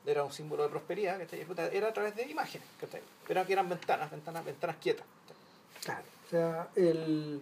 era 0.05 0.23
un 0.23 0.31
símbolo 0.31 0.63
de 0.63 0.69
prosperidad, 0.69 1.19
¿cachai? 1.19 1.45
Era 1.73 1.89
a 1.89 1.93
través 1.93 2.15
de 2.15 2.23
imágenes, 2.23 2.67
¿cachai? 2.79 3.01
Pero 3.27 3.45
que 3.45 3.53
eran 3.53 3.69
ventanas, 3.69 4.09
ventanas, 4.09 4.43
ventanas 4.43 4.75
quietas. 4.77 5.05
Claro. 5.83 6.03
O 6.25 6.29
sea, 6.29 6.67
el 6.75 7.41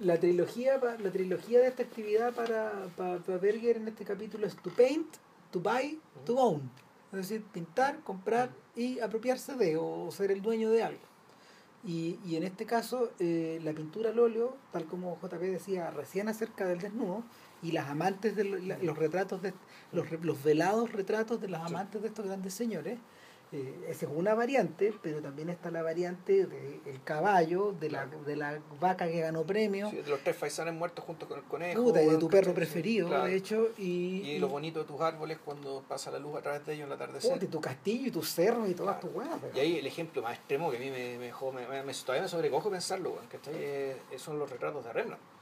la 0.00 0.18
trilogía, 0.18 0.80
la 0.98 1.10
trilogía 1.10 1.60
de 1.60 1.68
esta 1.68 1.82
actividad 1.82 2.34
para, 2.34 2.72
para, 2.96 3.38
Berger 3.38 3.76
en 3.76 3.88
este 3.88 4.04
capítulo 4.04 4.46
es 4.46 4.56
to 4.56 4.70
paint, 4.70 5.06
to 5.50 5.60
buy, 5.60 6.00
to 6.24 6.36
own. 6.36 6.70
Es 7.12 7.28
decir, 7.28 7.44
pintar, 7.52 8.00
comprar 8.00 8.50
y 8.74 8.98
apropiarse 9.00 9.54
de 9.54 9.76
o 9.76 10.10
ser 10.10 10.30
el 10.30 10.40
dueño 10.40 10.70
de 10.70 10.82
algo. 10.82 11.00
Y, 11.84 12.18
y 12.24 12.36
en 12.36 12.44
este 12.44 12.66
caso, 12.66 13.10
eh, 13.18 13.58
la 13.62 13.72
pintura 13.72 14.10
al 14.10 14.18
óleo, 14.18 14.56
tal 14.70 14.84
como 14.84 15.18
JP 15.20 15.40
decía 15.40 15.90
recién 15.90 16.28
acerca 16.28 16.66
del 16.66 16.78
desnudo, 16.78 17.24
y 17.62 17.72
las 17.72 17.88
amantes 17.88 18.36
de 18.36 18.44
los 18.44 18.96
retratos, 18.96 19.42
de 19.42 19.52
los, 19.92 20.10
los 20.22 20.42
velados 20.42 20.92
retratos 20.92 21.40
de 21.40 21.48
las 21.48 21.62
amantes 21.62 22.00
de 22.00 22.08
estos 22.08 22.26
grandes 22.26 22.54
señores, 22.54 22.98
eh, 23.52 23.86
esa 23.88 24.06
es 24.06 24.12
una 24.14 24.34
variante, 24.34 24.94
pero 25.02 25.20
también 25.20 25.50
está 25.50 25.72
la 25.72 25.82
variante 25.82 26.46
del 26.46 27.02
caballo, 27.02 27.72
de 27.72 27.90
la, 27.90 28.06
de 28.06 28.36
la 28.36 28.60
vaca 28.80 29.08
que 29.08 29.20
ganó 29.20 29.42
premio. 29.44 29.90
de 29.90 30.08
los 30.08 30.20
tres 30.20 30.36
faisanes 30.36 30.72
muertos 30.72 31.04
junto 31.04 31.26
con 31.26 31.38
el 31.38 31.44
conejo. 31.44 31.82
Puta, 31.82 32.00
y 32.02 32.06
de 32.06 32.16
tu 32.16 32.28
perro 32.28 32.54
preferido, 32.54 33.08
de 33.24 33.34
hecho. 33.34 33.68
Y, 33.76 34.22
y, 34.24 34.38
lo 34.38 34.48
bonito 34.48 34.80
de 34.80 34.84
tus 34.84 35.00
árboles 35.00 35.38
cuando 35.44 35.82
pasa 35.88 36.12
la 36.12 36.20
luz 36.20 36.36
a 36.36 36.42
través 36.42 36.64
de 36.64 36.74
ellos 36.74 36.84
en 36.84 36.90
la 36.90 36.94
atardecer. 36.94 37.40
de 37.40 37.48
tu 37.48 37.60
castillo 37.60 38.06
y 38.06 38.10
tus 38.12 38.28
cerros 38.32 38.68
y 38.68 38.74
todas 38.74 39.00
tus 39.00 39.10
huevas. 39.12 39.40
Y 39.54 39.58
ahí 39.58 39.78
el 39.78 39.86
ejemplo 39.86 40.22
más 40.22 40.36
extremo 40.36 40.70
que 40.70 40.76
a 40.76 40.80
mí 40.80 40.90
me, 40.90 41.18
me, 41.18 41.32
me, 41.32 41.82
me 41.82 41.94
todavía 41.94 42.22
me 42.22 42.28
sobrecojo 42.28 42.70
pensarlo, 42.70 43.18
que 43.28 44.18
son 44.18 44.38
los 44.38 44.48
retratos 44.48 44.84
de 44.84 44.92
Rembrandt. 44.92 45.39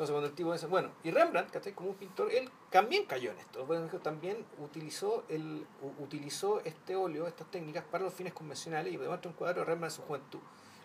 Entonces 0.00 0.14
cuando 0.14 0.28
el 0.28 0.34
tipo 0.34 0.50
dice, 0.54 0.66
bueno, 0.66 0.92
y 1.04 1.10
Rembrandt, 1.10 1.50
¿cachai? 1.50 1.74
Como 1.74 1.90
un 1.90 1.96
pintor, 1.96 2.32
él 2.32 2.48
también 2.70 3.04
cayó 3.04 3.32
en 3.32 3.38
esto. 3.38 3.66
también 4.02 4.46
utilizó, 4.58 5.24
el, 5.28 5.66
utilizó 5.98 6.60
este 6.64 6.96
óleo, 6.96 7.26
estas 7.26 7.50
técnicas 7.50 7.84
para 7.84 8.04
los 8.04 8.14
fines 8.14 8.32
convencionales 8.32 8.94
y 8.94 8.96
demuestra 8.96 9.30
un 9.30 9.36
cuadro 9.36 9.60
de 9.60 9.66
Rembrandt 9.66 9.92
en 9.92 9.96
su 10.00 10.02
juventud. 10.08 10.38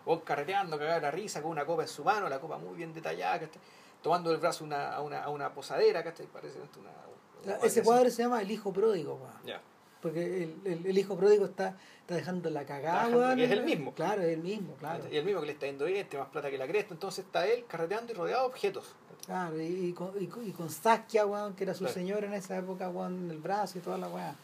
O 0.04 0.20
carreteando, 0.20 0.78
cagando 0.78 1.00
la 1.00 1.12
risa, 1.12 1.42
con 1.42 1.52
una 1.52 1.66
copa 1.66 1.84
en 1.84 1.88
su 1.88 2.04
mano, 2.04 2.28
la 2.28 2.42
copa 2.42 2.58
muy 2.58 2.76
bien 2.76 2.94
detallada, 2.94 3.40
¿cachai? 3.40 3.62
Tomando 4.02 4.32
el 4.34 4.38
brazo 4.38 4.66
una, 4.66 4.94
a, 4.94 5.00
una, 5.00 5.24
a 5.24 5.30
una 5.30 5.54
posadera, 5.54 6.04
¿cachai? 6.04 6.28
Parece 6.28 6.60
una, 6.78 7.56
Ese 7.64 7.84
cuadro 7.84 8.10
se 8.10 8.22
llama 8.22 8.42
El 8.42 8.52
Hijo 8.52 8.74
Pródigo, 8.74 9.18
Ya. 9.46 9.62
Porque 10.06 10.44
el, 10.44 10.86
el, 10.86 10.98
hijo 11.00 11.18
pródigo 11.18 11.46
está, 11.46 11.80
está 12.02 12.14
dejando 12.14 12.52
la 12.52 12.64
cagada. 12.64 13.34
es 13.34 13.50
el 13.50 13.64
mismo. 13.64 13.96
Claro, 13.96 14.22
es 14.22 14.36
el 14.36 14.44
mismo, 14.44 14.76
claro. 14.76 15.04
Y 15.10 15.18
el 15.18 15.26
mismo 15.26 15.40
que 15.42 15.48
le 15.48 15.54
está 15.54 15.66
yendo 15.66 15.88
este 15.88 16.16
más 16.20 16.30
plata 16.30 16.52
que 16.52 16.60
la 16.60 16.68
cresta. 16.68 16.94
Entonces 16.94 17.26
está 17.26 17.48
él 17.48 17.66
carreteando 17.68 18.14
y 18.14 18.16
rodeado 18.16 18.44
de 18.44 18.48
objetos. 18.50 18.96
Claro, 19.26 19.60
y, 19.60 19.66
y 19.66 19.94
con, 19.94 20.12
y, 20.22 20.28
con- 20.28 20.48
y 20.48 20.52
con 20.52 20.70
Saskia, 20.70 21.26
weón, 21.26 21.56
que 21.56 21.64
era 21.64 21.74
su 21.74 21.80
Claro. 21.80 21.94
señora 21.94 22.28
en 22.28 22.34
esa 22.34 22.58
época, 22.58 22.90
weón, 22.90 23.26
en 23.26 23.32
el 23.32 23.38
brazo 23.40 23.78
y 23.78 23.82
toda 23.82 23.98
la 23.98 24.08
weá. 24.08 24.36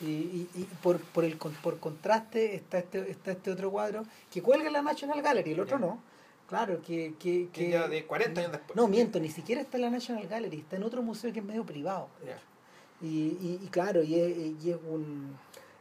Y, 0.00 0.04
y, 0.06 0.50
y 0.54 0.64
por, 0.82 0.98
por, 0.98 1.24
el, 1.24 1.38
con- 1.38 1.52
por 1.54 1.78
contraste 1.78 2.54
está 2.54 2.78
este, 2.78 3.10
está 3.10 3.30
este 3.32 3.50
otro 3.50 3.70
cuadro 3.70 4.02
que 4.30 4.42
cuelga 4.42 4.66
en 4.66 4.72
la 4.72 4.82
National 4.82 5.22
Gallery, 5.22 5.52
el 5.52 5.60
otro 5.60 5.78
Ya. 5.78 5.86
no. 5.86 5.98
Claro, 6.48 6.80
que... 6.82 7.14
que, 7.18 7.48
Que 7.52 7.70
ya 7.70 7.88
de 7.88 8.04
40 8.04 8.40
años 8.40 8.52
después. 8.52 8.76
No, 8.76 8.86
miento, 8.88 9.18
ni 9.18 9.28
siquiera 9.30 9.60
está 9.62 9.78
en 9.78 9.82
la 9.82 9.90
National 9.90 10.26
Gallery, 10.28 10.58
está 10.58 10.76
en 10.76 10.84
otro 10.84 11.02
museo 11.02 11.32
que 11.32 11.40
es 11.40 11.44
medio 11.44 11.64
privado. 11.64 12.08
Ya. 12.24 12.38
Y, 13.00 13.06
y, 13.40 13.60
y 13.62 13.68
claro, 13.68 14.02
y 14.02 14.14
es, 14.18 14.36
y 14.64 14.70
es 14.70 14.76
un 14.88 15.36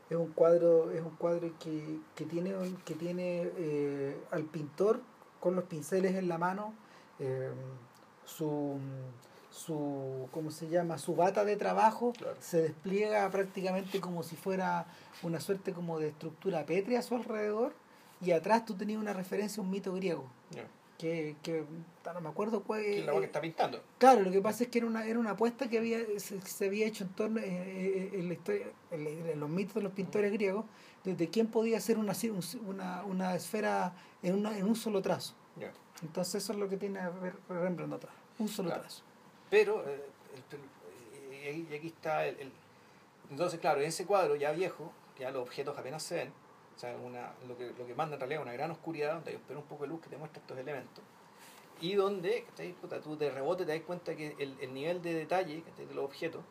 es 0.10 0.18
un 0.18 0.32
cuadro, 0.34 0.92
es 0.92 1.02
un 1.02 1.16
cuadro 1.18 1.50
que, 1.60 1.98
que 2.16 2.26
tiene 2.26 2.54
que 2.86 2.94
tiene 2.94 3.50
eh, 3.58 4.16
al 4.32 4.44
pintor 4.44 5.02
con 5.40 5.56
los 5.56 5.64
pinceles 5.66 6.16
en 6.16 6.28
la 6.28 6.38
mano, 6.38 6.74
eh, 7.20 7.50
su 8.26 8.77
su 9.52 10.27
¿cómo 10.31 10.52
se 10.52 10.68
llama? 10.68 10.97
su 10.97 11.15
bata 11.15 11.45
de 11.45 11.56
trabajo 11.56 12.14
Claro. 12.18 12.35
se 12.41 12.61
despliega 12.61 13.30
prácticamente 13.31 14.02
como 14.02 14.22
si 14.23 14.35
fuera 14.35 14.85
una 15.23 15.39
suerte 15.39 15.72
como 15.72 15.99
de 15.99 16.10
estructura 16.10 16.65
pétrea 16.65 16.99
a 16.99 17.02
su 17.02 17.15
alrededor 17.15 17.73
y 18.22 18.31
atrás 18.31 18.65
tú 18.65 18.76
tenías 18.76 18.99
una 18.99 19.14
referencia 19.14 19.61
a 19.61 19.64
un 19.64 19.72
mito 19.72 19.93
griego 19.93 20.26
que, 20.97 21.35
que 21.43 21.64
no 22.14 22.22
me 22.22 22.30
acuerdo 22.30 22.64
cuál 22.64 22.81
es 22.81 23.06
que 23.06 23.26
está 23.26 23.41
pintando. 23.41 23.81
Claro, 23.97 24.22
lo 24.22 24.31
que 24.31 24.41
pasa 24.41 24.64
es 24.64 24.69
que 24.69 24.80
era 24.80 24.88
una, 24.88 25.06
era 25.06 25.19
una 25.19 25.31
apuesta 25.31 25.69
que 25.69 25.77
había 25.77 25.99
se, 26.18 26.39
se 26.41 26.65
había 26.65 26.85
hecho 26.88 27.03
en 27.03 27.10
torno 27.11 27.39
eh, 27.39 27.43
eh, 27.45 28.10
en, 28.14 28.27
la 28.27 28.34
historia, 28.34 28.68
en, 28.91 29.39
los 29.39 29.49
mitos 29.49 29.76
de 29.76 29.81
los 29.81 29.91
pintores 29.91 30.31
griegos, 30.31 30.65
desde 31.03 31.30
quién 31.30 31.47
podía 31.47 31.77
hacer 31.77 31.97
una, 31.97 32.14
una, 32.65 33.03
una 33.03 33.35
esfera 33.35 33.93
en, 34.23 34.35
una, 34.35 34.57
en 34.57 34.65
un 34.65 34.76
solo 34.76 35.02
trazo. 35.02 35.34
Entonces 36.02 36.44
eso 36.44 36.53
es 36.53 36.60
lo 36.60 36.68
que 36.69 36.77
tiene 36.77 36.99
a 36.99 37.10
ver 37.10 37.36
Rembrandt 37.49 37.94
atrás, 37.94 38.14
un 38.40 38.48
solo 38.49 38.69
Claro. 38.69 38.82
trazo. 38.84 39.03
Pero, 39.49 39.84
eh, 39.88 40.03
el- 41.45 41.68
y 41.72 41.76
aquí- 41.76 41.88
está 41.88 42.26
el, 42.26 42.40
el- 42.40 42.52
Entonces, 43.30 43.60
claro, 43.60 43.80
en 43.82 43.88
ese 43.88 44.06
cuadro 44.06 44.36
ya 44.36 44.52
viejo, 44.52 44.91
que 45.15 45.23
ya 45.23 45.32
los 45.32 45.41
objetos 45.41 45.77
apenas 45.77 46.03
se 46.03 46.15
ven, 46.15 46.34
o 46.76 46.80
sea, 46.80 46.95
una, 46.98 47.34
lo, 47.48 47.57
que, 47.57 47.72
lo 47.77 47.88
que 47.88 47.95
manda 47.95 48.15
en 48.15 48.19
realidad 48.19 48.41
es 48.41 48.45
una 48.45 48.53
gran 48.53 48.72
oscuridad, 48.72 49.14
donde 49.15 49.32
hay 49.32 49.56
un 49.56 49.64
poco 49.64 49.84
de 49.84 49.88
luz 49.90 50.02
que 50.02 50.10
te 50.10 50.18
muestra 50.18 50.41
estos 50.41 50.57
elementos, 50.57 51.03
y 51.82 51.95
donde. 51.95 52.45
Puta, 52.82 52.99
tú 53.02 53.18
de 53.18 53.32
rebote 53.32 53.65
te 53.65 53.72
das 53.73 53.82
cuenta 53.86 54.15
que 54.15 54.36
el, 54.38 54.57
el 54.60 54.73
nivel 54.73 55.02
de 55.02 55.14
detalle 55.14 55.64
de 55.77 55.94
los 55.95 56.06
objetos, 56.06 56.44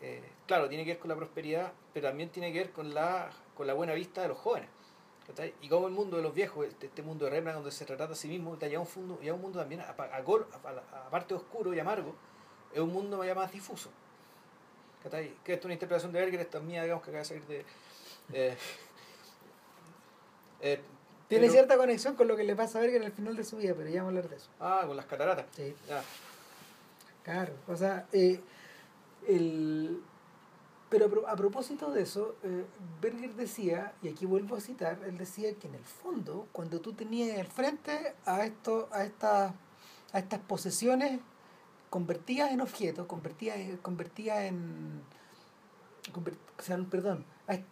eh, 0.00 0.22
claro, 0.46 0.68
tiene 0.68 0.84
que 0.84 0.92
ver 0.92 0.98
con 0.98 1.10
la 1.10 1.16
prosperidad, 1.16 1.72
pero 1.92 2.08
también 2.08 2.30
tiene 2.30 2.52
que 2.52 2.58
ver 2.58 2.72
con 2.72 2.92
la, 2.94 3.30
con 3.54 3.66
la 3.66 3.74
buena 3.74 3.92
vista 3.92 4.22
de 4.22 4.28
los 4.28 4.38
jóvenes. 4.38 4.68
¿Cachai? 5.28 5.54
Y 5.62 5.68
como 5.68 5.86
el 5.86 5.92
mundo 5.94 6.16
de 6.16 6.22
los 6.24 6.34
viejos, 6.34 6.66
este, 6.66 6.86
este 6.86 7.02
mundo 7.02 7.24
de 7.26 7.30
Rembrandt 7.30 7.56
donde 7.58 7.70
se 7.70 7.84
retrata 7.86 8.14
a 8.14 8.16
sí 8.16 8.26
mismo, 8.28 8.58
ya 8.58 8.80
un, 8.80 8.88
mundo, 8.96 9.20
ya 9.22 9.32
un 9.34 9.40
mundo 9.40 9.60
también, 9.60 9.80
apa- 9.82 10.10
a, 10.12 10.16
a- 10.16 10.20
a- 10.20 11.06
aparte 11.06 11.34
oscuro 11.34 11.72
y 11.72 11.78
amargo, 11.78 12.14
es 12.72 12.80
un 12.80 12.92
mundo 12.92 13.22
ya 13.24 13.34
más 13.34 13.52
difuso. 13.52 13.90
¿cachai? 15.02 15.28
Que 15.44 15.52
esto 15.52 15.62
es 15.62 15.64
una 15.66 15.74
interpretación 15.74 16.12
de 16.12 16.20
Berger, 16.20 16.40
esta 16.40 16.58
es 16.58 16.64
mía, 16.64 16.82
digamos, 16.82 17.04
que 17.04 17.10
acaba 17.10 17.20
de 17.20 17.24
salir 17.28 17.46
de... 17.46 17.64
eh, 18.32 18.56
eh, 20.60 20.80
Tiene 21.28 21.42
pero- 21.42 21.52
cierta 21.52 21.76
conexión 21.76 22.14
con 22.16 22.28
lo 22.28 22.36
que 22.36 22.44
le 22.44 22.56
pasa 22.56 22.78
a 22.78 22.82
Berger 22.82 23.04
al 23.04 23.12
final 23.12 23.36
de 23.36 23.44
su 23.44 23.56
vida, 23.58 23.74
pero 23.76 23.88
ya 23.88 24.02
vamos 24.02 24.14
a 24.14 24.18
hablar 24.18 24.30
de 24.30 24.36
eso. 24.36 24.48
Ah, 24.60 24.82
con 24.86 24.96
las 24.96 25.06
cataratas. 25.06 25.46
Sí, 25.54 25.74
claro. 27.22 27.52
O 27.68 27.76
sea, 27.76 28.06
eh, 28.12 28.40
el... 29.26 30.00
Pero 30.90 31.04
a 31.06 31.08
pro- 31.10 31.28
a 31.28 31.36
propósito 31.36 31.90
de 31.90 32.02
eso, 32.02 32.34
eh, 32.42 32.64
Berger 33.02 33.34
decía, 33.34 33.92
y 34.02 34.08
aquí 34.08 34.24
vuelvo 34.24 34.56
a 34.56 34.60
citar, 34.60 34.98
él 35.06 35.18
decía 35.18 35.52
que 35.54 35.68
en 35.68 35.74
el 35.74 35.84
fondo, 35.84 36.46
cuando 36.52 36.80
tú 36.80 36.94
tenías 36.94 37.38
al 37.38 37.46
frente 37.46 38.14
a, 38.24 38.44
esto, 38.44 38.88
a, 38.92 39.04
estas 39.04 39.52
a 40.12 40.18
estas 40.18 40.40
posesiones 40.40 41.20
convertidas 41.90 42.50
en 42.52 42.62
objetos, 42.62 43.06
convertidas, 43.06 43.58
convertidas 43.82 44.38
en... 44.44 45.02
conver- 46.14 46.38
o 46.58 46.62
sea, 46.62 46.78
perdón, 46.90 47.26
a, 47.46 47.54
est- 47.54 47.64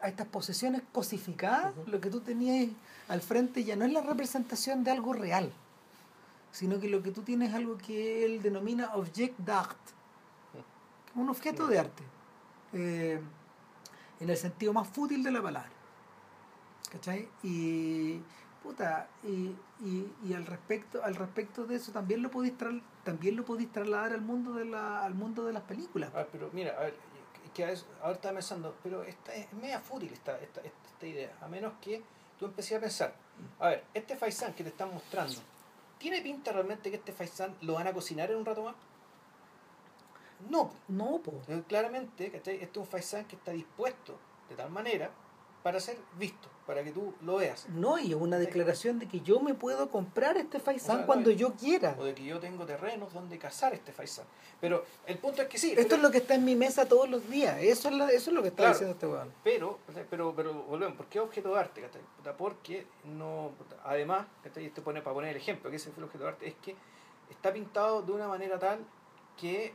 a 0.00 0.08
estas 0.08 0.26
posesiones 0.28 0.80
cosificadas, 0.92 1.74
lo 1.86 2.00
que 2.00 2.08
tú 2.08 2.20
tenías 2.20 2.70
al 3.08 3.20
frente 3.20 3.64
ya 3.64 3.76
no 3.76 3.84
es 3.84 3.92
la 3.92 4.00
representación 4.00 4.82
de 4.84 4.90
algo 4.92 5.12
real, 5.12 5.52
sino 6.52 6.80
que 6.80 6.88
lo 6.88 7.02
que 7.02 7.10
tú 7.10 7.20
tienes 7.20 7.50
es 7.50 7.54
algo 7.54 7.76
que 7.76 8.24
él 8.24 8.40
denomina 8.40 8.94
object 8.94 9.38
d'art, 9.40 9.76
un 11.14 11.28
objeto 11.28 11.66
de 11.66 11.78
arte, 11.78 12.02
eh, 12.72 13.20
en 14.20 14.30
el 14.30 14.36
sentido 14.36 14.72
más 14.72 14.88
fútil 14.88 15.22
de 15.22 15.30
la 15.30 15.42
palabra. 15.42 15.70
¿Cachai? 16.90 17.28
Y, 17.42 18.20
puta, 18.62 19.08
y, 19.24 19.54
y, 19.80 20.12
y 20.24 20.34
al 20.34 20.46
respecto 20.46 21.02
al 21.02 21.16
respecto 21.16 21.66
de 21.66 21.76
eso 21.76 21.92
también 21.92 22.22
lo 22.22 22.30
podéis 22.30 22.54
también 23.04 23.36
lo 23.36 23.44
podéis 23.44 23.72
trasladar 23.72 24.12
al 24.12 24.22
mundo 24.22 24.54
de 24.54 24.64
la 24.64 25.04
al 25.04 25.14
mundo 25.14 25.44
de 25.44 25.52
las 25.52 25.62
películas. 25.64 26.10
A 26.14 26.18
ver, 26.18 26.28
pero 26.30 26.50
mira, 26.52 26.76
a 26.78 26.84
ver, 26.84 26.94
que 27.56 27.64
a 27.64 27.74
ahora 28.02 28.12
estaba 28.12 28.34
pensando, 28.34 28.76
pero 28.82 29.02
esta 29.02 29.34
es 29.34 29.50
media 29.54 29.80
fútil 29.80 30.12
esta, 30.12 30.38
esta, 30.40 30.60
esta 30.60 31.06
idea, 31.06 31.32
a 31.40 31.48
menos 31.48 31.72
que 31.80 32.02
tú 32.38 32.44
empecé 32.44 32.76
a 32.76 32.80
pensar, 32.80 33.14
a 33.58 33.68
ver, 33.68 33.84
este 33.94 34.14
faisán 34.14 34.52
que 34.52 34.62
te 34.62 34.68
están 34.68 34.92
mostrando, 34.92 35.40
¿tiene 35.98 36.20
pinta 36.20 36.52
realmente 36.52 36.90
que 36.90 36.96
este 36.96 37.12
faisán 37.12 37.56
lo 37.62 37.72
van 37.74 37.86
a 37.86 37.94
cocinar 37.94 38.30
en 38.30 38.36
un 38.36 38.44
rato 38.44 38.62
más? 38.62 38.74
No, 40.50 40.70
No, 40.88 41.18
po. 41.22 41.32
Claramente, 41.68 42.30
¿cachai? 42.30 42.54
Este 42.56 42.64
es 42.64 42.76
un 42.76 42.86
faisán 42.86 43.24
que 43.26 43.36
está 43.36 43.52
dispuesto 43.52 44.16
de 44.48 44.54
tal 44.56 44.70
manera 44.70 45.10
para 45.62 45.80
ser 45.80 45.98
visto, 46.16 46.48
para 46.64 46.84
que 46.84 46.92
tú 46.92 47.12
lo 47.22 47.36
veas. 47.38 47.68
No, 47.70 47.98
y 47.98 48.10
es 48.12 48.14
una 48.14 48.38
declaración 48.38 49.00
de 49.00 49.08
que 49.08 49.20
yo 49.22 49.40
me 49.40 49.52
puedo 49.54 49.90
comprar 49.90 50.36
este 50.36 50.60
faisán 50.60 50.94
O 50.94 50.98
sea, 50.98 51.06
cuando 51.06 51.30
no, 51.30 51.36
yo 51.36 51.54
quiera. 51.54 51.96
O 51.98 52.04
de 52.04 52.14
que 52.14 52.24
yo 52.24 52.38
tengo 52.38 52.64
terrenos 52.64 53.12
donde 53.12 53.36
cazar 53.36 53.74
este 53.74 53.90
faisán. 53.92 54.26
Pero 54.60 54.84
el 55.06 55.18
punto 55.18 55.42
es 55.42 55.48
que 55.48 55.58
sí. 55.58 55.70
Esto 55.72 55.82
pero- 55.82 55.96
es 55.96 56.02
lo 56.02 56.10
que 56.12 56.18
está 56.18 56.36
en 56.36 56.44
mi 56.44 56.54
mesa 56.54 56.86
todos 56.86 57.08
los 57.10 57.28
días. 57.28 57.58
Eso 57.60 57.88
es, 57.88 57.96
la- 57.96 58.10
eso 58.10 58.30
es 58.30 58.34
lo 58.36 58.42
que 58.42 58.48
está 58.48 58.58
Claro. 58.62 58.72
diciendo 58.74 58.92
este 58.94 59.06
weón. 59.08 59.32
Pero, 59.42 59.78
pero, 60.08 60.32
pero 60.36 60.54
volvemos, 60.54 60.96
¿por 60.96 61.06
qué 61.06 61.18
objeto 61.18 61.52
de 61.52 61.58
arte? 61.58 61.82
Porque 62.38 62.86
no, 63.04 63.50
además, 63.84 64.26
¿cachai? 64.44 64.66
Este 64.66 64.82
pone, 64.82 65.02
para 65.02 65.14
poner 65.14 65.30
el 65.30 65.36
ejemplo, 65.38 65.68
que 65.68 65.76
ese 65.76 65.90
fue 65.90 65.98
el 65.98 66.04
objeto 66.04 66.22
de 66.24 66.30
arte, 66.30 66.46
es 66.46 66.54
que 66.62 66.76
está 67.28 67.52
pintado 67.52 68.02
de 68.02 68.12
una 68.12 68.28
manera 68.28 68.56
tal 68.56 68.78
que 69.36 69.74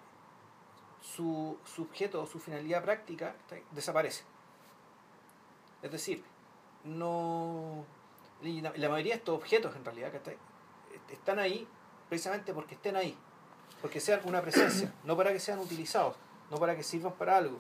su, 1.02 1.58
su 1.66 1.84
objeto 1.84 2.22
o 2.22 2.28
su 2.28 2.40
finalidad 2.40 2.84
práctica 2.84 3.36
desaparece. 3.72 4.24
Es 5.82 5.92
decir, 5.92 6.24
no. 6.84 7.86
La, 8.42 8.74
la 8.76 8.90
mayoría 8.90 9.14
de 9.14 9.20
estos 9.20 9.36
objetos, 9.38 9.76
en 9.76 9.86
realidad. 9.86 10.14
Est- 10.16 10.38
están 11.12 11.40
ahí 11.40 11.68
precisamente 12.10 12.54
porque 12.54 12.76
estén 12.76 12.96
ahí, 12.96 13.18
porque 13.82 14.00
sean 14.00 14.22
una 14.26 14.42
presencia, 14.42 14.94
no 15.04 15.16
para 15.16 15.32
que 15.32 15.40
sean 15.40 15.60
utilizados, 15.60 16.16
no 16.50 16.58
para 16.58 16.76
que 16.76 16.84
sirvan 16.84 17.14
para 17.14 17.38
algo. 17.38 17.60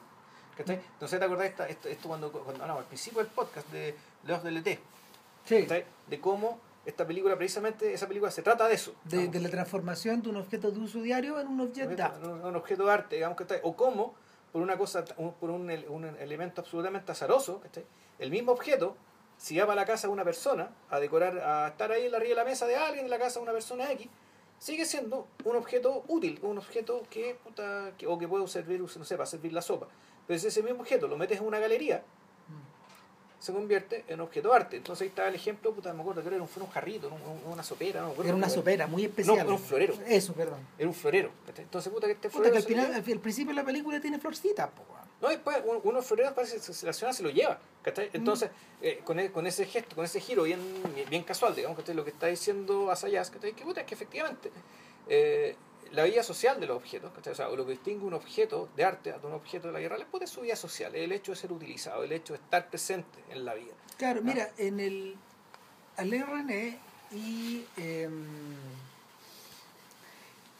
¿cachai? 0.57 0.75
Entonces, 0.93 1.17
¿te 1.19 1.25
acordás 1.25 1.47
esto, 1.47 1.63
esto, 1.63 1.87
esto 1.89 2.07
cuando, 2.07 2.31
cuando 2.31 2.61
hablamos 2.63 2.81
al 2.83 2.87
principio 2.87 3.19
del 3.23 3.31
podcast 3.31 3.67
de 3.69 3.95
Los 4.23 4.43
DLT? 4.43 4.79
Sí. 5.45 5.61
¿cachai? 5.63 5.85
De 6.07 6.19
cómo 6.19 6.59
esta 6.85 7.05
película, 7.05 7.37
precisamente, 7.37 7.93
esa 7.93 8.07
película 8.07 8.31
se 8.31 8.41
trata 8.41 8.67
de 8.67 8.73
eso. 8.75 8.93
De, 9.05 9.27
de 9.27 9.39
la 9.39 9.49
transformación 9.49 10.21
de 10.21 10.29
un 10.29 10.37
objeto 10.37 10.71
de 10.71 10.79
uso 10.79 11.01
diario 11.01 11.39
en 11.39 11.47
un 11.47 11.61
object 11.61 11.91
d'art. 11.95 12.23
un, 12.25 12.43
un 12.45 12.55
objeto 12.55 12.85
de 12.85 12.91
arte, 12.91 13.15
digamos 13.17 13.37
que 13.37 13.43
está, 13.43 13.55
o 13.63 13.75
cómo 13.75 14.15
por 14.51 14.61
una 14.61 14.77
cosa, 14.77 15.05
un- 15.17 15.33
por 15.33 15.49
un, 15.49 15.69
un 15.89 16.05
elemento 16.19 16.61
absolutamente 16.61 17.11
azaroso, 17.11 17.61
¿cachai? 17.61 17.85
el 18.19 18.31
mismo 18.31 18.51
objeto, 18.51 18.97
si 19.37 19.57
va 19.57 19.65
para 19.65 19.81
la 19.81 19.85
casa 19.85 20.07
de 20.07 20.13
una 20.13 20.23
persona, 20.25 20.69
a 20.89 20.99
decorar, 20.99 21.37
a 21.39 21.69
estar 21.69 21.91
ahí 21.91 22.05
en 22.05 22.11
la 22.11 22.17
arriba 22.17 22.31
de 22.31 22.35
la 22.35 22.45
mesa 22.45 22.67
de 22.67 22.75
alguien, 22.75 23.05
en 23.05 23.11
la 23.11 23.17
casa 23.19 23.39
de 23.39 23.43
una 23.43 23.53
persona 23.53 23.89
X, 23.91 24.07
sigue 24.59 24.85
siendo 24.85 25.27
un 25.45 25.55
objeto 25.55 26.03
útil, 26.07 26.39
un 26.43 26.57
objeto 26.57 27.03
que, 27.09 27.35
puta, 27.43 27.91
que- 27.97 28.07
o 28.07 28.17
que 28.19 28.27
puede 28.27 28.45
servir, 28.47 28.81
no 28.81 28.87
sé, 29.05 29.15
para 29.15 29.25
servir 29.25 29.53
la 29.53 29.61
sopa. 29.61 29.87
Pero 30.27 30.39
si 30.39 30.47
ese 30.47 30.61
mismo 30.61 30.81
objeto 30.81 31.07
lo 31.07 31.17
metes 31.17 31.39
en 31.39 31.45
una 31.47 31.57
galería, 31.59 32.03
se 33.41 33.51
convierte 33.51 34.05
en 34.07 34.21
objeto 34.21 34.49
de 34.49 34.55
arte. 34.55 34.77
Entonces 34.77 35.01
ahí 35.01 35.07
está 35.07 35.27
el 35.27 35.33
ejemplo, 35.35 35.73
puta, 35.73 35.91
me 35.93 36.01
acuerdo 36.01 36.21
que 36.21 36.27
era 36.29 36.41
un, 36.41 36.47
fue 36.47 36.61
un 36.63 36.69
jarrito, 36.69 37.07
un- 37.07 37.13
un- 37.47 37.51
una 37.53 37.63
sopera, 37.63 38.01
no 38.01 38.23
Era 38.23 38.35
una 38.35 38.47
sopera 38.49 38.85
muy 38.87 39.01
No, 39.01 39.09
especial. 39.09 39.39
era 39.39 39.49
un 39.49 39.59
florero. 39.59 39.93
Eso, 40.07 40.33
perdón. 40.33 40.59
Era 40.77 40.87
un 40.87 40.93
florero. 40.93 41.31
¿cachai? 41.47 41.65
Entonces, 41.65 41.91
puta, 41.91 42.05
que 42.07 42.13
este 42.13 42.29
Puta, 42.29 42.43
florero. 42.43 42.53
que 42.53 42.57
al 42.59 43.01
final, 43.03 43.19
principio 43.19 43.49
de 43.53 43.55
la 43.61 43.65
película 43.65 43.99
tiene 43.99 44.19
florcitas, 44.19 44.69
po. 44.69 44.83
No, 45.21 45.29
después 45.29 45.57
uno, 45.65 45.81
uno 45.83 46.01
floreros 46.01 46.33
parece 46.33 46.55
que 46.55 46.61
se 46.61 46.81
relaciona, 46.81 47.13
se 47.13 47.21
lo 47.23 47.29
lleva. 47.29 47.59
¿cachai? 47.83 48.07
Mm. 48.07 48.17
Entonces, 48.17 48.49
eh, 48.81 49.01
con, 49.03 49.19
e- 49.19 49.31
con 49.31 49.45
ese 49.47 49.65
gesto, 49.65 49.95
con 49.95 50.05
ese 50.05 50.19
giro 50.19 50.43
bien, 50.43 50.59
bien 51.09 51.23
casual, 51.23 51.53
digamos, 51.55 51.77
que 51.83 51.93
lo 51.93 52.03
que 52.03 52.09
está 52.11 52.27
diciendo 52.27 52.89
Asayas, 52.91 53.29
¿cachai? 53.31 53.53
que 53.53 53.63
puta, 53.63 53.81
es 53.81 53.87
que 53.87 53.93
efectivamente 53.95 54.51
eh, 55.07 55.55
la 55.91 56.03
vida 56.05 56.23
social 56.23 56.59
de 56.59 56.67
los 56.67 56.77
objetos, 56.77 57.11
¿cachai? 57.13 57.33
o 57.33 57.35
sea, 57.35 57.49
lo 57.49 57.65
que 57.65 57.73
distingue 57.73 58.05
un 58.05 58.13
objeto 58.13 58.69
de 58.75 58.85
arte 58.85 59.11
de 59.11 59.27
un 59.27 59.33
objeto 59.33 59.67
de 59.67 59.73
la 59.73 59.79
guerra, 59.79 59.97
es 60.21 60.29
su 60.29 60.41
vida 60.41 60.55
social, 60.55 60.95
el 60.95 61.11
hecho 61.11 61.33
de 61.33 61.37
ser 61.37 61.51
utilizado, 61.51 62.03
el 62.03 62.11
hecho 62.11 62.33
de 62.33 62.39
estar 62.39 62.69
presente 62.69 63.19
en 63.29 63.45
la 63.45 63.53
vida. 63.53 63.73
Claro, 63.97 64.21
mira, 64.21 64.51
en 64.57 64.79
el 64.79 65.15
Alain 65.97 66.25
René 66.27 66.79
y 67.11 67.65
em, 67.77 68.25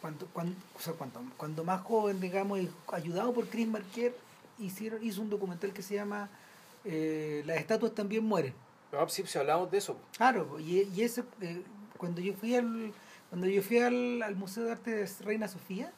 cuando, 0.00 0.26
cuando, 0.32 0.54
o 0.76 0.80
sea, 0.80 0.92
cuando, 0.92 1.22
cuando 1.36 1.64
más 1.64 1.82
joven, 1.82 2.20
digamos, 2.20 2.60
ayudado 2.88 3.32
por 3.32 3.48
Chris 3.48 3.66
Marquer, 3.66 4.14
hicieron, 4.58 5.02
hizo 5.02 5.22
un 5.22 5.30
documental 5.30 5.72
que 5.72 5.82
se 5.82 5.94
llama 5.94 6.28
eh, 6.84 7.42
Las 7.46 7.58
estatuas 7.58 7.94
también 7.94 8.24
mueren. 8.24 8.54
Pero 8.90 9.02
ah, 9.02 9.08
sí, 9.08 9.24
si 9.26 9.38
hablamos 9.38 9.70
de 9.70 9.78
eso, 9.78 9.96
Claro, 10.16 10.60
y, 10.60 10.82
y 10.94 11.02
ese, 11.02 11.24
eh, 11.40 11.62
cuando 11.96 12.20
yo 12.20 12.34
fui 12.34 12.54
al, 12.54 12.92
Cuando 13.32 13.46
yo 13.46 13.62
fui 13.62 13.78
al, 13.78 14.20
al 14.22 14.36
Museo 14.36 14.64
de 14.64 14.72
Arte 14.72 14.90
de 14.90 15.10
Reina 15.20 15.48
Sofía, 15.48 15.90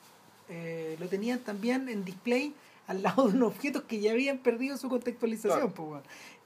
eh, 0.48 0.97
lo 1.01 1.09
tenían 1.09 1.40
también 1.40 1.89
en 1.89 2.05
display 2.05 2.55
al 2.86 3.02
lado 3.02 3.27
de 3.28 3.36
unos 3.36 3.48
objetos 3.48 3.82
que 3.82 3.98
ya 3.98 4.12
habían 4.12 4.39
perdido 4.39 4.77
su 4.77 4.89
contextualización. 4.89 5.73
Claro. 5.73 5.74
pues. 5.74 6.02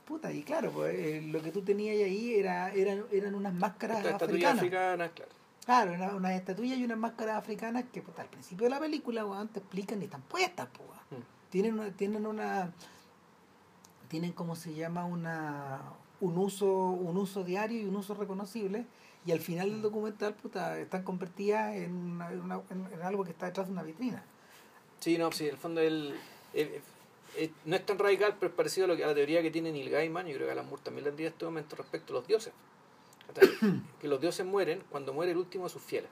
Puta, 0.06 0.32
y 0.32 0.42
claro, 0.42 0.70
pues, 0.70 0.94
eh, 0.98 1.20
lo 1.30 1.42
que 1.42 1.52
tú 1.52 1.60
tenías 1.60 1.94
ahí 2.02 2.36
era, 2.36 2.72
eran, 2.72 3.04
eran 3.12 3.34
unas 3.34 3.52
máscaras 3.52 4.02
Esta 4.02 4.24
africanas. 4.24 4.56
africana, 4.56 5.08
claro. 5.10 5.30
Claro, 5.66 5.92
una- 5.92 6.14
unas 6.14 6.32
estatuillas 6.32 6.78
y 6.78 6.84
unas 6.84 6.96
máscaras 6.96 7.36
africanas 7.36 7.84
que 7.92 8.00
puta, 8.00 8.22
al 8.22 8.28
principio 8.28 8.64
de 8.64 8.70
la 8.70 8.80
película 8.80 9.26
weón, 9.26 9.48
te 9.48 9.58
explican 9.58 10.00
y 10.00 10.06
están 10.06 10.22
puestas. 10.22 10.68
pues. 10.72 10.88
Mm. 11.20 11.22
Tienen, 11.50 11.74
una- 11.74 11.90
tienen 11.90 12.26
una... 12.26 12.72
Tienen 14.08 14.32
como 14.32 14.56
se 14.56 14.72
llama 14.74 15.04
una 15.04 15.82
un 16.20 16.36
uso 16.38 16.66
un 16.88 17.16
uso 17.16 17.44
diario 17.44 17.80
y 17.80 17.84
un 17.84 17.94
uso 17.94 18.14
reconocible 18.14 18.86
y 19.28 19.32
al 19.32 19.40
final 19.40 19.70
del 19.70 19.82
documental 19.82 20.34
puta, 20.34 20.78
están 20.80 21.02
convertidas 21.02 21.74
en, 21.76 21.92
una- 21.94 22.32
en 22.32 22.40
una- 22.40 22.62
en- 22.70 23.02
algo 23.02 23.24
que 23.24 23.30
está 23.30 23.44
detrás 23.46 23.66
de 23.66 23.72
una 23.74 23.82
vitrina. 23.82 24.22
Sí, 25.00 25.18
no, 25.18 25.30
sí, 25.32 25.44
en 25.44 25.50
el 25.50 25.56
fondo 25.58 25.80
el, 25.82 26.14
el- 26.54 26.80
el- 27.36 27.52
no 27.66 27.76
es 27.76 27.84
tan 27.84 27.98
radical, 27.98 28.36
pero 28.40 28.50
es 28.50 28.56
parecido 28.56 28.86
a, 28.86 28.88
lo 28.88 28.96
que, 28.96 29.04
a 29.04 29.08
la 29.08 29.14
teoría 29.14 29.42
que 29.42 29.50
tiene 29.50 29.70
Neil 29.70 29.90
Gaiman, 29.90 30.26
yo 30.26 30.34
creo 30.34 30.46
que 30.46 30.52
Alan 30.52 30.66
Moore 30.66 30.82
también 30.82 31.04
la 31.04 31.10
tendría 31.10 31.26
en 31.28 31.32
este 31.34 31.44
momento 31.44 31.76
respecto 31.76 32.12
a 32.12 32.16
los 32.16 32.26
dioses. 32.26 32.52
Que 34.00 34.08
los 34.08 34.20
dioses 34.20 34.46
mueren 34.46 34.82
cuando 34.90 35.12
muere 35.12 35.32
el 35.32 35.38
último 35.38 35.64
de 35.64 35.70
sus 35.70 35.82
fieles. 35.82 36.10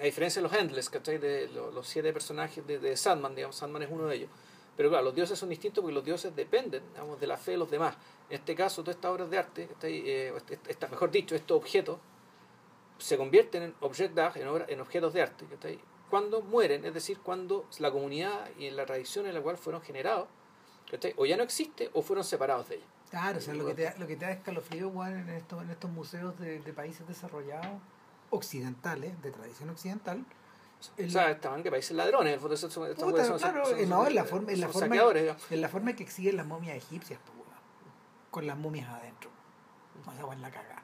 A 0.00 0.04
diferencia 0.04 0.40
de 0.40 0.48
los 0.48 0.56
Endless, 0.56 0.88
¿cachai? 0.88 1.18
de 1.18 1.48
lo- 1.48 1.70
los, 1.70 1.86
siete 1.86 2.10
personajes 2.14 2.66
de, 2.66 2.78
de 2.78 2.96
Sandman, 2.96 3.34
digamos, 3.34 3.56
Sandman 3.56 3.82
es 3.82 3.90
uno 3.90 4.06
de 4.06 4.16
ellos. 4.16 4.30
Pero 4.76 4.88
claro, 4.88 5.04
los 5.04 5.14
dioses 5.14 5.38
son 5.38 5.50
distintos 5.50 5.82
porque 5.82 5.94
los 5.94 6.04
dioses 6.04 6.34
dependen 6.34 6.82
digamos, 6.94 7.20
de 7.20 7.26
la 7.26 7.36
fe 7.36 7.50
de 7.52 7.56
los 7.58 7.70
demás. 7.70 7.96
En 8.30 8.36
este 8.36 8.54
caso, 8.54 8.82
todas 8.82 8.96
estas 8.96 9.10
obras 9.10 9.28
de 9.30 9.38
arte, 9.38 9.66
¿cachai? 9.66 10.08
Eh, 10.08 10.32
este- 10.36 10.58
esta- 10.68 10.88
mejor 10.88 11.10
dicho, 11.10 11.34
estos 11.34 11.56
objetos 11.56 11.98
se 12.98 13.16
convierten 13.16 13.62
en 13.64 13.74
object 13.80 14.14
d'art, 14.14 14.36
en, 14.36 14.46
obra- 14.48 14.66
en 14.68 14.80
objetos 14.80 15.12
de 15.12 15.22
arte, 15.22 15.44
¿cachai? 15.46 15.78
cuando 16.08 16.42
mueren, 16.42 16.84
es 16.84 16.92
decir, 16.92 17.18
cuando 17.20 17.66
la 17.78 17.90
comunidad 17.92 18.48
y 18.58 18.68
la 18.70 18.84
tradición 18.84 19.26
en 19.26 19.34
la 19.34 19.40
cual 19.40 19.56
fueron 19.56 19.80
generados, 19.80 20.26
¿cachai? 20.90 21.14
o 21.16 21.24
ya 21.26 21.36
no 21.36 21.42
existe 21.44 21.88
o 21.92 22.02
fueron 22.02 22.24
separados 22.24 22.68
de 22.68 22.76
ella. 22.76 22.84
Claro, 23.10 23.38
o 23.38 23.40
sea, 23.40 23.54
lo 23.54 23.66
que 23.66 23.74
te 23.74 23.82
da, 23.82 23.94
lo 23.98 24.06
que 24.08 24.16
te 24.16 24.24
da 24.24 24.32
escalofrío 24.32 24.88
weón, 24.88 25.18
en 25.18 25.28
estos, 25.30 25.62
en 25.62 25.70
estos 25.70 25.90
museos 25.90 26.38
de, 26.38 26.58
de 26.60 26.72
países 26.72 27.06
desarrollados 27.08 27.80
occidentales, 28.30 29.20
de 29.22 29.30
tradición 29.30 29.70
occidental. 29.70 30.24
el- 30.96 31.08
O 31.08 31.10
sea, 31.10 31.30
estaban 31.30 31.62
que 31.62 31.70
países 31.70 31.94
ladrones, 31.96 32.28
en 32.28 32.34
el 32.34 32.40
fondo 32.40 32.54
estos 32.54 32.72
son- 32.72 32.84
estos 32.90 33.04
Puta, 33.04 33.10
güeyes 33.10 33.26
son- 33.28 33.38
claro, 33.38 33.66
son- 33.66 33.88
no, 33.88 34.06
en 34.06 34.14
la 34.14 34.24
forma, 34.24 34.50
en 34.52 34.60
la 34.60 34.66
son 34.68 34.72
forma, 34.72 34.86
saqueadores, 34.88 35.22
digamos. 35.24 35.52
en 35.52 35.60
la 35.60 35.68
forma 35.68 35.92
que 35.94 36.02
exhiben 36.04 36.36
las 36.38 36.46
momias 36.46 36.76
egipcias, 36.76 37.20
con 38.30 38.46
las 38.46 38.56
momias 38.56 38.88
adentro. 38.88 39.30
O 40.06 40.12
sea, 40.14 40.24
weón, 40.24 40.40
la 40.40 40.50
cagada. 40.50 40.82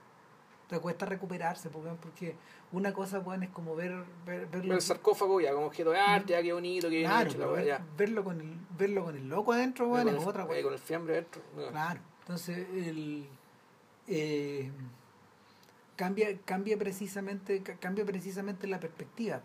Te 0.68 0.80
cuesta 0.80 1.06
recuperarse, 1.06 1.70
pues, 1.70 1.84
porque 2.02 2.34
una 2.72 2.92
cosa, 2.92 3.20
weón, 3.20 3.44
es 3.44 3.50
como 3.50 3.76
ver, 3.76 4.02
ver, 4.26 4.46
verlo, 4.46 4.74
el 4.74 4.80
sarcófago 4.82 5.40
ya 5.40 5.52
como 5.52 5.66
objeto 5.66 5.90
de 5.90 5.98
arte, 6.00 6.32
ya 6.32 6.42
qué 6.42 6.52
bonito, 6.52 6.88
qué 6.90 6.96
bien 6.96 7.10
claro, 7.10 7.30
hecho, 7.30 7.52
ver- 7.52 7.64
ya. 7.66 7.86
verlo, 7.96 8.24
con 8.24 8.40
el, 8.40 8.58
verlo 8.76 9.04
con 9.04 9.16
el 9.16 9.28
loco 9.28 9.52
adentro, 9.52 9.96
el- 9.98 10.08
es 10.08 10.26
otra, 10.26 10.42
eh, 10.42 10.46
weón. 10.46 10.62
con 10.64 10.72
el 10.72 10.78
fiambre 10.80 11.14
dentro. 11.14 11.40
no. 11.56 11.68
Claro, 11.68 12.00
entonces 12.22 12.66
el 12.74 13.28
eh, 14.08 14.70
cambia 15.96 16.36
cambia 16.44 16.76
precisamente 16.76 17.62
ca- 17.62 17.76
cambia 17.76 18.04
precisamente 18.04 18.66
la 18.66 18.80
perspectiva. 18.80 19.40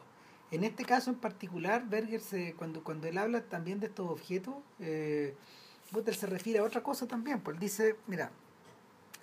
En 0.52 0.64
este 0.64 0.84
caso 0.86 1.10
en 1.11 1.18
particular, 1.18 1.86
Berger 1.88 2.19
se, 2.19 2.53
cuando 2.56 2.84
cuando 2.84 3.07
él 3.07 3.18
habla 3.18 3.41
también 3.44 3.80
de 3.80 3.88
estos 3.88 4.10
objetos, 4.10 4.56
eh, 4.80 5.36
él 5.94 6.16
se 6.16 6.28
refiere 6.28 6.60
a 6.60 6.64
otra 6.64 6.82
cosa 6.84 7.06
también. 7.08 7.42
Pues 7.42 7.56
él 7.56 7.60
dice, 7.62 7.96
mira, 8.08 8.32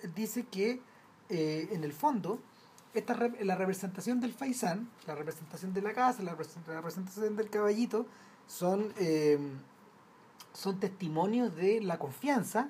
él 0.01 0.13
dice 0.13 0.45
que 0.45 0.81
eh, 1.29 1.69
en 1.71 1.83
el 1.83 1.93
fondo 1.93 2.39
esta 2.93 3.13
la 3.41 3.55
representación 3.55 4.19
del 4.19 4.33
faisán, 4.33 4.89
la 5.05 5.15
representación 5.15 5.73
de 5.73 5.81
la 5.81 5.93
casa, 5.93 6.23
la, 6.23 6.35
represent- 6.35 6.65
la 6.67 6.75
representación 6.75 7.35
del 7.35 7.49
caballito, 7.49 8.05
son 8.47 8.93
eh, 8.97 9.37
son 10.53 10.79
testimonios 10.79 11.55
de 11.55 11.81
la 11.81 11.99
confianza, 11.99 12.69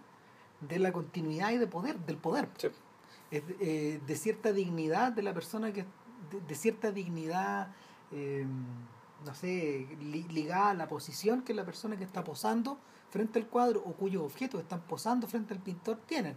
de 0.62 0.80
la 0.80 0.92
continuidad 0.92 1.52
y 1.52 1.58
de 1.58 1.68
poder, 1.68 1.98
del 2.00 2.18
poder. 2.18 2.50
Sí. 2.58 2.68
Es 3.32 3.48
de, 3.48 3.56
eh, 3.96 4.02
de 4.06 4.16
cierta 4.16 4.52
dignidad 4.52 5.14
de 5.14 5.22
la 5.24 5.34
persona 5.34 5.72
que, 5.72 5.84
de, 6.32 6.42
de 6.48 6.56
cierta 6.56 6.92
dignidad, 6.92 7.70
no 9.26 9.34
sé, 9.36 9.88
li- 10.02 10.28
ligada 10.30 10.72
a 10.72 10.74
la 10.74 10.88
posición 10.88 11.44
que 11.44 11.54
la 11.54 11.64
persona 11.64 11.96
que 11.98 12.04
está 12.04 12.24
posando 12.24 12.78
frente 13.10 13.40
al 13.40 13.48
cuadro 13.48 13.82
o 13.86 13.94
cuyos 13.94 14.24
objetos 14.24 14.62
están 14.62 14.82
posando 14.82 15.28
frente 15.28 15.54
al 15.54 15.60
pintor 15.60 15.98
tienen. 16.06 16.36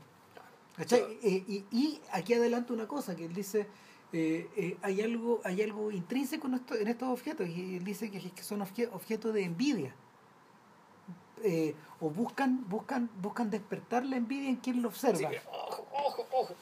Eh, 1.23 1.45
y, 1.47 1.65
y 1.71 2.01
aquí 2.13 2.35
adelanta 2.35 2.73
una 2.73 2.89
cosa 2.89 3.15
que 3.15 3.27
él 3.27 3.35
dice, 3.35 3.67
eh, 4.13 4.49
eh, 4.57 4.77
hay 4.83 5.01
algo 5.03 5.41
hay 5.45 5.63
algo 5.63 5.91
intrínseco 5.91 6.47
en, 6.47 6.55
esto- 6.55 6.75
en 6.75 6.89
estos 6.89 7.09
objetos 7.09 7.47
y 7.49 7.77
él 7.77 7.85
dice 7.85 8.11
que, 8.11 8.21
que 8.31 8.43
son 8.43 8.61
obje- 8.61 8.89
objetos 8.93 9.35
de 9.35 9.45
envidia. 9.45 9.95
O 12.01 12.09
buscan 12.11 12.69
buscan 12.69 13.11
buscan 13.21 13.51
despertar 13.51 14.05
la 14.05 14.17
envidia 14.17 14.49
en 14.49 14.57
quien 14.57 14.81
lo 14.81 14.89
observa. 14.89 15.19
Ojo, 15.51 15.87
ojo, 15.93 16.27
ojo. 16.33 16.55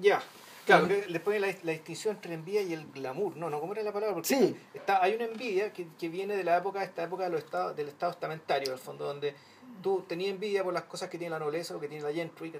Ya. 0.00 0.20
Claro, 0.66 0.88
que 0.88 1.06
le 1.06 1.20
pone 1.20 1.38
la, 1.40 1.54
la 1.62 1.72
distinción 1.72 2.16
entre 2.16 2.30
la 2.30 2.34
envidia 2.34 2.62
y 2.62 2.72
el 2.72 2.86
glamour. 2.90 3.36
No, 3.36 3.48
no, 3.48 3.60
¿cómo 3.60 3.72
era 3.72 3.82
la 3.82 3.92
palabra? 3.92 4.14
Porque 4.14 4.28
Sí. 4.28 4.56
está, 4.74 5.02
hay 5.02 5.14
una 5.14 5.24
envidia 5.24 5.72
que, 5.72 5.86
que 5.98 6.08
viene 6.08 6.36
de 6.36 6.44
la 6.44 6.56
época, 6.58 6.82
esta 6.82 7.04
época 7.04 7.24
de 7.24 7.30
los 7.30 7.40
estados, 7.44 7.76
del 7.76 7.88
estado 7.88 8.12
estamentario, 8.12 8.72
al 8.72 8.78
fondo, 8.78 9.04
donde 9.06 9.34
tú 9.82 10.04
tenías 10.08 10.30
envidia 10.30 10.62
por 10.64 10.74
las 10.74 10.82
cosas 10.84 11.08
que 11.08 11.18
tiene 11.18 11.30
la 11.30 11.38
nobleza 11.38 11.76
o 11.76 11.80
que 11.80 11.88
tiene 11.88 12.02
la 12.04 12.12
gentry, 12.12 12.52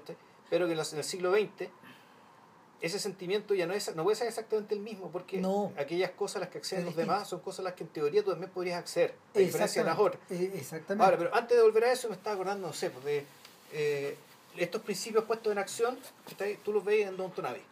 pero 0.49 0.65
que 0.65 0.71
en, 0.71 0.77
los- 0.77 0.93
en 0.93 0.99
el 0.99 1.03
siglo 1.05 1.31
XX 1.33 1.67
ese 2.79 2.99
sentimiento 2.99 3.55
ya 3.55 3.65
no 3.65 3.73
es 3.73 3.95
no 3.95 4.03
puede 4.03 4.15
ser 4.15 4.27
exactamente 4.27 4.75
el 4.75 4.81
mismo, 4.81 5.09
porque 5.11 5.39
No. 5.39 5.71
aquellas 5.77 6.11
cosas 6.11 6.35
a 6.37 6.39
las 6.41 6.49
que 6.49 6.59
acceden 6.59 6.85
los 6.85 6.95
demás 6.95 7.27
son 7.27 7.39
cosas 7.39 7.61
a 7.61 7.63
las 7.63 7.73
que 7.73 7.83
en 7.83 7.89
teoría 7.89 8.23
tú 8.23 8.29
también 8.31 8.51
podrías 8.51 8.77
acceder, 8.77 9.15
a 9.35 9.39
diferencia 9.39 9.81
de 9.83 9.89
las 9.89 9.97
otras. 9.97 10.21
Exactamente. 10.29 10.55
Eh, 10.55 10.59
exactamente. 10.61 11.03
Ahora, 11.05 11.17
pero 11.17 11.35
antes 11.35 11.57
de 11.57 11.63
volver 11.63 11.85
a 11.85 11.91
eso, 11.91 12.07
me 12.07 12.13
estaba 12.15 12.35
acordando, 12.35 12.67
no 12.67 12.73
sé, 12.73 12.91
pues, 12.91 13.03
de 13.03 13.25
eh, 13.73 14.15
estos 14.57 14.81
principios 14.83 15.23
puestos 15.23 15.51
en 15.51 15.57
acción, 15.57 15.97
tú 16.63 16.71
los 16.71 16.83
veis 16.85 17.07
en 17.07 17.17
Downton 17.17 17.47
Abbey. 17.47 17.63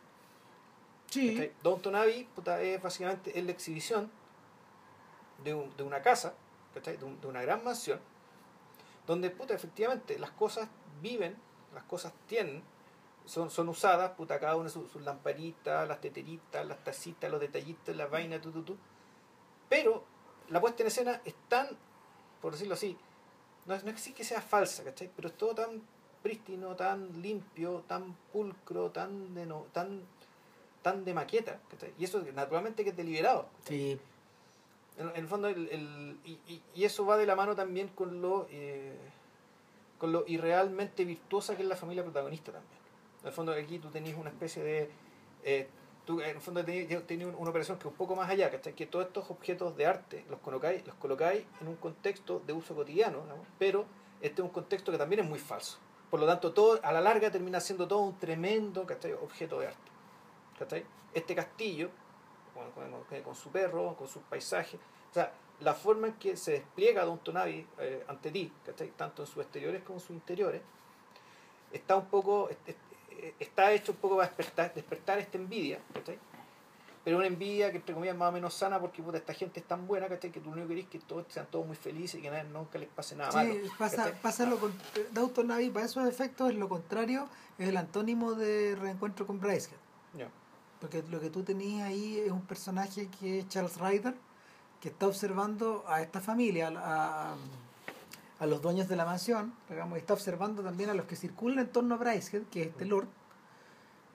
Sí. 1.15 1.51
Downton 1.63 1.95
Abbey 1.95 2.27
es 2.61 2.81
básicamente 2.81 3.37
es 3.37 3.45
la 3.45 3.51
exhibición 3.51 4.11
de, 5.43 5.69
de 5.77 5.83
una 5.83 6.01
casa, 6.01 6.33
de, 6.73 6.97
de 6.97 7.27
una 7.27 7.41
gran 7.41 7.63
mansión, 7.63 7.99
donde 9.07 9.29
puta, 9.29 9.53
efectivamente 9.53 10.19
las 10.19 10.31
cosas 10.31 10.69
viven, 11.01 11.35
las 11.73 11.83
cosas 11.83 12.13
tienen, 12.27 12.63
son, 13.25 13.49
son 13.49 13.69
usadas, 13.69 14.11
puta, 14.11 14.39
cada 14.39 14.55
una 14.55 14.69
sus, 14.69 14.95
lamparitas, 15.01 15.87
las 15.87 15.99
teteritas, 16.01 16.65
las 16.65 16.83
tacitas, 16.83 17.31
los 17.31 17.39
detallitos, 17.39 17.95
las 17.95 18.09
vainas, 18.09 18.41
tu, 18.41 18.51
tu, 18.51 18.63
tu. 18.63 18.77
Pero 19.69 20.03
la 20.49 20.61
puesta 20.61 20.83
en 20.83 20.87
escena 20.87 21.21
es 21.25 21.33
tan, 21.47 21.69
por 22.41 22.53
decirlo 22.53 22.75
así, 22.75 22.97
no 23.65 23.73
es, 23.73 23.83
no 23.83 23.91
es 23.91 24.09
que 24.09 24.23
sea 24.23 24.41
falsa, 24.41 24.83
¿cachai? 24.83 25.09
Pero 25.15 25.29
es 25.29 25.37
todo 25.37 25.55
tan 25.55 25.81
prístino, 26.21 26.75
tan 26.75 27.21
limpio, 27.21 27.83
tan 27.87 28.15
pulcro, 28.31 28.91
tan 28.91 29.33
de, 29.33 29.45
no, 29.45 29.65
tan, 29.71 30.03
tan 30.85 31.03
de 31.03 31.15
maqueta, 31.15 31.59
¿cachai? 31.71 31.91
Y 31.97 32.03
eso 32.03 32.23
naturalmente 32.35 32.83
que 32.83 32.91
es 32.91 32.95
deliberado. 32.95 33.47
Sí. 33.67 33.99
En, 34.99 35.09
en 35.09 35.15
el 35.15 35.27
fondo, 35.27 35.47
el, 35.47 35.67
el- 35.69 36.17
y, 36.23 36.33
y- 36.47 36.61
y 36.75 36.83
eso 36.83 37.07
va 37.07 37.17
de 37.17 37.25
la 37.25 37.35
mano 37.35 37.55
también 37.55 37.87
con 37.87 38.21
lo, 38.21 38.45
eh, 38.51 38.95
con 39.97 40.11
lo 40.11 40.25
irrealmente 40.27 41.03
virtuosa 41.03 41.55
que 41.55 41.63
es 41.63 41.67
la 41.67 41.75
familia 41.75 42.03
protagonista 42.03 42.51
también. 42.51 42.79
En 43.23 43.27
el 43.29 43.33
fondo, 43.33 43.51
aquí 43.53 43.79
tú 43.79 43.89
tenías 43.89 44.15
una 44.15 44.29
especie 44.29 44.61
de. 44.63 44.89
eh, 45.43 45.67
tú, 46.05 46.21
en 46.21 46.35
el 46.35 46.39
fondo, 46.41 46.63
tenías, 46.63 47.01
tenías 47.07 47.33
una 47.35 47.49
operación 47.49 47.79
que 47.79 47.87
es 47.87 47.91
un 47.91 47.97
poco 47.97 48.15
más 48.15 48.29
allá, 48.29 48.51
¿cachai? 48.51 48.73
Que 48.73 48.85
todos 48.85 49.07
estos 49.07 49.31
objetos 49.31 49.75
de 49.75 49.87
arte 49.87 50.23
los 50.29 50.39
colocáis, 50.39 50.85
los 50.85 50.95
colocáis 50.97 51.43
en 51.61 51.67
un 51.67 51.77
contexto 51.77 52.43
de 52.45 52.53
uso 52.53 52.75
cotidiano, 52.75 53.23
pero 53.57 53.85
este 54.21 54.41
es 54.43 54.45
un 54.45 54.51
contexto 54.53 54.91
que 54.91 54.99
también 54.99 55.21
es 55.23 55.27
muy 55.27 55.39
falso. 55.39 55.79
Por 56.11 56.19
lo 56.19 56.27
tanto, 56.27 56.53
todo 56.53 56.79
a 56.83 56.91
la 56.93 57.01
larga 57.01 57.31
termina 57.31 57.59
siendo 57.59 57.87
todo 57.87 57.99
un 58.01 58.19
tremendo 58.19 58.85
¿cachai? 58.85 59.13
objeto 59.13 59.59
de 59.59 59.67
arte. 59.67 59.91
¿Cachai? 60.59 60.85
Este 61.13 61.35
castillo, 61.35 61.89
con, 62.53 62.71
con- 62.71 63.21
con 63.23 63.35
su 63.35 63.49
perro, 63.49 63.95
con 63.95 64.07
sus 64.07 64.21
paisajes, 64.23 64.79
o 65.11 65.13
sea, 65.13 65.31
la 65.61 65.73
forma 65.73 66.07
en 66.07 66.13
que 66.13 66.35
se 66.35 66.51
despliega 66.53 67.05
Downton 67.05 67.37
Abbey 67.37 67.65
eh, 67.79 68.03
ante 68.07 68.31
ti, 68.31 68.51
¿cachai? 68.65 68.91
tanto 68.91 69.23
en 69.23 69.27
sus 69.27 69.37
exteriores 69.43 69.83
como 69.83 69.99
en 69.99 70.01
sus 70.05 70.11
interiores, 70.15 70.61
está 71.71 71.95
un 71.95 72.07
poco, 72.07 72.49
eh, 72.67 73.33
está 73.39 73.71
hecho 73.71 73.93
un 73.93 73.97
poco 73.99 74.17
para 74.17 74.27
despertar, 74.27 74.73
despertar 74.73 75.19
esta 75.19 75.37
envidia, 75.37 75.79
¿cachai? 75.93 76.19
pero 77.03 77.17
una 77.17 77.27
envidia 77.27 77.69
que 77.69 77.77
entre 77.77 77.93
comillas 77.93 78.17
más 78.17 78.29
o 78.29 78.31
menos 78.31 78.51
sana 78.55 78.79
porque 78.81 79.03
puta, 79.03 79.17
esta 79.19 79.31
gente 79.33 79.59
es 79.59 79.65
tan 79.67 79.85
buena, 79.87 80.07
¿cachai? 80.09 80.31
que 80.31 80.39
tú 80.39 80.47
lo 80.47 80.53
único 80.53 80.67
que 80.69 80.73
querés 80.75 80.85
es 80.85 80.89
que 80.91 80.99
todos 81.07 81.25
sean 81.29 81.45
todos 81.51 81.65
muy 81.65 81.75
felices 81.75 82.19
y 82.19 82.23
que 82.23 82.43
nunca 82.45 82.79
les 82.79 82.89
pase 82.89 83.15
nada 83.15 83.31
malo. 83.31 83.53
Sí, 83.53 83.61
pasa, 83.77 83.97
¿cachai? 84.05 84.21
pasa 84.21 84.45
lo 84.47 84.57
con 84.57 85.51
Abbey 85.51 85.69
para 85.69 85.85
esos 85.85 86.05
efectos 86.07 86.49
es 86.49 86.55
lo 86.55 86.67
contrario, 86.67 87.29
es 87.59 87.69
el 87.69 87.77
antónimo 87.77 88.33
de 88.33 88.75
reencuentro 88.75 89.27
con 89.27 89.39
Brycehead. 89.39 89.77
Ya. 90.17 90.29
Porque 90.85 91.03
lo 91.09 91.19
que 91.19 91.31
tú 91.31 91.41
tenías 91.41 91.87
ahí 91.87 92.19
es 92.19 92.31
un 92.31 92.43
personaje 92.43 93.07
que 93.19 93.39
es 93.39 93.47
Charles 93.49 93.79
Ryder, 93.79 94.13
que 94.79 94.89
está 94.89 95.07
observando 95.07 95.83
a 95.87 96.03
esta 96.03 96.21
familia, 96.21 96.67
a, 96.67 97.31
a- 97.31 97.35
a 98.37 98.45
los 98.45 98.61
dueños 98.61 98.87
de 98.87 98.95
la 98.95 99.03
mansión, 99.03 99.51
digamos, 99.67 99.97
y 99.97 100.01
está 100.01 100.13
observando 100.13 100.61
también 100.61 100.91
a 100.91 100.93
los 100.93 101.07
que 101.07 101.15
circulan 101.15 101.57
en 101.65 101.71
torno 101.71 101.95
a 101.95 101.97
Brycehead, 101.97 102.43
que 102.51 102.61
es 102.61 102.67
este 102.67 102.85
lord. 102.85 103.07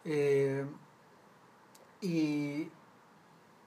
Eh, 0.05 0.65
Y 2.03 2.69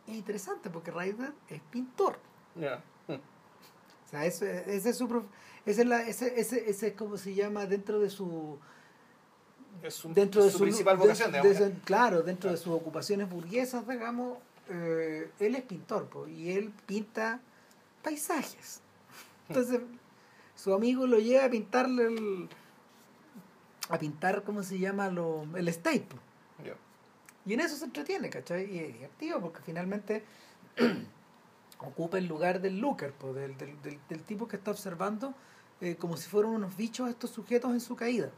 es 0.08 0.16
interesante 0.16 0.70
porque 0.70 0.92
Ryder 0.92 1.34
es 1.50 1.60
pintor. 1.70 2.18
Ya. 2.56 2.82
O 3.10 4.10
sea, 4.10 4.26
ese, 4.26 4.74
ese 4.74 4.92
es 4.92 4.98
su 4.98 5.10
prof- 5.10 5.26
ese 5.66 5.82
es 5.82 5.88
la, 5.88 6.04
ese, 6.08 6.40
ese, 6.40 6.70
ese 6.70 6.88
es 6.88 6.94
como 6.94 7.18
se 7.18 7.34
llama 7.36 7.66
dentro 7.66 8.00
de 8.00 8.10
su 8.10 8.58
Es 9.82 10.06
un- 10.06 10.14
dentro 10.14 10.44
de 10.44 10.52
su 10.52 10.60
principal 10.60 10.96
de- 10.98 11.02
vocación, 11.04 11.32
de 11.32 11.42
digamos. 11.42 11.74
claro, 11.84 12.22
dentro 12.22 12.52
de 12.52 12.58
sus 12.58 12.74
ocupaciones 12.74 13.30
burguesas, 13.30 13.88
digamos, 13.88 14.38
eh, 14.70 15.30
él 15.40 15.56
es 15.56 15.64
pintor, 15.64 16.08
po, 16.08 16.28
y 16.28 16.52
él 16.52 16.72
pinta 16.86 17.40
paisajes. 18.02 18.82
Entonces, 19.50 19.82
su 20.56 20.74
amigo 20.74 21.06
lo 21.08 21.20
lleva 21.20 21.46
a 21.46 21.50
pintarle 21.50 22.06
el, 22.06 22.50
a 23.90 23.98
pintar, 24.00 24.44
¿cómo 24.44 24.64
se 24.64 24.80
llama? 24.80 25.10
Lo, 25.10 25.46
el 25.56 25.68
state. 25.68 26.08
Ya. 26.64 26.76
Y 27.46 27.54
en 27.54 27.60
eso 27.60 27.76
se 27.76 27.84
entretiene, 27.86 28.30
¿cachai? 28.30 28.74
Y 28.74 28.80
es 28.80 28.94
divertido 28.94 29.42
porque 29.42 29.60
finalmente 29.62 30.24
ocupa 31.80 32.18
el 32.18 32.28
lugar 32.28 32.62
del 32.62 32.80
looker, 32.80 33.12
po, 33.12 33.34
del, 33.34 33.58
del, 33.58 33.82
del, 33.82 34.00
del 34.08 34.24
tipo 34.24 34.48
que 34.48 34.56
está 34.56 34.72
observando 34.72 35.34
eh, 35.82 35.98
como 35.98 36.16
si 36.16 36.30
fueran 36.30 36.52
unos 36.54 36.78
bichos 36.78 37.10
estos 37.10 37.32
sujetos 37.32 37.72
en 37.74 37.82
su 37.82 37.96
caída. 37.98 38.30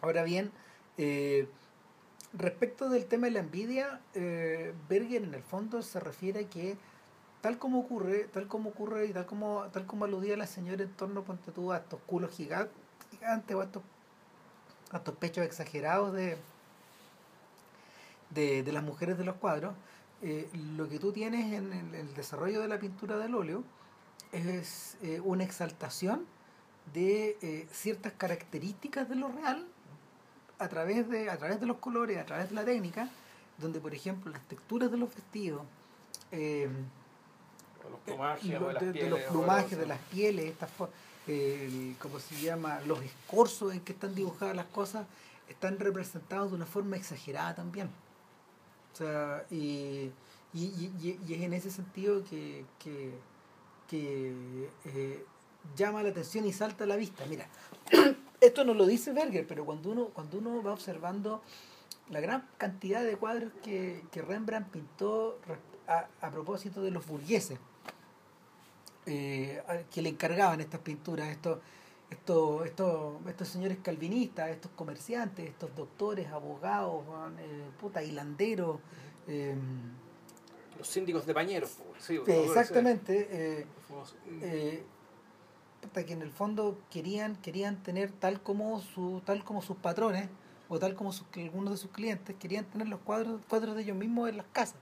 Ahora 0.00 0.22
bien, 0.22 0.50
eh, 0.98 1.48
respecto 2.32 2.88
del 2.88 3.06
tema 3.06 3.26
de 3.26 3.32
la 3.32 3.40
envidia, 3.40 4.00
eh, 4.14 4.74
Berger 4.88 5.24
en 5.24 5.34
el 5.34 5.42
fondo 5.42 5.82
se 5.82 6.00
refiere 6.00 6.40
a 6.40 6.48
que 6.50 6.76
tal 7.40 7.58
como 7.58 7.80
ocurre, 7.80 8.24
tal 8.32 8.48
como 8.48 8.70
ocurre 8.70 9.06
y 9.06 9.12
tal 9.12 9.26
como, 9.26 9.64
tal 9.72 9.86
como 9.86 10.04
aludía 10.04 10.36
la 10.36 10.46
señora 10.46 10.82
en 10.82 10.90
torno 10.92 11.24
a 11.72 11.76
estos 11.78 12.00
culos 12.06 12.30
giga- 12.32 12.68
gigantes 13.10 13.56
o 13.56 13.60
a 13.60 13.64
estos, 13.64 13.82
a 14.90 15.02
pechos 15.02 15.44
exagerados 15.44 16.12
de, 16.12 16.36
de, 18.30 18.62
de 18.62 18.72
las 18.72 18.82
mujeres 18.82 19.18
de 19.18 19.24
los 19.24 19.36
cuadros, 19.36 19.74
eh, 20.22 20.48
lo 20.76 20.88
que 20.88 20.98
tú 20.98 21.12
tienes 21.12 21.52
en 21.52 21.72
el, 21.94 22.14
desarrollo 22.14 22.60
de 22.60 22.68
la 22.68 22.78
pintura 22.78 23.18
del 23.18 23.34
óleo 23.34 23.62
es 24.32 24.96
una 25.22 25.44
exaltación 25.44 26.26
de 26.92 27.36
eh, 27.42 27.66
ciertas 27.72 28.12
características 28.12 29.08
de 29.08 29.16
lo 29.16 29.28
real 29.28 29.66
a 30.58 30.68
través 30.68 31.08
de 31.08 31.30
a 31.30 31.36
través 31.36 31.60
de 31.60 31.66
los 31.66 31.78
colores 31.78 32.18
a 32.18 32.24
través 32.26 32.48
de 32.50 32.54
la 32.54 32.64
técnica 32.64 33.08
donde 33.58 33.80
por 33.80 33.94
ejemplo 33.94 34.30
las 34.30 34.42
texturas 34.48 34.90
de 34.90 34.96
los 34.96 35.12
vestidos 35.14 35.62
eh, 36.30 36.68
O 37.84 37.90
los 37.90 38.00
plumajes, 38.00 38.44
lo- 38.60 38.66
o 38.66 38.92
de 38.92 39.10
los 39.10 39.20
plumajes 39.30 39.78
de 39.78 39.86
las 39.86 39.98
pieles 40.10 40.44
estas 40.46 40.70
¿cómo 42.00 42.18
se 42.20 42.40
llama? 42.40 42.80
los 42.86 43.00
escorzos 43.02 43.72
en 43.72 43.80
que 43.80 43.92
están 43.92 44.14
dibujadas 44.14 44.54
las 44.54 44.66
cosas 44.66 45.06
están 45.48 45.78
representados 45.78 46.50
de 46.50 46.56
una 46.56 46.66
forma 46.66 46.96
exagerada 46.96 47.54
también 47.54 47.88
o 48.92 48.96
sea 48.96 49.44
y, 49.50 50.10
y, 50.52 50.64
y- 51.02 51.18
y 51.26 51.34
es 51.34 51.40
en 51.42 51.52
ese 51.54 51.70
sentido 51.70 52.22
que, 52.30 52.64
que, 52.78 53.10
que, 53.88 54.68
eh, 54.84 55.24
llama 55.76 56.02
la 56.02 56.10
atención 56.10 56.44
y 56.46 56.52
salta 56.52 56.84
a 56.84 56.86
la 56.86 56.96
vista. 56.96 57.24
Mira, 57.26 57.46
esto 58.40 58.64
no 58.64 58.74
lo 58.74 58.86
dice 58.86 59.12
Berger, 59.12 59.46
pero 59.46 59.64
cuando 59.64 59.90
uno, 59.90 60.06
cuando 60.08 60.38
uno 60.38 60.62
va 60.62 60.72
observando 60.72 61.42
la 62.10 62.20
gran 62.20 62.46
cantidad 62.58 63.02
de 63.02 63.16
cuadros 63.16 63.52
que, 63.62 64.02
que 64.12 64.22
Rembrandt 64.22 64.68
pintó 64.70 65.38
a, 65.88 66.06
a 66.20 66.30
propósito 66.30 66.82
de 66.82 66.90
los 66.90 67.06
burgueses, 67.06 67.58
eh, 69.06 69.62
a- 69.68 69.78
que 69.90 70.02
le 70.02 70.08
encargaban 70.10 70.60
estas 70.60 70.80
pinturas, 70.80 71.28
estos, 71.28 71.58
estos, 72.10 72.64
estos, 72.66 73.26
estos 73.26 73.48
señores 73.48 73.78
calvinistas, 73.82 74.50
estos 74.50 74.70
comerciantes, 74.72 75.46
estos 75.48 75.74
doctores, 75.74 76.28
abogados, 76.28 77.04
eh, 77.38 77.68
puta, 77.80 78.02
hilanderos, 78.02 78.80
eh, 79.26 79.54
Los 80.78 80.88
síndicos 80.88 81.26
de 81.26 81.34
pañeros. 81.34 81.70
po, 81.72 81.84
sí, 81.98 82.20
exactamente, 82.26 83.28
eh, 83.30 83.66
eh, 84.42 84.84
que 85.92 86.12
en 86.12 86.22
el 86.22 86.30
fondo 86.30 86.78
querían 86.90 87.36
querían 87.36 87.82
tener 87.82 88.10
tal 88.10 88.40
como 88.40 88.80
su 88.80 89.22
tal 89.24 89.44
como 89.44 89.62
sus 89.62 89.76
patrones 89.76 90.28
o 90.68 90.78
tal 90.78 90.94
como 90.94 91.12
sus, 91.12 91.26
algunos 91.36 91.72
de 91.72 91.76
sus 91.76 91.90
clientes 91.90 92.34
querían 92.38 92.64
tener 92.64 92.88
los 92.88 93.00
cuadros 93.00 93.40
cuadros 93.48 93.76
de 93.76 93.82
ellos 93.82 93.96
mismos 93.96 94.28
en 94.28 94.38
las 94.38 94.46
casas. 94.52 94.76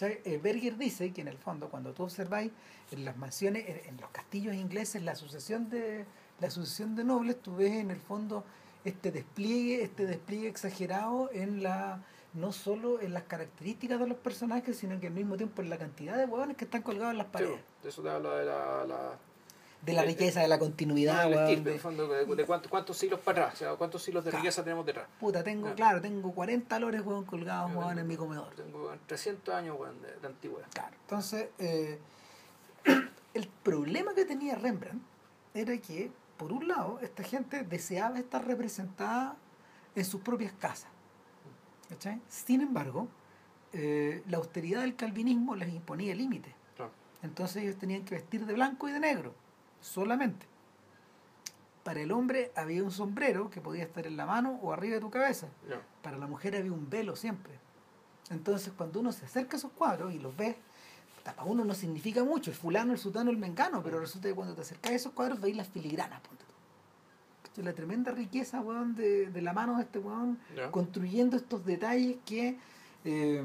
Eh, 0.00 0.40
Berger 0.42 0.76
dice 0.76 1.12
que 1.12 1.20
en 1.20 1.28
el 1.28 1.36
fondo 1.36 1.68
cuando 1.68 1.92
tú 1.92 2.04
observáis 2.04 2.50
en 2.90 3.04
las 3.04 3.16
mansiones 3.16 3.68
en, 3.68 3.80
en 3.90 4.00
los 4.00 4.10
castillos 4.10 4.54
ingleses 4.54 5.02
la 5.02 5.14
sucesión 5.14 5.68
de 5.68 6.04
la 6.40 6.50
sucesión 6.50 6.96
de 6.96 7.04
nobles 7.04 7.40
tú 7.40 7.56
ves 7.56 7.72
en 7.72 7.90
el 7.90 8.00
fondo 8.00 8.44
este 8.84 9.12
despliegue 9.12 9.82
este 9.82 10.06
despliegue 10.06 10.48
exagerado 10.48 11.30
en 11.32 11.62
la 11.62 12.02
no 12.32 12.50
solo 12.50 13.00
en 13.00 13.12
las 13.12 13.22
características 13.24 14.00
de 14.00 14.06
los 14.08 14.18
personajes 14.18 14.76
sino 14.76 14.98
que 14.98 15.06
al 15.08 15.12
mismo 15.12 15.36
tiempo 15.36 15.62
en 15.62 15.70
la 15.70 15.78
cantidad 15.78 16.16
de 16.16 16.24
hueones 16.24 16.56
que 16.56 16.64
están 16.64 16.82
colgados 16.82 17.12
en 17.12 17.18
las 17.18 17.26
Sí, 17.26 17.32
paredes 17.32 17.60
de 17.82 17.88
eso 17.88 18.02
te 18.02 18.08
habla 18.10 18.34
de 18.36 18.44
la. 18.46 18.84
la 18.84 19.18
de 19.84 19.92
la 19.92 20.02
riqueza, 20.02 20.40
de 20.40 20.48
la 20.48 20.58
continuidad, 20.58 21.28
no, 21.28 21.46
en 21.48 21.62
de- 21.64 21.74
el 21.74 21.80
fondo, 21.80 22.06
de, 22.08 22.24
de 22.24 22.46
cuántos, 22.46 22.70
cuántos 22.70 22.96
siglos 22.96 23.20
para 23.20 23.42
atrás, 23.42 23.54
o 23.54 23.58
sea, 23.58 23.74
cuántos 23.76 24.02
siglos 24.02 24.24
de 24.24 24.30
Claro. 24.30 24.42
riqueza 24.42 24.62
tenemos 24.64 24.86
detrás. 24.86 25.06
puta, 25.20 25.42
tengo, 25.44 25.74
claro, 25.74 26.00
tengo 26.00 26.32
40 26.32 26.78
lores, 26.78 27.04
weón, 27.04 27.24
colgados, 27.24 27.70
Yo 27.72 27.78
weón, 27.78 27.88
tengo- 27.90 28.00
en 28.00 28.06
mi 28.08 28.16
comedor. 28.16 28.54
Tengo 28.54 28.92
300 29.06 29.54
años 29.54 29.76
weón, 29.78 30.00
de, 30.02 30.14
de 30.16 30.26
antigüedad. 30.26 30.66
Claro. 30.72 30.96
Entonces, 31.02 31.48
eh, 31.58 31.98
el 33.34 33.48
problema 33.62 34.14
que 34.14 34.24
tenía 34.24 34.54
Rembrandt 34.56 35.02
era 35.54 35.76
que, 35.78 36.10
por 36.36 36.52
un 36.52 36.66
lado, 36.68 36.98
esta 37.02 37.22
gente 37.22 37.62
deseaba 37.62 38.18
estar 38.18 38.46
representada 38.46 39.36
en 39.94 40.04
sus 40.04 40.20
propias 40.20 40.52
casas. 40.52 40.90
¿cachai? 41.88 42.20
Sin 42.28 42.60
embargo, 42.62 43.08
eh, 43.72 44.22
la 44.28 44.38
austeridad 44.38 44.80
del 44.80 44.96
calvinismo 44.96 45.54
les 45.54 45.68
imponía 45.72 46.14
límites. 46.14 46.52
Entonces 47.22 47.62
ellos 47.62 47.76
tenían 47.76 48.04
que 48.04 48.16
vestir 48.16 48.44
de 48.44 48.52
blanco 48.52 48.86
y 48.88 48.92
de 48.92 49.00
negro, 49.00 49.34
solamente. 49.84 50.46
Para 51.82 52.00
el 52.00 52.12
hombre 52.12 52.50
había 52.56 52.82
un 52.82 52.90
sombrero 52.90 53.50
que 53.50 53.60
podía 53.60 53.84
estar 53.84 54.06
en 54.06 54.16
la 54.16 54.24
mano 54.24 54.58
o 54.62 54.72
arriba 54.72 54.94
de 54.94 55.00
tu 55.00 55.10
cabeza. 55.10 55.48
Para 56.02 56.16
la 56.16 56.26
mujer 56.26 56.56
había 56.56 56.72
un 56.72 56.88
velo 56.88 57.14
siempre. 57.14 57.52
Entonces 58.30 58.72
cuando 58.74 59.00
uno 59.00 59.12
se 59.12 59.26
acerca 59.26 59.56
a 59.56 59.58
esos 59.58 59.72
cuadros 59.72 60.14
y 60.14 60.18
los 60.18 60.34
ves, 60.34 60.56
puta, 61.16 61.34
para 61.34 61.46
uno 61.48 61.64
no 61.64 61.74
significa 61.74 62.24
mucho, 62.24 62.50
el 62.50 62.56
fulano, 62.56 62.92
el 62.92 62.98
sutano, 62.98 63.30
el 63.30 63.36
mengano, 63.36 63.82
pero 63.82 64.00
resulta 64.00 64.28
que 64.28 64.34
cuando 64.34 64.54
te 64.54 64.62
acercas 64.62 64.92
a 64.92 64.94
esos 64.94 65.12
cuadros 65.12 65.40
veis 65.40 65.56
las 65.56 65.68
filigranas, 65.68 66.20
ponte 66.20 66.44
tú. 66.44 67.62
La 67.62 67.72
tremenda 67.74 68.10
riqueza, 68.10 68.60
weón, 68.62 68.96
de, 68.96 69.30
de 69.30 69.42
la 69.42 69.52
mano 69.52 69.76
de 69.76 69.82
este 69.82 69.98
weón, 69.98 70.38
construyendo 70.72 71.36
estos 71.36 71.64
detalles 71.64 72.16
que 72.24 72.58
eh, 73.04 73.44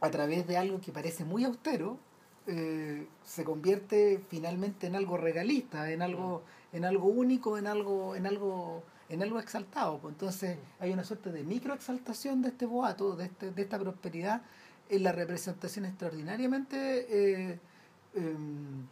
a 0.00 0.10
través 0.10 0.46
de 0.46 0.56
algo 0.56 0.80
que 0.80 0.92
parece 0.92 1.24
muy 1.24 1.44
austero 1.44 1.98
eh, 2.46 3.06
se 3.24 3.44
convierte 3.44 4.20
finalmente 4.28 4.86
en 4.86 4.96
algo 4.96 5.16
regalista, 5.16 5.90
en 5.90 6.02
algo, 6.02 6.42
en 6.72 6.84
algo 6.84 7.06
único, 7.06 7.58
en 7.58 7.66
algo, 7.66 8.14
en 8.16 8.26
algo, 8.26 8.82
en 9.08 9.22
algo 9.22 9.38
exaltado. 9.38 10.00
Entonces 10.08 10.58
hay 10.80 10.92
una 10.92 11.04
suerte 11.04 11.32
de 11.32 11.42
microexaltación 11.44 12.42
de 12.42 12.48
este 12.48 12.66
boato, 12.66 13.16
de 13.16 13.26
este, 13.26 13.50
de 13.50 13.62
esta 13.62 13.78
prosperidad, 13.78 14.42
en 14.88 15.02
la 15.02 15.12
representación 15.12 15.84
extraordinariamente 15.86 17.06
eh, 17.52 17.58
em, 18.14 18.86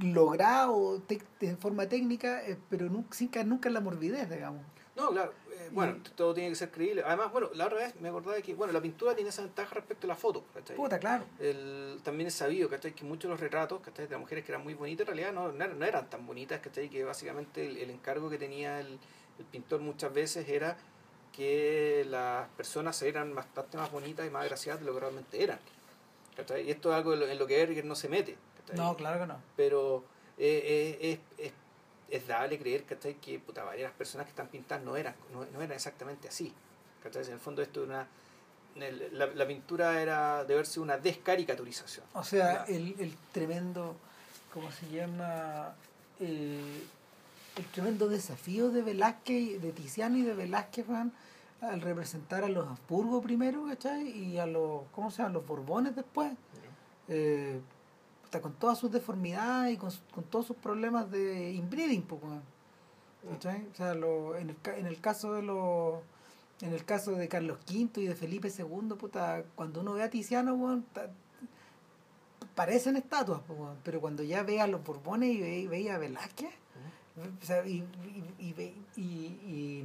logrado 0.00 1.00
en 1.40 1.58
forma 1.58 1.86
técnica, 1.88 2.44
eh, 2.46 2.58
pero 2.68 2.88
nu- 2.88 3.04
sin 3.12 3.28
caer 3.28 3.46
nunca 3.46 3.68
en 3.68 3.74
la 3.74 3.80
morbidez, 3.80 4.28
digamos. 4.28 4.62
No, 4.96 5.10
claro. 5.10 5.32
eh, 5.52 5.68
bueno, 5.72 5.96
todo 6.14 6.34
tiene 6.34 6.50
que 6.50 6.54
ser 6.54 6.70
creíble. 6.70 7.02
Además, 7.04 7.32
bueno, 7.32 7.50
la 7.54 7.66
otra 7.66 7.78
vez 7.78 8.00
me 8.00 8.08
acordaba 8.08 8.36
de 8.36 8.42
que, 8.42 8.54
bueno, 8.54 8.72
la 8.72 8.80
pintura 8.80 9.14
tiene 9.14 9.30
esa 9.30 9.42
ventaja 9.42 9.74
respecto 9.74 10.06
a 10.06 10.08
la 10.08 10.16
foto, 10.16 10.44
¿cachai? 10.54 10.76
Puta, 10.76 10.98
claro. 11.00 11.24
El, 11.40 11.98
también 12.04 12.28
es 12.28 12.34
sabido, 12.34 12.68
¿cachai? 12.68 12.92
Que 12.92 13.04
muchos 13.04 13.24
de 13.24 13.30
los 13.30 13.40
retratos, 13.40 13.80
¿cachai? 13.80 14.06
De 14.06 14.12
las 14.12 14.20
mujeres 14.20 14.44
que 14.44 14.52
eran 14.52 14.62
muy 14.62 14.74
bonitas, 14.74 15.00
en 15.00 15.06
realidad 15.08 15.32
no, 15.32 15.50
no 15.50 15.64
eran, 15.64 15.78
no 15.78 15.84
eran 15.84 16.08
tan 16.08 16.24
bonitas, 16.26 16.60
¿cachai? 16.60 16.88
Que 16.88 17.02
básicamente 17.04 17.66
el, 17.66 17.76
el 17.78 17.90
encargo 17.90 18.30
que 18.30 18.38
tenía 18.38 18.78
el, 18.78 18.98
el 19.38 19.44
pintor 19.46 19.80
muchas 19.80 20.12
veces 20.14 20.48
era 20.48 20.76
que 21.32 22.06
las 22.08 22.48
personas 22.50 23.02
eran 23.02 23.34
bastante 23.34 23.76
más 23.76 23.90
bonitas 23.90 24.24
y 24.26 24.30
más 24.30 24.42
agraciadas 24.44 24.80
de 24.80 24.86
lo 24.86 24.94
que 24.94 25.00
realmente 25.00 25.42
eran. 25.42 25.58
¿cachai? 26.36 26.66
Y 26.66 26.70
esto 26.70 26.90
es 26.90 26.96
algo 26.96 27.14
en 27.14 27.20
lo, 27.20 27.26
en 27.28 27.38
lo 27.38 27.46
que 27.46 27.56
Berger 27.56 27.84
no 27.84 27.96
se 27.96 28.08
mete. 28.08 28.36
¿cachai? 28.60 28.76
No, 28.76 28.96
claro 28.96 29.20
que 29.20 29.26
no. 29.26 29.40
pero 29.56 30.04
eh, 30.38 30.98
eh, 31.00 31.20
es, 31.38 31.46
es, 31.46 31.52
es 32.10 32.26
dable 32.26 32.58
creer 32.58 32.84
¿cachai? 32.84 33.14
que 33.14 33.38
puta, 33.38 33.64
varias 33.64 33.92
personas 33.92 34.26
que 34.26 34.30
están 34.30 34.48
pintadas 34.48 34.84
no 34.84 34.96
eran, 34.96 35.14
no, 35.32 35.44
no 35.52 35.62
eran 35.62 35.72
exactamente 35.72 36.28
así. 36.28 36.52
¿cachai? 37.02 37.24
En 37.24 37.32
el 37.32 37.40
fondo 37.40 37.62
esto 37.62 37.82
es 37.82 37.88
una... 37.88 38.06
La, 39.12 39.26
la 39.26 39.46
pintura 39.46 40.02
era 40.02 40.44
de 40.44 40.54
verse 40.56 40.80
una 40.80 40.98
descaricaturización. 40.98 42.04
O 42.14 42.24
sea, 42.24 42.64
el, 42.64 42.96
el 42.98 43.14
tremendo, 43.30 43.94
¿cómo 44.52 44.72
se 44.72 44.88
llama? 44.90 45.74
Eh, 46.18 46.82
el 47.56 47.64
tremendo 47.66 48.08
desafío 48.08 48.70
de 48.70 48.82
Velázquez, 48.82 49.62
de 49.62 49.70
Tiziano 49.70 50.18
y 50.18 50.22
de 50.22 50.34
Velázquez, 50.34 50.88
weón, 50.88 51.12
al 51.60 51.80
representar 51.82 52.42
a 52.42 52.48
los 52.48 52.66
Habsburgo 52.66 53.22
primero, 53.22 53.64
¿cachai? 53.68 54.08
Y 54.08 54.38
a 54.38 54.46
los, 54.46 54.82
¿cómo 54.92 55.12
se 55.12 55.18
llama? 55.22 55.34
Los 55.34 55.46
Borbones 55.46 55.94
después. 55.94 56.32
Eh, 57.06 57.60
puta, 58.34 58.42
con 58.42 58.52
todas 58.54 58.78
sus 58.78 58.90
deformidades 58.90 59.74
y 59.74 59.76
con, 59.76 59.90
con 60.12 60.24
todos 60.24 60.46
sus 60.46 60.56
problemas 60.56 61.10
de 61.10 61.52
inbreeding, 61.52 62.02
pues. 62.02 62.20
¿cachai? 63.30 63.66
O 63.72 63.74
sea, 63.76 63.94
lo, 63.94 64.36
en, 64.36 64.50
el, 64.50 64.56
en 64.76 64.86
el 64.86 65.00
caso 65.00 65.32
de 65.34 65.42
los 65.42 66.00
en 66.60 66.72
el 66.72 66.84
caso 66.84 67.12
de 67.12 67.28
Carlos 67.28 67.58
V 67.68 68.00
y 68.00 68.06
de 68.06 68.14
Felipe 68.14 68.48
II, 68.56 68.94
puta, 68.98 69.42
cuando 69.56 69.80
uno 69.80 69.92
ve 69.94 70.02
a 70.04 70.10
Tiziano, 70.10 70.54
weón, 70.54 70.84
parecen 72.54 72.96
estatuas, 72.96 73.40
weón, 73.48 73.76
pero 73.82 74.00
cuando 74.00 74.22
ya 74.22 74.42
ve 74.42 74.60
a 74.60 74.66
los 74.66 74.82
Borbones 74.84 75.34
y 75.34 75.40
ve, 75.40 75.68
ve 75.68 75.90
a 75.90 75.98
Velázquez, 75.98 76.52
o 77.42 77.44
sea, 77.44 77.66
y, 77.66 77.78
y, 78.38 78.46
y, 78.48 78.52
ve- 78.52 78.74
y, 78.96 79.02
y, 79.02 79.84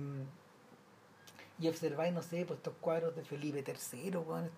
y 1.60 1.68
observáis, 1.68 2.14
no 2.14 2.22
sé, 2.22 2.46
pues 2.46 2.58
estos 2.60 2.74
cuadros 2.80 3.16
de 3.16 3.24
Felipe 3.24 3.64
III, 3.94 4.18
weón, 4.18 4.50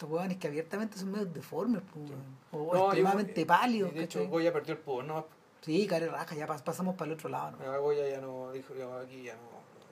estos 0.00 0.10
weones 0.10 0.38
que 0.38 0.46
abiertamente 0.48 0.96
son 0.96 1.12
medio 1.12 1.26
deformes, 1.26 1.82
po, 1.82 2.00
weón, 2.00 2.70
o 2.70 2.74
No, 2.74 2.84
extremadamente 2.86 3.40
yo- 3.42 3.46
pálidos, 3.46 3.90
y 3.92 3.94
De 3.98 4.04
hecho. 4.04 4.26
Goya 4.28 4.50
perdió 4.50 4.72
el 4.72 4.80
poder, 4.80 5.06
¿no? 5.06 5.26
Sí, 5.60 5.86
care 5.86 6.08
raja, 6.08 6.34
ya 6.34 6.46
pas- 6.48 6.62
pasamos 6.62 6.94
para 6.96 7.10
el 7.10 7.18
otro 7.18 7.28
lado, 7.28 7.50
¿no? 7.50 7.58
Ya 7.58 7.76
Goya 7.76 8.08
ya 8.08 8.18
no 8.22 8.50
dijo, 8.50 8.74
yo 8.74 8.96
aquí 8.96 9.24
ya 9.24 9.34
no, 9.34 9.40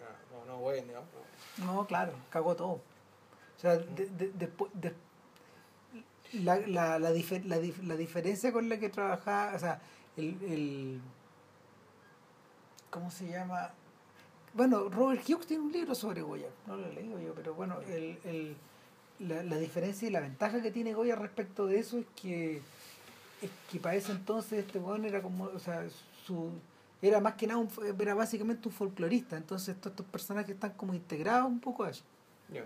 ya 0.01 0.47
no, 0.47 0.47
no 0.47 0.59
voy, 0.61 0.81
¿no? 0.81 1.67
No, 1.67 1.87
claro, 1.87 2.13
cagó 2.31 2.57
todo. 2.57 2.71
O 2.71 3.61
sea, 3.61 3.77
de, 3.77 4.07
de- 4.09 4.33
de- 4.33 4.95
la, 6.33 6.57
la, 6.67 6.99
la, 6.99 7.11
dife- 7.13 7.45
la, 7.45 7.59
dif- 7.59 7.83
la 7.83 7.97
diferencia 7.97 8.51
con 8.51 8.67
la 8.71 8.79
que 8.79 8.89
trabajaba, 8.89 9.55
o 9.55 9.59
sea, 9.59 9.81
el, 10.17 10.39
el. 10.43 11.01
¿Cómo 12.91 13.11
se 13.11 13.29
llama? 13.29 13.71
Bueno, 14.55 14.89
Robert 14.89 15.23
Hughes 15.29 15.47
tiene 15.47 15.65
un 15.65 15.73
libro 15.73 15.95
sobre 15.95 16.23
Goya, 16.23 16.49
no 16.67 16.77
lo 16.77 16.87
he 16.87 16.93
leído 16.95 17.19
yo, 17.21 17.35
pero 17.35 17.53
bueno, 17.55 17.79
el, 17.83 18.19
el, 18.25 18.57
la, 19.21 19.43
la 19.43 19.57
diferencia 19.59 20.07
y 20.09 20.11
la 20.11 20.21
ventaja 20.21 20.63
que 20.63 20.71
tiene 20.71 20.95
Goya 20.95 21.17
respecto 21.17 21.67
de 21.67 21.79
eso 21.79 21.99
es 21.99 22.07
que, 22.21 22.57
es 23.43 23.51
que 23.71 23.81
para 23.81 23.95
ese 23.97 24.13
entonces 24.13 24.65
este 24.65 24.79
weón 24.79 25.05
era 25.05 25.23
como, 25.23 25.45
o 25.45 25.59
sea, 25.59 25.87
su 26.25 26.51
era 27.01 27.21
más 27.21 27.35
que 27.35 27.47
nada, 27.47 27.61
un, 27.61 27.69
era 28.01 28.15
básicamente 28.15 28.69
un 28.69 28.75
folclorista, 28.75 29.37
entonces 29.37 29.77
todos 29.77 29.93
estos 29.93 30.07
personajes 30.07 30.51
están 30.51 30.73
como 30.73 30.95
integrados 30.95 31.47
un 31.49 31.61
poco 31.61 31.85
a 31.85 31.91
eso. 31.91 32.03
Ya. 32.53 32.63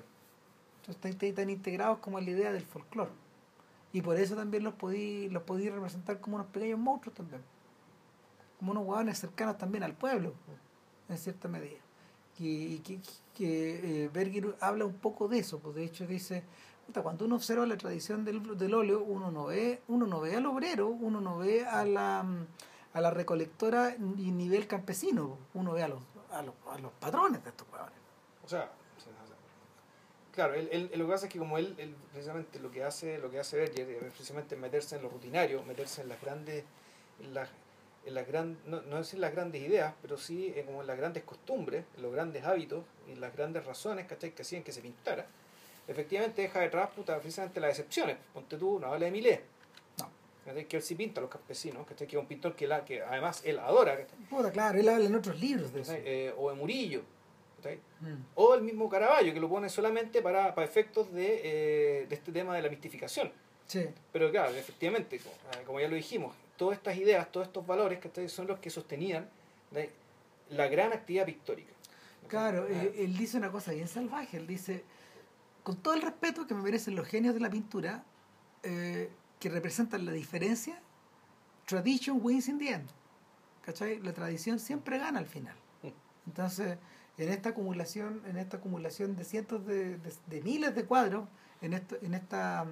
Entonces 0.80 0.96
están, 0.96 1.10
están- 1.12 1.28
están 1.28 1.50
integrados 1.50 1.98
como 1.98 2.18
a 2.18 2.20
la 2.20 2.30
idea 2.30 2.52
del 2.52 2.64
folclore. 2.64 3.10
Y 3.92 4.00
por 4.00 4.16
eso 4.16 4.34
también 4.34 4.64
los 4.64 4.72
podí, 4.74 5.28
los 5.28 5.42
podí 5.42 5.68
representar 5.68 6.18
como 6.20 6.36
unos 6.36 6.48
pequeños 6.48 6.78
monstruos 6.78 7.14
también. 7.14 7.42
Como 8.58 8.72
unos 8.72 8.86
hueones 8.86 9.18
cercanos 9.18 9.58
también 9.58 9.84
al 9.84 9.92
pueblo, 9.92 10.32
en 11.10 11.18
cierta 11.18 11.46
medida. 11.48 11.76
Y 12.38 12.78
que, 12.78 13.00
que 13.34 14.04
eh, 14.04 14.10
Berger 14.12 14.56
habla 14.60 14.84
un 14.86 14.94
poco 14.94 15.28
de 15.28 15.38
eso, 15.38 15.58
pues 15.60 15.74
de 15.76 15.84
hecho 15.84 16.06
dice, 16.06 16.42
cuando 17.02 17.24
uno 17.24 17.36
observa 17.36 17.66
la 17.66 17.76
tradición 17.76 18.24
del, 18.24 18.56
del 18.58 18.74
óleo, 18.74 19.02
uno 19.02 19.30
no 19.30 19.46
ve, 19.46 19.80
uno 19.88 20.06
no 20.06 20.20
ve 20.20 20.36
al 20.36 20.46
obrero, 20.46 20.88
uno 20.88 21.20
no 21.20 21.38
ve 21.38 21.64
a 21.64 21.84
la 21.84 22.24
a 22.94 23.00
la 23.00 23.10
recolectora 23.10 23.96
y 23.98 24.30
nivel 24.32 24.66
campesino, 24.66 25.38
uno 25.54 25.72
ve 25.72 25.82
a 25.82 25.88
los, 25.88 26.00
a 26.30 26.42
los, 26.42 26.54
a 26.70 26.78
los 26.78 26.92
patrones 26.92 27.42
de 27.42 27.48
estos 27.48 27.66
hueones. 27.72 27.94
O 28.44 28.48
sea, 28.48 28.70
claro, 30.32 30.54
él, 30.54 30.68
él- 30.70 30.90
lo 30.98 31.06
que 31.06 31.12
pasa 31.12 31.26
es 31.26 31.32
que 31.32 31.38
como 31.38 31.56
él, 31.56 31.74
él 31.78 31.94
precisamente 32.12 32.58
lo 32.60 32.70
que 32.70 32.84
hace, 32.84 33.16
lo 33.18 33.30
que 33.30 33.38
hace 33.40 33.56
Berger 33.56 33.88
es 33.88 34.12
precisamente 34.12 34.56
meterse 34.56 34.96
en 34.96 35.02
lo 35.04 35.08
rutinario, 35.08 35.62
meterse 35.62 36.02
en 36.02 36.08
las 36.10 36.20
grandes, 36.20 36.64
en 38.04 38.14
las 38.14 38.26
gran, 38.26 38.58
no, 38.66 38.82
no 38.82 38.98
decir 38.98 39.18
las 39.18 39.32
grandes 39.32 39.62
ideas, 39.62 39.94
pero 40.02 40.16
sí 40.16 40.52
en 40.56 40.66
como 40.66 40.80
en 40.80 40.86
las 40.86 40.96
grandes 40.96 41.22
costumbres, 41.22 41.84
en 41.96 42.02
los 42.02 42.12
grandes 42.12 42.44
hábitos 42.44 42.84
y 43.08 43.14
las 43.16 43.34
grandes 43.34 43.64
razones 43.64 44.06
¿cachai? 44.06 44.32
que 44.32 44.42
hacían 44.42 44.62
que 44.62 44.72
se 44.72 44.80
pintara. 44.80 45.26
Efectivamente 45.86 46.42
deja 46.42 46.60
detrás 46.60 46.90
puta, 46.90 47.18
precisamente 47.18 47.60
las 47.60 47.70
excepciones. 47.70 48.16
Ponte 48.32 48.56
tú, 48.56 48.78
no 48.78 48.88
habla 48.88 49.06
de 49.06 49.12
Millet. 49.12 49.42
No. 49.98 50.08
¿cachai? 50.44 50.66
Que 50.66 50.76
él 50.76 50.82
sí 50.82 50.94
pinta 50.94 51.20
a 51.20 51.22
los 51.22 51.30
campesinos, 51.30 51.86
¿cachai? 51.86 52.06
que 52.06 52.16
es 52.16 52.20
un 52.20 52.28
pintor 52.28 52.56
que, 52.56 52.66
la, 52.66 52.84
que 52.84 53.02
además 53.02 53.42
él 53.44 53.58
adora. 53.58 54.06
Puta, 54.28 54.50
claro, 54.50 54.78
él 54.78 54.88
habla 54.88 55.06
en 55.06 55.14
otros 55.14 55.38
libros 55.38 55.72
de 55.72 55.80
eso. 55.82 55.94
Eh, 55.96 56.34
o 56.36 56.50
de 56.50 56.56
Murillo. 56.56 57.02
Mm. 58.00 58.24
O 58.34 58.54
el 58.54 58.62
mismo 58.62 58.88
Caravaggio, 58.88 59.32
que 59.32 59.40
lo 59.40 59.48
pone 59.48 59.68
solamente 59.68 60.22
para, 60.22 60.54
para 60.54 60.66
efectos 60.66 61.12
de, 61.12 61.40
eh, 61.44 62.06
de 62.08 62.14
este 62.14 62.32
tema 62.32 62.56
de 62.56 62.62
la 62.62 62.68
mistificación. 62.68 63.30
Sí. 63.66 63.86
Pero 64.12 64.30
claro, 64.30 64.50
efectivamente, 64.54 65.18
como, 65.18 65.34
eh, 65.34 65.64
como 65.64 65.80
ya 65.80 65.88
lo 65.88 65.94
dijimos, 65.94 66.34
todas 66.62 66.78
estas 66.78 66.96
ideas, 66.96 67.32
todos 67.32 67.48
estos 67.48 67.66
valores 67.66 67.98
que 67.98 68.28
son 68.28 68.46
los 68.46 68.60
que 68.60 68.70
sostenían 68.70 69.28
la 70.50 70.68
gran 70.68 70.92
actividad 70.92 71.26
pictórica. 71.26 71.72
Claro, 72.28 72.68
eh, 72.68 72.94
él 72.98 73.16
dice 73.16 73.36
una 73.36 73.50
cosa 73.50 73.72
bien 73.72 73.88
salvaje, 73.88 74.36
él 74.36 74.46
dice, 74.46 74.84
con 75.64 75.76
todo 75.82 75.94
el 75.94 76.02
respeto 76.02 76.46
que 76.46 76.54
me 76.54 76.62
merecen 76.62 76.94
los 76.94 77.08
genios 77.08 77.34
de 77.34 77.40
la 77.40 77.50
pintura, 77.50 78.04
eh, 78.62 79.10
que 79.40 79.48
representan 79.50 80.06
la 80.06 80.12
diferencia, 80.12 80.78
tradition 81.66 82.20
wins 82.22 82.46
in 82.48 82.58
the 82.58 82.68
end. 82.70 82.88
¿Cachai? 83.62 83.98
La 84.00 84.12
tradición 84.12 84.60
siempre 84.60 84.98
gana 84.98 85.18
al 85.18 85.26
final. 85.26 85.56
Entonces, 86.28 86.78
en 87.18 87.28
esta 87.28 87.48
acumulación, 87.48 88.22
en 88.26 88.36
esta 88.36 88.58
acumulación 88.58 89.16
de 89.16 89.24
cientos 89.24 89.66
de, 89.66 89.98
de- 89.98 90.12
de 90.28 90.42
miles 90.42 90.74
de 90.76 90.84
cuadros, 90.84 91.28
en 91.60 91.72
esto, 91.72 91.96
en 92.02 92.14
esta, 92.14 92.66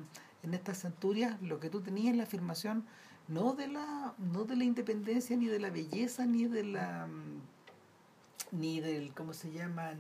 en 0.44 0.54
estas 0.54 0.78
centurias, 0.78 1.42
lo 1.42 1.58
que 1.58 1.70
tú 1.70 1.80
tenías 1.80 2.12
es 2.12 2.16
la 2.18 2.22
afirmación 2.22 2.86
no 3.31 3.55
de 3.55 3.69
la, 3.69 4.15
no 4.19 4.44
de 4.44 4.57
la 4.57 4.65
independencia, 4.65 5.36
ni 5.36 5.47
de 5.47 5.59
la 5.59 5.70
belleza, 5.70 6.27
ni 6.27 6.44
de 6.47 6.65
la 6.65 7.09
ni 8.52 8.81
del, 8.81 9.15
¿cómo 9.15 9.32
se 9.32 9.51
llaman? 9.52 9.98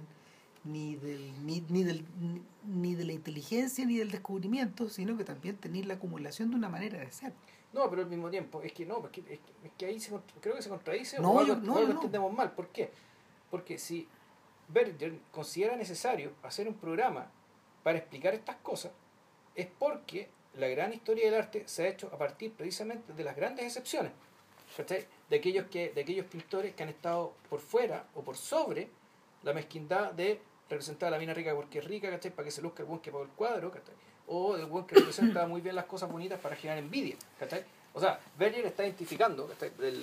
Ni 0.64 0.96
del, 0.96 1.46
ni, 1.46 1.62
ni 1.70 1.84
del 1.84 2.04
ni, 2.20 2.42
ni 2.66 2.94
de 2.94 3.04
la 3.04 3.12
inteligencia 3.12 3.86
ni 3.86 3.96
del 3.96 4.10
descubrimiento, 4.10 4.88
sino 4.90 5.16
que 5.16 5.24
también 5.24 5.56
tenéis 5.56 5.86
la 5.86 5.94
acumulación 5.94 6.50
de 6.50 6.56
una 6.56 6.68
manera 6.68 6.98
de 6.98 7.10
ser. 7.10 7.32
No, 7.72 7.88
pero 7.88 8.02
al 8.02 8.08
mismo 8.08 8.28
tiempo, 8.30 8.60
es 8.62 8.72
que 8.72 8.84
no, 8.84 9.02
es 9.06 9.10
que, 9.12 9.20
es 9.20 9.38
que, 9.38 9.66
es 9.68 9.72
que 9.78 9.86
ahí 9.86 10.00
se, 10.00 10.12
creo 10.40 10.56
que 10.56 10.62
se 10.62 10.68
contradice 10.68 11.18
No, 11.20 11.30
o 11.30 11.38
algo, 11.38 11.54
yo- 11.54 11.60
no, 11.60 11.74
o 11.74 11.78
algo 11.78 11.88
no. 11.88 11.94
entendemos 11.94 12.32
mal. 12.34 12.52
¿Por 12.52 12.68
qué? 12.68 12.90
Porque 13.50 13.78
si 13.78 14.06
Berger 14.68 15.18
considera 15.30 15.76
necesario 15.76 16.32
hacer 16.42 16.66
un 16.68 16.74
programa 16.74 17.30
para 17.84 17.98
explicar 17.98 18.34
estas 18.34 18.56
cosas, 18.56 18.92
es 19.54 19.68
porque 19.78 20.28
la 20.54 20.68
gran 20.68 20.92
historia 20.92 21.26
del 21.30 21.34
arte 21.34 21.62
se 21.66 21.84
ha 21.84 21.88
hecho 21.88 22.08
a 22.12 22.18
partir 22.18 22.52
precisamente 22.52 23.12
de 23.12 23.24
las 23.24 23.36
grandes 23.36 23.64
excepciones. 23.66 24.12
¿cachai? 24.76 25.06
De 25.28 25.36
aquellos, 25.36 25.66
que, 25.66 25.90
de 25.90 26.00
aquellos 26.00 26.26
pintores 26.26 26.74
que 26.74 26.82
han 26.82 26.88
estado 26.88 27.32
por 27.48 27.60
fuera 27.60 28.04
o 28.14 28.22
por 28.22 28.36
sobre 28.36 28.88
la 29.42 29.52
mezquindad 29.52 30.12
de 30.12 30.40
representar 30.68 31.08
a 31.08 31.10
la 31.10 31.18
mina 31.18 31.34
rica 31.34 31.54
porque 31.54 31.78
es 31.80 31.84
rica, 31.84 32.08
¿cachai? 32.10 32.30
Para 32.30 32.44
que 32.46 32.50
se 32.52 32.62
luzca 32.62 32.82
el 32.82 32.88
buen 32.88 33.00
que 33.00 33.10
pagó 33.10 33.24
el 33.24 33.30
cuadro, 33.30 33.70
¿cachai? 33.70 33.94
O 34.28 34.56
el 34.56 34.66
buen 34.66 34.84
que 34.86 34.94
representa 34.94 35.46
muy 35.46 35.60
bien 35.60 35.74
las 35.74 35.86
cosas 35.86 36.10
bonitas 36.10 36.38
para 36.38 36.54
generar 36.56 36.78
envidia, 36.78 37.16
¿cachai? 37.38 37.64
O 37.92 38.00
sea, 38.00 38.20
Berger 38.38 38.64
está 38.66 38.84
identificando. 38.84 39.50
El- 39.80 40.02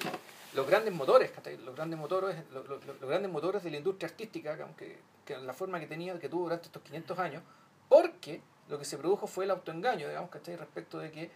los 0.53 0.67
grandes 0.67 0.93
motores, 0.93 1.31
¿cachai? 1.31 1.57
Los 1.57 1.75
grandes 1.75 1.97
motores, 1.99 2.35
lo- 2.51 2.63
lo- 2.63 2.77
lo- 2.79 2.93
los 2.95 3.09
grandes 3.09 3.31
motores 3.31 3.63
de 3.63 3.71
la 3.71 3.77
industria 3.77 4.09
artística, 4.09 4.57
que, 4.75 4.97
que 5.25 5.37
la 5.37 5.53
forma 5.53 5.79
que 5.79 5.87
tenía, 5.87 6.19
que 6.19 6.27
tuvo 6.29 6.43
durante 6.43 6.65
estos 6.65 6.81
500 6.81 7.19
años, 7.19 7.43
porque 7.87 8.41
lo 8.69 8.77
que 8.79 8.85
se 8.85 8.97
produjo 8.97 9.27
fue 9.27 9.45
el 9.45 9.51
autoengaño, 9.51 10.07
digamos, 10.07 10.29
¿cachai? 10.29 10.55
Respecto 10.55 10.99
de 10.99 11.11
que 11.11 11.31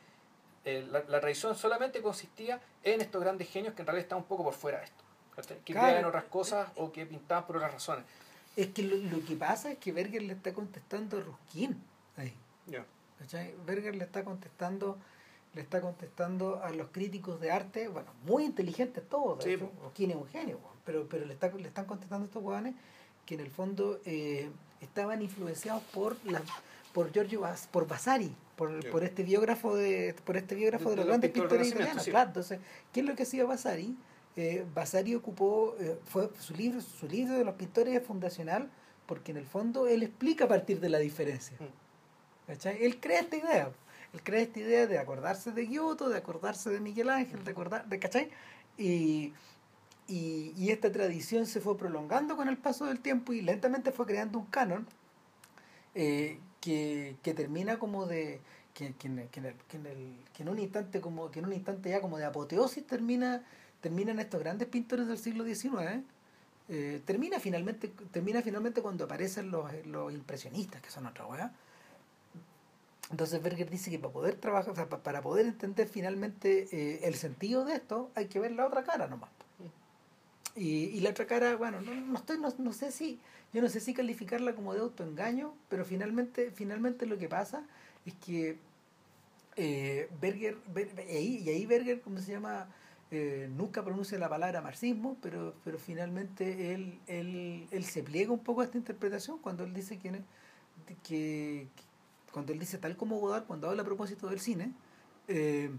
eh, 0.65 0.85
la, 0.91 1.03
la 1.07 1.19
tradición 1.19 1.55
solamente 1.55 2.01
consistía 2.01 2.59
en 2.83 3.01
estos 3.01 3.21
grandes 3.21 3.49
genios 3.49 3.73
que 3.73 3.81
en 3.81 3.87
realidad 3.87 4.03
estaban 4.03 4.23
un 4.23 4.27
poco 4.27 4.43
por 4.43 4.53
fuera 4.53 4.79
de 4.79 4.85
esto, 4.85 5.03
¿cachai? 5.35 5.57
Que 5.59 5.73
Claro. 5.73 5.87
creían 5.87 6.05
otras 6.05 6.25
cosas 6.25 6.69
o 6.75 6.91
que 6.91 7.05
pintaban 7.05 7.45
por 7.47 7.57
otras 7.57 7.71
razones. 7.73 8.05
Es 8.55 8.67
que 8.67 8.83
lo, 8.83 8.95
lo 8.97 9.25
que 9.25 9.35
pasa 9.35 9.71
es 9.71 9.77
que 9.77 9.91
Berger 9.91 10.21
le 10.23 10.33
está 10.33 10.53
contestando 10.53 11.17
a 11.17 11.21
Ruskin 11.21 11.81
ahí. 12.17 12.33
Ya. 12.67 12.85
¿cachai? 13.19 13.53
Berger 13.65 13.95
le 13.95 14.03
está 14.03 14.23
contestando 14.23 14.97
le 15.53 15.61
está 15.61 15.81
contestando 15.81 16.63
a 16.63 16.69
los 16.71 16.87
críticos 16.91 17.41
de 17.41 17.51
arte, 17.51 17.89
bueno, 17.89 18.09
muy 18.23 18.45
inteligentes 18.45 19.03
todos, 19.09 19.43
Sí. 19.43 19.57
Ruskin 19.57 20.11
es 20.11 20.15
un 20.15 20.27
genio, 20.29 20.57
pero, 20.85 21.07
pero 21.09 21.25
le, 21.25 21.33
está, 21.33 21.49
le 21.49 21.67
están 21.67 21.83
contestando 21.83 22.23
a 22.23 22.27
estos 22.27 22.41
hueones 22.41 22.73
que 23.25 23.33
en 23.33 23.41
el 23.41 23.51
fondo 23.51 23.99
eh, 24.05 24.49
estaban 24.79 25.21
influenciados 25.21 25.83
por 25.93 26.15
la 26.23 26.41
por 26.93 27.11
Giorgio 27.11 27.41
Vas, 27.41 27.67
por 27.67 27.87
Vasari, 27.87 28.35
por, 28.55 28.89
por 28.91 29.03
este 29.03 29.23
biógrafo 29.23 29.75
de 29.75 30.15
por 30.25 30.37
este 30.37 30.55
biógrafo 30.55 30.89
De- 30.89 30.91
de, 30.91 30.95
los 30.97 31.07
grandes 31.07 31.31
pintores 31.31 31.69
italianos, 31.69 32.03
sí. 32.03 32.11
claro, 32.11 32.29
entonces, 32.29 32.59
¿qué 32.91 32.99
es 32.99 33.05
lo 33.05 33.15
que 33.15 33.23
hacía 33.23 33.45
Vasari? 33.45 33.95
Eh, 34.35 34.65
Vasari 34.73 35.15
ocupó 35.15 35.75
eh, 35.79 35.97
fue 36.05 36.29
su 36.39 36.53
libro 36.53 36.79
su 36.81 37.07
libro 37.07 37.33
de 37.37 37.43
los 37.43 37.55
pintores 37.55 37.95
es 37.95 38.05
fundacional 38.05 38.69
porque 39.05 39.31
en 39.31 39.37
el 39.37 39.45
fondo 39.45 39.87
él 39.87 40.03
explica 40.03 40.45
a 40.45 40.47
partir 40.47 40.79
de 40.79 40.89
la 40.89 40.99
diferencia. 40.99 41.57
Mm. 41.59 42.47
¿Cachai? 42.47 42.83
Él 42.83 42.99
crea 42.99 43.19
esta 43.19 43.35
idea. 43.35 43.71
Él 44.13 44.23
crea 44.23 44.41
esta 44.41 44.59
idea 44.59 44.87
de 44.87 44.99
acordarse 44.99 45.51
de 45.51 45.67
Giotto, 45.67 46.09
de 46.09 46.17
acordarse 46.17 46.69
de 46.69 46.79
Miguel 46.79 47.09
Ángel, 47.09 47.43
de 47.43 47.51
acordar, 47.51 47.87
de, 47.87 47.99
¿cachai? 47.99 48.29
Y, 48.77 49.33
y, 50.07 50.53
y 50.57 50.69
esta 50.71 50.91
tradición 50.91 51.45
se 51.45 51.59
fue 51.61 51.77
prolongando 51.77 52.35
con 52.35 52.47
el 52.49 52.57
paso 52.57 52.85
del 52.85 52.99
tiempo 52.99 53.31
y 53.33 53.41
lentamente 53.41 53.91
fue 53.91 54.05
creando 54.05 54.39
un 54.39 54.45
canon 54.45 54.87
eh, 55.95 56.39
que, 56.61 57.15
que 57.23 57.33
termina 57.33 57.77
como 57.79 58.05
de 58.05 58.39
que, 58.73 58.93
que, 58.93 59.07
en, 59.07 59.27
que 59.29 59.39
en 59.41 59.45
el- 59.47 59.55
que 59.67 59.77
en 59.77 59.85
el- 59.87 60.15
que 60.33 60.43
en 60.43 60.49
un 60.49 60.59
instante 60.59 61.01
como 61.01 61.29
que 61.31 61.39
en 61.39 61.45
un 61.45 61.53
instante 61.53 61.89
ya 61.89 61.99
como 62.01 62.17
de 62.17 62.25
apoteosis 62.25 62.85
termina 62.87 63.43
terminan 63.81 64.19
estos 64.19 64.39
grandes 64.39 64.67
pintores 64.69 65.07
del 65.07 65.17
siglo 65.17 65.43
XIX 65.43 66.03
eh, 66.69 67.01
termina 67.05 67.39
finalmente 67.39 67.89
termina 68.11 68.41
finalmente 68.41 68.81
cuando 68.81 69.05
aparecen 69.05 69.51
los, 69.51 69.69
los 69.87 70.13
impresionistas 70.13 70.81
que 70.81 70.89
son 70.89 71.05
otra 71.07 71.25
weá. 71.25 71.51
Entonces 73.09 73.41
Berger 73.43 73.69
dice 73.69 73.89
que 73.91 73.99
para 73.99 74.13
poder 74.13 74.35
trabajar 74.35 74.71
o 74.71 74.75
sea, 74.75 74.87
pa- 74.87 75.03
para 75.03 75.21
poder 75.21 75.45
entender 75.45 75.87
finalmente 75.89 76.69
eh, 76.71 77.01
el 77.03 77.15
sentido 77.15 77.65
de 77.65 77.73
esto 77.75 78.09
hay 78.15 78.27
que 78.27 78.39
ver 78.39 78.51
la 78.53 78.65
otra 78.67 78.83
cara 78.83 79.07
nomás 79.07 79.29
Y, 80.55 80.85
y 80.85 80.99
la 80.99 81.11
otra 81.11 81.25
cara, 81.27 81.55
bueno, 81.55 81.79
no, 81.81 81.93
no 81.95 82.17
estoy, 82.17 82.37
no, 82.37 82.53
no 82.57 82.73
sé 82.73 82.91
si, 82.91 83.19
yo 83.53 83.61
no 83.61 83.69
sé 83.69 83.79
si 83.79 83.93
calificarla 83.93 84.53
como 84.53 84.73
de 84.73 84.81
autoengaño, 84.81 85.53
pero 85.69 85.85
finalmente, 85.85 86.51
finalmente 86.51 87.05
lo 87.05 87.17
que 87.17 87.29
pasa 87.29 87.63
es 88.05 88.13
que 88.15 88.57
eh, 89.55 90.09
Berger, 90.21 90.57
Ber- 90.73 90.89
y 91.09 91.49
ahí, 91.49 91.65
Berger, 91.65 92.01
¿cómo 92.01 92.19
se 92.19 92.31
llama? 92.31 92.67
Eh, 93.11 93.49
nunca 93.57 93.83
pronuncia 93.83 94.17
la 94.17 94.29
palabra 94.29 94.61
marxismo, 94.61 95.17
pero, 95.21 95.53
pero 95.65 95.77
finalmente 95.77 96.73
él, 96.73 96.97
él, 97.07 97.67
él 97.71 97.83
se 97.83 98.03
pliega 98.03 98.31
un 98.31 98.39
poco 98.39 98.61
a 98.61 98.65
esta 98.65 98.77
interpretación 98.77 99.37
cuando 99.39 99.65
él 99.65 99.73
dice 99.73 99.99
que, 99.99 100.21
que, 101.03 101.67
cuando 102.31 102.53
él 102.53 102.59
dice 102.59 102.77
tal 102.77 102.95
como 102.95 103.19
Godard, 103.19 103.45
cuando 103.45 103.69
habla 103.69 103.81
a 103.81 103.85
propósito 103.85 104.27
del 104.29 104.39
cine, 104.39 104.71
eh, 105.27 105.69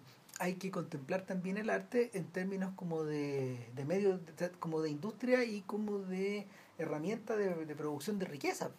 hay 0.42 0.54
que 0.54 0.72
contemplar 0.72 1.22
también 1.24 1.56
el 1.56 1.70
arte 1.70 2.10
en 2.14 2.24
términos 2.24 2.72
como 2.74 3.04
de, 3.04 3.70
de 3.76 3.84
medio, 3.84 4.18
como 4.58 4.82
de 4.82 4.90
industria 4.90 5.44
y 5.44 5.60
como 5.60 6.00
de 6.00 6.48
herramienta 6.78 7.36
de, 7.36 7.76
producción 7.76 8.18
de 8.18 8.26
riqueza. 8.26 8.72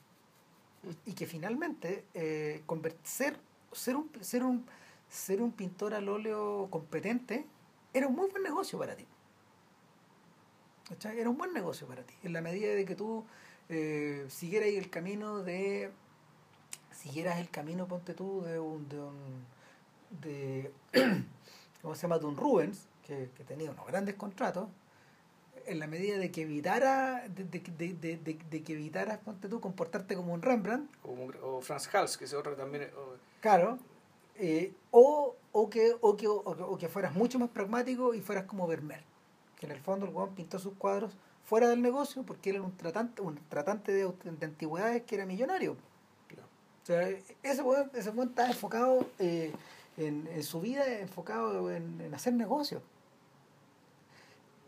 Y 1.06 1.14
que 1.14 1.26
finalmente 1.26 2.04
eh, 2.14 2.62
ser, 3.04 3.40
ser, 3.72 3.96
un, 3.96 4.12
ser, 4.20 4.44
un, 4.44 4.66
ser 5.08 5.42
un 5.42 5.54
pintor 5.54 5.94
al 5.94 6.10
óleo 6.10 6.68
competente 6.70 7.46
era 7.94 8.08
un 8.08 8.16
muy 8.16 8.30
buen 8.30 8.44
negocio 8.44 8.78
para 8.78 8.98
ti. 8.98 9.06
Era 11.16 11.30
un 11.30 11.38
buen 11.38 11.54
negocio 11.54 11.88
para 11.88 12.04
ti. 12.04 12.14
En 12.24 12.34
la 12.34 12.42
medida 12.42 12.76
de 12.76 12.84
que 12.84 12.96
tú 12.96 13.24
eh, 13.70 14.26
siguieras 14.28 14.68
el 14.68 14.90
camino 14.90 15.42
de. 15.44 15.92
Siguieras 16.92 17.40
el 17.40 17.50
camino, 17.50 17.88
ponte 17.88 18.14
tú, 18.14 18.42
de 18.42 18.60
un. 18.60 18.90
De 18.90 19.00
un 19.00 19.54
de, 20.22 20.72
¿Cómo 21.84 21.94
se 21.96 22.02
llama? 22.04 22.18
De 22.18 22.26
un 22.26 22.36
Rubens, 22.38 22.88
que, 23.06 23.30
que 23.38 23.44
tenía 23.44 23.70
unos 23.70 23.86
grandes 23.86 24.16
contratos. 24.16 24.68
En 25.66 25.80
la 25.80 25.86
medida 25.88 26.18
de 26.18 26.32
que 26.32 26.42
evitara. 26.42 27.28
De, 27.30 27.44
de, 27.44 27.94
de, 27.94 28.38
de, 28.50 28.64
que 28.64 28.74
evitaras, 28.74 29.20
ponte 29.20 29.48
tú, 29.48 29.62
comportarte 29.62 30.16
como 30.16 30.34
un 30.34 30.42
Rembrandt. 30.42 30.90
O, 31.04 31.30
o 31.58 31.62
Franz 31.62 31.94
Hals, 31.94 32.18
que 32.18 32.26
es 32.26 32.34
otro 32.34 32.56
también. 32.56 32.90
o- 32.98 33.16
Claro. 33.42 33.78
eh, 34.36 34.74
o, 34.92 35.36
o, 35.52 35.70
que, 35.70 35.94
o, 36.02 36.18
que, 36.18 36.28
o, 36.28 36.78
que- 36.78 36.88
fueras 36.90 37.14
mucho 37.14 37.38
más 37.38 37.50
pragmático 37.50 38.14
y 38.14 38.22
fueras 38.22 38.46
como 38.46 38.66
Vermeer. 38.68 39.04
Que 39.60 39.66
en 39.68 39.74
el 39.74 39.80
fondo 39.80 40.06
el 40.06 40.14
weón 40.14 40.34
pintó 40.36 40.58
sus 40.60 40.74
cuadros 40.74 41.16
fuera 41.46 41.68
del 41.70 41.82
negocio 41.82 42.24
porque 42.24 42.50
él 42.50 42.56
era 42.58 42.66
un 42.66 42.76
tratante, 42.76 43.22
un 43.22 43.36
tratante 43.50 43.92
de, 43.92 44.04
antigüedades 44.46 45.04
que 45.04 45.16
era 45.16 45.26
millonario. 45.26 45.76
no. 46.36 46.44
O 46.44 46.86
sea, 46.86 47.08
ese 47.44 47.62
weón, 47.62 47.90
ese 47.94 48.12
estaba 48.30 48.50
enfocado 48.50 49.06
eh, 49.20 49.54
en, 49.98 50.28
en 50.28 50.44
su 50.44 50.60
vida, 50.62 51.00
enfocado 51.00 51.72
en, 51.72 52.00
en 52.02 52.14
hacer 52.14 52.34
negocios. 52.34 52.82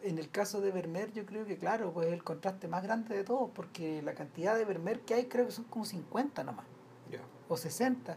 En 0.04 0.20
el 0.20 0.30
caso 0.30 0.62
de 0.62 0.72
Vermeer, 0.72 1.12
yo 1.14 1.26
creo 1.26 1.46
que, 1.46 1.58
claro, 1.58 1.92
pues 1.92 2.08
es 2.08 2.14
el 2.14 2.24
contraste 2.24 2.68
más 2.68 2.84
grande 2.84 3.16
de 3.16 3.24
todos, 3.24 3.50
porque 3.56 4.02
la 4.04 4.14
cantidad 4.14 4.56
de 4.56 4.64
Vermeer 4.66 5.00
que 5.02 5.16
hay 5.16 5.26
creo 5.26 5.46
que 5.48 5.52
son 5.52 5.66
como 5.66 5.84
50 5.86 6.44
nomás 6.44 6.66
Ya. 7.12 7.22
o 7.50 7.58
60 7.58 8.16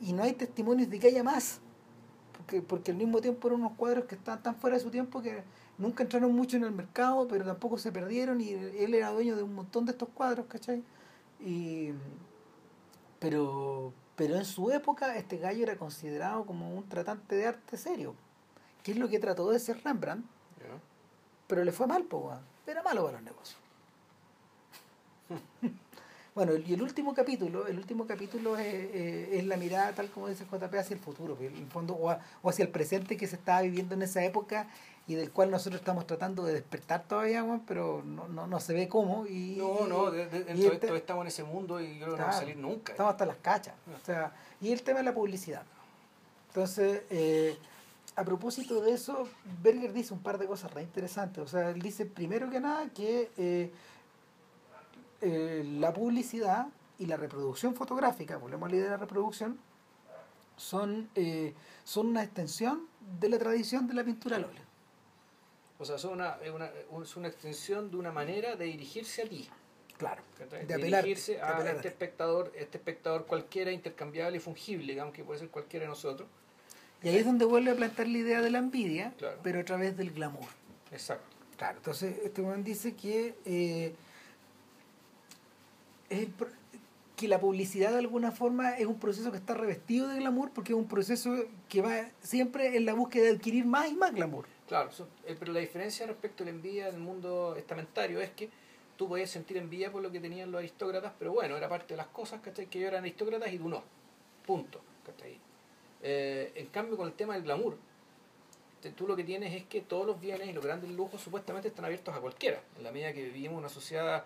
y 0.00 0.12
no 0.12 0.22
hay 0.22 0.34
testimonios 0.34 0.90
de 0.90 0.98
que 0.98 1.08
haya 1.08 1.22
más 1.24 1.60
porque, 2.36 2.62
porque 2.62 2.90
al 2.90 2.96
mismo 2.96 3.20
tiempo 3.20 3.46
eran 3.48 3.60
unos 3.60 3.72
cuadros 3.76 4.04
que 4.06 4.16
estaban 4.16 4.42
tan 4.42 4.56
fuera 4.56 4.76
de 4.76 4.82
su 4.82 4.90
tiempo 4.90 5.22
que 5.22 5.42
nunca 5.78 6.02
entraron 6.02 6.32
mucho 6.34 6.56
en 6.56 6.64
el 6.64 6.72
mercado 6.72 7.26
pero 7.28 7.44
tampoco 7.44 7.78
se 7.78 7.92
perdieron 7.92 8.40
y 8.40 8.50
él 8.52 8.92
era 8.94 9.10
dueño 9.10 9.36
de 9.36 9.42
un 9.44 9.54
montón 9.54 9.84
de 9.86 9.92
estos 9.92 10.08
cuadros 10.10 10.46
¿cachai? 10.46 10.82
y 11.40 11.90
pero 13.20 13.92
pero 14.16 14.36
en 14.36 14.44
su 14.44 14.70
época 14.70 15.16
este 15.16 15.38
gallo 15.38 15.62
era 15.64 15.76
considerado 15.76 16.44
como 16.46 16.74
un 16.74 16.88
tratante 16.88 17.36
de 17.36 17.46
arte 17.46 17.76
serio 17.76 18.14
que 18.82 18.92
es 18.92 18.98
lo 18.98 19.08
que 19.08 19.18
trató 19.18 19.50
de 19.50 19.58
ser 19.58 19.82
Rembrandt 19.84 20.26
pero 21.46 21.64
le 21.64 21.72
fue 21.72 21.86
mal, 21.86 22.04
pues. 22.04 22.38
Era 22.66 22.82
malo 22.82 23.02
para 23.04 23.18
los 23.18 23.22
negocios. 23.22 23.58
bueno, 26.34 26.52
y 26.56 26.74
el 26.74 26.82
último 26.82 27.14
capítulo, 27.14 27.66
el 27.66 27.78
último 27.78 28.06
capítulo 28.06 28.56
es, 28.56 28.66
eh, 28.66 29.38
es 29.38 29.46
la 29.46 29.56
mirada, 29.56 29.92
tal 29.92 30.10
como 30.10 30.28
dice 30.28 30.44
JP, 30.50 30.74
hacia 30.78 30.94
el 30.94 31.00
futuro, 31.00 31.36
en 31.40 31.56
el 31.56 31.66
fondo, 31.68 31.94
o, 31.94 32.10
a- 32.10 32.20
o 32.42 32.50
hacia 32.50 32.64
el 32.64 32.70
presente 32.70 33.16
que 33.16 33.26
se 33.26 33.36
estaba 33.36 33.62
viviendo 33.62 33.94
en 33.94 34.02
esa 34.02 34.24
época 34.24 34.66
y 35.06 35.14
del 35.16 35.30
cual 35.30 35.50
nosotros 35.50 35.80
estamos 35.80 36.06
tratando 36.06 36.44
de 36.44 36.54
despertar 36.54 37.04
todavía, 37.06 37.44
weón, 37.44 37.60
pero 37.66 38.02
no, 38.04 38.26
no, 38.28 38.46
no 38.46 38.58
se 38.60 38.72
ve 38.72 38.88
cómo. 38.88 39.26
Y, 39.26 39.56
No, 39.58 39.86
no, 39.86 40.10
de, 40.10 40.26
de- 40.26 40.54
y 40.56 40.64
estamos 40.96 41.22
en 41.22 41.28
ese 41.28 41.44
mundo 41.44 41.78
y 41.80 41.98
yo 41.98 42.06
creo 42.06 42.14
que 42.14 42.20
no 42.20 42.26
vamos 42.26 42.36
a 42.36 42.38
salir 42.40 42.56
nunca. 42.56 42.92
Estamos 42.92 43.12
hasta 43.12 43.26
las 43.26 43.36
cachas. 43.36 43.74
O 44.02 44.04
sea, 44.04 44.32
y 44.62 44.72
el 44.72 44.82
tema 44.82 44.98
de 45.00 45.04
la 45.04 45.14
publicidad. 45.14 45.62
Entonces, 46.48 47.02
eh, 47.10 47.58
a 48.16 48.24
propósito 48.24 48.80
de 48.80 48.92
eso, 48.92 49.28
Berger 49.62 49.92
dice 49.92 50.14
un 50.14 50.20
par 50.20 50.38
de 50.38 50.46
cosas 50.46 50.72
re 50.72 50.82
interesantes. 50.82 51.42
O 51.44 51.48
sea, 51.48 51.68
él 51.70 51.82
dice 51.82 52.06
primero 52.06 52.48
que 52.48 52.60
nada 52.60 52.88
que 52.88 53.30
eh, 53.36 53.70
eh, 55.20 55.64
la 55.80 55.92
publicidad 55.92 56.68
y 56.98 57.06
la 57.06 57.16
reproducción 57.16 57.74
fotográfica, 57.74 58.36
volvemos 58.38 58.66
a 58.68 58.70
la 58.70 58.76
idea 58.76 58.84
de 58.86 58.90
la 58.92 58.96
reproducción, 58.98 59.58
son, 60.56 61.08
son 61.82 62.06
una 62.06 62.22
extensión 62.22 62.86
de 63.20 63.28
la 63.28 63.38
tradición 63.38 63.86
de 63.88 63.94
la 63.94 64.04
pintura 64.04 64.36
al 64.36 64.44
óleo. 64.44 64.63
O 65.84 65.86
sea, 65.86 65.98
son 65.98 66.14
una, 66.14 66.38
es 66.42 66.50
una, 66.50 66.70
es 67.02 67.14
una 67.16 67.28
extensión 67.28 67.90
de 67.90 67.98
una 67.98 68.10
manera 68.10 68.56
de 68.56 68.64
dirigirse 68.64 69.20
a 69.20 69.28
ti. 69.28 69.46
Claro. 69.98 70.22
De 70.66 70.74
apelar- 70.74 71.02
dirigirse 71.04 71.34
de 71.34 71.42
a 71.42 71.72
este 71.72 71.88
espectador, 71.88 72.50
este 72.56 72.78
espectador 72.78 73.26
cualquiera, 73.26 73.70
intercambiable 73.70 74.38
y 74.38 74.40
fungible, 74.40 74.92
digamos 74.94 75.12
que 75.12 75.22
puede 75.24 75.40
ser 75.40 75.50
cualquiera 75.50 75.84
de 75.84 75.90
nosotros. 75.90 76.26
Y 77.02 77.08
ahí 77.10 77.16
es 77.18 77.26
donde 77.26 77.44
vuelve 77.44 77.70
a 77.70 77.74
plantar 77.74 78.08
la 78.08 78.16
idea 78.16 78.40
de 78.40 78.48
la 78.50 78.58
envidia, 78.60 79.12
Claro. 79.18 79.38
pero 79.42 79.60
a 79.60 79.64
través 79.64 79.94
del 79.94 80.10
glamour. 80.10 80.46
Exacto. 80.90 81.26
Claro, 81.58 81.76
entonces 81.76 82.16
este 82.24 82.40
man 82.40 82.64
dice 82.64 82.94
que, 82.94 83.34
eh, 83.44 83.94
es 86.08 86.18
el 86.20 86.26
pro- 86.28 86.48
que 87.16 87.28
la 87.28 87.38
publicidad 87.38 87.92
de 87.92 87.98
alguna 87.98 88.32
forma 88.32 88.78
es 88.78 88.86
un 88.86 88.98
proceso 88.98 89.30
que 89.30 89.36
está 89.36 89.52
revestido 89.54 90.08
de 90.08 90.16
glamour 90.18 90.50
porque 90.50 90.72
es 90.72 90.78
un 90.78 90.88
proceso 90.88 91.44
que 91.68 91.82
va 91.82 92.08
siempre 92.22 92.76
en 92.76 92.86
la 92.86 92.94
búsqueda 92.94 93.24
de 93.24 93.30
adquirir 93.32 93.66
más 93.66 93.90
y 93.90 93.94
más 93.94 94.12
glamour. 94.14 94.46
Claro, 94.74 94.90
so- 94.90 95.06
eh, 95.24 95.36
pero 95.38 95.52
la 95.52 95.60
diferencia 95.60 96.04
respecto 96.04 96.42
a 96.42 96.46
la 96.46 96.50
envidia 96.50 96.88
en 96.88 96.94
el 96.96 97.00
mundo 97.00 97.54
estamentario 97.56 98.20
es 98.20 98.30
que 98.30 98.50
tú 98.96 99.06
podías 99.08 99.30
sentir 99.30 99.56
envidia 99.56 99.92
por 99.92 100.02
lo 100.02 100.10
que 100.10 100.18
tenían 100.18 100.50
los 100.50 100.58
aristócratas, 100.58 101.12
pero 101.16 101.32
bueno, 101.32 101.56
era 101.56 101.68
parte 101.68 101.94
de 101.94 101.98
las 101.98 102.08
cosas, 102.08 102.40
¿cachai? 102.40 102.66
Que 102.66 102.78
ellos 102.78 102.88
eran 102.88 103.04
aristócratas 103.04 103.52
y 103.52 103.58
tú 103.58 103.68
no. 103.68 103.84
Punto, 104.44 104.80
¿cachai? 105.06 105.38
Eh, 106.02 106.50
en 106.56 106.66
cambio, 106.66 106.96
con 106.96 107.06
el 107.06 107.14
tema 107.14 107.34
del 107.34 107.44
glamour, 107.44 107.76
tú 108.96 109.06
lo 109.06 109.14
que 109.14 109.22
tienes 109.22 109.54
es 109.54 109.64
que 109.64 109.80
todos 109.80 110.04
los 110.06 110.20
bienes 110.20 110.48
y 110.48 110.52
los 110.52 110.64
grandes 110.64 110.90
lujos 110.90 111.20
supuestamente 111.20 111.68
están 111.68 111.84
abiertos 111.84 112.12
a 112.14 112.18
cualquiera, 112.20 112.60
en 112.76 112.82
la 112.82 112.90
medida 112.90 113.12
que 113.12 113.22
vivimos 113.24 113.56
una 113.58 113.68
sociedad, 113.68 114.24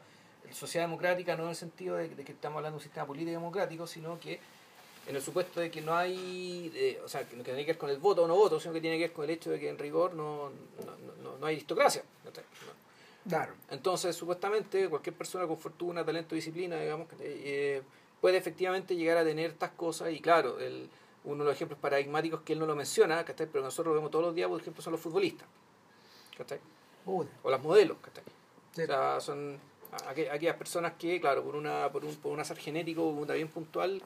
sociedad 0.50 0.86
democrática, 0.86 1.36
no 1.36 1.42
en 1.44 1.50
el 1.50 1.56
sentido 1.56 1.96
de, 1.96 2.08
de 2.08 2.24
que 2.24 2.32
estamos 2.32 2.56
hablando 2.56 2.76
de 2.76 2.80
un 2.80 2.82
sistema 2.84 3.06
político 3.06 3.32
democrático, 3.32 3.86
sino 3.86 4.18
que 4.18 4.40
en 5.08 5.16
el 5.16 5.22
supuesto 5.22 5.60
de 5.60 5.70
que 5.70 5.80
no 5.80 5.96
hay, 5.96 6.70
eh, 6.74 7.00
o 7.04 7.08
sea, 7.08 7.26
que 7.26 7.34
no 7.36 7.42
tiene 7.42 7.60
que 7.64 7.72
ver 7.72 7.78
con 7.78 7.90
el 7.90 7.98
voto 7.98 8.24
o 8.24 8.28
no 8.28 8.36
voto, 8.36 8.60
sino 8.60 8.74
que 8.74 8.80
tiene 8.80 8.96
que 8.98 9.04
ver 9.04 9.12
con 9.12 9.24
el 9.24 9.30
hecho 9.30 9.50
de 9.50 9.58
que 9.58 9.68
en 9.68 9.78
rigor 9.78 10.14
no, 10.14 10.50
no, 10.50 10.96
no, 11.22 11.38
no 11.38 11.46
hay 11.46 11.54
aristocracia. 11.56 12.02
Claro. 13.28 13.54
Entonces, 13.70 14.14
supuestamente, 14.16 14.88
cualquier 14.88 15.14
persona 15.16 15.46
con 15.46 15.58
fortuna, 15.58 16.04
talento, 16.04 16.34
disciplina, 16.34 16.76
digamos, 16.80 17.08
que, 17.08 17.16
eh, 17.20 17.82
puede 18.20 18.36
efectivamente 18.38 18.96
llegar 18.96 19.18
a 19.18 19.24
tener 19.24 19.50
estas 19.50 19.70
cosas. 19.72 20.12
Y 20.12 20.20
claro, 20.20 20.58
el, 20.60 20.88
uno 21.24 21.44
de 21.44 21.48
los 21.50 21.54
ejemplos 21.56 21.78
paradigmáticos 21.80 22.40
que 22.42 22.54
él 22.54 22.58
no 22.58 22.66
lo 22.66 22.74
menciona, 22.76 23.24
¿cachai? 23.24 23.46
pero 23.50 23.64
nosotros 23.64 23.92
lo 23.92 23.94
vemos 23.96 24.10
todos 24.10 24.24
los 24.26 24.34
días, 24.34 24.48
por 24.48 24.60
ejemplo, 24.60 24.82
son 24.82 24.92
los 24.92 25.00
futbolistas. 25.00 25.46
¿cachai? 26.36 26.58
O 27.42 27.50
las 27.50 27.62
modelos. 27.62 27.96
¿cachai? 28.00 28.24
Sí. 28.74 28.82
O 28.82 28.86
sea, 28.86 29.20
son 29.20 29.58
aqu- 30.06 30.30
aquellas 30.30 30.56
personas 30.56 30.92
que, 30.98 31.20
claro, 31.20 31.42
por 31.42 31.56
una 31.56 31.90
por 31.90 32.04
un, 32.04 32.14
por 32.16 32.32
un 32.32 32.40
azar 32.40 32.56
genético 32.56 33.06
o 33.08 33.26
bien 33.26 33.48
puntual, 33.48 34.02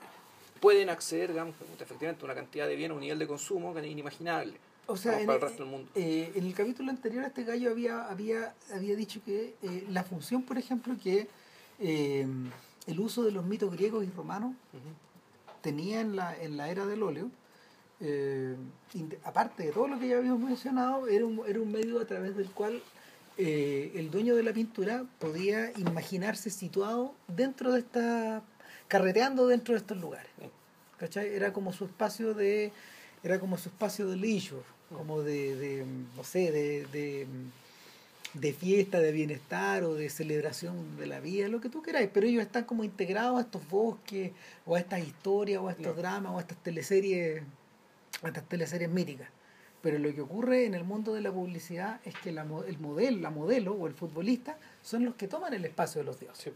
pueden 0.63 0.91
acceder, 0.91 1.31
digamos, 1.31 1.57
efectivamente, 1.81 2.23
a 2.23 2.25
una 2.25 2.37
cantidad 2.37 2.69
de 2.69 2.77
bienes, 2.77 2.95
un 2.95 3.01
nivel 3.01 3.19
de 3.19 3.27
consumo 3.27 3.75
que 3.75 3.81
es 3.81 3.87
inimaginable 3.87 4.55
O 4.87 4.97
sea, 4.97 5.21
en, 5.21 5.27
para 5.27 5.37
el 5.37 5.43
resto 5.43 5.65
del 5.65 5.73
mundo. 5.73 5.91
eh, 5.97 6.33
en 6.37 6.47
el 6.47 6.55
capítulo 6.55 6.89
anterior 6.89 7.25
este 7.25 7.43
gallo 7.43 7.69
había, 7.73 8.09
había, 8.09 8.55
había 8.73 8.95
dicho 8.95 9.21
que 9.25 9.57
eh, 9.61 9.85
la 9.91 10.05
función, 10.05 10.45
por 10.45 10.57
ejemplo, 10.59 10.95
que 11.03 11.27
eh, 11.81 12.27
el 12.87 13.01
uso 13.01 13.25
de 13.25 13.33
los 13.33 13.45
mitos 13.45 13.73
griegos 13.73 14.05
y 14.05 14.11
romanos 14.11 14.55
tenía 15.63 16.01
en 16.01 16.15
la, 16.15 16.41
en 16.41 16.57
la 16.57 16.71
era 16.71 16.87
del 16.87 17.03
óleo, 17.03 17.29
aparte 19.25 19.65
de 19.65 19.73
todo 19.73 19.89
lo 19.89 19.99
que 19.99 20.09
ya 20.09 20.19
habíamos 20.19 20.41
mencionado, 20.41 21.09
era 21.09 21.27
un, 21.27 21.43
era 21.47 21.61
un 21.61 21.73
medio 21.73 22.01
a 22.01 22.05
través 22.05 22.37
del 22.37 22.51
cual 22.51 22.81
el 23.37 24.11
dueño 24.13 24.37
de 24.37 24.45
la 24.45 24.53
pintura 24.53 25.05
podía 25.19 25.73
imaginarse 25.77 26.51
situado 26.51 27.15
dentro 27.27 27.73
de 27.73 27.81
esta, 27.81 28.43
carreteando 28.89 29.47
dentro 29.47 29.75
de 29.75 29.79
estos 29.79 29.97
lugares. 29.99 30.31
¿Cachai? 30.99 31.29
Era 31.35 31.53
como 31.53 31.73
su 31.73 31.85
espacio 31.87 32.35
de, 32.35 32.71
era 33.23 33.41
como 33.41 33.59
su 33.59 33.69
espacio 33.69 34.07
de 34.09 34.17
leisure, 34.17 34.63
como 34.95 35.23
de, 35.23 35.57
de 35.57 35.87
no 36.17 36.23
sé, 36.23 36.53
de, 36.53 36.87
de, 36.87 37.27
de 38.35 38.53
fiesta, 38.53 39.01
de 39.01 39.11
bienestar 39.13 39.83
o 39.85 39.95
de 39.95 40.09
celebración 40.11 40.97
de 40.97 41.07
la 41.07 41.21
vida, 41.21 41.49
lo 41.49 41.61
que 41.61 41.69
tú 41.69 41.83
queráis, 41.83 42.09
pero 42.13 42.27
ellos 42.27 42.43
están 42.43 42.65
como 42.65 42.85
integrados 42.85 43.39
a 43.39 43.43
estos 43.43 43.69
bosques, 43.69 44.31
o 44.65 44.77
a 44.77 44.79
estas 44.79 45.01
historias, 45.01 45.61
o 45.61 45.69
a 45.69 45.73
estos 45.73 45.87
No. 45.89 45.95
dramas, 45.95 46.33
o 46.33 46.39
a 46.39 46.41
estas 46.41 46.59
teleseries, 46.63 47.43
a 48.23 48.29
estas 48.29 48.49
teleseries 48.49 48.91
míticas. 48.91 49.29
Pero 49.83 49.99
lo 49.99 50.15
que 50.15 50.21
ocurre 50.21 50.67
en 50.67 50.75
el 50.75 50.85
mundo 50.85 51.13
de 51.15 51.23
la 51.23 51.33
publicidad 51.33 52.01
es 52.05 52.15
que 52.15 52.31
la, 52.31 52.47
el 52.69 52.79
modelo, 52.79 53.19
la 53.19 53.31
modelo 53.31 53.73
o 53.73 53.89
el 53.89 53.95
futbolista 53.95 54.57
son 54.83 55.05
los 55.05 55.17
que 55.17 55.27
toman 55.27 55.53
el 55.55 55.65
espacio 55.65 56.01
de 56.01 56.05
los 56.05 56.21
dioses, 56.21 56.53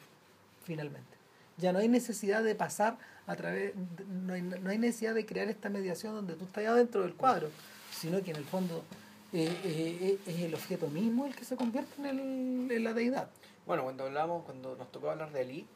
finalmente. 0.65 1.16
Ya 1.59 1.73
no 1.73 1.79
hay 1.79 1.89
necesidad 1.89 2.43
de 2.43 2.55
pasar 2.55 2.99
a 3.27 3.35
través, 3.37 3.75
no 4.09 4.35
hay, 4.35 4.43
no 4.43 4.71
hay 4.71 4.79
necesidad 4.79 5.15
de 5.15 5.25
crear 5.25 5.49
esta 5.49 5.69
mediación 5.69 6.15
donde 6.15 6.35
tú 6.35 6.45
estás 6.45 6.67
adentro 6.67 7.03
del 7.03 7.15
cuadro, 7.15 7.51
sino 7.93 8.23
que 8.23 8.31
en 8.31 8.37
el 8.37 8.45
fondo 8.45 8.85
eh, 9.33 9.51
eh, 9.65 10.19
es 10.27 10.41
el 10.41 10.55
objeto 10.55 10.89
mismo 10.89 11.27
el 11.27 11.35
que 11.35 11.45
se 11.45 11.57
convierte 11.57 12.01
en, 12.01 12.07
el, 12.07 12.71
en 12.71 12.85
la 12.85 12.93
deidad. 12.93 13.29
Bueno, 13.67 13.83
cuando 13.83 14.05
hablamos, 14.05 14.45
cuando 14.45 14.77
nos 14.77 14.93
tocó 14.93 15.11
hablar 15.11 15.33
de 15.33 15.41
Ali, 15.41 15.67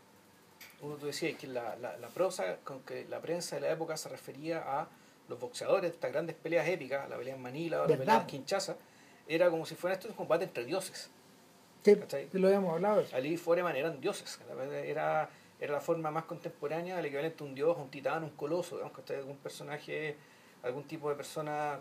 uno 0.83 0.97
tú 0.97 1.07
decías 1.07 1.37
que 1.39 1.47
la, 1.47 1.77
la, 1.77 1.97
la 1.97 2.09
prosa 2.09 2.57
con 2.63 2.81
que 2.81 3.07
la 3.09 3.21
prensa 3.21 3.57
de 3.57 3.63
la 3.63 3.71
época 3.71 3.97
se 3.97 4.09
refería 4.09 4.59
a 4.59 4.89
los 5.29 5.41
boxeadores, 5.41 5.93
estas 5.93 6.13
grandes 6.13 6.37
peleas 6.37 6.69
épicas, 6.69 7.09
la 7.09 7.17
pelea 7.17 7.35
en 7.35 7.43
Manila 7.43 7.83
o 7.83 7.89
la 7.89 7.97
pelea 7.97 8.21
en 8.21 8.27
Kinshasa, 8.27 8.77
era 9.27 9.49
como 9.49 9.65
si 9.65 9.75
fuera 9.75 9.95
esto 9.95 10.09
un 10.09 10.15
combate 10.15 10.45
entre 10.45 10.65
dioses. 10.65 11.11
Sí, 11.85 11.97
lo 12.33 12.49
habíamos 12.49 12.75
hablado. 12.75 13.05
Ali 13.13 13.35
y 13.35 13.37
Foreman 13.37 13.75
eran 13.75 14.01
dioses. 14.01 14.39
Era, 14.85 15.31
era 15.61 15.75
la 15.75 15.81
forma 15.81 16.11
más 16.11 16.25
contemporánea 16.25 16.97
del 16.97 17.07
equivalente 17.07 17.45
a 17.45 17.47
un 17.47 17.55
dios, 17.55 17.77
un 17.77 17.91
titán, 17.91 18.25
un 18.25 18.31
coloso, 18.31 18.77
digamos, 18.77 18.99
que 18.99 19.15
algún 19.15 19.37
personaje, 19.37 20.17
algún 20.63 20.85
tipo 20.85 21.11
de 21.11 21.17
persona, 21.17 21.79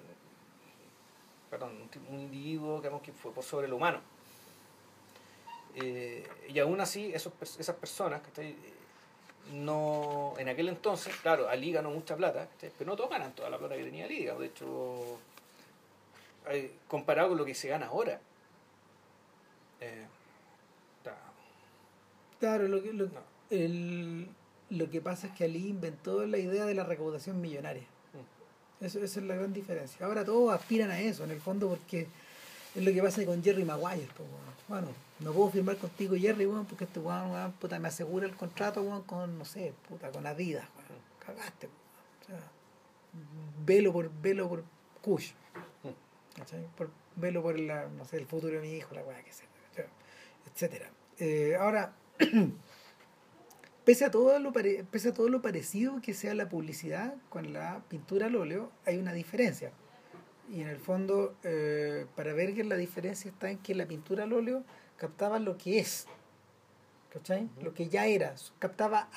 perdón, 1.49 1.89
un, 2.09 2.19
individuo 2.19 2.79
digamos, 2.79 3.01
que 3.01 3.13
fue 3.13 3.31
por 3.31 3.43
sobre 3.43 3.69
lo 3.69 3.77
humano. 3.77 4.01
Eh, 5.75 6.27
y 6.49 6.59
aún 6.59 6.81
así, 6.81 7.11
esos, 7.13 7.31
esas 7.57 7.75
personas, 7.77 8.21
que 8.21 8.55
no 9.53 10.33
en 10.37 10.49
aquel 10.49 10.67
entonces, 10.67 11.15
claro, 11.21 11.47
Ali 11.47 11.71
ganó 11.71 11.89
mucha 11.89 12.17
plata, 12.17 12.49
pero 12.59 12.85
no 12.85 12.97
todos 12.97 13.09
ganan 13.09 13.33
toda 13.33 13.49
la 13.49 13.57
plata 13.57 13.77
que 13.77 13.83
tenía 13.83 14.05
Ali, 14.05 14.25
de 14.25 14.45
hecho, 14.45 15.19
comparado 16.89 17.29
con 17.29 17.37
lo 17.37 17.45
que 17.45 17.55
se 17.55 17.69
gana 17.69 17.87
ahora. 17.87 18.19
Eh, 19.79 20.05
claro, 22.39 22.67
lo 22.67 22.83
que, 22.83 22.91
lo, 22.91 23.07
el, 23.49 24.27
lo 24.69 24.89
que 24.89 25.01
pasa 25.01 25.27
es 25.27 25.33
que 25.33 25.45
Ali 25.45 25.67
inventó 25.67 26.25
la 26.25 26.37
idea 26.37 26.65
de 26.65 26.73
la 26.73 26.83
recaudación 26.83 27.41
millonaria. 27.41 27.83
Mm. 28.13 28.85
Eso, 28.85 28.99
esa 28.99 29.19
es 29.19 29.25
la 29.25 29.35
gran 29.35 29.53
diferencia. 29.53 30.05
Ahora 30.05 30.23
todos 30.23 30.53
aspiran 30.53 30.91
a 30.91 30.99
eso, 30.99 31.23
en 31.23 31.31
el 31.31 31.39
fondo, 31.39 31.69
porque 31.69 32.07
es 32.75 32.83
lo 32.83 32.91
que 32.91 33.01
pasa 33.01 33.25
con 33.25 33.43
Jerry 33.43 33.65
Maguire. 33.65 34.07
bueno, 34.67 34.87
no 35.19 35.33
puedo 35.33 35.49
firmar 35.49 35.77
contigo 35.77 36.15
Jerry, 36.15 36.45
bueno, 36.45 36.65
porque 36.67 36.83
este 36.85 36.99
weón, 36.99 37.51
puta, 37.53 37.79
me 37.79 37.87
asegura 37.87 38.25
el 38.25 38.35
contrato, 38.35 38.83
bueno, 38.83 39.03
con, 39.05 39.37
no 39.37 39.45
sé, 39.45 39.73
puta, 39.87 40.11
con 40.11 40.25
Adidas, 40.25 40.67
bueno, 40.75 40.89
cagaste, 41.25 41.67
o 41.67 42.25
sea, 42.25 42.39
velo 43.65 43.91
por, 43.91 44.11
velo 44.21 44.47
por 44.47 44.63
Kush, 45.01 45.31
por, 46.77 46.89
velo 47.15 47.41
por 47.41 47.59
la, 47.59 47.87
no 47.89 48.05
sé, 48.05 48.17
el 48.17 48.27
futuro 48.27 48.53
de 48.53 48.61
mi 48.61 48.75
hijo, 48.75 48.93
la 48.93 49.01
weá 49.01 49.23
que 49.23 49.33
sea, 49.33 49.47
etcétera. 50.53 50.89
Eh, 51.17 51.57
ahora, 51.59 51.93
pese 53.85 54.05
a, 54.05 54.11
todo 54.11 54.37
lo 54.39 54.51
pese 54.53 55.09
a 55.09 55.13
todo 55.13 55.29
lo 55.29 55.41
parecido 55.41 56.01
que 56.01 56.13
sea 56.13 56.33
la 56.35 56.49
publicidad 56.49 57.15
con 57.29 57.53
la 57.53 57.83
pintura 57.89 58.27
al 58.27 58.35
óleo, 58.35 58.71
hay 58.85 58.97
una 58.97 59.13
diferencia 59.13 59.71
y 60.51 60.61
en 60.61 60.67
el 60.67 60.79
fondo, 60.79 61.35
eh, 61.43 62.07
para 62.15 62.33
ver 62.33 62.55
que 62.55 62.63
la 62.63 62.75
diferencia 62.75 63.29
está 63.29 63.51
en 63.51 63.59
que 63.59 63.75
la 63.75 63.85
pintura 63.85 64.23
al 64.23 64.33
óleo 64.33 64.63
captaba 64.97 65.39
lo 65.39 65.57
que 65.57 65.79
es, 65.79 66.07
¿cachai? 67.13 67.49
Lo 67.61 67.73
que 67.73 67.87
ya 67.87 68.07
era, 68.07 68.33
captaba 68.57 69.09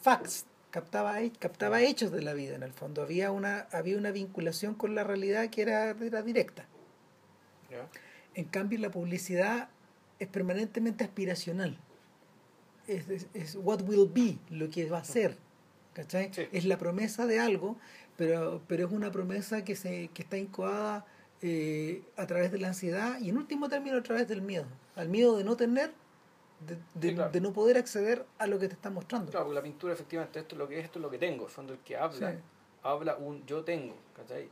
facts, 0.00 0.46
captaba, 0.70 1.16
captaba 1.38 1.82
hechos 1.82 2.10
de 2.12 2.22
la 2.22 2.32
vida 2.32 2.54
en 2.54 2.62
el 2.62 2.72
fondo. 2.72 3.02
Había 3.02 3.30
una, 3.30 3.68
había 3.72 3.98
una 3.98 4.10
vinculación 4.10 4.74
con 4.74 4.94
la 4.94 5.04
realidad 5.04 5.50
que 5.50 5.62
era, 5.62 5.90
era 5.90 6.22
directa. 6.22 6.66
En 8.34 8.44
cambio, 8.46 8.78
la 8.78 8.90
publicidad 8.90 9.68
es 10.18 10.28
permanentemente 10.28 11.04
aspiracional. 11.04 11.78
Es, 12.86 13.26
es, 13.34 13.56
what 13.56 13.82
will 13.82 14.10
be, 14.12 14.38
lo 14.50 14.68
que 14.70 14.88
va 14.88 14.98
a 14.98 15.04
ser. 15.04 15.36
¿cachai? 15.92 16.30
Es 16.52 16.64
la 16.64 16.78
promesa 16.78 17.26
de 17.26 17.38
algo 17.38 17.76
pero, 18.16 18.60
pero 18.66 18.86
es 18.86 18.92
una 18.92 19.10
promesa 19.10 19.64
que, 19.64 19.74
se, 19.74 20.08
que 20.08 20.22
está 20.22 20.36
incoada 20.36 21.04
eh, 21.40 22.02
a 22.16 22.26
través 22.26 22.52
de 22.52 22.58
la 22.58 22.68
ansiedad 22.68 23.18
y 23.20 23.30
en 23.30 23.36
último 23.36 23.68
término 23.68 23.96
a 23.96 24.02
través 24.02 24.28
del 24.28 24.42
miedo, 24.42 24.66
al 24.96 25.08
miedo 25.08 25.36
de 25.36 25.44
no 25.44 25.56
tener, 25.56 25.92
de, 26.94 27.14
de, 27.14 27.40
no 27.40 27.52
poder 27.52 27.76
acceder 27.76 28.24
a 28.38 28.46
lo 28.46 28.58
que 28.58 28.68
te 28.68 28.74
está 28.74 28.90
mostrando. 28.90 29.30
Claro, 29.30 29.46
porque 29.46 29.56
la 29.56 29.62
pintura 29.62 29.94
efectivamente 29.94 30.38
esto 30.38 30.54
es 30.54 30.58
lo 30.58 30.68
que 30.68 30.78
es, 30.78 30.84
esto 30.84 30.98
es 30.98 31.02
lo 31.02 31.10
que 31.10 31.18
tengo, 31.18 31.48
fondo 31.48 31.72
el 31.72 31.80
que 31.80 31.96
habla, 31.96 32.36
habla 32.82 33.16
un 33.16 33.44
yo 33.46 33.64
tengo, 33.64 33.96
¿cachai? 34.14 34.48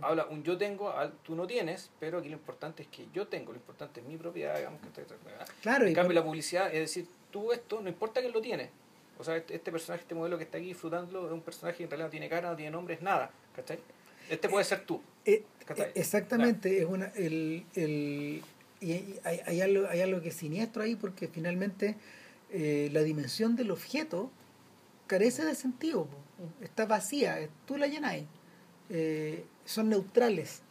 Habla 0.00 0.26
un 0.26 0.42
yo 0.42 0.56
tengo, 0.56 0.92
tú 1.22 1.34
no 1.34 1.46
tienes, 1.46 1.90
pero 1.98 2.18
aquí 2.18 2.28
lo 2.28 2.36
importante 2.36 2.82
es 2.82 2.88
que 2.88 3.06
yo 3.12 3.26
tengo, 3.26 3.52
lo 3.52 3.58
importante 3.58 4.00
es 4.00 4.06
mi 4.06 4.16
propiedad, 4.16 4.56
digamos 4.56 4.80
que 4.80 5.04
Claro, 5.62 5.86
en 5.86 5.94
cambio 5.94 6.14
la 6.14 6.24
publicidad 6.24 6.66
es 6.68 6.80
decir, 6.80 7.06
tú 7.30 7.52
esto, 7.52 7.80
no 7.80 7.88
importa 7.88 8.22
que 8.22 8.28
lo 8.28 8.40
tienes, 8.40 8.70
o 9.18 9.24
sea, 9.24 9.36
este, 9.36 9.56
este, 9.56 9.72
personaje, 9.72 10.02
este 10.02 10.14
modelo 10.14 10.38
que 10.38 10.44
está 10.44 10.58
aquí 10.58 10.68
disfrutando 10.68 11.26
es 11.26 11.32
un 11.32 11.40
personaje 11.40 11.78
que 11.78 11.84
en 11.84 11.90
realidad 11.90 12.06
no 12.06 12.10
tiene 12.10 12.28
cara, 12.28 12.50
no 12.50 12.56
tiene 12.56 12.70
nombre, 12.70 12.94
es 12.94 13.02
nada. 13.02 13.30
¿Cachai? 13.54 13.78
Este 14.30 14.48
puede 14.48 14.64
ser 14.64 14.84
tú. 14.84 15.02
Eh, 15.24 15.42
eh, 15.76 15.92
exactamente, 15.94 16.78
es 16.78 16.84
una, 16.84 17.06
el, 17.16 17.64
el, 17.74 18.42
y 18.80 18.92
hay, 18.92 19.42
hay, 19.46 19.60
algo, 19.60 19.88
hay 19.88 20.00
algo 20.02 20.20
que 20.20 20.28
es 20.28 20.36
siniestro 20.36 20.82
ahí 20.82 20.94
porque 20.94 21.26
finalmente 21.26 21.96
eh, 22.50 22.90
la 22.92 23.02
dimensión 23.02 23.56
del 23.56 23.70
objeto 23.70 24.30
carece 25.06 25.44
de 25.44 25.54
sentido, 25.54 26.06
está 26.60 26.86
vacía, 26.86 27.48
tú 27.66 27.76
la 27.76 27.86
llenas 27.86 28.16
eh, 28.90 29.44
son 29.64 29.88
neutrales. 29.88 30.62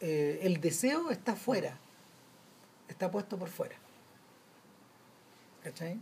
el 0.00 0.60
deseo 0.60 1.10
está 1.10 1.34
fuera, 1.36 1.76
está 2.88 3.10
puesto 3.10 3.36
por 3.38 3.48
fuera. 3.48 3.76
¿Cachai? 5.64 5.98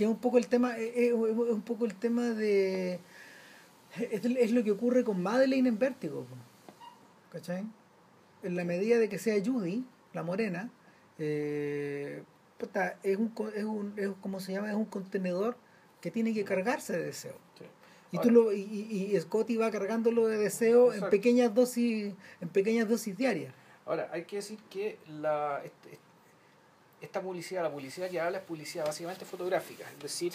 que 0.00 0.04
es 0.04 0.10
un 0.10 0.16
poco 0.16 0.38
el 0.38 0.46
tema, 0.46 0.78
es, 0.78 0.96
eh, 0.96 1.08
eh, 1.08 1.12
un 1.12 1.60
poco 1.60 1.84
el 1.84 1.94
tema 1.94 2.30
de 2.30 3.00
es, 3.98 4.50
lo 4.50 4.64
que 4.64 4.70
ocurre 4.70 5.04
con 5.04 5.22
Madeleine 5.22 5.68
en 5.68 5.78
Vértigo, 5.78 6.24
¿cachai? 7.30 7.66
En 8.42 8.56
la 8.56 8.64
medida 8.64 8.98
de 8.98 9.10
que 9.10 9.18
sea 9.18 9.34
Judy, 9.44 9.84
la 10.14 10.22
morena, 10.22 10.70
eh, 11.18 12.22
es 13.02 13.18
un, 13.18 13.34
es 13.54 13.64
un 13.64 13.92
es, 13.98 14.08
¿cómo 14.22 14.40
se 14.40 14.52
llama? 14.52 14.70
Es 14.70 14.74
un 14.74 14.86
contenedor 14.86 15.58
que 16.00 16.10
tiene 16.10 16.32
que 16.32 16.44
cargarse 16.44 16.94
de 16.94 17.04
deseo. 17.04 17.34
Y, 18.12 18.18
tú 18.18 18.30
lo, 18.30 18.52
y, 18.52 18.60
y, 18.60 19.20
Scotty 19.20 19.56
va 19.56 19.70
cargándolo 19.70 20.26
de 20.26 20.36
deseo 20.36 20.92
en 20.92 21.08
pequeñas 21.10 21.54
dosis 21.54 22.12
en 22.40 22.48
pequeñas 22.48 22.88
dosis 22.88 23.16
diarias. 23.16 23.54
Ahora, 23.86 24.08
hay 24.12 24.24
que 24.24 24.36
decir 24.36 24.58
que 24.68 24.98
la, 25.20 25.62
este, 25.64 25.98
esta 27.00 27.20
publicidad, 27.22 27.62
la 27.62 27.70
publicidad 27.70 28.10
que 28.10 28.20
habla 28.20 28.38
es 28.38 28.44
publicidad 28.44 28.84
básicamente 28.84 29.24
fotográfica, 29.24 29.84
es 29.90 30.02
decir, 30.02 30.32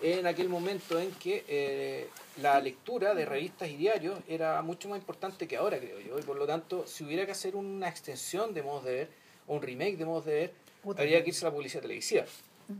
en 0.00 0.26
aquel 0.26 0.48
momento 0.48 0.98
en 1.00 1.10
que 1.12 1.44
eh, 1.48 2.08
la 2.40 2.60
lectura 2.60 3.14
de 3.14 3.24
revistas 3.24 3.68
y 3.68 3.76
diarios 3.76 4.18
era 4.28 4.60
mucho 4.62 4.88
más 4.88 4.98
importante 4.98 5.48
que 5.48 5.56
ahora, 5.56 5.78
creo 5.78 6.00
yo, 6.00 6.18
y 6.18 6.22
por 6.22 6.36
lo 6.36 6.46
tanto, 6.46 6.86
si 6.86 7.04
hubiera 7.04 7.24
que 7.24 7.32
hacer 7.32 7.56
una 7.56 7.88
extensión 7.88 8.52
de 8.52 8.62
modos 8.62 8.84
de 8.84 8.92
ver, 8.92 9.08
o 9.46 9.56
un 9.56 9.62
remake 9.62 9.96
de 9.96 10.04
modos 10.04 10.26
de 10.26 10.32
ver, 10.34 10.54
habría 10.98 11.22
que 11.22 11.30
irse 11.30 11.46
a 11.46 11.48
la 11.48 11.54
publicidad 11.54 11.82
televisiva. 11.82 12.24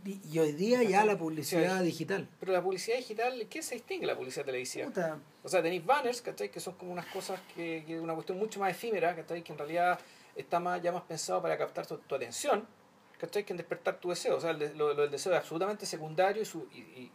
Y 0.04 0.38
hoy 0.38 0.52
día 0.52 0.82
ya 0.82 1.04
la 1.04 1.16
publicidad 1.16 1.82
digital. 1.82 2.28
Pero 2.40 2.52
la 2.52 2.62
publicidad 2.62 2.96
digital, 2.96 3.46
¿qué 3.48 3.62
se 3.62 3.76
distingue 3.76 4.06
la 4.06 4.16
publicidad 4.16 4.44
televisiva? 4.44 4.90
O 5.42 5.48
sea, 5.48 5.62
tenéis 5.62 5.84
banners, 5.84 6.22
¿cachai? 6.22 6.50
Que 6.50 6.60
son 6.60 6.74
como 6.74 6.92
unas 6.92 7.06
cosas 7.06 7.40
que, 7.54 7.84
que 7.86 7.98
una 7.98 8.14
cuestión 8.14 8.38
mucho 8.38 8.60
más 8.60 8.70
efímera, 8.70 9.14
¿cachai? 9.14 9.42
Que 9.42 9.52
en 9.52 9.58
realidad 9.58 9.98
está 10.36 10.60
más, 10.60 10.82
ya 10.82 10.92
más 10.92 11.02
pensado 11.02 11.42
para 11.42 11.58
captar 11.58 11.86
tu 11.86 12.14
atención 12.14 12.66
¿cachai? 13.22 13.44
Que 13.44 13.52
en 13.52 13.56
despertar 13.56 14.00
tu 14.00 14.10
deseo. 14.10 14.36
O 14.36 14.40
sea, 14.40 14.50
el 14.50 14.76
lo, 14.76 14.94
del 14.94 15.10
deseo 15.10 15.32
es 15.32 15.38
absolutamente 15.38 15.86
secundario 15.86 16.42
y, 16.42 16.44
su, 16.44 16.66
y, 16.74 17.10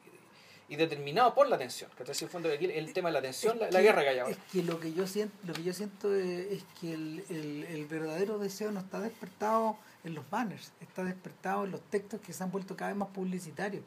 y, 0.69 0.75
determinado 0.77 1.35
por 1.35 1.49
la 1.49 1.57
atención. 1.57 1.91
¿cachai? 1.97 2.15
Si 2.15 2.23
el 2.23 2.31
fondo 2.31 2.49
aquí 2.49 2.65
el 2.65 2.93
tema 2.93 3.09
de 3.09 3.13
la 3.13 3.19
atención, 3.19 3.59
la, 3.59 3.81
guerra 3.81 4.03
que 4.03 4.09
hay 4.09 4.19
ahora. 4.19 4.31
Es 4.31 4.39
que 4.51 4.63
lo 4.63 4.79
que 4.79 4.93
yo 4.93 5.05
siento, 5.05 5.35
lo 5.45 5.53
que 5.53 5.63
yo 5.63 5.73
siento 5.73 6.15
es, 6.15 6.63
que 6.79 6.93
el, 6.93 7.25
el, 7.29 7.63
el, 7.69 7.85
verdadero 7.87 8.39
deseo 8.39 8.71
no 8.71 8.79
está 8.79 9.01
despertado 9.01 9.77
en 10.03 10.13
los 10.13 10.29
banners, 10.29 10.71
está 10.79 11.03
despertado 11.03 11.65
en 11.65 11.71
los 11.71 11.81
textos 11.89 12.21
que 12.21 12.33
se 12.33 12.43
han 12.43 12.51
vuelto 12.51 12.75
cada 12.75 12.91
vez 12.91 12.97
más 12.97 13.09
publicitarios, 13.09 13.83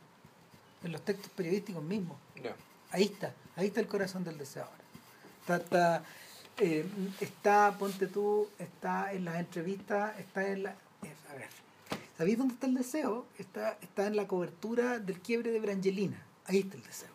en 0.83 0.93
los 0.93 1.03
textos 1.03 1.31
periodísticos 1.33 1.83
mismos. 1.83 2.17
Ahí 2.91 3.05
está, 3.05 3.35
ahí 3.57 3.69
está 3.69 3.81
el 3.81 3.87
corazón 3.87 4.25
del 4.25 4.37
deseo 4.37 4.65
ahora. 4.65 4.85
Está, 5.41 5.57
está, 5.57 6.05
eh, 6.59 6.87
está, 7.21 7.77
ponte 7.79 8.07
tú, 8.07 8.49
está 8.59 9.13
en 9.13 9.25
las 9.25 9.37
entrevistas, 9.37 10.19
está 10.19 10.47
en 10.47 10.65
la... 10.65 10.71
Eh, 10.71 11.15
a 11.31 11.35
ver, 11.35 11.61
¿Sabéis 12.21 12.37
dónde 12.37 12.53
está 12.53 12.67
el 12.67 12.75
deseo? 12.75 13.25
Está, 13.39 13.79
está 13.81 14.07
en 14.07 14.15
la 14.15 14.29
cobertura 14.29 14.99
del 14.99 15.21
quiebre 15.21 15.53
de 15.53 15.59
Brangelina. 15.59 16.23
Ahí 16.45 16.59
está 16.59 16.77
el 16.77 16.83
deseo. 16.83 17.09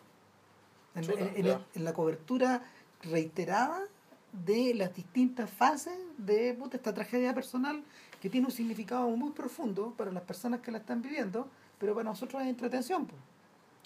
En, 0.96 1.84
la 1.84 1.92
cobertura 1.92 2.64
reiterada 3.02 3.82
de 4.32 4.74
las 4.74 4.92
distintas 4.96 5.48
fases 5.48 5.96
de 6.18 6.58
esta 6.72 6.92
tragedia 6.92 7.32
personal 7.34 7.84
que 8.26 8.30
tiene 8.30 8.48
un 8.48 8.52
significado 8.52 9.08
muy 9.10 9.30
profundo 9.30 9.94
para 9.96 10.10
las 10.10 10.24
personas 10.24 10.58
que 10.60 10.72
la 10.72 10.78
están 10.78 11.00
viviendo, 11.00 11.46
pero 11.78 11.94
para 11.94 12.10
nosotros 12.10 12.42
es 12.42 12.48
entretención. 12.48 13.06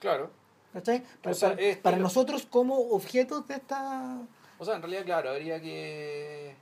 Claro. 0.01 0.31
¿Cachai? 0.73 1.05
Para, 1.21 1.37
para, 1.83 1.97
nosotros 1.99 2.47
como 2.49 2.75
objetos 2.79 3.47
de 3.47 3.57
esta 3.57 4.19
O 4.59 4.65
sea, 4.65 4.77
en 4.77 4.81
realidad, 4.81 5.05
claro, 5.05 5.29
habría 5.29 5.61
que. 5.61 6.55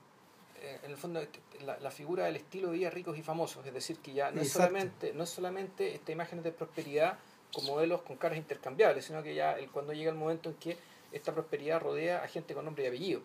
eh, 0.61 0.81
En 0.83 0.91
el 0.91 0.97
fondo, 0.97 1.21
este- 1.21 1.39
la, 1.65 1.79
la 1.79 1.93
figura 1.93 2.25
del 2.25 2.35
estilo 2.35 2.73
de 2.73 2.79
vida 2.79 2.91
ricos 2.91 3.17
y 3.17 3.23
famosos, 3.23 3.65
es 3.65 3.73
decir, 3.73 3.99
que 3.99 4.13
ya 4.13 4.33
no 4.33 4.41
es, 4.41 4.51
solamente, 4.51 5.13
no 5.15 5.23
es 5.23 5.31
solamente 5.31 5.95
esta 5.95 6.11
imagen 6.11 6.43
de 6.43 6.51
prosperidad 6.51 7.17
con 7.53 7.65
modelos 7.65 8.03
con 8.03 8.17
caras 8.17 8.39
intercambiables, 8.39 9.05
sino 9.05 9.23
que 9.23 9.37
ya 9.37 9.53
el, 9.53 9.71
cuando 9.71 9.93
llega 9.93 10.11
el 10.11 10.17
momento 10.17 10.49
en 10.49 10.57
que 10.57 10.77
esta 11.13 11.33
prosperidad 11.33 11.81
rodea 11.81 12.25
a 12.25 12.27
gente 12.27 12.55
con 12.55 12.65
nombre 12.65 12.83
y 12.83 12.87
apellido. 12.89 13.21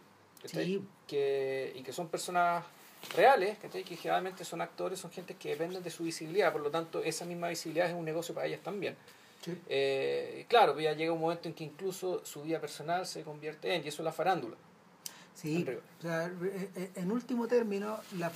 Sí. 0.45 0.85
que, 1.07 1.73
y 1.75 1.81
que 1.81 1.91
son 1.91 2.09
personas 2.09 2.63
reales, 3.15 3.57
¿cachai? 3.59 3.83
que 3.83 3.95
generalmente 3.95 4.43
son 4.45 4.61
actores, 4.61 4.99
son 4.99 5.11
gente 5.11 5.35
que 5.35 5.49
dependen 5.49 5.83
de 5.83 5.89
su 5.89 6.03
visibilidad, 6.03 6.51
por 6.51 6.61
lo 6.61 6.71
tanto 6.71 7.03
esa 7.03 7.25
misma 7.25 7.49
visibilidad 7.49 7.87
es 7.89 7.93
un 7.95 8.05
negocio 8.05 8.33
para 8.33 8.47
ellas 8.47 8.61
también. 8.63 8.95
Sí. 9.43 9.57
Eh, 9.67 10.45
claro, 10.47 10.73
pues 10.73 10.85
ya 10.85 10.93
llega 10.93 11.11
un 11.11 11.19
momento 11.19 11.47
en 11.49 11.53
que 11.53 11.63
incluso 11.65 12.23
su 12.25 12.43
vida 12.43 12.59
personal 12.61 13.05
se 13.05 13.23
convierte 13.23 13.73
en, 13.75 13.83
y 13.83 13.89
eso 13.89 14.01
es 14.01 14.05
la 14.05 14.13
farándula. 14.13 14.55
Sí, 15.35 15.65
o 15.99 16.01
sea, 16.01 16.27
eh, 16.27 16.69
eh, 16.75 16.91
en 16.95 17.11
último 17.11 17.47
término, 17.47 17.99
la, 18.17 18.31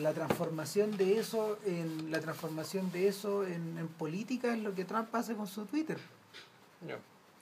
la 0.00 0.12
transformación 0.12 0.96
de 0.96 1.18
eso 1.18 1.58
en 1.66 2.10
la 2.10 2.20
transformación 2.20 2.90
de 2.92 3.08
eso 3.08 3.44
en, 3.44 3.76
en 3.78 3.88
política 3.88 4.54
es 4.54 4.60
lo 4.62 4.74
que 4.74 4.84
Trump 4.84 5.14
hace 5.14 5.34
con 5.34 5.46
su 5.46 5.66
Twitter. 5.66 5.98
No, 6.80 6.94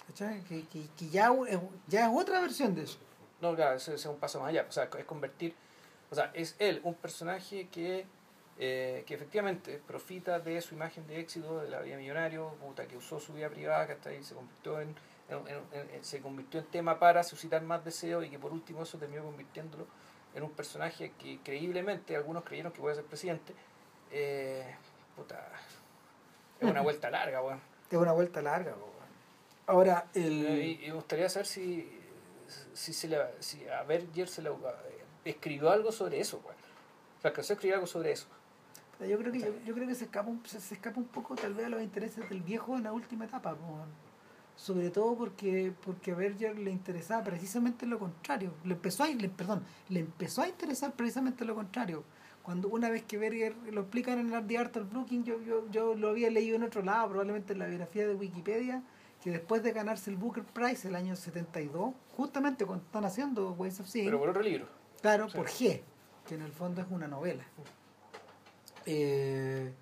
¿cachai? 0.09 0.40
Que, 0.44 0.64
que, 0.66 0.86
que 0.98 1.09
ya, 1.10 1.31
es- 1.48 1.59
ya 1.86 2.06
es 2.06 2.12
otra 2.14 2.40
versión 2.40 2.74
de 2.74 2.85
eso. 2.85 2.97
no 3.40 3.55
claro, 3.55 3.77
ese 3.77 3.94
es 3.94 4.05
un 4.06 4.16
paso 4.19 4.40
más 4.40 4.48
allá, 4.48 4.66
o 4.69 4.73
sea, 4.73 4.89
es 4.98 5.05
convertir, 5.05 5.55
o 6.12 6.14
sea, 6.14 6.30
es 6.34 6.55
él, 6.59 6.80
un 6.84 6.94
personaje 6.94 7.68
que, 7.68 8.05
eh, 8.59 9.02
que 9.06 9.14
efectivamente 9.14 9.80
profita 9.86 10.39
de 10.39 10.60
su 10.60 10.74
imagen 10.74 11.06
de 11.06 11.18
éxito, 11.18 11.60
de 11.60 11.68
la 11.70 11.80
vida 11.80 11.97
millonario, 11.97 12.51
puta, 12.60 12.86
que 12.86 12.97
usó 12.97 13.18
su 13.18 13.32
vida 13.32 13.48
privada, 13.48 13.86
que 13.86 13.94
hasta 13.94 14.10
ahí 14.10 14.22
se 14.22 14.34
convirtió 14.34 14.80
en, 14.80 14.94
en- 15.30 15.90
en- 15.94 16.05
se 16.05 16.20
convirtió 16.20 16.60
en 16.60 16.66
tema 16.66 16.98
para 16.98 17.22
suscitar 17.24 17.62
más 17.62 17.82
deseo 17.84 18.22
y 18.22 18.28
que 18.28 18.39
por 18.39 18.52
último 18.52 18.82
eso 18.82 18.98
terminó 18.98 19.24
convirtiéndolo 19.24 19.86
en 20.34 20.43
un 20.43 20.51
personaje 20.51 21.12
que 21.18 21.40
creíblemente 21.43 22.14
algunos 22.14 22.44
creyeron 22.44 22.72
que 22.72 22.80
puede 22.80 22.94
ser 22.94 23.05
presidente. 23.05 23.55
Eh, 24.10 24.76
puta, 25.16 25.51
es 26.60 26.70
una 26.70 26.80
vuelta 26.89 27.10
larga, 27.10 27.40
weón. 27.43 27.60
Es 27.90 27.97
una 27.98 28.12
vuelta 28.12 28.43
larga. 28.43 28.72
weón. 28.72 28.93
Ahora, 29.66 30.06
el... 30.14 30.62
Y, 30.62 30.84
y 30.84 30.89
me 30.89 30.94
gustaría 30.94 31.28
saber 31.30 31.47
si, 31.47 31.90
si, 32.74 32.93
se 32.93 33.09
le, 33.09 33.18
si 33.40 33.66
a 33.68 33.82
Berger 33.84 34.28
se 34.28 34.43
le 34.43 34.51
escribió 35.24 35.70
algo 35.70 35.92
sobre 35.92 36.20
eso, 36.20 36.40
weón. 36.44 36.56
O 37.18 37.20
sea, 37.20 37.30
alcanzó 37.30 37.52
a 37.52 37.54
escribir 37.54 37.74
algo 37.74 37.86
sobre 37.86 38.12
eso. 38.12 38.26
Yo 39.00 39.18
creo 39.18 39.32
que, 39.32 39.40
yo, 39.40 39.52
yo 39.66 39.74
creo 39.74 39.88
que 39.88 39.94
se, 39.94 40.04
escapa 40.04 40.28
un, 40.28 40.44
se, 40.46 40.60
se 40.60 40.74
escapa 40.74 40.98
un 40.98 41.06
poco 41.06 41.34
tal 41.34 41.54
vez 41.54 41.66
a 41.66 41.68
los 41.68 41.82
intereses 41.82 42.28
del 42.28 42.40
viejo 42.40 42.76
en 42.76 42.84
la 42.84 42.92
última 42.92 43.24
etapa. 43.24 43.54
weón. 43.54 43.88
Sobre 44.56 44.90
todo 44.90 45.16
porque, 45.16 45.72
porque 45.84 46.12
a 46.12 46.14
Berger 46.14 46.58
le 46.58 46.70
interesaba 46.70 47.24
precisamente 47.24 47.86
lo 47.86 47.98
contrario. 47.98 48.52
Le 48.64 48.74
empezó 48.74 49.02
a, 49.02 49.08
le, 49.08 49.28
perdón, 49.28 49.64
le 49.88 50.00
empezó 50.00 50.42
a 50.42 50.48
interesar 50.48 50.92
precisamente 50.92 51.44
lo 51.44 51.54
contrario. 51.54 52.04
Cuando 52.42 52.68
una 52.68 52.90
vez 52.90 53.04
que 53.04 53.18
Berger 53.18 53.54
lo 53.72 53.82
explican 53.82 54.18
en 54.18 54.32
el 54.32 54.46
The 54.46 54.58
Art 54.58 54.76
of 54.76 54.92
Looking, 54.92 55.24
yo, 55.24 55.40
yo, 55.42 55.68
yo 55.70 55.94
lo 55.94 56.10
había 56.10 56.30
leído 56.30 56.56
en 56.56 56.64
otro 56.64 56.82
lado, 56.82 57.08
probablemente 57.08 57.52
en 57.52 57.60
la 57.60 57.66
biografía 57.66 58.06
de 58.06 58.14
Wikipedia, 58.14 58.82
que 59.22 59.30
después 59.30 59.62
de 59.62 59.72
ganarse 59.72 60.10
el 60.10 60.16
Booker 60.16 60.44
Prize 60.44 60.88
el 60.88 60.96
año 60.96 61.14
72, 61.14 61.94
justamente 62.16 62.66
cuando 62.66 62.84
están 62.84 63.04
haciendo 63.04 63.52
Ways 63.52 63.78
of 63.80 63.86
Seeing, 63.86 64.06
Pero 64.06 64.18
por 64.18 64.28
otro 64.28 64.42
libro. 64.42 64.66
Claro, 65.02 65.28
Sí. 65.28 65.36
por 65.36 65.46
G, 65.48 65.80
que 66.26 66.34
en 66.36 66.42
el 66.42 66.52
fondo 66.52 66.80
es 66.80 66.86
una 66.90 67.08
novela. 67.08 67.44
Eh, 68.86 69.72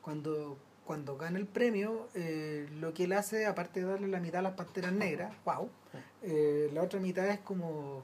cuando, 0.00 0.56
cuando 0.86 1.16
gana 1.16 1.38
el 1.38 1.46
premio, 1.46 2.08
eh, 2.14 2.68
lo 2.80 2.94
que 2.94 3.04
él 3.04 3.12
hace, 3.12 3.46
aparte 3.46 3.80
de 3.80 3.86
darle 3.86 4.08
la 4.08 4.20
mitad 4.20 4.38
a 4.40 4.42
las 4.42 4.54
panteras 4.54 4.92
negras, 4.92 5.32
wow, 5.44 5.68
eh, 6.22 6.70
la 6.72 6.82
otra 6.82 7.00
mitad 7.00 7.26
es 7.28 7.40
como 7.40 8.02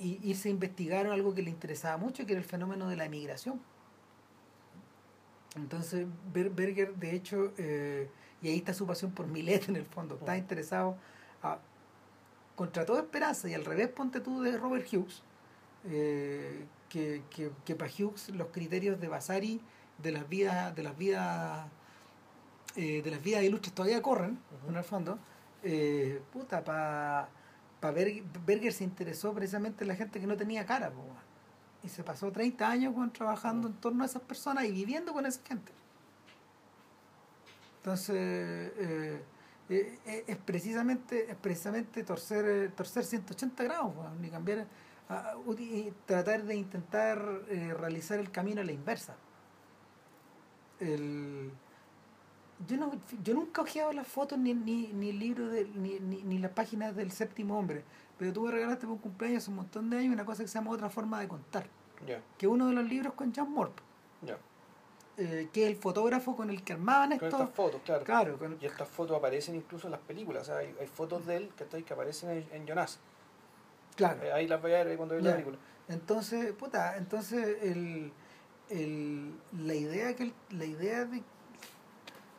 irse 0.00 0.48
a 0.48 0.52
investigar 0.52 1.06
algo 1.06 1.34
que 1.34 1.42
le 1.42 1.50
interesaba 1.50 1.96
mucho, 1.96 2.24
que 2.24 2.32
era 2.32 2.40
el 2.40 2.46
fenómeno 2.46 2.88
de 2.88 2.96
la 2.96 3.04
emigración. 3.06 3.60
Entonces, 5.56 6.06
Ber- 6.32 6.50
Berger, 6.50 6.94
de 6.94 7.14
hecho, 7.14 7.52
eh, 7.58 8.08
y 8.40 8.48
ahí 8.48 8.58
está 8.58 8.72
su 8.74 8.86
pasión 8.86 9.10
por 9.10 9.26
Milet 9.26 9.68
en 9.68 9.76
el 9.76 9.84
fondo, 9.86 10.14
está 10.16 10.36
interesado 10.36 10.96
a, 11.42 11.58
contra 12.54 12.84
toda 12.86 13.00
esperanza, 13.00 13.48
y 13.48 13.54
al 13.54 13.64
revés, 13.64 13.88
ponte 13.88 14.20
tú 14.20 14.40
de 14.42 14.56
Robert 14.56 14.86
Hughes, 14.92 15.22
eh, 15.86 16.66
que, 16.88 17.22
que, 17.30 17.50
que 17.64 17.74
para 17.74 17.90
Hughes 17.90 18.30
los 18.30 18.48
criterios 18.48 19.00
de 19.00 19.08
Vasari 19.08 19.60
de 20.02 20.12
las 20.12 20.28
vidas 20.28 20.74
de 20.74 20.82
las 20.82 20.96
vidas 20.96 21.66
eh, 22.76 23.02
de 23.02 23.10
las 23.10 23.22
vidas 23.22 23.42
ilustres 23.42 23.74
todavía 23.74 24.00
corren 24.02 24.38
en 24.68 24.76
el 24.76 24.84
fondo. 24.84 25.18
Eh, 25.62 26.22
puta 26.32 26.62
para 26.62 27.28
pa 27.80 27.90
Berger, 27.90 28.22
Berger 28.46 28.72
se 28.72 28.84
interesó 28.84 29.32
precisamente 29.34 29.82
en 29.82 29.88
la 29.88 29.96
gente 29.96 30.20
que 30.20 30.26
no 30.26 30.36
tenía 30.36 30.64
cara 30.64 30.90
po, 30.90 31.02
y 31.82 31.88
se 31.88 32.04
pasó 32.04 32.30
30 32.30 32.68
años 32.68 32.94
trabajando 33.12 33.66
en 33.68 33.74
torno 33.74 34.04
a 34.04 34.06
esas 34.06 34.22
personas 34.22 34.64
y 34.64 34.72
viviendo 34.72 35.12
con 35.12 35.26
esa 35.26 35.40
gente. 35.44 35.72
Entonces 37.78 38.16
eh, 38.16 39.22
es 39.68 40.36
precisamente 40.38 41.30
es 41.30 41.36
precisamente 41.36 42.04
torcer 42.04 42.72
torcer 42.76 43.04
180 43.04 43.64
grados 43.64 43.96
weón, 43.96 44.24
y 44.24 44.30
cambiar 44.30 44.66
a- 45.08 45.34
y 45.58 45.92
tratar 46.06 46.44
de 46.44 46.54
intentar 46.56 47.42
eh, 47.48 47.74
realizar 47.74 48.18
el 48.18 48.30
camino 48.30 48.60
a 48.60 48.64
la 48.64 48.72
inversa 48.72 49.16
el, 50.80 51.50
yo 52.66 52.76
no 52.76 52.92
yo 53.22 53.34
nunca 53.34 53.60
he 53.60 53.64
ojeado 53.64 53.92
las 53.92 54.06
fotos 54.06 54.38
ni, 54.38 54.54
ni, 54.54 54.88
ni 54.92 55.10
el 55.10 55.18
libro 55.18 55.48
de, 55.48 55.64
ni, 55.74 55.98
ni, 56.00 56.22
ni 56.22 56.38
las 56.38 56.52
páginas 56.52 56.94
del 56.94 57.10
séptimo 57.10 57.58
hombre 57.58 57.84
pero 58.18 58.32
tú 58.32 58.42
me 58.42 58.50
regalaste 58.52 58.86
por 58.86 58.94
un 58.94 58.98
cumpleaños 59.00 59.42
hace 59.44 59.50
un 59.50 59.56
montón 59.56 59.90
de 59.90 59.98
años 59.98 60.12
una 60.12 60.24
cosa 60.24 60.42
que 60.42 60.48
se 60.48 60.54
llama 60.58 60.70
otra 60.72 60.88
forma 60.90 61.20
de 61.20 61.28
contar 61.28 61.66
Ya, 62.06 62.20
que 62.36 62.46
uno 62.46 62.66
de 62.68 62.74
los 62.74 62.84
libros 62.84 63.14
con 63.14 63.32
John 63.34 63.54
ya. 64.22 64.36
eh, 65.16 65.48
que 65.52 65.64
es 65.64 65.70
el 65.70 65.76
fotógrafo 65.76 66.36
con 66.36 66.50
el 66.50 66.62
que 66.62 66.72
armaban 66.74 67.10
Con 67.18 67.26
esto 67.28 67.42
estas 67.42 67.50
fotos, 67.50 67.80
claro. 67.84 68.04
claro 68.04 68.38
con- 68.38 68.56
Y 68.60 68.66
estas 68.66 68.88
fotos 68.88 69.16
aparecen 69.16 69.54
incluso 69.56 69.86
en 69.88 69.92
las 69.92 70.00
películas. 70.00 70.42
O 70.42 70.46
sea, 70.46 70.56
hay, 70.58 70.74
hay 70.80 70.86
fotos 70.86 71.26
de 71.26 71.36
él 71.38 71.50
que, 71.56 71.84
que 71.84 71.92
aparecen 71.92 72.30
en, 72.30 72.46
en 72.52 72.66
Jonas. 72.66 73.00
Claro 73.98 74.22
Eh, 74.22 74.32
ahí 74.32 74.46
las 74.48 74.62
voy 74.62 74.72
a 74.72 74.84
ver 74.84 74.96
cuando 74.96 75.14
vea 75.16 75.22
la 75.24 75.30
Ya. 75.30 75.36
película. 75.36 75.58
Entonces, 75.88 76.52
puta, 76.52 76.96
entonces 76.96 77.58
el, 77.62 78.12
el, 78.70 79.32
la 79.66 79.74
idea 79.74 80.14
que 80.16 80.32
la 80.50 80.64
idea 80.64 81.04
de 81.04 81.22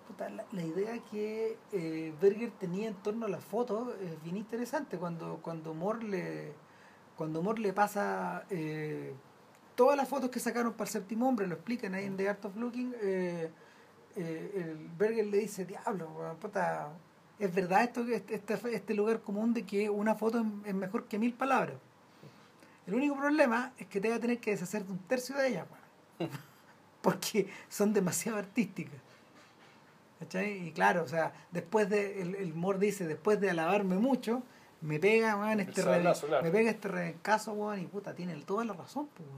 puta, 0.08 0.30
la, 0.30 0.46
la 0.52 0.64
idea 0.64 0.98
que 1.12 1.58
eh, 1.72 2.14
Berger 2.22 2.52
tenía 2.60 2.88
en 2.88 2.96
torno 2.96 3.26
a 3.26 3.30
las 3.30 3.44
fotos 3.44 3.94
es 4.02 4.22
bien 4.24 4.38
interesante 4.38 4.98
cuando 4.98 5.40
cuando 5.44 5.74
Moore 5.74 6.04
le 6.08 6.54
cuando 7.18 7.42
Moore 7.44 7.62
le 7.62 7.74
pasa 7.74 8.46
eh, 8.50 9.14
todas 9.76 9.96
las 9.98 10.08
fotos 10.08 10.30
que 10.30 10.40
sacaron 10.40 10.74
para 10.74 10.86
el 10.86 10.92
séptimo 10.92 11.28
hombre 11.30 11.46
lo 11.48 11.56
explican 11.56 11.94
ahí 11.96 12.06
en 12.06 12.18
The 12.18 12.30
Art 12.30 12.46
of 12.46 12.56
Looking 12.56 12.96
eh, 13.02 13.52
el 14.16 14.90
Berger 14.98 15.26
le 15.28 15.38
dice 15.38 15.66
diablo 15.66 16.36
puta 16.42 16.90
es 17.40 17.54
verdad 17.56 17.84
esto 17.84 18.06
que 18.06 18.16
este, 18.16 18.36
este, 18.36 18.76
este 18.76 18.94
lugar 18.94 19.22
común 19.22 19.54
de 19.54 19.66
que 19.66 19.90
una 19.90 20.16
foto 20.16 20.46
es, 20.66 20.74
mejor 20.74 21.06
que 21.06 21.18
mil 21.18 21.34
palabras 21.34 21.78
el 22.90 22.96
único 22.96 23.16
problema 23.16 23.72
es 23.78 23.86
que 23.86 24.02
te 24.02 24.10
vas 24.10 24.18
a 24.18 24.22
tener 24.22 24.40
que 24.40 24.50
deshacer 24.50 24.84
de 24.84 24.92
un 24.92 24.98
tercio 24.98 25.38
de 25.38 25.48
ellas, 25.50 25.68
weón. 26.20 26.32
Porque 27.04 27.48
son 27.70 27.94
demasiado 27.94 28.40
artísticas. 28.40 29.00
¿Cachai? 30.20 30.68
Y 30.68 30.72
claro, 30.72 31.04
o 31.04 31.08
sea, 31.08 31.32
después 31.52 31.88
de, 31.88 32.20
el, 32.20 32.34
el 32.34 32.54
Moore 32.56 32.80
dice, 32.80 33.06
después 33.08 33.40
de 33.40 33.52
alabarme 33.52 33.98
mucho, 33.98 34.42
me 34.82 35.00
pega, 35.00 35.36
weón, 35.38 35.60
este, 35.60 35.84
sablazo, 35.84 36.26
claro. 36.26 36.44
me 36.44 36.50
pega 36.50 36.72
este 36.72 36.88
recaso, 36.88 37.54
weón, 37.54 37.80
y 37.80 37.86
puta, 37.86 38.16
tiene 38.16 38.36
toda 38.42 38.66
la 38.66 38.74
razón, 38.74 39.08
pues. 39.16 39.30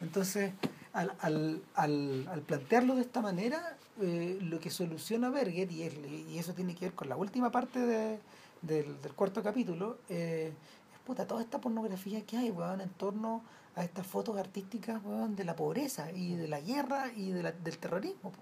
Entonces, 0.00 0.52
al, 0.92 1.14
al, 1.20 1.62
al, 1.74 2.28
al 2.28 2.40
plantearlo 2.42 2.96
de 2.96 3.02
esta 3.02 3.20
manera, 3.20 3.76
eh, 4.00 4.38
lo 4.40 4.58
que 4.60 4.70
soluciona 4.70 5.30
Berger, 5.30 5.70
y, 5.72 5.82
es- 5.82 5.94
y 6.28 6.38
eso 6.38 6.54
tiene 6.54 6.74
que 6.74 6.86
ver 6.86 6.94
con 6.94 7.08
la 7.08 7.16
última 7.16 7.50
parte 7.50 7.78
de- 7.80 8.18
del, 8.62 8.86
cuarto 9.16 9.42
capítulo, 9.42 9.98
eh, 10.08 10.52
es 10.94 11.00
puta, 11.06 11.26
toda 11.26 11.42
esta 11.42 11.60
pornografía 11.60 12.20
que 12.26 12.36
hay, 12.36 12.50
weón, 12.50 12.80
en 12.80 12.90
torno 12.90 13.42
a 13.76 13.84
estas 13.84 14.06
fotos 14.06 14.36
artísticas, 14.38 15.00
weón, 15.04 15.36
de 15.36 15.44
la 15.44 15.56
pobreza 15.56 16.10
y 16.12 16.34
de 16.34 16.48
la 16.48 16.60
guerra 16.60 17.10
y 17.16 17.30
del 17.30 17.78
terrorismo, 17.78 18.32
po. 18.32 18.38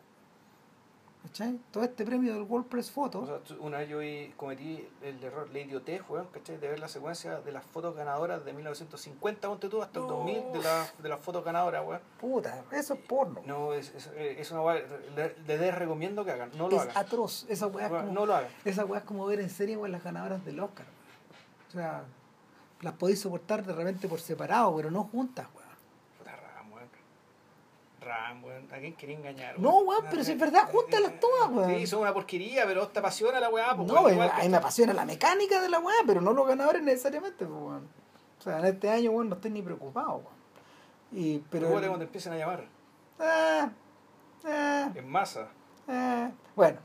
¿Cachai? 1.23 1.59
Todo 1.73 1.85
este 1.85 2.05
premio 2.05 2.33
del 2.35 2.43
WordPress 2.45 2.91
Photo, 2.91 3.21
O 3.21 3.27
sea, 3.27 3.39
tú- 3.39 3.57
una 3.61 3.79
vez 3.79 3.89
yo 3.89 3.99
cometí 4.37 4.87
el 5.03 5.23
error, 5.23 5.49
la 5.53 5.59
idiotez, 5.59 6.03
weón, 6.09 6.27
¿cachai? 6.33 6.57
De 6.59 6.69
ver 6.69 6.79
la 6.79 6.89
secuencia 6.89 7.41
de 7.41 7.53
las 7.53 7.65
fotos 7.65 7.95
ganadoras 7.97 8.45
de 8.45 8.53
1950, 8.53 9.49
ponte 9.49 9.69
tú, 9.69 9.83
hasta 9.83 9.99
el 9.99 10.07
No. 10.07 10.13
2000 10.15 10.53
de, 10.53 10.63
la, 10.63 10.87
de 11.03 11.09
las 11.09 11.21
fotos 11.21 11.45
ganadoras, 11.45 11.87
weón. 11.87 12.01
puta, 12.21 12.65
eso 12.73 12.95
es 12.95 13.01
porno. 13.01 13.41
No, 13.45 13.73
es, 13.75 13.93
es, 13.95 14.07
es 14.17 14.51
una 14.53 14.63
weá, 14.63 14.83
le, 15.17 15.35
le 15.47 15.59
les 15.59 15.75
recomiendo 15.75 16.25
que 16.25 16.31
hagan, 16.33 16.51
no 16.57 16.69
lo 16.69 16.77
es 16.77 16.83
hagan. 16.83 16.97
atroz, 16.97 17.47
esa 17.49 17.67
weá 17.67 17.89
como, 17.89 18.03
No 18.13 18.25
lo 18.27 18.35
hagan. 18.37 18.51
esa 18.65 18.85
weá 18.85 19.01
es 19.01 19.05
como 19.05 19.27
ver 19.27 19.41
en 19.41 19.51
serie 19.51 19.77
weón, 19.77 19.93
las 19.93 20.05
ganadoras 20.05 20.45
del 20.45 20.61
Oscar. 20.61 20.87
weón. 20.87 21.69
O 21.69 21.71
sea, 21.73 22.05
las 22.81 22.95
podéis 22.95 23.21
soportar 23.21 23.67
de 23.67 23.73
repente 23.75 24.07
por 24.09 24.21
separado, 24.21 24.75
pero 24.77 24.91
no 24.91 25.03
juntas, 25.05 25.47
weón. 25.55 25.69
Puta 26.19 26.37
Ram, 26.37 26.73
weón. 26.73 26.89
Ram, 28.09 28.43
weón. 28.43 28.69
¿A 28.73 28.79
quién 28.79 28.95
quería 28.95 29.17
engañar? 29.19 29.59
No, 29.59 29.81
weón, 29.81 30.05
pero 30.11 30.25
si 30.25 30.33
es 30.33 30.39
verdad, 30.39 30.69
júntalas 30.71 31.21
todas, 31.21 31.51
weón. 31.51 31.75
Sí, 31.79 31.87
son 31.87 32.01
una 32.01 32.15
porquería, 32.15 32.65
pero 32.67 32.89
te 32.89 32.99
apasiona 32.99 33.39
la 33.39 33.51
weá. 33.51 33.77
pues, 33.77 33.87
No, 33.87 33.95
weón, 33.95 34.05
weón, 34.05 34.15
igual, 34.15 34.31
a 34.33 34.43
mí 34.43 34.49
me 34.49 34.57
apasiona 34.57 34.93
la 34.95 35.05
mecánica 35.05 35.61
de 35.61 35.69
la 35.69 35.79
weá, 35.79 35.97
pero 36.07 36.21
no 36.21 36.33
los 36.33 36.47
ganadores 36.49 36.83
necesariamente, 36.83 37.45
pues, 37.45 37.61
weón. 37.61 37.89
O 38.39 38.43
sea, 38.43 38.59
en 38.61 38.65
este 38.67 38.89
año, 38.91 39.13
bueno, 39.13 39.31
no 39.31 39.37
estoy 39.37 39.51
ni 39.51 39.63
preocupado, 39.63 40.23
weón. 40.25 40.39
Y, 41.13 41.39
pero 41.51 41.69
cuando 41.71 42.03
empiezan 42.03 42.33
a 42.35 42.37
llamar. 42.37 42.65
Ah, 43.19 43.71
ah, 44.45 44.91
En 44.95 45.09
masa. 45.09 45.49
ah. 45.89 46.31
bueno, 46.55 46.79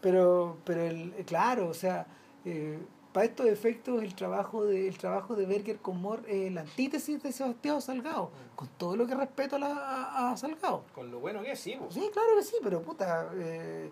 pero, 0.00 0.58
pero 0.64 0.82
el, 0.82 1.12
claro, 1.26 1.68
o 1.68 1.74
sea, 1.74 2.06
eh, 2.44 2.78
para 3.12 3.26
estos 3.26 3.46
efectos 3.46 4.02
el 4.02 4.14
trabajo 4.14 4.64
de, 4.64 4.88
el 4.88 4.98
trabajo 4.98 5.34
de 5.34 5.46
Berger 5.46 5.78
con 5.78 6.00
Moore 6.00 6.46
es 6.46 6.52
la 6.52 6.60
antítesis 6.62 7.22
de 7.22 7.32
Sebastián 7.32 7.82
Salgado, 7.82 8.30
con 8.54 8.68
todo 8.78 8.96
lo 8.96 9.06
que 9.06 9.14
respeto 9.14 9.56
a, 9.56 9.58
la, 9.58 9.68
a, 9.68 10.32
a 10.32 10.36
Salgado. 10.36 10.84
Con 10.94 11.10
lo 11.10 11.18
bueno 11.20 11.42
que 11.42 11.52
es, 11.52 11.60
sí, 11.60 11.76
pues. 11.78 11.94
Sí, 11.94 12.08
claro 12.12 12.28
que 12.36 12.44
sí, 12.44 12.56
pero 12.62 12.82
puta, 12.82 13.30
eh, 13.34 13.90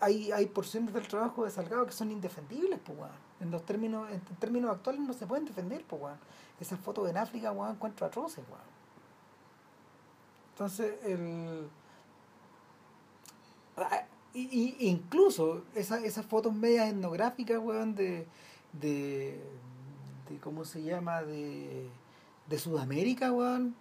hay, 0.00 0.32
hay 0.32 0.46
porciones 0.46 0.92
del 0.92 1.06
trabajo 1.06 1.44
de 1.44 1.50
Salgado 1.50 1.86
que 1.86 1.92
son 1.92 2.10
indefendibles, 2.10 2.80
pues, 2.84 2.98
weón. 2.98 3.30
En 3.40 3.50
los 3.50 3.64
términos, 3.64 4.10
en 4.10 4.20
términos 4.36 4.70
actuales 4.70 5.00
no 5.00 5.12
se 5.12 5.26
pueden 5.26 5.44
defender, 5.44 5.84
pues, 5.84 6.02
weón. 6.02 6.18
Esas 6.58 6.80
fotos 6.80 7.08
en 7.08 7.16
África, 7.16 7.52
weón, 7.52 7.72
encuentro 7.72 8.06
atroces, 8.06 8.44
weón. 8.48 8.80
Entonces, 10.54 10.94
el... 11.04 11.68
Y, 14.34 14.42
y- 14.80 14.88
incluso 14.88 15.64
esa, 15.74 15.98
esas 16.04 16.24
fotos 16.26 16.54
medias 16.54 16.88
etnográficas, 16.90 17.58
weón, 17.58 17.94
de, 17.94 18.26
de, 18.80 19.40
de 20.28 20.38
¿cómo 20.40 20.64
se 20.64 20.82
llama? 20.82 21.22
De, 21.22 21.88
de 22.48 22.58
Sudamérica, 22.58 23.32
weón, 23.32 23.74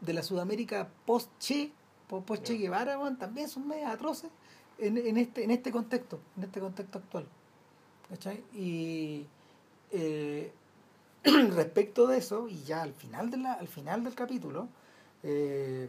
de 0.00 0.12
la 0.12 0.22
Sudamérica 0.22 0.88
post-Che, 1.06 1.70
po- 2.08 2.22
post-Che. 2.22 2.54
Guevara, 2.56 2.98
weón, 2.98 3.16
también 3.18 3.48
son 3.48 3.68
medias 3.68 3.92
atroces 3.92 4.30
en, 4.78 4.98
en, 4.98 5.16
este, 5.18 5.44
en 5.44 5.50
este 5.52 5.70
contexto, 5.70 6.20
en 6.36 6.44
este 6.44 6.58
contexto 6.60 6.98
actual. 6.98 7.26
¿Cachai? 8.08 8.42
Y 8.54 9.26
eh, 9.92 10.52
respecto 11.24 12.08
de 12.08 12.18
eso, 12.18 12.48
y 12.48 12.62
ya 12.64 12.82
al 12.82 12.92
final, 12.92 13.30
de 13.30 13.36
la, 13.36 13.52
al 13.52 13.68
final 13.68 14.02
del 14.02 14.14
capítulo, 14.16 14.68
eh, 15.22 15.88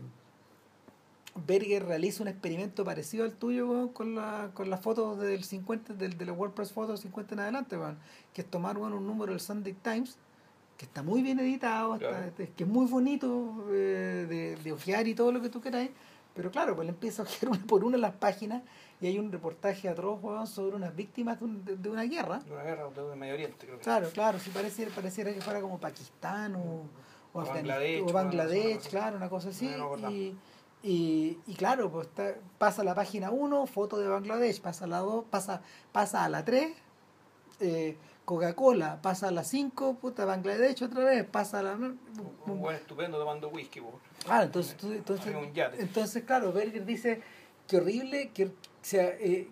Berger 1.35 1.85
realiza 1.85 2.22
un 2.22 2.30
experimento 2.30 2.84
parecido 2.85 3.23
al 3.26 3.34
tuyo 3.34 3.68
weón, 3.68 3.89
con, 3.89 4.14
la, 4.15 4.51
con 4.53 4.69
las 4.69 4.81
fotos 4.81 5.19
del 5.19 5.43
50, 5.43 5.93
del, 5.95 6.18
de 6.18 6.26
la 6.26 6.34
WordPress 6.34 6.72
Photos 6.72 6.99
50 7.01 7.34
en 7.34 7.39
adelante, 7.39 7.77
weón, 7.77 7.97
que 8.34 8.41
es 8.41 8.47
tomar 8.49 8.77
weón, 8.77 8.93
un 8.93 9.05
número 9.07 9.31
del 9.31 9.39
Sunday 9.41 9.73
Times, 9.73 10.18
que 10.77 10.85
está 10.85 11.01
muy 11.03 11.22
bien 11.23 11.39
editado, 11.39 11.97
Claro. 11.97 12.31
que 12.35 12.64
es 12.64 12.68
muy 12.69 12.85
bonito 12.85 13.65
eh, 13.72 14.26
de, 14.30 14.55
de 14.57 14.72
ojear 14.72 15.07
y 15.07 15.15
todo 15.15 15.31
lo 15.31 15.41
que 15.41 15.49
tú 15.49 15.60
queráis, 15.60 15.89
pero 16.35 16.49
claro, 16.51 16.76
pues 16.76 16.85
le 16.85 16.91
empieza 16.93 17.23
a 17.23 17.26
ojear 17.26 17.51
una 17.51 17.65
por 17.65 17.84
una 17.84 17.97
las 17.97 18.14
páginas 18.14 18.61
y 19.01 19.07
hay 19.07 19.18
un 19.19 19.31
reportaje 19.31 19.89
atroz 19.89 20.19
weón, 20.22 20.45
sobre 20.47 20.76
unas 20.76 20.95
víctimas 20.95 21.39
de, 21.39 21.45
un- 21.45 21.65
de- 21.65 21.77
de 21.77 21.89
una 21.89 22.03
guerra. 22.03 22.39
De 22.39 22.51
una 22.53 22.64
guerra 22.64 22.89
de 22.89 23.15
Medio 23.15 23.34
Oriente, 23.34 23.65
creo 23.65 23.77
que. 23.80 23.84
Claro, 23.84 24.10
claro, 24.14 24.39
si 24.39 24.51
pareciera, 24.51 24.91
pareciera 24.93 25.34
que 25.34 25.41
fuera 25.41 25.61
como 25.61 25.80
Pakistán 25.80 26.55
o, 26.55 26.84
o, 27.34 27.41
O 27.41 27.45
Bangladesh, 27.45 28.01
o 28.03 28.14
Bangladesh, 28.14 28.88
claro, 28.89 29.18
una 29.18 29.30
cosa 29.30 29.49
así. 29.49 29.65
No, 29.65 29.77
no 29.77 29.84
acordamos. 29.85 30.14
y, 30.15 30.35
y, 30.84 31.38
y 31.47 31.53
claro, 31.55 31.89
pues 31.91 32.07
está- 32.07 32.35
pasa 32.57 32.84
la 32.84 32.93
página 32.93 33.31
1, 33.31 33.65
foto 33.68 33.97
de 33.97 34.07
Bangladesh, 34.07 34.61
pasa 34.61 34.85
a 34.85 34.88
la 34.88 34.99
2, 34.99 35.26
pasa, 35.30 35.61
pasa 35.91 36.23
a 36.26 36.30
la 36.30 36.43
3, 36.45 36.73
eh, 37.61 37.95
Coca-Cola, 38.26 39.01
pasa 39.01 39.30
a 39.30 39.31
la 39.31 39.43
5, 39.43 39.95
puta, 39.95 40.26
Bangladesh 40.26 40.84
otra 40.84 41.03
vez, 41.03 41.26
pasa 41.26 41.60
a 41.60 41.64
la... 41.64 41.73
Un, 41.76 41.99
un 42.45 42.60
buen 42.60 42.76
estupendo 42.76 43.18
tomando 43.18 43.49
whisky, 43.49 43.81
pues. 43.81 43.95
Claro, 44.26 44.43
entonces, 44.45 44.77
tú- 44.77 44.91
entonces, 44.91 45.34
entonces, 45.80 46.23
claro, 46.23 46.51
Berger 46.53 46.85
dice 46.85 47.22
que 47.68 47.77
horrible, 47.77 48.31
que, 48.34 48.45
o 48.45 48.51
sea, 48.81 49.07
eh, 49.19 49.47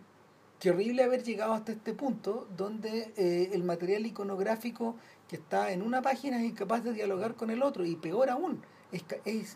que 0.59 0.69
horrible 0.71 1.03
haber 1.03 1.23
llegado 1.23 1.53
hasta 1.53 1.71
este 1.71 1.93
punto 1.93 2.47
donde 2.55 3.13
eh, 3.17 3.49
el 3.53 3.63
material 3.63 4.05
iconográfico 4.05 4.95
que 5.27 5.37
está 5.37 5.71
en 5.71 5.81
una 5.81 6.01
página 6.01 6.37
es 6.37 6.43
incapaz 6.43 6.83
de 6.83 6.93
dialogar 6.93 7.35
con 7.35 7.49
el 7.49 7.63
otro 7.63 7.85
y 7.85 7.95
peor 7.95 8.29
aún, 8.29 8.61
es, 8.91 9.03
es, 9.25 9.55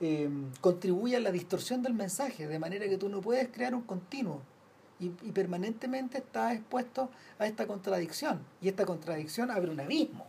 eh, 0.00 0.28
contribuye 0.60 1.16
a 1.16 1.20
la 1.20 1.30
distorsión 1.30 1.82
del 1.82 1.94
mensaje, 1.94 2.46
de 2.46 2.58
manera 2.58 2.88
que 2.88 2.96
tú 2.96 3.08
no 3.08 3.20
puedes 3.20 3.48
crear 3.48 3.74
un 3.74 3.82
continuo 3.82 4.40
y, 4.98 5.06
y 5.06 5.32
permanentemente 5.32 6.18
estás 6.18 6.54
expuesto 6.54 7.10
a 7.38 7.46
esta 7.46 7.66
contradicción 7.66 8.40
y 8.60 8.68
esta 8.68 8.84
contradicción 8.86 9.50
abre 9.50 9.70
un 9.70 9.80
abismo 9.80 10.26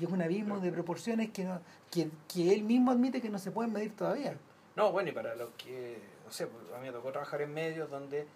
y 0.00 0.04
es 0.04 0.10
un 0.10 0.22
abismo 0.22 0.60
de 0.60 0.72
proporciones 0.72 1.30
que, 1.30 1.44
no, 1.44 1.60
que, 1.90 2.08
que 2.32 2.52
él 2.52 2.64
mismo 2.64 2.90
admite 2.90 3.20
que 3.20 3.28
no 3.28 3.38
se 3.38 3.50
pueden 3.50 3.72
medir 3.72 3.94
todavía. 3.94 4.36
No, 4.76 4.90
bueno, 4.90 5.10
y 5.10 5.12
para 5.12 5.34
los 5.36 5.50
que, 5.50 5.98
no 6.24 6.32
sé, 6.32 6.46
pues, 6.46 6.64
a 6.76 6.80
mí 6.80 6.86
me 6.86 6.92
tocó 6.92 7.12
trabajar 7.12 7.42
en 7.42 7.54
medios 7.54 7.88
donde, 7.90 8.26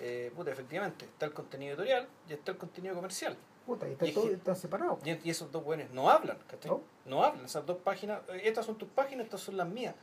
eh, 0.00 0.30
puta, 0.36 0.50
efectivamente, 0.50 1.06
está 1.06 1.26
el 1.26 1.32
contenido 1.32 1.72
editorial 1.72 2.06
y 2.28 2.34
está 2.34 2.52
el 2.52 2.58
contenido 2.58 2.94
comercial. 2.94 3.36
Puta, 3.64 3.88
y 3.88 3.92
está 3.92 4.06
Y 4.06 4.12
todo 4.12 4.30
está 4.30 4.54
separado. 4.54 4.98
Y, 5.04 5.26
y 5.26 5.30
esos 5.30 5.50
dos 5.50 5.64
buenos 5.64 5.90
no 5.90 6.10
hablan, 6.10 6.36
¿cachai? 6.48 6.70
No. 6.70 6.82
No 7.06 7.24
hablan, 7.24 7.46
esas 7.46 7.64
dos 7.64 7.78
páginas, 7.78 8.20
eh, 8.28 8.42
estas 8.44 8.66
son 8.66 8.76
tus 8.76 8.88
páginas, 8.88 9.24
estas 9.24 9.40
son 9.40 9.56
las 9.56 9.68
mías. 9.68 9.94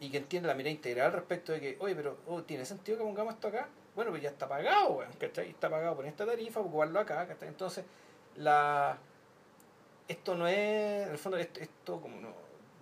Y 0.00 0.10
que 0.10 0.16
entiende 0.18 0.48
la 0.48 0.54
mirada 0.54 0.70
integral 0.72 1.12
respecto 1.12 1.52
de 1.52 1.60
que, 1.60 1.76
oye, 1.80 1.94
pero 1.94 2.16
oh, 2.26 2.42
¿tiene 2.42 2.64
sentido 2.64 2.96
que 2.98 3.04
pongamos 3.04 3.34
esto 3.34 3.48
acá? 3.48 3.68
Bueno, 3.94 4.10
pues 4.12 4.22
ya 4.22 4.30
está 4.30 4.48
pagado, 4.48 4.92
weón, 4.92 5.12
¿cachai? 5.18 5.50
Está 5.50 5.68
pagado 5.68 5.94
por 5.96 6.06
esta 6.06 6.24
tarifa, 6.24 6.60
ocuparlo 6.60 6.98
acá, 7.00 7.26
¿cachai? 7.26 7.48
Entonces, 7.48 7.84
la 8.36 8.98
esto 10.08 10.34
no 10.34 10.48
es, 10.48 11.06
en 11.06 11.12
el 11.12 11.18
fondo, 11.18 11.38
esto, 11.38 11.60
esto 11.60 12.00
como 12.00 12.20
no, 12.20 12.28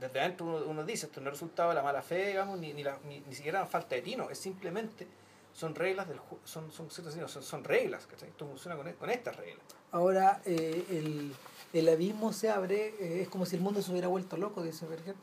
desde 0.01 0.21
adentro 0.21 0.47
uno, 0.47 0.65
uno 0.67 0.85
dice, 0.85 1.07
esto 1.07 1.21
no 1.21 1.27
es 1.29 1.35
resultado 1.35 1.71
de 1.71 1.75
la 1.75 1.83
mala 1.83 2.03
fe, 2.03 2.29
digamos, 2.29 2.59
ni, 2.59 2.73
ni, 2.73 2.83
la- 2.85 2.99
ni, 3.07 3.21
ni 3.21 3.35
siquiera 3.35 3.61
la 3.61 3.67
falta 3.67 3.97
de 3.97 4.03
tino, 4.03 4.31
es 4.31 4.39
simplemente, 4.39 5.07
son 5.53 5.75
reglas 5.75 6.09
del 6.09 6.21
son, 6.45 6.71
son, 6.73 6.91
son, 6.91 7.29
son 7.43 7.65
reglas, 7.65 8.07
¿cachai? 8.07 8.29
Esto 8.29 8.47
funciona 8.47 8.77
con, 8.77 8.91
con 8.95 9.11
estas 9.11 9.37
reglas. 9.37 9.59
Ahora 9.91 10.41
eh, 10.47 10.85
el, 10.91 11.35
el 11.73 11.89
abismo 11.89 12.33
se 12.33 12.49
abre, 12.49 12.95
eh, 13.01 13.23
es 13.23 13.29
como 13.29 13.45
si 13.45 13.57
el 13.57 13.63
mundo 13.63 13.83
se 13.83 13.91
hubiera 13.91 14.09
vuelto 14.09 14.37
loco, 14.37 14.63
dice 14.63 14.87
Berger, 14.87 15.17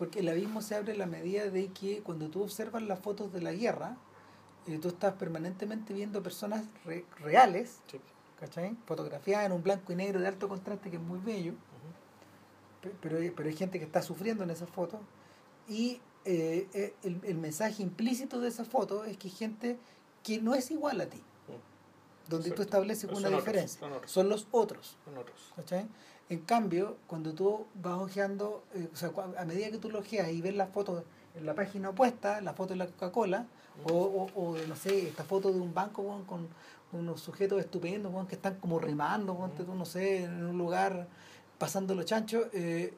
porque 0.00 0.20
el 0.20 0.28
abismo 0.30 0.62
se 0.62 0.74
abre 0.76 0.92
en 0.92 0.98
la 0.98 1.04
medida 1.06 1.50
de 1.50 1.68
que 1.68 2.00
cuando 2.02 2.28
tú 2.30 2.42
observas 2.42 2.82
las 2.82 2.98
fotos 3.00 3.30
de 3.34 3.42
la 3.42 3.52
guerra, 3.52 3.98
eh, 4.66 4.78
tú 4.78 4.88
estás 4.88 5.12
permanentemente 5.14 5.92
viendo 5.92 6.22
personas 6.22 6.64
re- 6.86 7.04
reales, 7.18 7.80
¿cachai? 8.40 8.74
Fotografiadas 8.86 9.44
en 9.44 9.52
un 9.52 9.62
blanco 9.62 9.92
y 9.92 9.96
negro 9.96 10.18
de 10.18 10.26
alto 10.26 10.48
contraste 10.48 10.88
que 10.90 10.96
es 10.96 11.02
muy 11.02 11.18
bello, 11.18 11.52
pe- 12.80 12.94
pero, 13.02 13.18
hay- 13.18 13.30
pero 13.30 13.48
hay 13.50 13.54
gente 13.54 13.78
que 13.78 13.84
está 13.84 14.00
sufriendo 14.00 14.42
en 14.42 14.48
esas 14.50 14.70
fotos 14.70 15.00
y 15.68 16.00
eh, 16.24 16.66
eh, 16.72 16.94
el, 17.02 17.20
el 17.22 17.36
mensaje 17.36 17.82
implícito 17.82 18.40
de 18.40 18.48
esa 18.48 18.64
foto 18.64 19.04
es 19.04 19.16
que 19.18 19.28
hay 19.28 19.34
gente 19.34 19.78
que 20.22 20.40
no 20.40 20.54
es 20.54 20.70
igual 20.70 21.00
a 21.02 21.06
ti, 21.10 21.22
donde 22.28 22.44
tú 22.50 22.56
Cierto. 22.56 22.62
estableces 22.62 23.04
Pero 23.06 23.18
una 23.18 23.28
otros, 23.28 23.44
diferencia. 23.44 23.80
son 23.80 23.92
otros. 23.92 24.10
Son 24.10 24.28
los 24.30 24.46
otros. 24.50 24.96
Son 25.04 25.18
otros. 25.18 25.52
En 26.30 26.38
cambio, 26.38 26.96
cuando 27.08 27.34
tú 27.34 27.66
vas 27.74 27.98
ojeando, 27.98 28.62
eh, 28.74 28.88
o 28.92 28.96
sea, 28.96 29.10
a 29.36 29.44
medida 29.44 29.70
que 29.70 29.78
tú 29.78 29.90
lo 29.90 29.98
ojeas 29.98 30.30
y 30.30 30.40
ves 30.40 30.54
las 30.54 30.70
fotos 30.70 31.02
en 31.34 31.44
la 31.44 31.54
página 31.54 31.90
opuesta, 31.90 32.40
la 32.40 32.54
foto 32.54 32.72
de 32.72 32.76
la 32.76 32.86
Coca-Cola, 32.86 33.46
o, 33.84 33.92
o, 33.92 34.40
o 34.40 34.56
no 34.68 34.76
sé, 34.76 35.08
esta 35.08 35.24
foto 35.24 35.52
de 35.52 35.60
un 35.60 35.74
banco 35.74 36.24
con 36.26 36.48
unos 36.92 37.20
sujetos 37.20 37.60
estupendos 37.60 38.26
que 38.28 38.36
están 38.36 38.54
como 38.60 38.78
remando, 38.78 39.50
tú, 39.56 39.74
no 39.74 39.84
sé, 39.84 40.24
en 40.24 40.44
un 40.44 40.56
lugar 40.56 41.08
pasando 41.58 41.96
los 41.96 42.04
chanchos, 42.04 42.46
eh, 42.52 42.94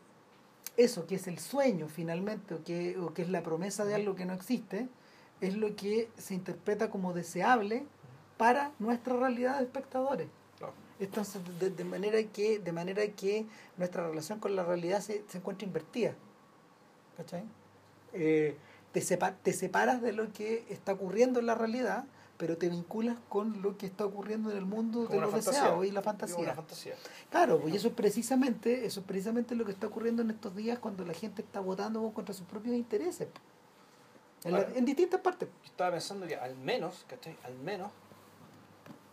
eso 0.76 1.06
que 1.06 1.14
es 1.14 1.26
el 1.26 1.38
sueño 1.38 1.88
finalmente, 1.88 2.54
o 2.54 2.62
que, 2.62 2.98
o 2.98 3.14
que 3.14 3.22
es 3.22 3.30
la 3.30 3.42
promesa 3.42 3.84
de 3.86 3.94
algo 3.94 4.14
que 4.14 4.26
no 4.26 4.34
existe, 4.34 4.88
es 5.40 5.56
lo 5.56 5.74
que 5.74 6.10
se 6.18 6.34
interpreta 6.34 6.90
como 6.90 7.14
deseable 7.14 7.86
para 8.36 8.72
nuestra 8.78 9.16
realidad 9.16 9.58
de 9.58 9.64
espectadores. 9.64 10.28
Entonces, 11.02 11.42
de, 11.58 11.70
de 11.70 11.84
manera 11.84 12.22
que, 12.22 12.58
de 12.58 12.72
manera 12.72 13.06
que 13.08 13.44
nuestra 13.76 14.08
relación 14.08 14.38
con 14.38 14.54
la 14.56 14.62
realidad 14.64 15.00
se, 15.00 15.24
se 15.28 15.38
encuentra 15.38 15.66
invertida. 15.66 16.14
¿Cachai? 17.16 17.42
Eh, 18.12 18.56
te, 18.92 19.00
sepa- 19.00 19.34
te 19.42 19.52
separas 19.52 20.00
de 20.02 20.12
lo 20.12 20.32
que 20.32 20.64
está 20.68 20.92
ocurriendo 20.92 21.40
en 21.40 21.46
la 21.46 21.54
realidad, 21.54 22.04
pero 22.36 22.56
te 22.56 22.68
vinculas 22.68 23.16
con 23.28 23.62
lo 23.62 23.76
que 23.78 23.86
está 23.86 24.04
ocurriendo 24.04 24.50
en 24.50 24.56
el 24.58 24.64
mundo 24.64 25.06
Como 25.06 25.14
de 25.20 25.20
lo 25.26 25.30
fantasía. 25.30 25.60
deseado 25.60 25.84
y 25.84 25.90
la 25.90 26.02
fantasía. 26.02 26.38
Una 26.38 26.54
fantasía. 26.54 26.94
Claro, 27.30 27.60
pues 27.60 27.74
y 27.74 27.76
eso 27.76 27.88
es 27.88 27.94
precisamente, 27.94 28.84
eso 28.86 29.00
es 29.00 29.06
precisamente 29.06 29.54
lo 29.54 29.64
que 29.64 29.72
está 29.72 29.86
ocurriendo 29.88 30.22
en 30.22 30.30
estos 30.30 30.54
días 30.54 30.78
cuando 30.78 31.04
la 31.04 31.14
gente 31.14 31.42
está 31.42 31.60
votando 31.60 32.08
contra 32.12 32.34
sus 32.34 32.46
propios 32.46 32.74
intereses. 32.76 33.28
En, 34.44 34.52
la- 34.52 34.68
en 34.74 34.84
distintas 34.84 35.20
partes. 35.20 35.48
Yo 35.62 35.66
estaba 35.70 35.92
pensando 35.92 36.26
que 36.26 36.36
al 36.36 36.56
menos, 36.56 37.04
¿cachai? 37.08 37.36
Al 37.44 37.54
menos, 37.58 37.90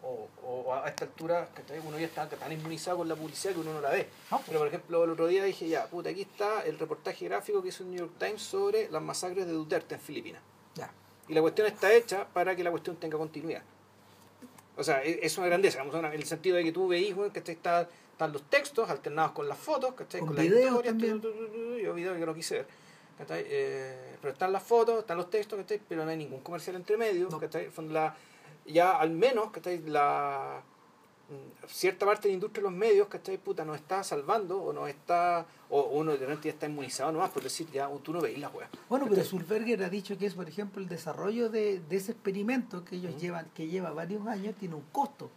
o, 0.03 0.27
o 0.43 0.73
a 0.73 0.87
esta 0.87 1.05
altura, 1.05 1.47
¿cachai? 1.53 1.79
Uno 1.79 1.99
ya 1.99 2.05
está 2.05 2.27
tan 2.27 2.51
inmunizado 2.51 2.97
con 2.97 3.07
la 3.07 3.15
publicidad 3.15 3.53
que 3.53 3.59
uno 3.59 3.73
no 3.73 3.81
la 3.81 3.89
ve. 3.89 4.07
No. 4.31 4.41
Pero 4.45 4.59
por 4.59 4.67
ejemplo, 4.67 5.03
el 5.03 5.09
otro 5.11 5.27
día 5.27 5.43
dije, 5.43 5.67
ya, 5.67 5.87
puta, 5.87 6.09
aquí 6.09 6.21
está 6.21 6.63
el 6.63 6.79
reportaje 6.79 7.25
gráfico 7.25 7.61
que 7.61 7.69
hizo 7.69 7.83
el 7.83 7.91
New 7.91 7.99
York 7.99 8.13
Times 8.17 8.41
sobre 8.41 8.89
las 8.89 9.01
masacres 9.01 9.45
de 9.45 9.53
Duterte 9.53 9.95
en 9.95 10.01
Filipinas. 10.01 10.41
Ya. 10.75 10.91
Y 11.27 11.33
la 11.33 11.41
cuestión 11.41 11.67
está 11.67 11.93
hecha 11.93 12.27
para 12.27 12.55
que 12.55 12.63
la 12.63 12.71
cuestión 12.71 12.95
tenga 12.95 13.17
continuidad. 13.17 13.63
O 14.77 14.83
sea, 14.83 15.03
e- 15.03 15.19
es 15.21 15.37
una 15.37 15.47
grandeza, 15.47 15.81
en 15.81 16.05
el 16.05 16.25
sentido 16.25 16.55
de 16.55 16.63
que 16.63 16.71
tú 16.71 16.87
veís, 16.87 17.13
güey, 17.13 17.31
que 17.31 17.39
está, 17.39 17.81
están 17.81 18.31
los 18.31 18.43
textos 18.43 18.89
alternados 18.89 19.33
con 19.33 19.47
las 19.49 19.57
fotos, 19.57 19.93
¿cachai? 19.93 20.21
Con 20.21 20.35
las 20.35 20.45
videos 20.45 20.81
tu, 20.83 21.19
tu, 21.19 21.77
yo 21.77 21.93
videos 21.93 22.17
que 22.17 22.25
no 22.25 22.33
quise 22.33 22.55
ver. 22.55 22.67
Eh, 23.29 24.15
pero 24.21 24.31
están 24.31 24.53
las 24.53 24.63
fotos, 24.63 24.99
están 24.99 25.17
los 25.17 25.29
textos, 25.29 25.59
¿cachai? 25.59 25.81
pero 25.87 26.05
no 26.05 26.11
hay 26.11 26.17
ningún 26.17 26.39
comercial 26.39 26.77
entre 26.77 26.95
medio. 26.95 27.27
No. 27.29 27.39
¿cachai? 27.39 27.69
Son 27.75 27.93
la, 27.93 28.15
ya 28.71 28.97
al 28.97 29.11
menos 29.11 29.51
¿cachai? 29.51 29.79
La, 29.85 30.61
mm, 31.29 31.67
cierta 31.67 32.05
parte 32.05 32.23
de 32.23 32.29
la 32.29 32.33
industria 32.35 32.63
de 32.63 32.69
los 32.69 32.77
medios, 32.77 33.07
¿cachai? 33.07 33.37
Puta, 33.37 33.65
nos 33.65 33.75
está 33.77 34.03
salvando 34.03 34.61
o 34.61 34.73
nos 34.73 34.89
está, 34.89 35.45
o 35.69 35.81
uno 35.83 36.11
de 36.11 36.17
repente 36.19 36.47
ya 36.49 36.53
está 36.53 36.65
inmunizado 36.67 37.11
nomás 37.11 37.29
por 37.31 37.43
decir, 37.43 37.67
ya, 37.71 37.89
tú 38.03 38.13
no 38.13 38.21
veis 38.21 38.37
la 38.39 38.49
weá. 38.49 38.69
Bueno, 38.89 39.05
pero 39.09 39.23
Sulberger 39.23 39.83
ha 39.83 39.89
dicho 39.89 40.17
que 40.17 40.25
es, 40.25 40.33
por 40.33 40.47
ejemplo, 40.47 40.81
el 40.81 40.87
desarrollo 40.89 41.49
de, 41.49 41.79
de 41.81 41.95
ese 41.97 42.11
experimento 42.13 42.83
que 42.85 42.95
ellos 42.97 43.15
llevan, 43.21 43.47
que 43.53 43.67
lleva 43.67 43.91
varios 43.91 44.25
años, 44.27 44.55
tiene 44.55 44.75
un 44.75 44.85
costo. 44.91 45.29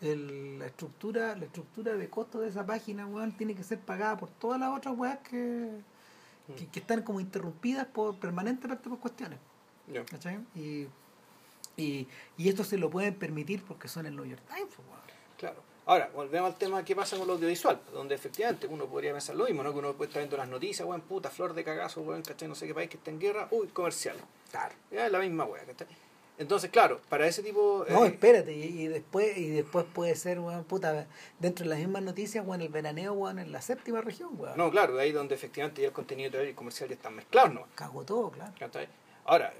El- 0.00 0.58
la 0.58 0.66
estructura 0.66 1.34
la 1.36 1.44
estructura 1.46 1.94
de 1.94 2.10
costo 2.10 2.40
de 2.40 2.48
esa 2.48 2.66
página, 2.66 3.06
weón, 3.06 3.32
tiene 3.36 3.54
que 3.54 3.62
ser 3.62 3.78
pagada 3.78 4.16
por 4.16 4.28
todas 4.28 4.58
las 4.60 4.76
otras 4.76 4.96
weas 4.98 5.18
que, 5.20 5.70
que, 6.56 6.66
que 6.66 6.80
están 6.80 7.02
como 7.02 7.20
interrumpidas 7.20 7.86
por 7.86 8.16
permanentemente 8.18 8.88
por 8.88 8.98
cuestiones. 8.98 9.38
Ya. 9.86 10.04
¿cachai? 10.04 10.40
Y, 10.54 10.88
y, 11.76 12.06
y 12.36 12.48
esto 12.48 12.64
se 12.64 12.78
lo 12.78 12.90
pueden 12.90 13.14
permitir 13.14 13.62
porque 13.64 13.88
son 13.88 14.06
el 14.06 14.14
New 14.16 14.24
York 14.24 14.42
Times, 14.48 14.72
weón. 14.78 15.00
Claro. 15.38 15.74
Ahora, 15.86 16.10
volvemos 16.14 16.50
al 16.50 16.58
tema 16.58 16.78
de 16.78 16.84
qué 16.84 16.96
pasa 16.96 17.18
con 17.18 17.26
lo 17.26 17.34
audiovisual, 17.34 17.78
donde 17.92 18.14
efectivamente 18.14 18.66
uno 18.66 18.86
podría 18.86 19.12
pensar 19.12 19.36
lo 19.36 19.44
mismo, 19.44 19.62
¿no? 19.62 19.70
Que 19.72 19.78
uno 19.80 19.92
puede 19.92 20.08
estar 20.08 20.22
viendo 20.22 20.36
las 20.38 20.48
noticias, 20.48 20.88
weón, 20.88 21.02
puta, 21.02 21.28
flor 21.28 21.52
de 21.52 21.62
cagazo, 21.62 22.00
weón, 22.00 22.22
¿cachai? 22.22 22.48
No 22.48 22.54
sé 22.54 22.66
qué 22.66 22.74
país 22.74 22.88
que 22.88 22.96
está 22.96 23.10
en 23.10 23.20
guerra, 23.20 23.48
uy, 23.50 23.68
comercial. 23.68 24.16
Claro. 24.50 24.74
Ya 24.90 25.06
es 25.06 25.12
la 25.12 25.18
misma 25.18 25.44
weá, 25.44 25.62
¿cachai? 25.64 25.88
Entonces, 26.36 26.70
claro, 26.70 27.00
para 27.08 27.26
ese 27.28 27.42
tipo... 27.42 27.84
No, 27.88 28.04
eh, 28.06 28.08
espérate, 28.08 28.52
y, 28.52 28.82
y 28.82 28.88
después 28.88 29.36
y 29.36 29.50
después 29.50 29.84
puede 29.92 30.16
ser, 30.16 30.40
weón, 30.40 30.64
puta, 30.64 31.06
dentro 31.38 31.64
de 31.64 31.70
las 31.70 31.78
mismas 31.78 32.02
noticias, 32.02 32.44
weón, 32.46 32.62
el 32.62 32.70
veraneo, 32.70 33.12
weón, 33.12 33.38
en 33.38 33.52
la 33.52 33.60
séptima 33.60 34.00
región, 34.00 34.30
weón. 34.38 34.56
no, 34.56 34.70
claro, 34.70 34.98
ahí 34.98 35.12
donde 35.12 35.34
efectivamente 35.34 35.82
ya 35.82 35.88
el 35.88 35.92
contenido 35.92 36.42
y 36.42 36.54
comercial 36.54 36.88
ya 36.88 36.94
están 36.94 37.14
mezclados, 37.14 37.52
¿no? 37.52 37.66
Cago 37.74 38.04
todo, 38.04 38.30
claro. 38.30 38.52
¿Cachai? 38.58 38.88
Ahora, 39.26 39.52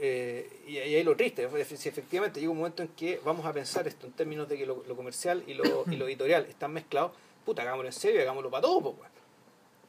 eh, 0.00 0.48
y, 0.66 0.78
ahí 0.78 1.02
lo 1.04 1.14
triste, 1.16 1.48
si 1.76 1.88
efectivamente 1.88 2.40
llega 2.40 2.50
un 2.52 2.58
momento 2.58 2.82
en 2.82 2.88
que 2.88 3.20
vamos 3.24 3.44
a 3.46 3.52
pensar 3.52 3.86
esto 3.86 4.06
en 4.06 4.12
términos 4.12 4.48
de 4.48 4.56
que 4.58 4.66
lo, 4.66 4.82
lo 4.86 4.96
comercial 4.96 5.44
y 5.46 5.54
lo, 5.54 5.84
y 5.90 5.96
lo 5.96 6.06
editorial 6.08 6.46
están 6.46 6.72
mezclados, 6.72 7.12
puta, 7.44 7.62
hagámoslo 7.62 7.88
en 7.88 7.92
serio 7.92 8.18
y 8.20 8.22
hagámoslo 8.22 8.50
para 8.50 8.62
todos, 8.62 8.94
pues. 8.96 9.10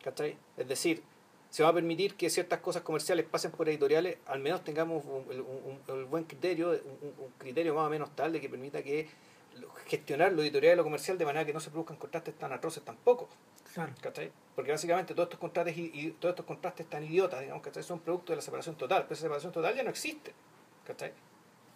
¿Cachai? 0.04 0.36
Es 0.58 0.68
decir, 0.68 1.02
se 1.50 1.64
va 1.64 1.70
a 1.70 1.74
permitir 1.74 2.16
que 2.16 2.30
ciertas 2.30 2.60
cosas 2.60 2.82
comerciales 2.82 3.26
pasen 3.26 3.52
por 3.52 3.68
editoriales, 3.70 4.18
al 4.26 4.40
menos 4.40 4.64
tengamos 4.64 5.04
un, 5.06 5.24
un- 5.30 5.80
un- 5.88 5.96
un 5.96 6.10
buen 6.10 6.24
criterio, 6.24 6.72
un, 6.72 7.32
criterio 7.38 7.74
más 7.76 7.88
o 7.88 7.90
menos 7.90 8.16
tal 8.16 8.32
de 8.34 8.42
que 8.42 8.50
permita 8.50 8.82
que 8.84 9.08
gestionar 9.86 10.32
lo 10.34 10.42
editorial 10.42 10.74
y 10.74 10.78
lo 10.78 10.84
comercial 10.84 11.18
de 11.18 11.26
manera 11.26 11.46
que 11.46 11.54
no 11.54 11.60
se 11.60 11.70
produzcan 11.70 11.98
contrastes 11.98 12.38
tan 12.38 12.52
atroces 12.54 12.84
tampoco. 12.84 13.28
Claro. 13.74 13.94
¿cachai? 14.02 14.32
Porque 14.56 14.72
básicamente 14.72 15.14
todos 15.14 15.28
estos 15.28 15.40
contrastes 15.40 15.78
y, 15.78 15.92
y 15.94 16.12
todos 16.12 16.34
estos 16.34 16.46
contrastes 16.46 16.88
tan 16.90 17.04
idiotas, 17.04 17.40
digamos, 17.42 17.64
¿cachai? 17.64 17.84
son 17.84 18.00
producto 18.00 18.32
de 18.34 18.38
la 18.38 18.42
separación 18.42 18.76
total, 18.76 19.04
pero 19.04 19.14
esa 19.14 19.24
separación 19.24 19.52
total 19.52 19.76
ya 19.76 19.84
no 19.84 19.90
existe, 19.90 20.34
¿cachai? 20.86 21.14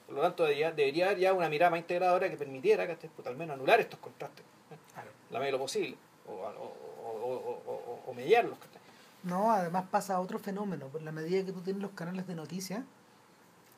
Por 0.06 0.16
lo 0.16 0.22
tanto, 0.22 0.44
debería, 0.44 0.72
debería 0.72 1.06
haber 1.08 1.20
ya 1.20 1.34
una 1.34 1.50
mirada 1.50 1.72
más 1.72 1.80
integradora 1.80 2.30
que 2.30 2.38
permitiera, 2.38 2.86
¿cachai? 2.86 3.10
Pues, 3.16 3.28
al 3.28 3.36
menos 3.38 3.56
anular 3.56 3.80
estos 3.80 4.00
contrastes, 4.00 4.44
¿eh? 4.72 4.78
Claro. 4.94 5.10
la 5.32 5.40
medida 5.40 5.48
de 5.48 5.52
lo 5.54 5.60
posible, 5.60 5.96
o, 6.28 6.32
o, 6.32 6.38
o, 6.38 7.10
o, 7.10 7.62
o- 7.66 7.74
o- 8.06 8.12
o 8.12 8.14
mediarlos, 8.14 8.58
¿cachai? 8.60 8.82
No, 9.24 9.52
además 9.52 9.86
pasa 9.90 10.20
otro 10.20 10.38
fenómeno. 10.38 10.88
Por 10.90 11.02
la 11.02 11.12
medida 11.12 11.44
que 11.46 11.52
tú 11.52 11.62
tienes 11.62 11.82
los 11.82 11.92
canales 11.92 12.28
de 12.28 12.36
noticias, 12.36 12.82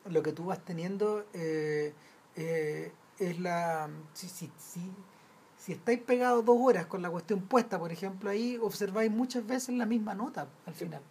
lo 0.10 0.22
que 0.24 0.34
tú 0.34 0.46
vas 0.46 0.60
teniendo 0.66 1.24
eh, 1.34 1.94
eh, 2.36 2.92
es 3.20 3.40
la. 3.40 3.90
Si, 4.14 4.28
si, 4.28 4.52
si, 4.58 4.92
si 5.58 5.74
estáis 5.74 6.00
pegados 6.00 6.46
dos 6.46 6.58
horas 6.60 6.86
con 6.86 7.02
la 7.02 7.10
cuestión 7.10 7.42
puesta, 7.42 7.80
por 7.80 7.92
ejemplo, 7.92 8.30
ahí 8.30 8.58
observáis 8.62 9.12
muchas 9.12 9.46
veces 9.46 9.76
la 9.76 9.86
misma 9.86 10.14
nota 10.14 10.48
al 10.66 10.74
final. 10.74 11.02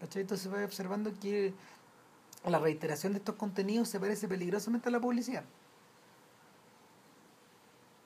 ¿Cachai? 0.00 0.22
Entonces 0.22 0.50
vais 0.50 0.64
observando 0.64 1.12
que 1.20 1.52
la 2.46 2.58
reiteración 2.58 3.12
de 3.12 3.18
estos 3.18 3.36
contenidos 3.36 3.88
se 3.88 3.98
parece 3.98 4.28
peligrosamente 4.28 4.88
a 4.88 4.92
la 4.92 5.00
publicidad. 5.00 5.44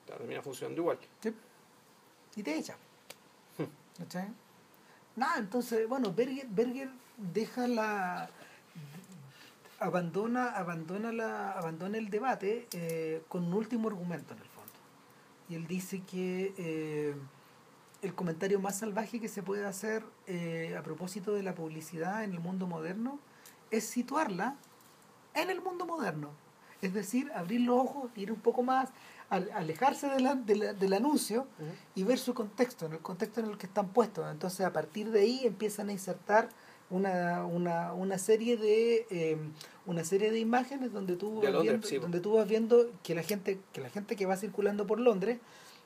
Termina 0.05 0.41
funcionando 0.41 0.81
igual. 0.81 0.99
¿sí? 1.21 1.33
Y 2.35 2.43
te 2.43 2.57
echa. 2.57 2.75
¿Cachai? 3.97 4.27
Nada, 5.15 5.37
entonces, 5.39 5.87
bueno, 5.87 6.13
Berger, 6.13 6.47
Berger 6.47 6.89
deja 7.17 7.67
la. 7.67 8.29
Abandona, 9.79 10.51
abandona 10.55 11.11
la, 11.11 11.51
abandona 11.51 11.97
el 11.97 12.09
debate 12.09 12.67
eh, 12.73 13.23
con 13.27 13.45
un 13.45 13.53
último 13.53 13.87
argumento 13.87 14.33
en 14.33 14.39
el 14.39 14.47
fondo. 14.47 14.71
Y 15.49 15.55
él 15.55 15.67
dice 15.67 16.01
que 16.01 16.53
eh, 16.57 17.15
el 18.01 18.13
comentario 18.13 18.59
más 18.59 18.77
salvaje 18.79 19.19
que 19.19 19.27
se 19.27 19.41
puede 19.43 19.65
hacer 19.65 20.03
eh, 20.27 20.75
a 20.77 20.83
propósito 20.83 21.33
de 21.33 21.43
la 21.43 21.55
publicidad 21.55 22.23
en 22.23 22.31
el 22.33 22.39
mundo 22.39 22.67
moderno 22.67 23.19
es 23.71 23.85
situarla 23.85 24.55
en 25.33 25.49
el 25.49 25.61
mundo 25.61 25.85
moderno. 25.85 26.29
Es 26.81 26.93
decir, 26.93 27.29
abrir 27.35 27.61
los 27.61 27.77
ojos, 27.77 28.09
ir 28.15 28.31
un 28.31 28.39
poco 28.39 28.63
más, 28.63 28.89
al- 29.29 29.51
alejarse 29.51 30.07
de 30.07 30.19
la- 30.21 30.35
de 30.35 30.55
la- 30.55 30.73
del 30.73 30.93
anuncio 30.93 31.45
y 31.93 32.03
ver 32.03 32.17
su 32.19 32.33
contexto, 32.33 32.85
en 32.85 32.93
el 32.93 32.99
contexto 32.99 33.41
en 33.41 33.47
el 33.47 33.57
que 33.57 33.65
están 33.67 33.89
puestos. 33.89 34.25
Entonces, 34.31 34.65
a 34.65 34.71
partir 34.71 35.11
de 35.11 35.19
ahí 35.21 35.41
empiezan 35.45 35.89
a 35.89 35.91
insertar 35.91 36.49
una, 36.89 37.45
una, 37.45 37.93
una 37.93 38.17
serie 38.17 38.57
de 38.57 39.05
eh, 39.09 39.37
una 39.85 40.03
serie 40.03 40.31
de 40.31 40.39
imágenes 40.39 40.91
donde 40.91 41.15
tú 41.15 41.35
vas 41.41 41.51
Londres, 41.51 41.63
viendo, 41.63 41.87
sí. 41.87 41.97
donde 41.97 42.19
tú 42.19 42.33
vas 42.33 42.47
viendo 42.47 42.89
que 43.03 43.13
la 43.15 43.23
gente 43.23 43.59
que 43.73 43.81
la 43.81 43.89
gente 43.89 44.15
que 44.15 44.25
va 44.25 44.35
circulando 44.37 44.87
por 44.87 44.99
Londres 44.99 45.39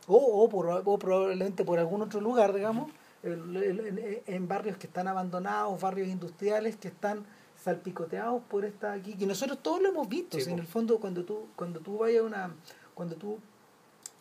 o, 0.07 0.15
o, 0.17 0.49
por, 0.49 0.67
o 0.85 0.99
probablemente 0.99 1.63
por 1.65 1.80
algún 1.80 2.01
otro 2.01 2.19
lugar, 2.21 2.53
digamos, 2.53 2.91
el- 3.23 3.55
el- 3.55 3.80
en, 3.99 4.21
en 4.25 4.47
barrios 4.47 4.77
que 4.77 4.88
están 4.88 5.07
abandonados, 5.07 5.80
barrios 5.80 6.07
industriales 6.09 6.75
que 6.77 6.89
están 6.89 7.25
salpicoteados 7.63 8.41
por 8.49 8.65
esta 8.65 8.91
aquí, 8.93 9.13
que 9.15 9.25
nosotros 9.25 9.59
todos 9.61 9.81
lo 9.81 9.89
hemos 9.89 10.09
visto, 10.09 10.39
Sí, 10.39 10.49
en 10.51 10.59
el 10.59 10.67
fondo 10.67 10.99
cuando 10.99 11.23
tú 11.23 11.47
cuando 11.55 11.80
tú 11.80 11.97
vayas 11.99 12.21
a 12.23 12.25
una 12.25 12.55
cuando 12.93 13.15
tú 13.15 13.39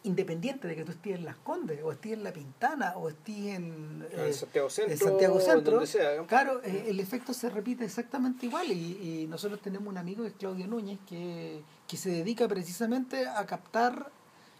independiente 0.04 0.66
de 0.66 0.74
que 0.74 0.84
tú 0.84 0.90
estés 0.92 1.14
en 1.16 1.24
Las 1.24 1.36
Condes 1.36 1.80
o 1.84 1.92
estés 1.92 2.12
en 2.14 2.24
La 2.24 2.32
Pintana 2.32 2.94
o 2.96 3.08
estés 3.08 3.54
en, 3.56 4.04
eh, 4.10 4.32
Santiago 4.32 4.68
Centro, 4.68 4.92
en 4.92 4.98
Santiago 4.98 5.34
en 5.38 5.46
Centro, 5.46 5.72
donde 5.74 5.86
sea, 5.86 6.26
claro, 6.26 6.60
eh, 6.64 6.86
el 6.88 6.98
efecto 6.98 7.32
se 7.32 7.48
repite 7.48 7.84
exactamente 7.84 8.46
igual 8.46 8.70
y, 8.72 9.22
y 9.22 9.26
nosotros 9.28 9.60
tenemos 9.60 9.86
un 9.88 9.98
amigo 9.98 10.22
que 10.22 10.28
es 10.30 10.34
Claudio 10.34 10.66
Núñez 10.66 10.98
que, 11.08 11.62
que 11.86 11.96
se 11.96 12.10
dedica 12.10 12.48
precisamente 12.48 13.26
a 13.28 13.46
captar 13.46 14.10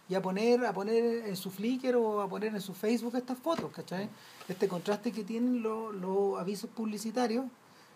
y 0.07 0.15
a 0.15 0.21
poner 0.21 0.65
a 0.65 0.73
poner 0.73 1.25
en 1.27 1.35
su 1.35 1.49
Flickr 1.51 1.95
o 1.95 2.21
a 2.21 2.29
poner 2.29 2.53
en 2.53 2.61
su 2.61 2.73
Facebook 2.73 3.15
estas 3.15 3.37
fotos, 3.37 3.71
¿cachai? 3.71 4.09
Este 4.47 4.67
contraste 4.67 5.11
que 5.11 5.23
tienen 5.23 5.61
los, 5.61 5.93
los 5.95 6.39
avisos 6.39 6.69
publicitarios 6.69 7.45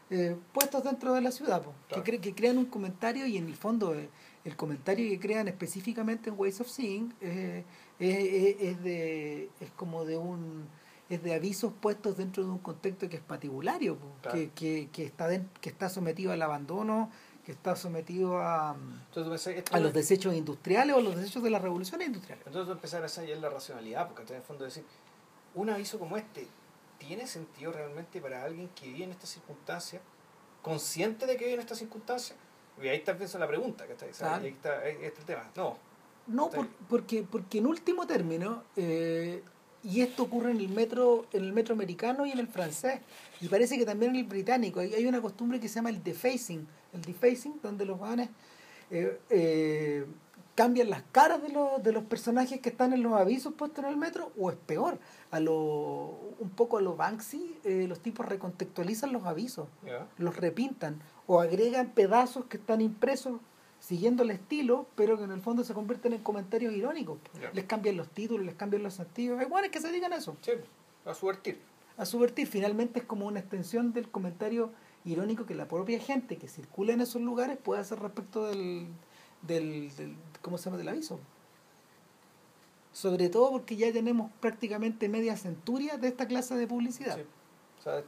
eh, 0.09 0.35
puestos 0.53 0.83
dentro 0.85 1.13
de 1.13 1.21
la 1.21 1.31
ciudad, 1.31 1.61
po, 1.61 1.73
Claro. 1.89 2.03
que, 2.03 2.13
cre- 2.13 2.21
que 2.21 2.33
crean 2.33 2.57
un 2.57 2.65
comentario 2.65 3.25
y 3.27 3.37
en 3.37 3.47
el 3.47 3.55
fondo 3.55 3.93
eh, 3.93 4.09
el 4.47 4.55
comentario 4.55 5.09
que 5.09 5.19
crean 5.19 5.47
específicamente 5.47 6.29
en 6.29 6.39
Ways 6.39 6.61
of 6.61 6.67
Seeing 6.69 7.13
eh, 7.21 7.63
es, 7.99 8.55
es- 8.61 8.83
de 8.83 9.49
es 9.59 9.71
como 9.75 10.05
de 10.05 10.17
un 10.17 10.67
es 11.09 11.21
de 11.23 11.33
avisos 11.33 11.71
puestos 11.79 12.17
dentro 12.17 12.43
de 12.43 12.49
un 12.49 12.57
contexto 12.59 13.07
que 13.07 13.15
es 13.17 13.21
patibulario, 13.21 13.97
Claro. 14.21 14.37
que, 14.37 14.49
que, 14.51 14.89
que 14.91 15.03
está 15.05 15.27
den- 15.27 15.49
que 15.61 15.69
está 15.69 15.87
sometido 15.89 16.31
al 16.33 16.41
abandono, 16.41 17.09
que 17.45 17.53
está 17.53 17.75
sometido 17.77 18.39
a, 18.41 18.75
Entonces, 19.15 19.55
esto 19.55 19.73
a 19.75 19.79
los 19.79 19.93
desechos 19.93 20.33
industriales 20.35 20.93
o 20.95 20.99
a 20.99 21.01
los 21.01 21.15
desechos 21.15 21.43
de 21.43 21.49
las 21.49 21.61
revoluciones 21.61 22.07
industriales. 22.07 22.45
Entonces 22.45 22.73
empezar 22.73 23.03
a 23.03 23.05
hacer 23.05 23.25
ya 23.27 23.35
la 23.37 23.49
racionalidad, 23.49 24.07
porque 24.09 24.23
en 24.33 24.39
el 24.39 24.43
fondo 24.43 24.65
decir, 24.65 24.83
un 25.55 25.69
aviso 25.69 25.97
como 25.97 26.17
este, 26.17 26.45
¿tiene 26.97 27.25
sentido 27.27 27.71
realmente 27.71 28.19
para 28.19 28.43
alguien 28.43 28.67
que 28.75 28.87
vive 28.91 29.05
en 29.05 29.11
estas 29.11 29.29
circunstancias, 29.29 30.01
consciente 30.61 31.25
de 31.25 31.37
que 31.37 31.45
vive 31.45 31.53
en 31.55 31.61
estas 31.61 31.77
circunstancias? 31.79 32.37
Y 32.81 32.87
ahí 32.87 32.97
está 32.97 33.11
empieza 33.13 33.39
la 33.39 33.47
pregunta, 33.47 33.85
¿cachai? 33.87 34.09
Claro. 34.11 34.43
ahí 34.43 34.49
está, 34.51 34.79
ahí 34.79 34.97
está 35.01 35.19
el 35.19 35.25
tema. 35.25 35.49
No, 35.55 35.77
No, 36.27 36.49
por- 36.49 36.67
porque, 36.89 37.23
porque 37.29 37.57
en 37.59 37.67
último 37.67 38.05
término, 38.05 38.63
eh, 38.75 39.41
y 39.83 40.01
esto 40.01 40.23
ocurre 40.23 40.51
en 40.51 40.57
el 40.59 40.69
metro, 40.69 41.25
en 41.31 41.43
el 41.45 41.53
metro 41.53 41.73
americano 41.73 42.25
y 42.25 42.31
en 42.31 42.39
el 42.39 42.47
francés, 42.47 42.99
y 43.39 43.47
parece 43.47 43.77
que 43.77 43.85
también 43.85 44.11
en 44.11 44.17
el 44.17 44.23
británico, 44.25 44.79
hay, 44.81 44.93
hay 44.93 45.05
una 45.05 45.21
costumbre 45.21 45.59
que 45.59 45.67
se 45.69 45.75
llama 45.75 45.89
el 45.89 46.03
defacing, 46.03 46.67
el 46.93 47.01
defacing, 47.01 47.59
donde 47.63 47.85
los 47.85 47.97
vanes 47.99 48.29
eh, 48.91 49.19
eh, 49.29 50.05
cambian 50.57 50.89
las 50.89 51.03
caras 51.11 51.39
de 51.43 51.49
los, 51.49 51.83
de 51.83 51.91
los 51.91 52.03
personajes 52.05 52.59
que 52.59 52.69
están 52.69 52.91
en 52.91 53.03
los 53.03 53.13
avisos 53.13 53.53
puestos 53.53 53.85
en 53.85 53.91
el 53.91 53.95
metro, 53.95 54.31
o 54.39 54.49
es 54.49 54.57
peor, 54.57 54.97
a 55.29 55.39
lo, 55.39 55.53
un 56.39 56.49
poco 56.55 56.79
a 56.79 56.81
lo 56.81 56.95
Banksy, 56.95 57.55
eh, 57.63 57.85
los 57.87 57.99
tipos 57.99 58.25
recontextualizan 58.25 59.13
los 59.13 59.25
avisos 59.25 59.67
los 60.17 60.35
repintan 60.35 60.99
o 61.27 61.41
agregan 61.41 61.91
pedazos 61.91 62.45
que 62.45 62.57
están 62.57 62.81
impresos 62.81 63.39
siguiendo 63.79 64.23
el 64.23 64.31
estilo, 64.31 64.87
pero 64.95 65.15
que 65.19 65.25
en 65.25 65.31
el 65.31 65.41
fondo 65.41 65.63
se 65.63 65.75
convierten 65.75 66.13
en 66.13 66.23
comentarios 66.23 66.73
irónicos. 66.73 67.19
Les 67.53 67.65
cambian 67.65 67.95
los 67.95 68.09
títulos, 68.09 68.43
les 68.43 68.55
cambian 68.55 68.81
los 68.81 68.95
sentidos. 68.95 69.39
Hay 69.39 69.45
buenos 69.45 69.69
que 69.69 69.79
se 69.79 69.89
dedican 69.89 70.11
a 70.13 70.15
eso, 70.15 70.35
Sí, 70.41 70.53
a 71.05 71.13
subvertir. 71.13 71.61
a 71.97 72.05
subvertir. 72.05 72.47
Finalmente 72.47 73.01
es 73.01 73.05
como 73.05 73.27
una 73.27 73.39
extensión 73.39 73.93
del 73.93 74.09
comentario 74.09 74.71
irónico 75.05 75.45
que 75.45 75.53
la 75.53 75.67
propia 75.67 75.99
gente 75.99 76.37
que 76.37 76.47
circula 76.47 76.93
en 76.93 77.01
esos 77.01 77.21
lugares 77.21 77.59
puede 77.59 77.81
hacer 77.81 77.99
respecto 77.99 78.47
del, 78.47 78.87
del, 79.47 79.95
del 79.95 80.15
¿cómo 80.41 80.57
se 80.57 80.65
llama? 80.65 80.77
del 80.77 80.89
aviso. 80.89 81.19
Sobre 82.91 83.29
todo 83.29 83.51
porque 83.51 83.75
ya 83.75 83.91
tenemos 83.93 84.31
prácticamente 84.39 85.07
media 85.07 85.37
centuria 85.37 85.97
de 85.97 86.07
esta 86.07 86.27
clase 86.27 86.55
de 86.55 86.67
publicidad. 86.67 87.15
Sí. 87.15 87.25
O 87.79 87.81
sea, 87.81 87.93
de 87.93 88.01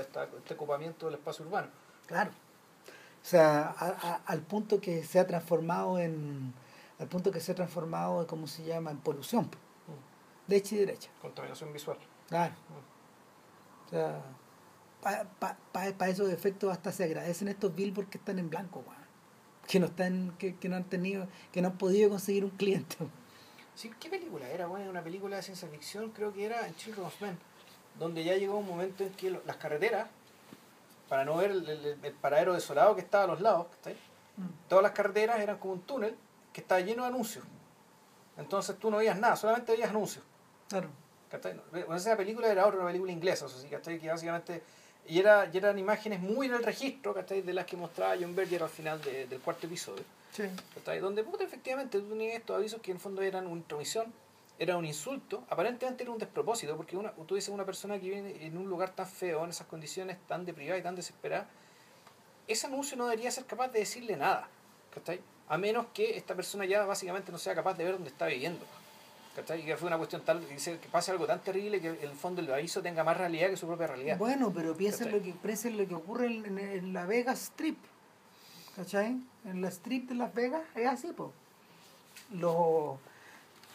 este, 0.00 0.20
este 0.38 0.54
ocupamiento 0.54 1.06
del 1.06 1.14
espacio 1.14 1.44
urbano. 1.44 1.68
Claro. 2.06 2.30
O 2.30 3.24
sea, 3.24 3.68
a- 3.78 3.86
a- 4.14 4.20
al 4.26 4.40
punto 4.42 4.80
que 4.80 5.04
se 5.04 5.20
ha 5.20 5.26
transformado 5.26 5.98
en 5.98 6.52
al 6.98 7.08
punto 7.08 7.32
que 7.32 7.40
se 7.40 7.50
ha 7.50 7.54
transformado, 7.56 8.24
¿cómo 8.28 8.46
se 8.46 8.62
llama?, 8.64 8.90
en 8.92 8.98
polución, 8.98 9.48
po. 9.48 9.58
de 10.46 10.56
hecha 10.56 10.74
y 10.76 10.78
derecha. 10.78 11.10
Contaminación 11.20 11.72
visual. 11.72 11.98
Claro. 12.28 12.54
O 13.86 13.88
sea, 13.90 14.20
para 15.00 15.24
pa, 15.24 15.56
pa, 15.72 15.84
pa 15.98 16.08
esos 16.08 16.30
efectos 16.30 16.70
hasta 16.70 16.92
se 16.92 17.04
agradecen 17.04 17.48
estos 17.48 17.74
billboards 17.74 18.08
que 18.10 18.18
están 18.18 18.38
en 18.38 18.50
blanco, 18.50 18.84
weón. 18.86 19.01
Que 19.72 19.80
no 19.80 19.86
están, 19.86 20.34
que, 20.38 20.54
que 20.56 20.68
no 20.68 20.76
han 20.76 20.84
tenido, 20.84 21.26
que 21.50 21.62
no 21.62 21.68
han 21.68 21.78
podido 21.78 22.10
conseguir 22.10 22.44
un 22.44 22.50
cliente. 22.50 22.94
Sí, 23.74 23.90
¿qué 23.98 24.10
película 24.10 24.46
era? 24.50 24.66
Bueno, 24.66 24.90
una 24.90 25.02
película 25.02 25.36
de 25.36 25.42
ciencia 25.42 25.66
ficción, 25.66 26.10
creo 26.10 26.30
que 26.30 26.44
era 26.44 26.66
en 26.66 26.76
Children 26.76 27.06
of 27.06 27.18
Men, 27.22 27.38
donde 27.98 28.22
ya 28.22 28.36
llegó 28.36 28.58
un 28.58 28.66
momento 28.68 29.02
en 29.02 29.08
que 29.14 29.30
lo- 29.30 29.40
las 29.46 29.56
carreteras, 29.56 30.08
para 31.08 31.24
no 31.24 31.36
ver 31.38 31.52
el, 31.52 31.66
el- 31.66 31.98
el 32.02 32.12
paradero 32.12 32.52
desolado 32.52 32.94
que 32.94 33.00
estaba 33.00 33.24
a 33.24 33.26
los 33.28 33.40
lados, 33.40 33.68
¿cachai? 33.78 33.96
todas 34.68 34.82
las 34.82 34.92
carreteras 34.92 35.40
eran 35.40 35.56
como 35.56 35.72
un 35.72 35.80
túnel 35.80 36.14
que 36.52 36.60
estaba 36.60 36.82
lleno 36.82 37.04
de 37.04 37.08
anuncios. 37.08 37.42
Entonces 38.36 38.76
tú 38.78 38.90
no 38.90 38.98
veías 38.98 39.18
nada, 39.18 39.36
solamente 39.36 39.72
veías 39.72 39.88
anuncios. 39.88 40.22
Claro. 40.68 40.90
esa 41.96 42.14
película 42.18 42.48
era 42.52 42.66
otra, 42.66 42.78
una 42.80 42.88
película 42.88 43.10
inglesa, 43.10 43.46
eso 43.46 43.58
sí. 43.58 43.68
Que 43.68 44.08
básicamente... 44.10 44.62
Y, 45.08 45.18
era, 45.18 45.50
y 45.52 45.56
eran 45.56 45.78
imágenes 45.78 46.20
muy 46.20 46.46
en 46.46 46.54
el 46.54 46.62
registro, 46.64 47.12
¿cachai? 47.12 47.42
De 47.42 47.52
las 47.52 47.66
que 47.66 47.76
mostraba 47.76 48.14
John 48.18 48.34
Berger 48.36 48.62
al 48.62 48.68
final 48.70 49.00
de- 49.02 49.26
del 49.26 49.40
cuarto 49.40 49.66
episodio. 49.66 50.04
Sí. 50.32 50.44
¿cachai? 50.74 51.00
Donde, 51.00 51.24
puta, 51.24 51.44
efectivamente, 51.44 51.98
tú 51.98 52.08
tenías 52.08 52.36
estos 52.36 52.56
avisos 52.56 52.80
que 52.80 52.92
en 52.92 53.00
fondo 53.00 53.20
eran 53.22 53.46
una 53.46 53.56
intromisión, 53.56 54.12
era 54.58 54.76
un 54.76 54.84
insulto, 54.84 55.44
aparentemente 55.50 56.04
era 56.04 56.12
un 56.12 56.18
despropósito, 56.18 56.76
porque 56.76 56.96
una, 56.96 57.10
tú 57.12 57.34
dices 57.34 57.48
una 57.50 57.64
persona 57.66 57.98
que 57.98 58.08
vive 58.10 58.46
en 58.46 58.56
un 58.56 58.68
lugar 58.70 58.94
tan 58.94 59.08
feo, 59.08 59.42
en 59.44 59.50
esas 59.50 59.66
condiciones 59.66 60.18
tan 60.28 60.44
deprivadas 60.46 60.80
y 60.80 60.82
tan 60.84 60.94
desesperadas, 60.94 61.48
ese 62.46 62.66
anuncio 62.68 62.96
no 62.96 63.06
debería 63.06 63.30
ser 63.30 63.44
capaz 63.44 63.68
de 63.68 63.80
decirle 63.80 64.16
nada, 64.16 64.48
¿cachai? 64.94 65.20
A 65.48 65.58
menos 65.58 65.86
que 65.92 66.16
esta 66.16 66.34
persona 66.34 66.64
ya 66.64 66.84
básicamente 66.86 67.32
no 67.32 67.38
sea 67.38 67.54
capaz 67.54 67.74
de 67.74 67.84
ver 67.84 67.94
dónde 67.94 68.08
está 68.10 68.26
viviendo. 68.26 68.64
¿Cachai? 69.36 69.60
Y 69.62 69.64
que 69.64 69.76
fue 69.76 69.88
una 69.88 69.96
cuestión 69.98 70.22
tal, 70.24 70.46
dice, 70.48 70.78
que 70.78 70.88
pase 70.88 71.10
algo 71.10 71.26
tan 71.26 71.40
terrible 71.40 71.80
que 71.80 71.88
el 71.88 72.12
fondo 72.12 72.40
el 72.40 72.52
aviso 72.52 72.82
tenga 72.82 73.02
más 73.04 73.16
realidad 73.16 73.48
que 73.50 73.56
su 73.56 73.66
propia 73.66 73.86
realidad. 73.86 74.18
Bueno, 74.18 74.52
pero 74.52 74.76
piensa 74.76 75.04
en 75.04 75.10
¿Cachai? 75.10 75.32
lo 75.32 75.40
que, 75.42 75.70
lo 75.82 75.88
que 75.88 75.94
ocurre 75.94 76.26
en, 76.26 76.58
en- 76.58 76.92
la 76.92 77.06
Vegas 77.06 77.40
Strip. 77.42 77.78
¿Cachai? 78.76 79.20
En 79.44 79.60
la 79.60 79.68
Strip 79.68 80.08
de 80.08 80.14
Las 80.14 80.32
Vegas 80.34 80.62
es 80.74 80.86
así, 80.86 81.08
po. 81.12 81.32
Los, 82.32 82.98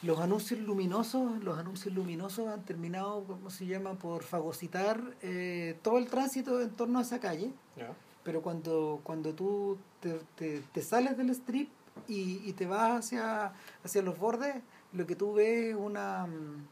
los 0.02 0.20
anuncios 0.20 0.60
luminosos, 0.60 1.44
los 1.44 1.58
anuncios 1.58 1.94
luminosos 1.94 2.48
han 2.48 2.64
terminado, 2.64 3.24
¿cómo 3.26 3.50
se 3.50 3.66
llama?, 3.66 3.94
por 3.94 4.24
fagocitar 4.24 5.00
eh, 5.22 5.78
todo 5.82 5.98
el 5.98 6.08
tránsito 6.08 6.62
en 6.62 6.72
torno 6.72 7.00
a 7.00 7.02
esa 7.04 7.20
calle. 7.20 7.52
¿Ya? 7.76 7.94
Pero 8.24 8.42
cuando, 8.42 9.00
cuando 9.04 9.34
tú 9.34 9.78
te, 10.02 10.20
te- 10.36 10.62
te 10.74 10.82
sales 10.82 11.18
del 11.18 11.30
strip 11.30 11.70
y, 12.08 12.42
y 12.48 12.54
te 12.54 12.66
vas 12.66 13.06
hacia, 13.06 13.54
hacia 13.84 14.02
los 14.02 14.18
bordes, 14.20 14.56
lo 14.94 15.06
que 15.06 15.16
tú 15.16 15.34
ves 15.34 15.70
es 15.70 15.76
una 15.76 16.26
mm, 16.28 16.68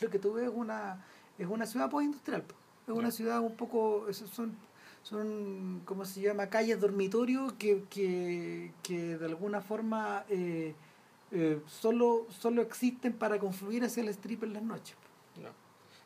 lo 0.00 0.10
que 0.10 0.18
tú 0.18 0.32
ves 0.34 0.44
es 0.48 0.52
una 0.54 1.04
es 1.38 1.46
una 1.46 1.66
ciudad 1.66 1.90
postindustrial. 1.90 2.42
po. 2.42 2.54
Es 2.86 2.94
una 2.94 3.10
ciudad 3.10 3.40
un 3.40 3.56
poco 3.56 4.06
son 4.12 4.56
son 5.02 5.82
¿cómo 5.84 6.04
se 6.04 6.20
llama? 6.20 6.48
calles 6.48 6.80
dormitorio 6.80 7.56
que, 7.58 7.84
que, 7.88 8.72
que 8.82 9.16
de 9.16 9.24
alguna 9.26 9.60
forma 9.62 10.24
eh, 10.28 10.74
eh, 11.30 11.60
solo, 11.66 12.26
solo 12.28 12.60
existen 12.62 13.12
para 13.14 13.38
confluir 13.38 13.84
hacia 13.84 14.02
el 14.02 14.08
strip 14.10 14.42
en 14.42 14.52
las 14.52 14.62
noches. 14.62 14.96
No. 15.36 15.48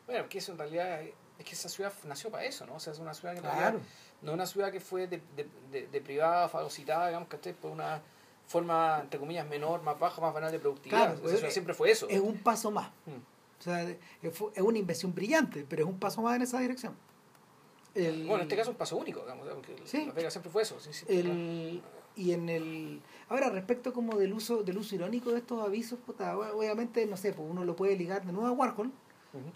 Bueno, 0.05 0.21
porque 0.23 0.37
eso 0.37 0.51
en 0.53 0.59
realidad 0.59 1.01
es 1.01 1.45
que 1.45 1.51
esa 1.53 1.67
ciudad 1.67 1.91
nació 2.05 2.29
para 2.29 2.45
eso, 2.45 2.65
¿no? 2.65 2.75
O 2.75 2.79
sea, 2.79 2.93
es 2.93 2.99
una 2.99 3.13
ciudad 3.13 3.33
que 3.33 3.39
en 3.39 3.43
Claro. 3.43 3.59
realidad 3.59 3.81
no 4.21 4.31
es 4.31 4.35
una 4.35 4.45
ciudad 4.45 4.71
que 4.71 4.79
fue 4.79 5.07
de, 5.07 5.21
de, 5.35 5.49
de, 5.71 5.87
de 5.87 6.01
privada, 6.01 6.47
fagocitada, 6.47 7.07
digamos, 7.07 7.27
que 7.27 7.53
por 7.53 7.71
una 7.71 8.01
forma, 8.47 8.99
entre 9.01 9.19
comillas, 9.19 9.47
menor, 9.47 9.81
más 9.83 9.97
baja, 9.99 10.21
más 10.21 10.33
banal 10.33 10.51
de 10.51 10.59
productividad. 10.59 10.97
Claro, 10.99 11.13
Esa 11.13 11.21
pues, 11.23 11.43
eh, 11.43 11.51
siempre 11.51 11.73
fue 11.73 11.91
eso. 11.91 12.07
Es 12.09 12.19
un 12.19 12.37
paso 12.37 12.71
más. 12.71 12.89
Mm. 13.05 13.59
O 13.59 13.63
sea, 13.63 13.83
es 13.83 13.97
es 14.21 14.61
una 14.61 14.77
inversión 14.77 15.13
brillante, 15.15 15.65
pero 15.67 15.83
es 15.83 15.89
un 15.89 15.97
paso 15.99 16.21
más 16.21 16.35
en 16.35 16.41
esa 16.43 16.59
dirección. 16.59 16.95
El- 17.95 18.19
Bueno, 18.27 18.35
en 18.35 18.41
este 18.41 18.55
caso 18.57 18.69
es 18.71 18.73
un 18.73 18.77
paso 18.77 18.97
único, 18.97 19.21
digamos, 19.21 19.47
porque 19.47 19.75
Sí. 19.85 20.05
Las 20.05 20.13
Vegas 20.15 20.33
siempre 20.33 20.51
fue 20.51 20.61
eso. 20.63 20.79
sí, 20.79 20.91
sí, 20.93 21.05
el 21.07 21.81
y 22.17 22.31
en 22.31 22.47
el 22.47 23.01
ahora 23.27 23.49
respecto 23.49 23.91
como 23.91 24.17
del 24.17 24.31
uso 24.31 24.63
del 24.63 24.77
uso 24.77 24.95
irónico 24.95 25.31
de 25.31 25.39
estos 25.39 25.61
avisos 25.65 25.99
puta, 25.99 26.37
obviamente 26.37 27.05
no 27.05 27.17
sé 27.17 27.33
pues 27.33 27.45
uno 27.49 27.65
lo 27.65 27.75
puede 27.75 27.97
ligar 27.97 28.25
de 28.25 28.31
nuevo 28.31 28.47
a 28.47 28.51
Warhol 28.53 28.89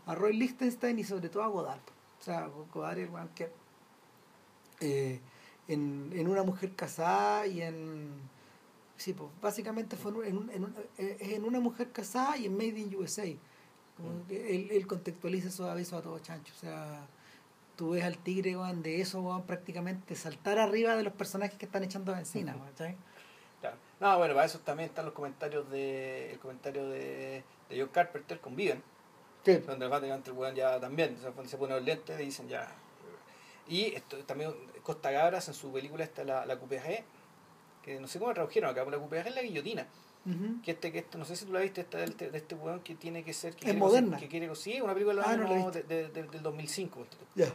a 0.05 0.13
Roy 0.13 0.35
Lichtenstein 0.35 0.99
y 0.99 1.05
sobre 1.05 1.29
todo 1.29 1.43
a 1.43 1.47
Godard 1.47 1.79
o 2.19 2.21
sea 2.21 2.49
Godard 2.73 2.99
es 2.99 3.09
que 3.33 3.49
eh, 4.81 5.21
en, 5.69 6.09
en 6.13 6.27
una 6.27 6.43
mujer 6.43 6.75
casada 6.75 7.47
y 7.47 7.61
en 7.61 8.09
sí 8.99 9.13
pues 9.13 9.29
básicamente 9.41 9.95
fue 9.97 10.11
en, 10.27 10.37
un- 10.37 10.49
en, 10.51 10.63
un- 10.65 10.75
eh, 10.97 11.17
en 11.21 11.43
una 11.45 11.59
mujer 11.59 11.91
casada 11.91 12.37
y 12.37 12.45
en 12.45 12.53
Made 12.53 12.77
in 12.79 12.95
USA 12.95 13.25
Como 13.97 14.09
Mm. 14.09 14.23
él, 14.29 14.67
él 14.71 14.87
contextualiza 14.87 15.47
esos 15.49 15.67
avisos 15.67 15.99
a 15.99 16.01
todo 16.03 16.19
chancho 16.19 16.53
o 16.55 16.59
sea 16.59 17.07
tú 17.75 17.91
ves 17.91 18.03
al 18.03 18.17
tigre 18.17 18.55
weón, 18.57 18.83
de 18.83 19.01
eso 19.01 19.21
weón, 19.21 19.43
prácticamente 19.43 20.13
saltar 20.15 20.59
arriba 20.59 20.95
de 20.95 21.03
los 21.03 21.13
personajes 21.13 21.57
que 21.57 21.65
están 21.65 21.83
echando 21.83 22.11
weón, 22.11 22.23
¿cachai? 22.25 22.95
Claro. 23.61 23.77
No, 24.01 24.17
bueno, 24.17 24.33
para 24.35 24.45
eso 24.45 24.59
también 24.59 24.89
están 24.89 25.05
los 25.05 25.13
comentarios 25.13 25.69
de 25.69 26.31
el 26.33 26.39
comentario 26.39 26.87
de, 26.89 27.43
de 27.69 27.79
John 27.79 27.89
Carpenter 27.89 28.39
con 28.41 28.55
Viven, 28.55 28.81
Sí. 29.45 29.55
donde 29.65 29.87
básicamente 29.87 30.29
el 30.29 30.37
weón 30.37 30.55
ya 30.55 30.77
también 30.79 31.17
se 31.21 31.31
pone, 31.31 31.47
se 31.47 31.55
pone 31.57 31.73
los 31.73 31.83
lentes 31.83 32.19
y 32.19 32.25
dicen 32.25 32.47
ya. 32.49 32.69
Y 33.67 33.85
esto 33.95 34.17
también 34.25 34.53
Costa 34.83 35.11
Gabras 35.11 35.47
en 35.47 35.53
su 35.53 35.71
película 35.71 36.03
está 36.03 36.23
la, 36.25 36.45
la 36.45 36.57
QPG, 36.59 37.03
que 37.95 37.99
no 37.99 38.07
sé 38.07 38.19
cómo 38.19 38.29
la 38.31 38.35
tradujeron 38.35 38.69
acá, 38.69 38.85
pero 38.85 38.97
la 38.97 39.03
QPG 39.05 39.27
es 39.29 39.35
la 39.35 39.41
guillotina. 39.41 39.87
Que 40.63 40.71
este, 40.71 40.91
que 40.91 40.99
esto, 40.99 41.17
no 41.17 41.25
sé 41.25 41.35
si 41.35 41.45
tú 41.45 41.53
la 41.53 41.59
viste, 41.61 41.81
esta 41.81 41.97
del- 41.97 42.15
de 42.15 42.37
este 42.37 42.53
weón 42.53 42.81
que 42.81 42.93
tiene 42.93 43.23
que 43.23 43.33
ser. 43.33 43.53
Que 43.53 43.59
Es 43.59 43.63
quiere 43.63 43.79
moderna. 43.79 44.17
Que 44.17 44.27
quiere, 44.27 44.53
sí, 44.55 44.79
una 44.79 44.93
película 44.93 45.23
Ah, 45.25 45.31
del 45.35 45.41
no 45.41 45.71
de- 45.71 45.81
de- 45.83 46.09
de- 46.09 46.23
del 46.23 46.43
2005. 46.43 46.99
ponte 46.99 47.17
tú. 47.17 47.25
Ya. 47.35 47.51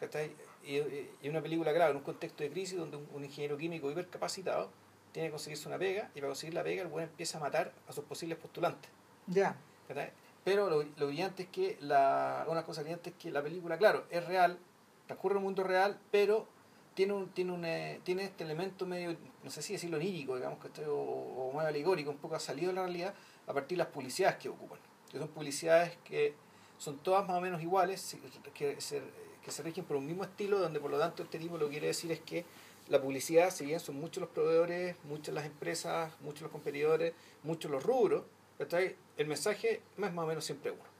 ¿cachai? 0.00 0.32
Y, 0.64 0.76
y- 1.22 1.28
una 1.28 1.42
película, 1.42 1.72
claro, 1.74 1.90
en 1.90 1.96
un 1.98 2.02
contexto 2.02 2.42
de 2.42 2.50
crisis 2.50 2.78
donde 2.78 2.96
un, 2.96 3.06
un 3.12 3.24
ingeniero 3.24 3.56
químico 3.58 3.90
hipercapacitado 3.90 4.70
tiene 5.12 5.28
que 5.28 5.32
conseguirse 5.32 5.68
una 5.68 5.76
pega 5.78 6.10
y 6.14 6.20
para 6.20 6.28
conseguir 6.28 6.54
la 6.54 6.62
pega 6.62 6.82
el 6.82 6.88
buen 6.88 7.04
empieza 7.04 7.36
a 7.38 7.40
matar 7.42 7.72
a 7.88 7.92
sus 7.92 8.04
posibles 8.04 8.38
postulantes. 8.38 8.90
Ya. 9.26 9.56
¿cachai? 9.88 10.10
Pero 10.44 10.70
lo, 10.70 10.82
lo 10.82 11.06
brillante 11.08 11.42
es 11.44 11.48
que, 11.50 11.76
la, 11.80 12.46
una 12.48 12.64
cosa 12.64 12.80
brillante 12.82 13.10
es 13.10 13.16
que 13.16 13.30
la 13.30 13.42
película, 13.42 13.76
claro, 13.76 14.04
es 14.10 14.24
real, 14.26 14.58
transcurre 15.06 15.34
en 15.34 15.38
un 15.38 15.44
mundo 15.44 15.62
real, 15.62 15.98
pero 16.10 16.46
tiene 16.94 17.12
un, 17.12 17.28
tiene 17.30 17.52
un, 17.52 17.64
eh, 17.64 18.00
tiene 18.04 18.24
este 18.24 18.44
elemento 18.44 18.86
medio, 18.86 19.16
no 19.42 19.50
sé 19.50 19.62
si 19.62 19.72
decirlo 19.74 19.96
onírico, 19.96 20.36
digamos, 20.36 20.58
que 20.58 20.84
o, 20.86 20.94
o 20.94 21.52
más 21.52 21.66
alegórico, 21.66 22.10
un 22.10 22.18
poco 22.18 22.36
ha 22.36 22.40
salido 22.40 22.68
de 22.68 22.74
la 22.74 22.82
realidad 22.82 23.14
a 23.46 23.52
partir 23.52 23.76
de 23.76 23.84
las 23.84 23.92
publicidades 23.92 24.36
que 24.36 24.48
ocupan. 24.48 24.78
Que 25.10 25.18
son 25.18 25.28
publicidades 25.28 25.96
que 26.04 26.34
son 26.78 26.98
todas 26.98 27.26
más 27.26 27.36
o 27.36 27.40
menos 27.40 27.62
iguales, 27.62 28.16
que 28.54 28.80
se, 28.80 29.02
que 29.44 29.50
se 29.50 29.62
rigen 29.62 29.84
por 29.84 29.96
un 29.96 30.06
mismo 30.06 30.24
estilo, 30.24 30.58
donde 30.58 30.80
por 30.80 30.90
lo 30.90 30.98
tanto 30.98 31.22
este 31.22 31.38
tipo 31.38 31.58
lo 31.58 31.66
que 31.66 31.72
quiere 31.72 31.88
decir 31.88 32.10
es 32.12 32.20
que 32.20 32.44
la 32.88 33.00
publicidad, 33.00 33.50
si 33.50 33.64
bien 33.66 33.80
son 33.80 33.96
muchos 33.96 34.20
los 34.20 34.30
proveedores, 34.30 34.96
muchas 35.04 35.34
las 35.34 35.46
empresas, 35.46 36.12
muchos 36.20 36.42
los 36.42 36.50
competidores, 36.50 37.14
muchos 37.42 37.70
los 37.70 37.82
rubros, 37.82 38.24
¿cachai? 38.58 38.96
el 39.16 39.26
mensaje 39.26 39.80
es 39.94 39.98
más 39.98 40.12
o 40.16 40.26
menos 40.26 40.44
siempre 40.44 40.70
uno. 40.70 40.94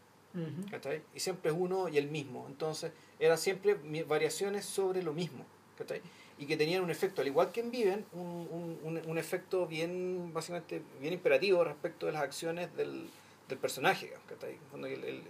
Y 1.15 1.21
siempre 1.21 1.53
es 1.53 1.57
uno 1.57 1.89
y 1.89 1.97
el 1.97 2.09
mismo. 2.09 2.47
Entonces, 2.49 2.91
eran 3.21 3.39
siempre 3.39 3.75
variaciones 4.05 4.65
sobre 4.65 5.03
lo 5.03 5.13
mismo, 5.13 5.45
¿cachai? 5.79 6.01
Y 6.39 6.47
que 6.47 6.57
tenían 6.57 6.83
un 6.83 6.91
efecto, 6.91 7.21
al 7.21 7.29
igual 7.29 7.53
que 7.53 7.61
en 7.61 7.71
Viven, 7.71 8.05
un, 8.13 8.21
un, 8.51 8.79
un, 8.83 9.03
un 9.07 9.19
efecto 9.19 9.67
bien, 9.67 10.33
básicamente, 10.33 10.83
bien 11.01 11.13
imperativo 11.15 11.63
respecto 11.65 12.07
de 12.07 12.13
las 12.13 12.23
acciones 12.23 12.75
del, 12.77 13.09
del 13.49 13.59
personaje, 13.59 14.13
¿cachai? 14.29 14.59
El- 14.75 15.05
el- 15.05 15.23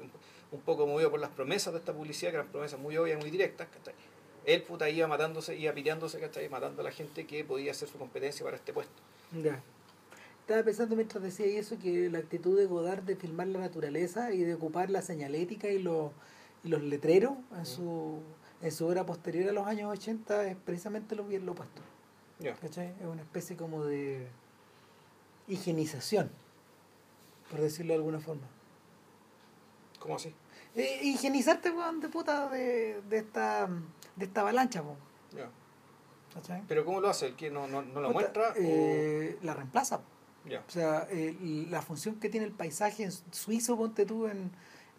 un 0.53 0.61
poco 0.61 0.87
movido 0.87 1.11
por 1.11 1.19
las 1.21 1.31
promesas 1.31 1.73
de 1.73 1.81
esta 1.81 1.93
publicidad, 1.93 2.31
que 2.31 2.37
eran 2.37 2.49
promesas 2.49 2.79
muy 2.79 2.97
obvias, 2.97 3.19
muy 3.21 3.31
directas, 3.31 3.67
¿cachai? 3.73 3.95
Él, 4.47 4.63
puta, 4.63 4.89
iba 4.89 5.09
matándose, 5.09 5.57
iba 5.57 5.73
piteándose, 5.73 6.21
¿cachai? 6.21 6.49
Matando 6.49 6.83
a 6.83 6.85
la 6.85 6.93
gente 6.93 7.27
que 7.27 7.45
podía 7.45 7.73
hacer 7.73 7.89
su 7.89 7.99
competencia 7.99 8.45
para 8.45 8.57
este 8.57 8.73
puesto. 8.73 8.93
Ya. 9.43 9.61
Estaba 10.41 10.63
pensando 10.63 10.95
mientras 10.97 11.23
decía 11.25 11.47
eso 11.59 11.79
que 11.83 12.11
la 12.11 12.19
actitud 12.19 12.57
de 12.59 12.67
Godard 12.67 13.03
de 13.03 13.17
filmar 13.17 13.47
la 13.49 13.61
naturaleza 13.61 14.33
y 14.33 14.43
de 14.43 14.55
ocupar 14.55 14.91
la 14.91 15.01
señalética 15.01 15.69
y 15.71 15.79
los, 15.79 16.13
y 16.63 16.69
los 16.69 16.83
letreros 16.83 17.33
en 17.57 17.65
su, 17.65 18.21
en 18.63 18.73
su 18.73 18.87
obra 18.87 19.05
posterior 19.05 19.49
a 19.51 19.53
los 19.53 19.67
años 19.67 19.91
80 19.93 20.47
es 20.47 20.57
precisamente 20.57 21.15
lo 21.17 21.25
bien 21.25 21.45
lo 21.47 21.53
opuesto. 21.53 21.83
¿cachai? 22.61 22.95
Es 23.01 23.07
una 23.07 23.23
especie 23.23 23.57
como 23.57 23.85
de 23.85 24.27
higienización, 25.49 26.31
por 27.51 27.61
decirlo 27.61 27.93
de 27.93 27.99
alguna 27.99 28.21
forma. 28.21 28.47
¿Cómo 29.99 30.17
así? 30.17 30.35
Eh, 30.75 31.01
higienizarte, 31.03 31.71
weón, 31.71 32.01
de 32.01 32.09
puta, 32.09 32.49
de, 32.49 33.01
de 33.09 33.19
esta 33.19 33.69
de 34.17 34.25
esta 34.25 34.41
avalancha, 34.43 34.83
Ya. 35.35 35.49
¿cachai? 36.35 36.63
Pero 36.69 36.85
¿cómo 36.85 37.01
lo 37.01 37.09
hace? 37.09 37.29
¿El 37.29 37.37
que 37.37 37.51
no, 37.51 37.67
no, 37.67 37.83
no 37.83 38.01
lo 38.01 38.09
Puta, 38.09 38.21
muestra? 38.21 38.49
o- 38.51 38.55
eh, 38.57 39.39
La 39.43 39.55
reemplaza. 39.55 40.01
Ya. 40.45 40.63
O 40.67 40.71
sea, 40.71 41.07
eh, 41.11 41.67
la 41.71 41.81
función 41.81 42.17
que 42.21 42.29
tiene 42.29 42.45
el 42.47 42.53
paisaje 42.53 43.05
en 43.05 43.13
suizo, 43.33 43.77
ponte 43.79 44.05
tú, 44.05 44.27
en, 44.27 44.51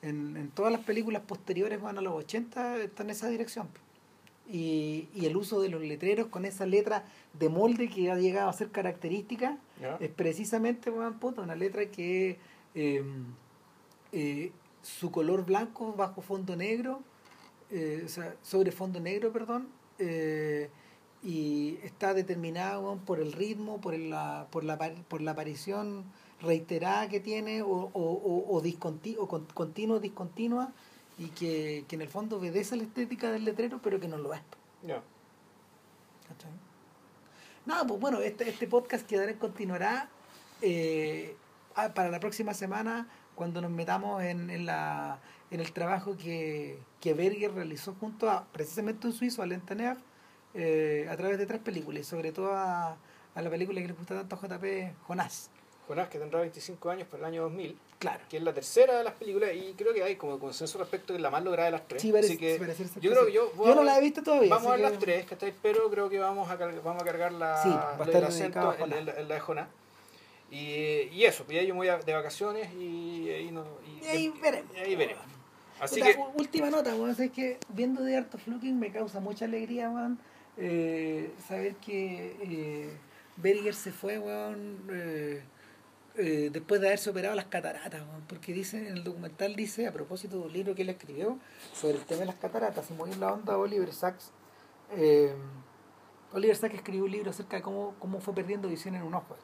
en, 0.02 0.38
en 0.38 0.50
todas 0.52 0.72
las 0.72 0.82
películas 0.82 1.24
posteriores, 1.24 1.82
van 1.82 1.98
a 1.98 2.02
los 2.02 2.14
80, 2.14 2.78
está 2.84 3.04
en 3.04 3.10
esa 3.10 3.28
dirección. 3.30 3.68
y, 4.48 5.10
y 5.16 5.26
el 5.26 5.36
uso 5.38 5.60
de 5.62 5.70
los 5.70 5.82
letreros 5.82 6.28
con 6.28 6.46
esa 6.46 6.66
letra 6.68 7.06
de 7.34 7.50
molde 7.50 7.90
que 7.90 8.12
ha 8.12 8.16
llegado 8.16 8.50
a 8.50 8.54
ser 8.54 8.70
característica 8.72 9.58
es 10.00 10.10
precisamente 10.12 10.92
weón, 10.92 11.20
puta, 11.20 11.42
una 11.42 11.56
letra 11.56 11.88
que 11.88 12.38
eh, 12.76 13.04
eh, 14.12 14.52
su 14.84 15.10
color 15.12 15.46
blanco 15.46 15.94
bajo 15.94 16.22
fondo 16.22 16.56
negro 16.56 17.02
eh, 17.72 18.04
o 18.06 18.08
sea, 18.10 18.36
sobre 18.44 18.72
fondo 18.72 19.00
negro 19.00 19.32
perdón 19.32 19.68
eh, 19.98 20.70
y 21.24 21.78
está 21.84 22.14
determinada 22.14 22.80
weón, 22.80 23.00
por 23.00 23.20
el 23.20 23.32
ritmo 23.34 23.82
por 23.82 23.98
la 23.98 24.48
por 24.52 24.64
la 24.64 24.78
por 25.10 25.22
la 25.22 25.32
aparición 25.32 26.04
reiterada 26.41 27.07
que 27.10 27.20
tiene 27.20 27.62
o, 27.62 27.68
o, 27.70 27.90
o, 27.94 28.56
o, 28.56 28.62
disconti- 28.62 29.16
o 29.20 29.28
con- 29.28 29.45
continua 29.53 29.98
o 29.98 29.99
discontinua 29.99 30.72
y 31.18 31.28
que, 31.30 31.86
que 31.88 31.95
en 31.95 32.02
el 32.02 32.10
fondo 32.10 32.38
obedece 32.38 32.76
a 32.76 32.78
la 32.78 32.84
estética 32.84 33.32
del 33.32 33.45
letrero 33.45 33.80
pero 33.82 33.99
que 33.99 34.07
no 34.07 34.18
lo 34.18 34.34
es. 34.34 34.41
¿Cachai? 36.28 36.52
Nada, 37.66 37.86
pues 37.88 37.99
bueno, 37.99 38.20
este, 38.20 38.49
este 38.49 38.68
podcast 38.68 39.07
quedará 39.07 39.34
continuará 39.40 40.10
eh, 40.62 41.36
para 41.94 42.10
la 42.10 42.20
próxima 42.20 42.53
semana 42.53 43.07
cuando 43.34 43.62
nos 43.62 43.72
metamos 43.72 44.22
en, 44.24 44.49
en, 44.49 44.66
la, 44.66 45.20
en 45.52 45.60
el 45.60 45.72
trabajo 45.72 46.16
que, 46.18 46.80
que 47.02 47.14
Berger 47.14 47.53
realizó 47.53 47.94
junto 47.99 48.30
a 48.30 48.45
precisamente 48.52 49.07
un 49.07 49.14
suizo, 49.14 49.44
Tanev, 49.66 49.98
eh, 50.53 51.07
a 51.10 51.18
través 51.18 51.38
de 51.38 51.45
tres 51.45 51.60
películas, 51.60 52.02
y 52.02 52.03
sobre 52.03 52.32
todo 52.32 52.53
a, 52.53 52.98
a 53.36 53.41
la 53.41 53.49
película 53.49 53.82
que 53.82 53.88
le 53.88 53.94
gusta 53.94 54.16
tanto 54.16 54.36
a 54.36 54.40
JP, 54.57 54.94
Jonás. 55.06 55.49
Jonás, 55.88 56.10
que 56.10 56.18
tendrá 56.20 56.40
25 56.41 56.90
años 56.90 57.07
para 57.07 57.22
el 57.22 57.26
año 57.34 57.44
2000, 57.44 57.78
Claro. 57.99 58.20
que 58.30 58.38
es 58.38 58.44
la 58.44 58.53
tercera 58.53 58.98
de 58.98 59.03
las 59.03 59.14
películas 59.14 59.52
y 59.53 59.74
creo 59.78 59.94
que 59.94 60.03
hay 60.03 60.16
como 60.16 60.40
consenso 60.40 60.78
respecto 60.80 61.14
de 61.14 61.20
la 61.20 61.30
más 61.30 61.44
lograda 61.44 61.66
de 61.66 61.72
las 61.74 61.88
tres. 61.88 62.02
Sí, 62.02 62.12
parece, 62.12 62.34
Así 62.34 62.38
que 62.40 62.57
sí, 62.57 62.94
yo 62.95 63.02
que 63.02 63.10
creo 63.10 63.26
que 63.26 63.32
yo 63.32 63.52
voy 63.56 63.68
Yo 63.68 63.74
a- 63.74 63.76
no 63.76 63.84
la 63.84 63.98
he 63.98 64.02
visto 64.02 64.24
todavía. 64.24 64.49
Vamos 64.49 64.68
a 64.68 64.72
ver 64.72 64.80
que- 64.86 64.90
las 64.91 64.99
tres, 64.99 65.26
¿cachai? 65.26 65.53
Pero 65.62 65.90
creo 65.90 66.10
que 66.10 66.20
vamos 66.20 66.49
a, 66.49 66.57
cargar, 66.57 66.82
vamos 66.84 67.02
a 67.02 67.06
cargar 67.06 67.32
la, 67.34 67.62
Sí, 67.62 67.70
dedicado 68.03 68.28
acento 68.28 68.74
en, 68.84 68.90
la- 69.06 69.14
en 69.14 69.28
la 69.28 69.36
de 69.36 69.40
Jonás. 69.40 69.68
Y, 70.52 71.10
y 71.12 71.26
eso, 71.26 71.44
pues 71.44 71.56
ya 71.57 71.64
yo 71.64 71.74
me 71.74 71.80
voy 71.80 71.88
a- 71.90 71.98
de 71.98 72.14
vacaciones 72.14 72.72
y 72.74 73.30
ahí, 73.30 73.52
no, 73.52 73.66
y, 73.86 74.06
Y 74.06 74.07
ahí 74.07 74.34
veremos. 74.41 74.72
y 74.76 74.80
ahí 74.80 74.95
veremos. 74.95 75.24
Así 75.80 75.99
Puta, 75.99 76.14
que, 76.14 76.20
última 76.36 76.70
nota, 76.70 76.95
weón, 76.95 77.10
es 77.20 77.32
que 77.32 77.57
viendo 77.70 78.02
de 78.03 78.16
Art 78.18 78.34
of 78.34 78.48
Looking 78.48 78.80
me 78.80 78.91
causa 78.91 79.20
mucha 79.20 79.45
alegría, 79.45 79.90
weón, 79.90 80.20
eh, 80.57 81.32
saber 81.48 81.76
que 81.76 82.36
eh, 82.41 82.90
Berger 83.38 83.74
se 83.76 83.91
fue, 83.91 84.18
weón, 84.20 84.78
eh, 84.91 85.41
eh, 86.18 86.50
después 86.52 86.82
de 86.82 86.88
haberse 86.88 87.10
operado 87.10 87.36
las 87.36 87.46
cataratas, 87.46 88.02
porque 88.28 88.54
dice, 88.54 88.78
en 88.88 88.98
el 88.98 89.04
documental 89.04 89.56
dice, 89.56 89.88
a 89.88 89.92
propósito 89.94 90.38
de 90.40 90.46
un 90.46 90.54
libro 90.54 90.76
que 90.76 90.82
él 90.84 90.90
escribió 90.90 91.38
sobre 91.74 91.96
el 91.98 92.06
tema 92.06 92.22
de 92.22 92.26
las 92.28 92.36
cataratas, 92.36 92.90
y 92.90 92.94
muy 92.94 93.12
en 93.12 93.20
la 93.20 93.34
onda 93.34 93.58
Oliver 93.58 93.92
Sacks, 93.94 94.32
eh, 94.96 95.34
Oliver 96.34 96.56
Sacks 96.56 96.76
escribió 96.76 97.06
un 97.06 97.12
libro 97.12 97.30
acerca 97.32 97.58
de 97.58 97.62
cómo, 97.64 97.96
cómo 98.00 98.20
fue 98.20 98.34
perdiendo 98.34 98.68
visión 98.68 98.96
en 98.96 99.04
un 99.04 99.14
ojo. 99.14 99.36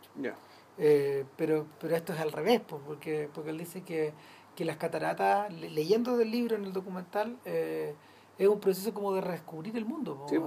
Eh, 0.77 1.25
pero, 1.37 1.67
pero 1.79 1.95
esto 1.95 2.13
es 2.13 2.19
al 2.19 2.31
revés, 2.31 2.61
pues, 2.67 2.81
porque, 2.85 3.29
porque 3.33 3.49
él 3.51 3.57
dice 3.57 3.81
que, 3.83 4.13
que 4.55 4.65
las 4.65 4.77
cataratas, 4.77 5.53
le- 5.53 5.69
leyendo 5.69 6.17
del 6.17 6.31
libro 6.31 6.55
en 6.55 6.65
el 6.65 6.73
documental, 6.73 7.37
eh, 7.45 7.93
es 8.37 8.47
un 8.47 8.59
proceso 8.59 8.93
como 8.93 9.13
de 9.13 9.21
redescubrir 9.21 9.75
el 9.77 9.85
mundo, 9.85 10.25
Sí, 10.29 10.37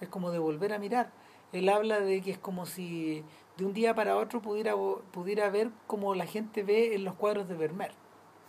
es 0.00 0.08
como 0.08 0.30
de 0.30 0.38
volver 0.38 0.72
a 0.72 0.78
mirar. 0.78 1.10
Él 1.52 1.68
habla 1.68 2.00
de 2.00 2.20
que 2.20 2.32
es 2.32 2.38
como 2.38 2.66
si 2.66 3.22
de 3.56 3.64
un 3.64 3.72
día 3.72 3.94
para 3.94 4.16
otro 4.16 4.40
pudiera, 4.42 4.74
pudiera 5.12 5.48
ver 5.50 5.70
como 5.86 6.14
la 6.14 6.26
gente 6.26 6.62
ve 6.62 6.94
en 6.94 7.04
los 7.04 7.14
cuadros 7.14 7.48
de 7.48 7.54
Vermeer, 7.54 7.92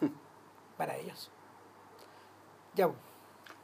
para 0.77 0.98
ellos. 0.98 1.32
Ya, 2.73 2.88
po. 2.88 2.95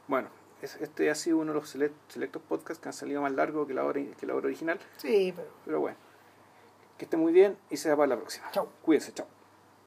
Bueno, 0.08 0.28
es- 0.62 0.76
este 0.80 1.10
ha 1.10 1.14
sido 1.14 1.38
uno 1.38 1.52
de 1.52 1.58
los 1.60 1.74
select- 1.74 1.92
selectos 2.08 2.42
podcasts 2.48 2.80
que 2.82 2.88
han 2.88 2.92
salido 2.92 3.22
más 3.22 3.32
largo 3.32 3.66
que 3.66 3.74
la 3.74 3.84
obra, 3.84 4.00
que 4.18 4.26
la 4.26 4.34
obra 4.34 4.46
original, 4.46 4.78
sí, 4.96 5.32
pero 5.34 5.48
pero 5.64 5.80
bueno. 5.80 5.96
Que 6.98 7.04
esté 7.06 7.16
muy 7.16 7.32
bien 7.32 7.56
y 7.70 7.76
se 7.78 7.90
va 7.90 7.96
para 7.96 8.06
la 8.08 8.16
próxima. 8.16 8.48
Chao. 8.52 8.68
Cuídense, 8.82 9.12
chao. 9.12 9.26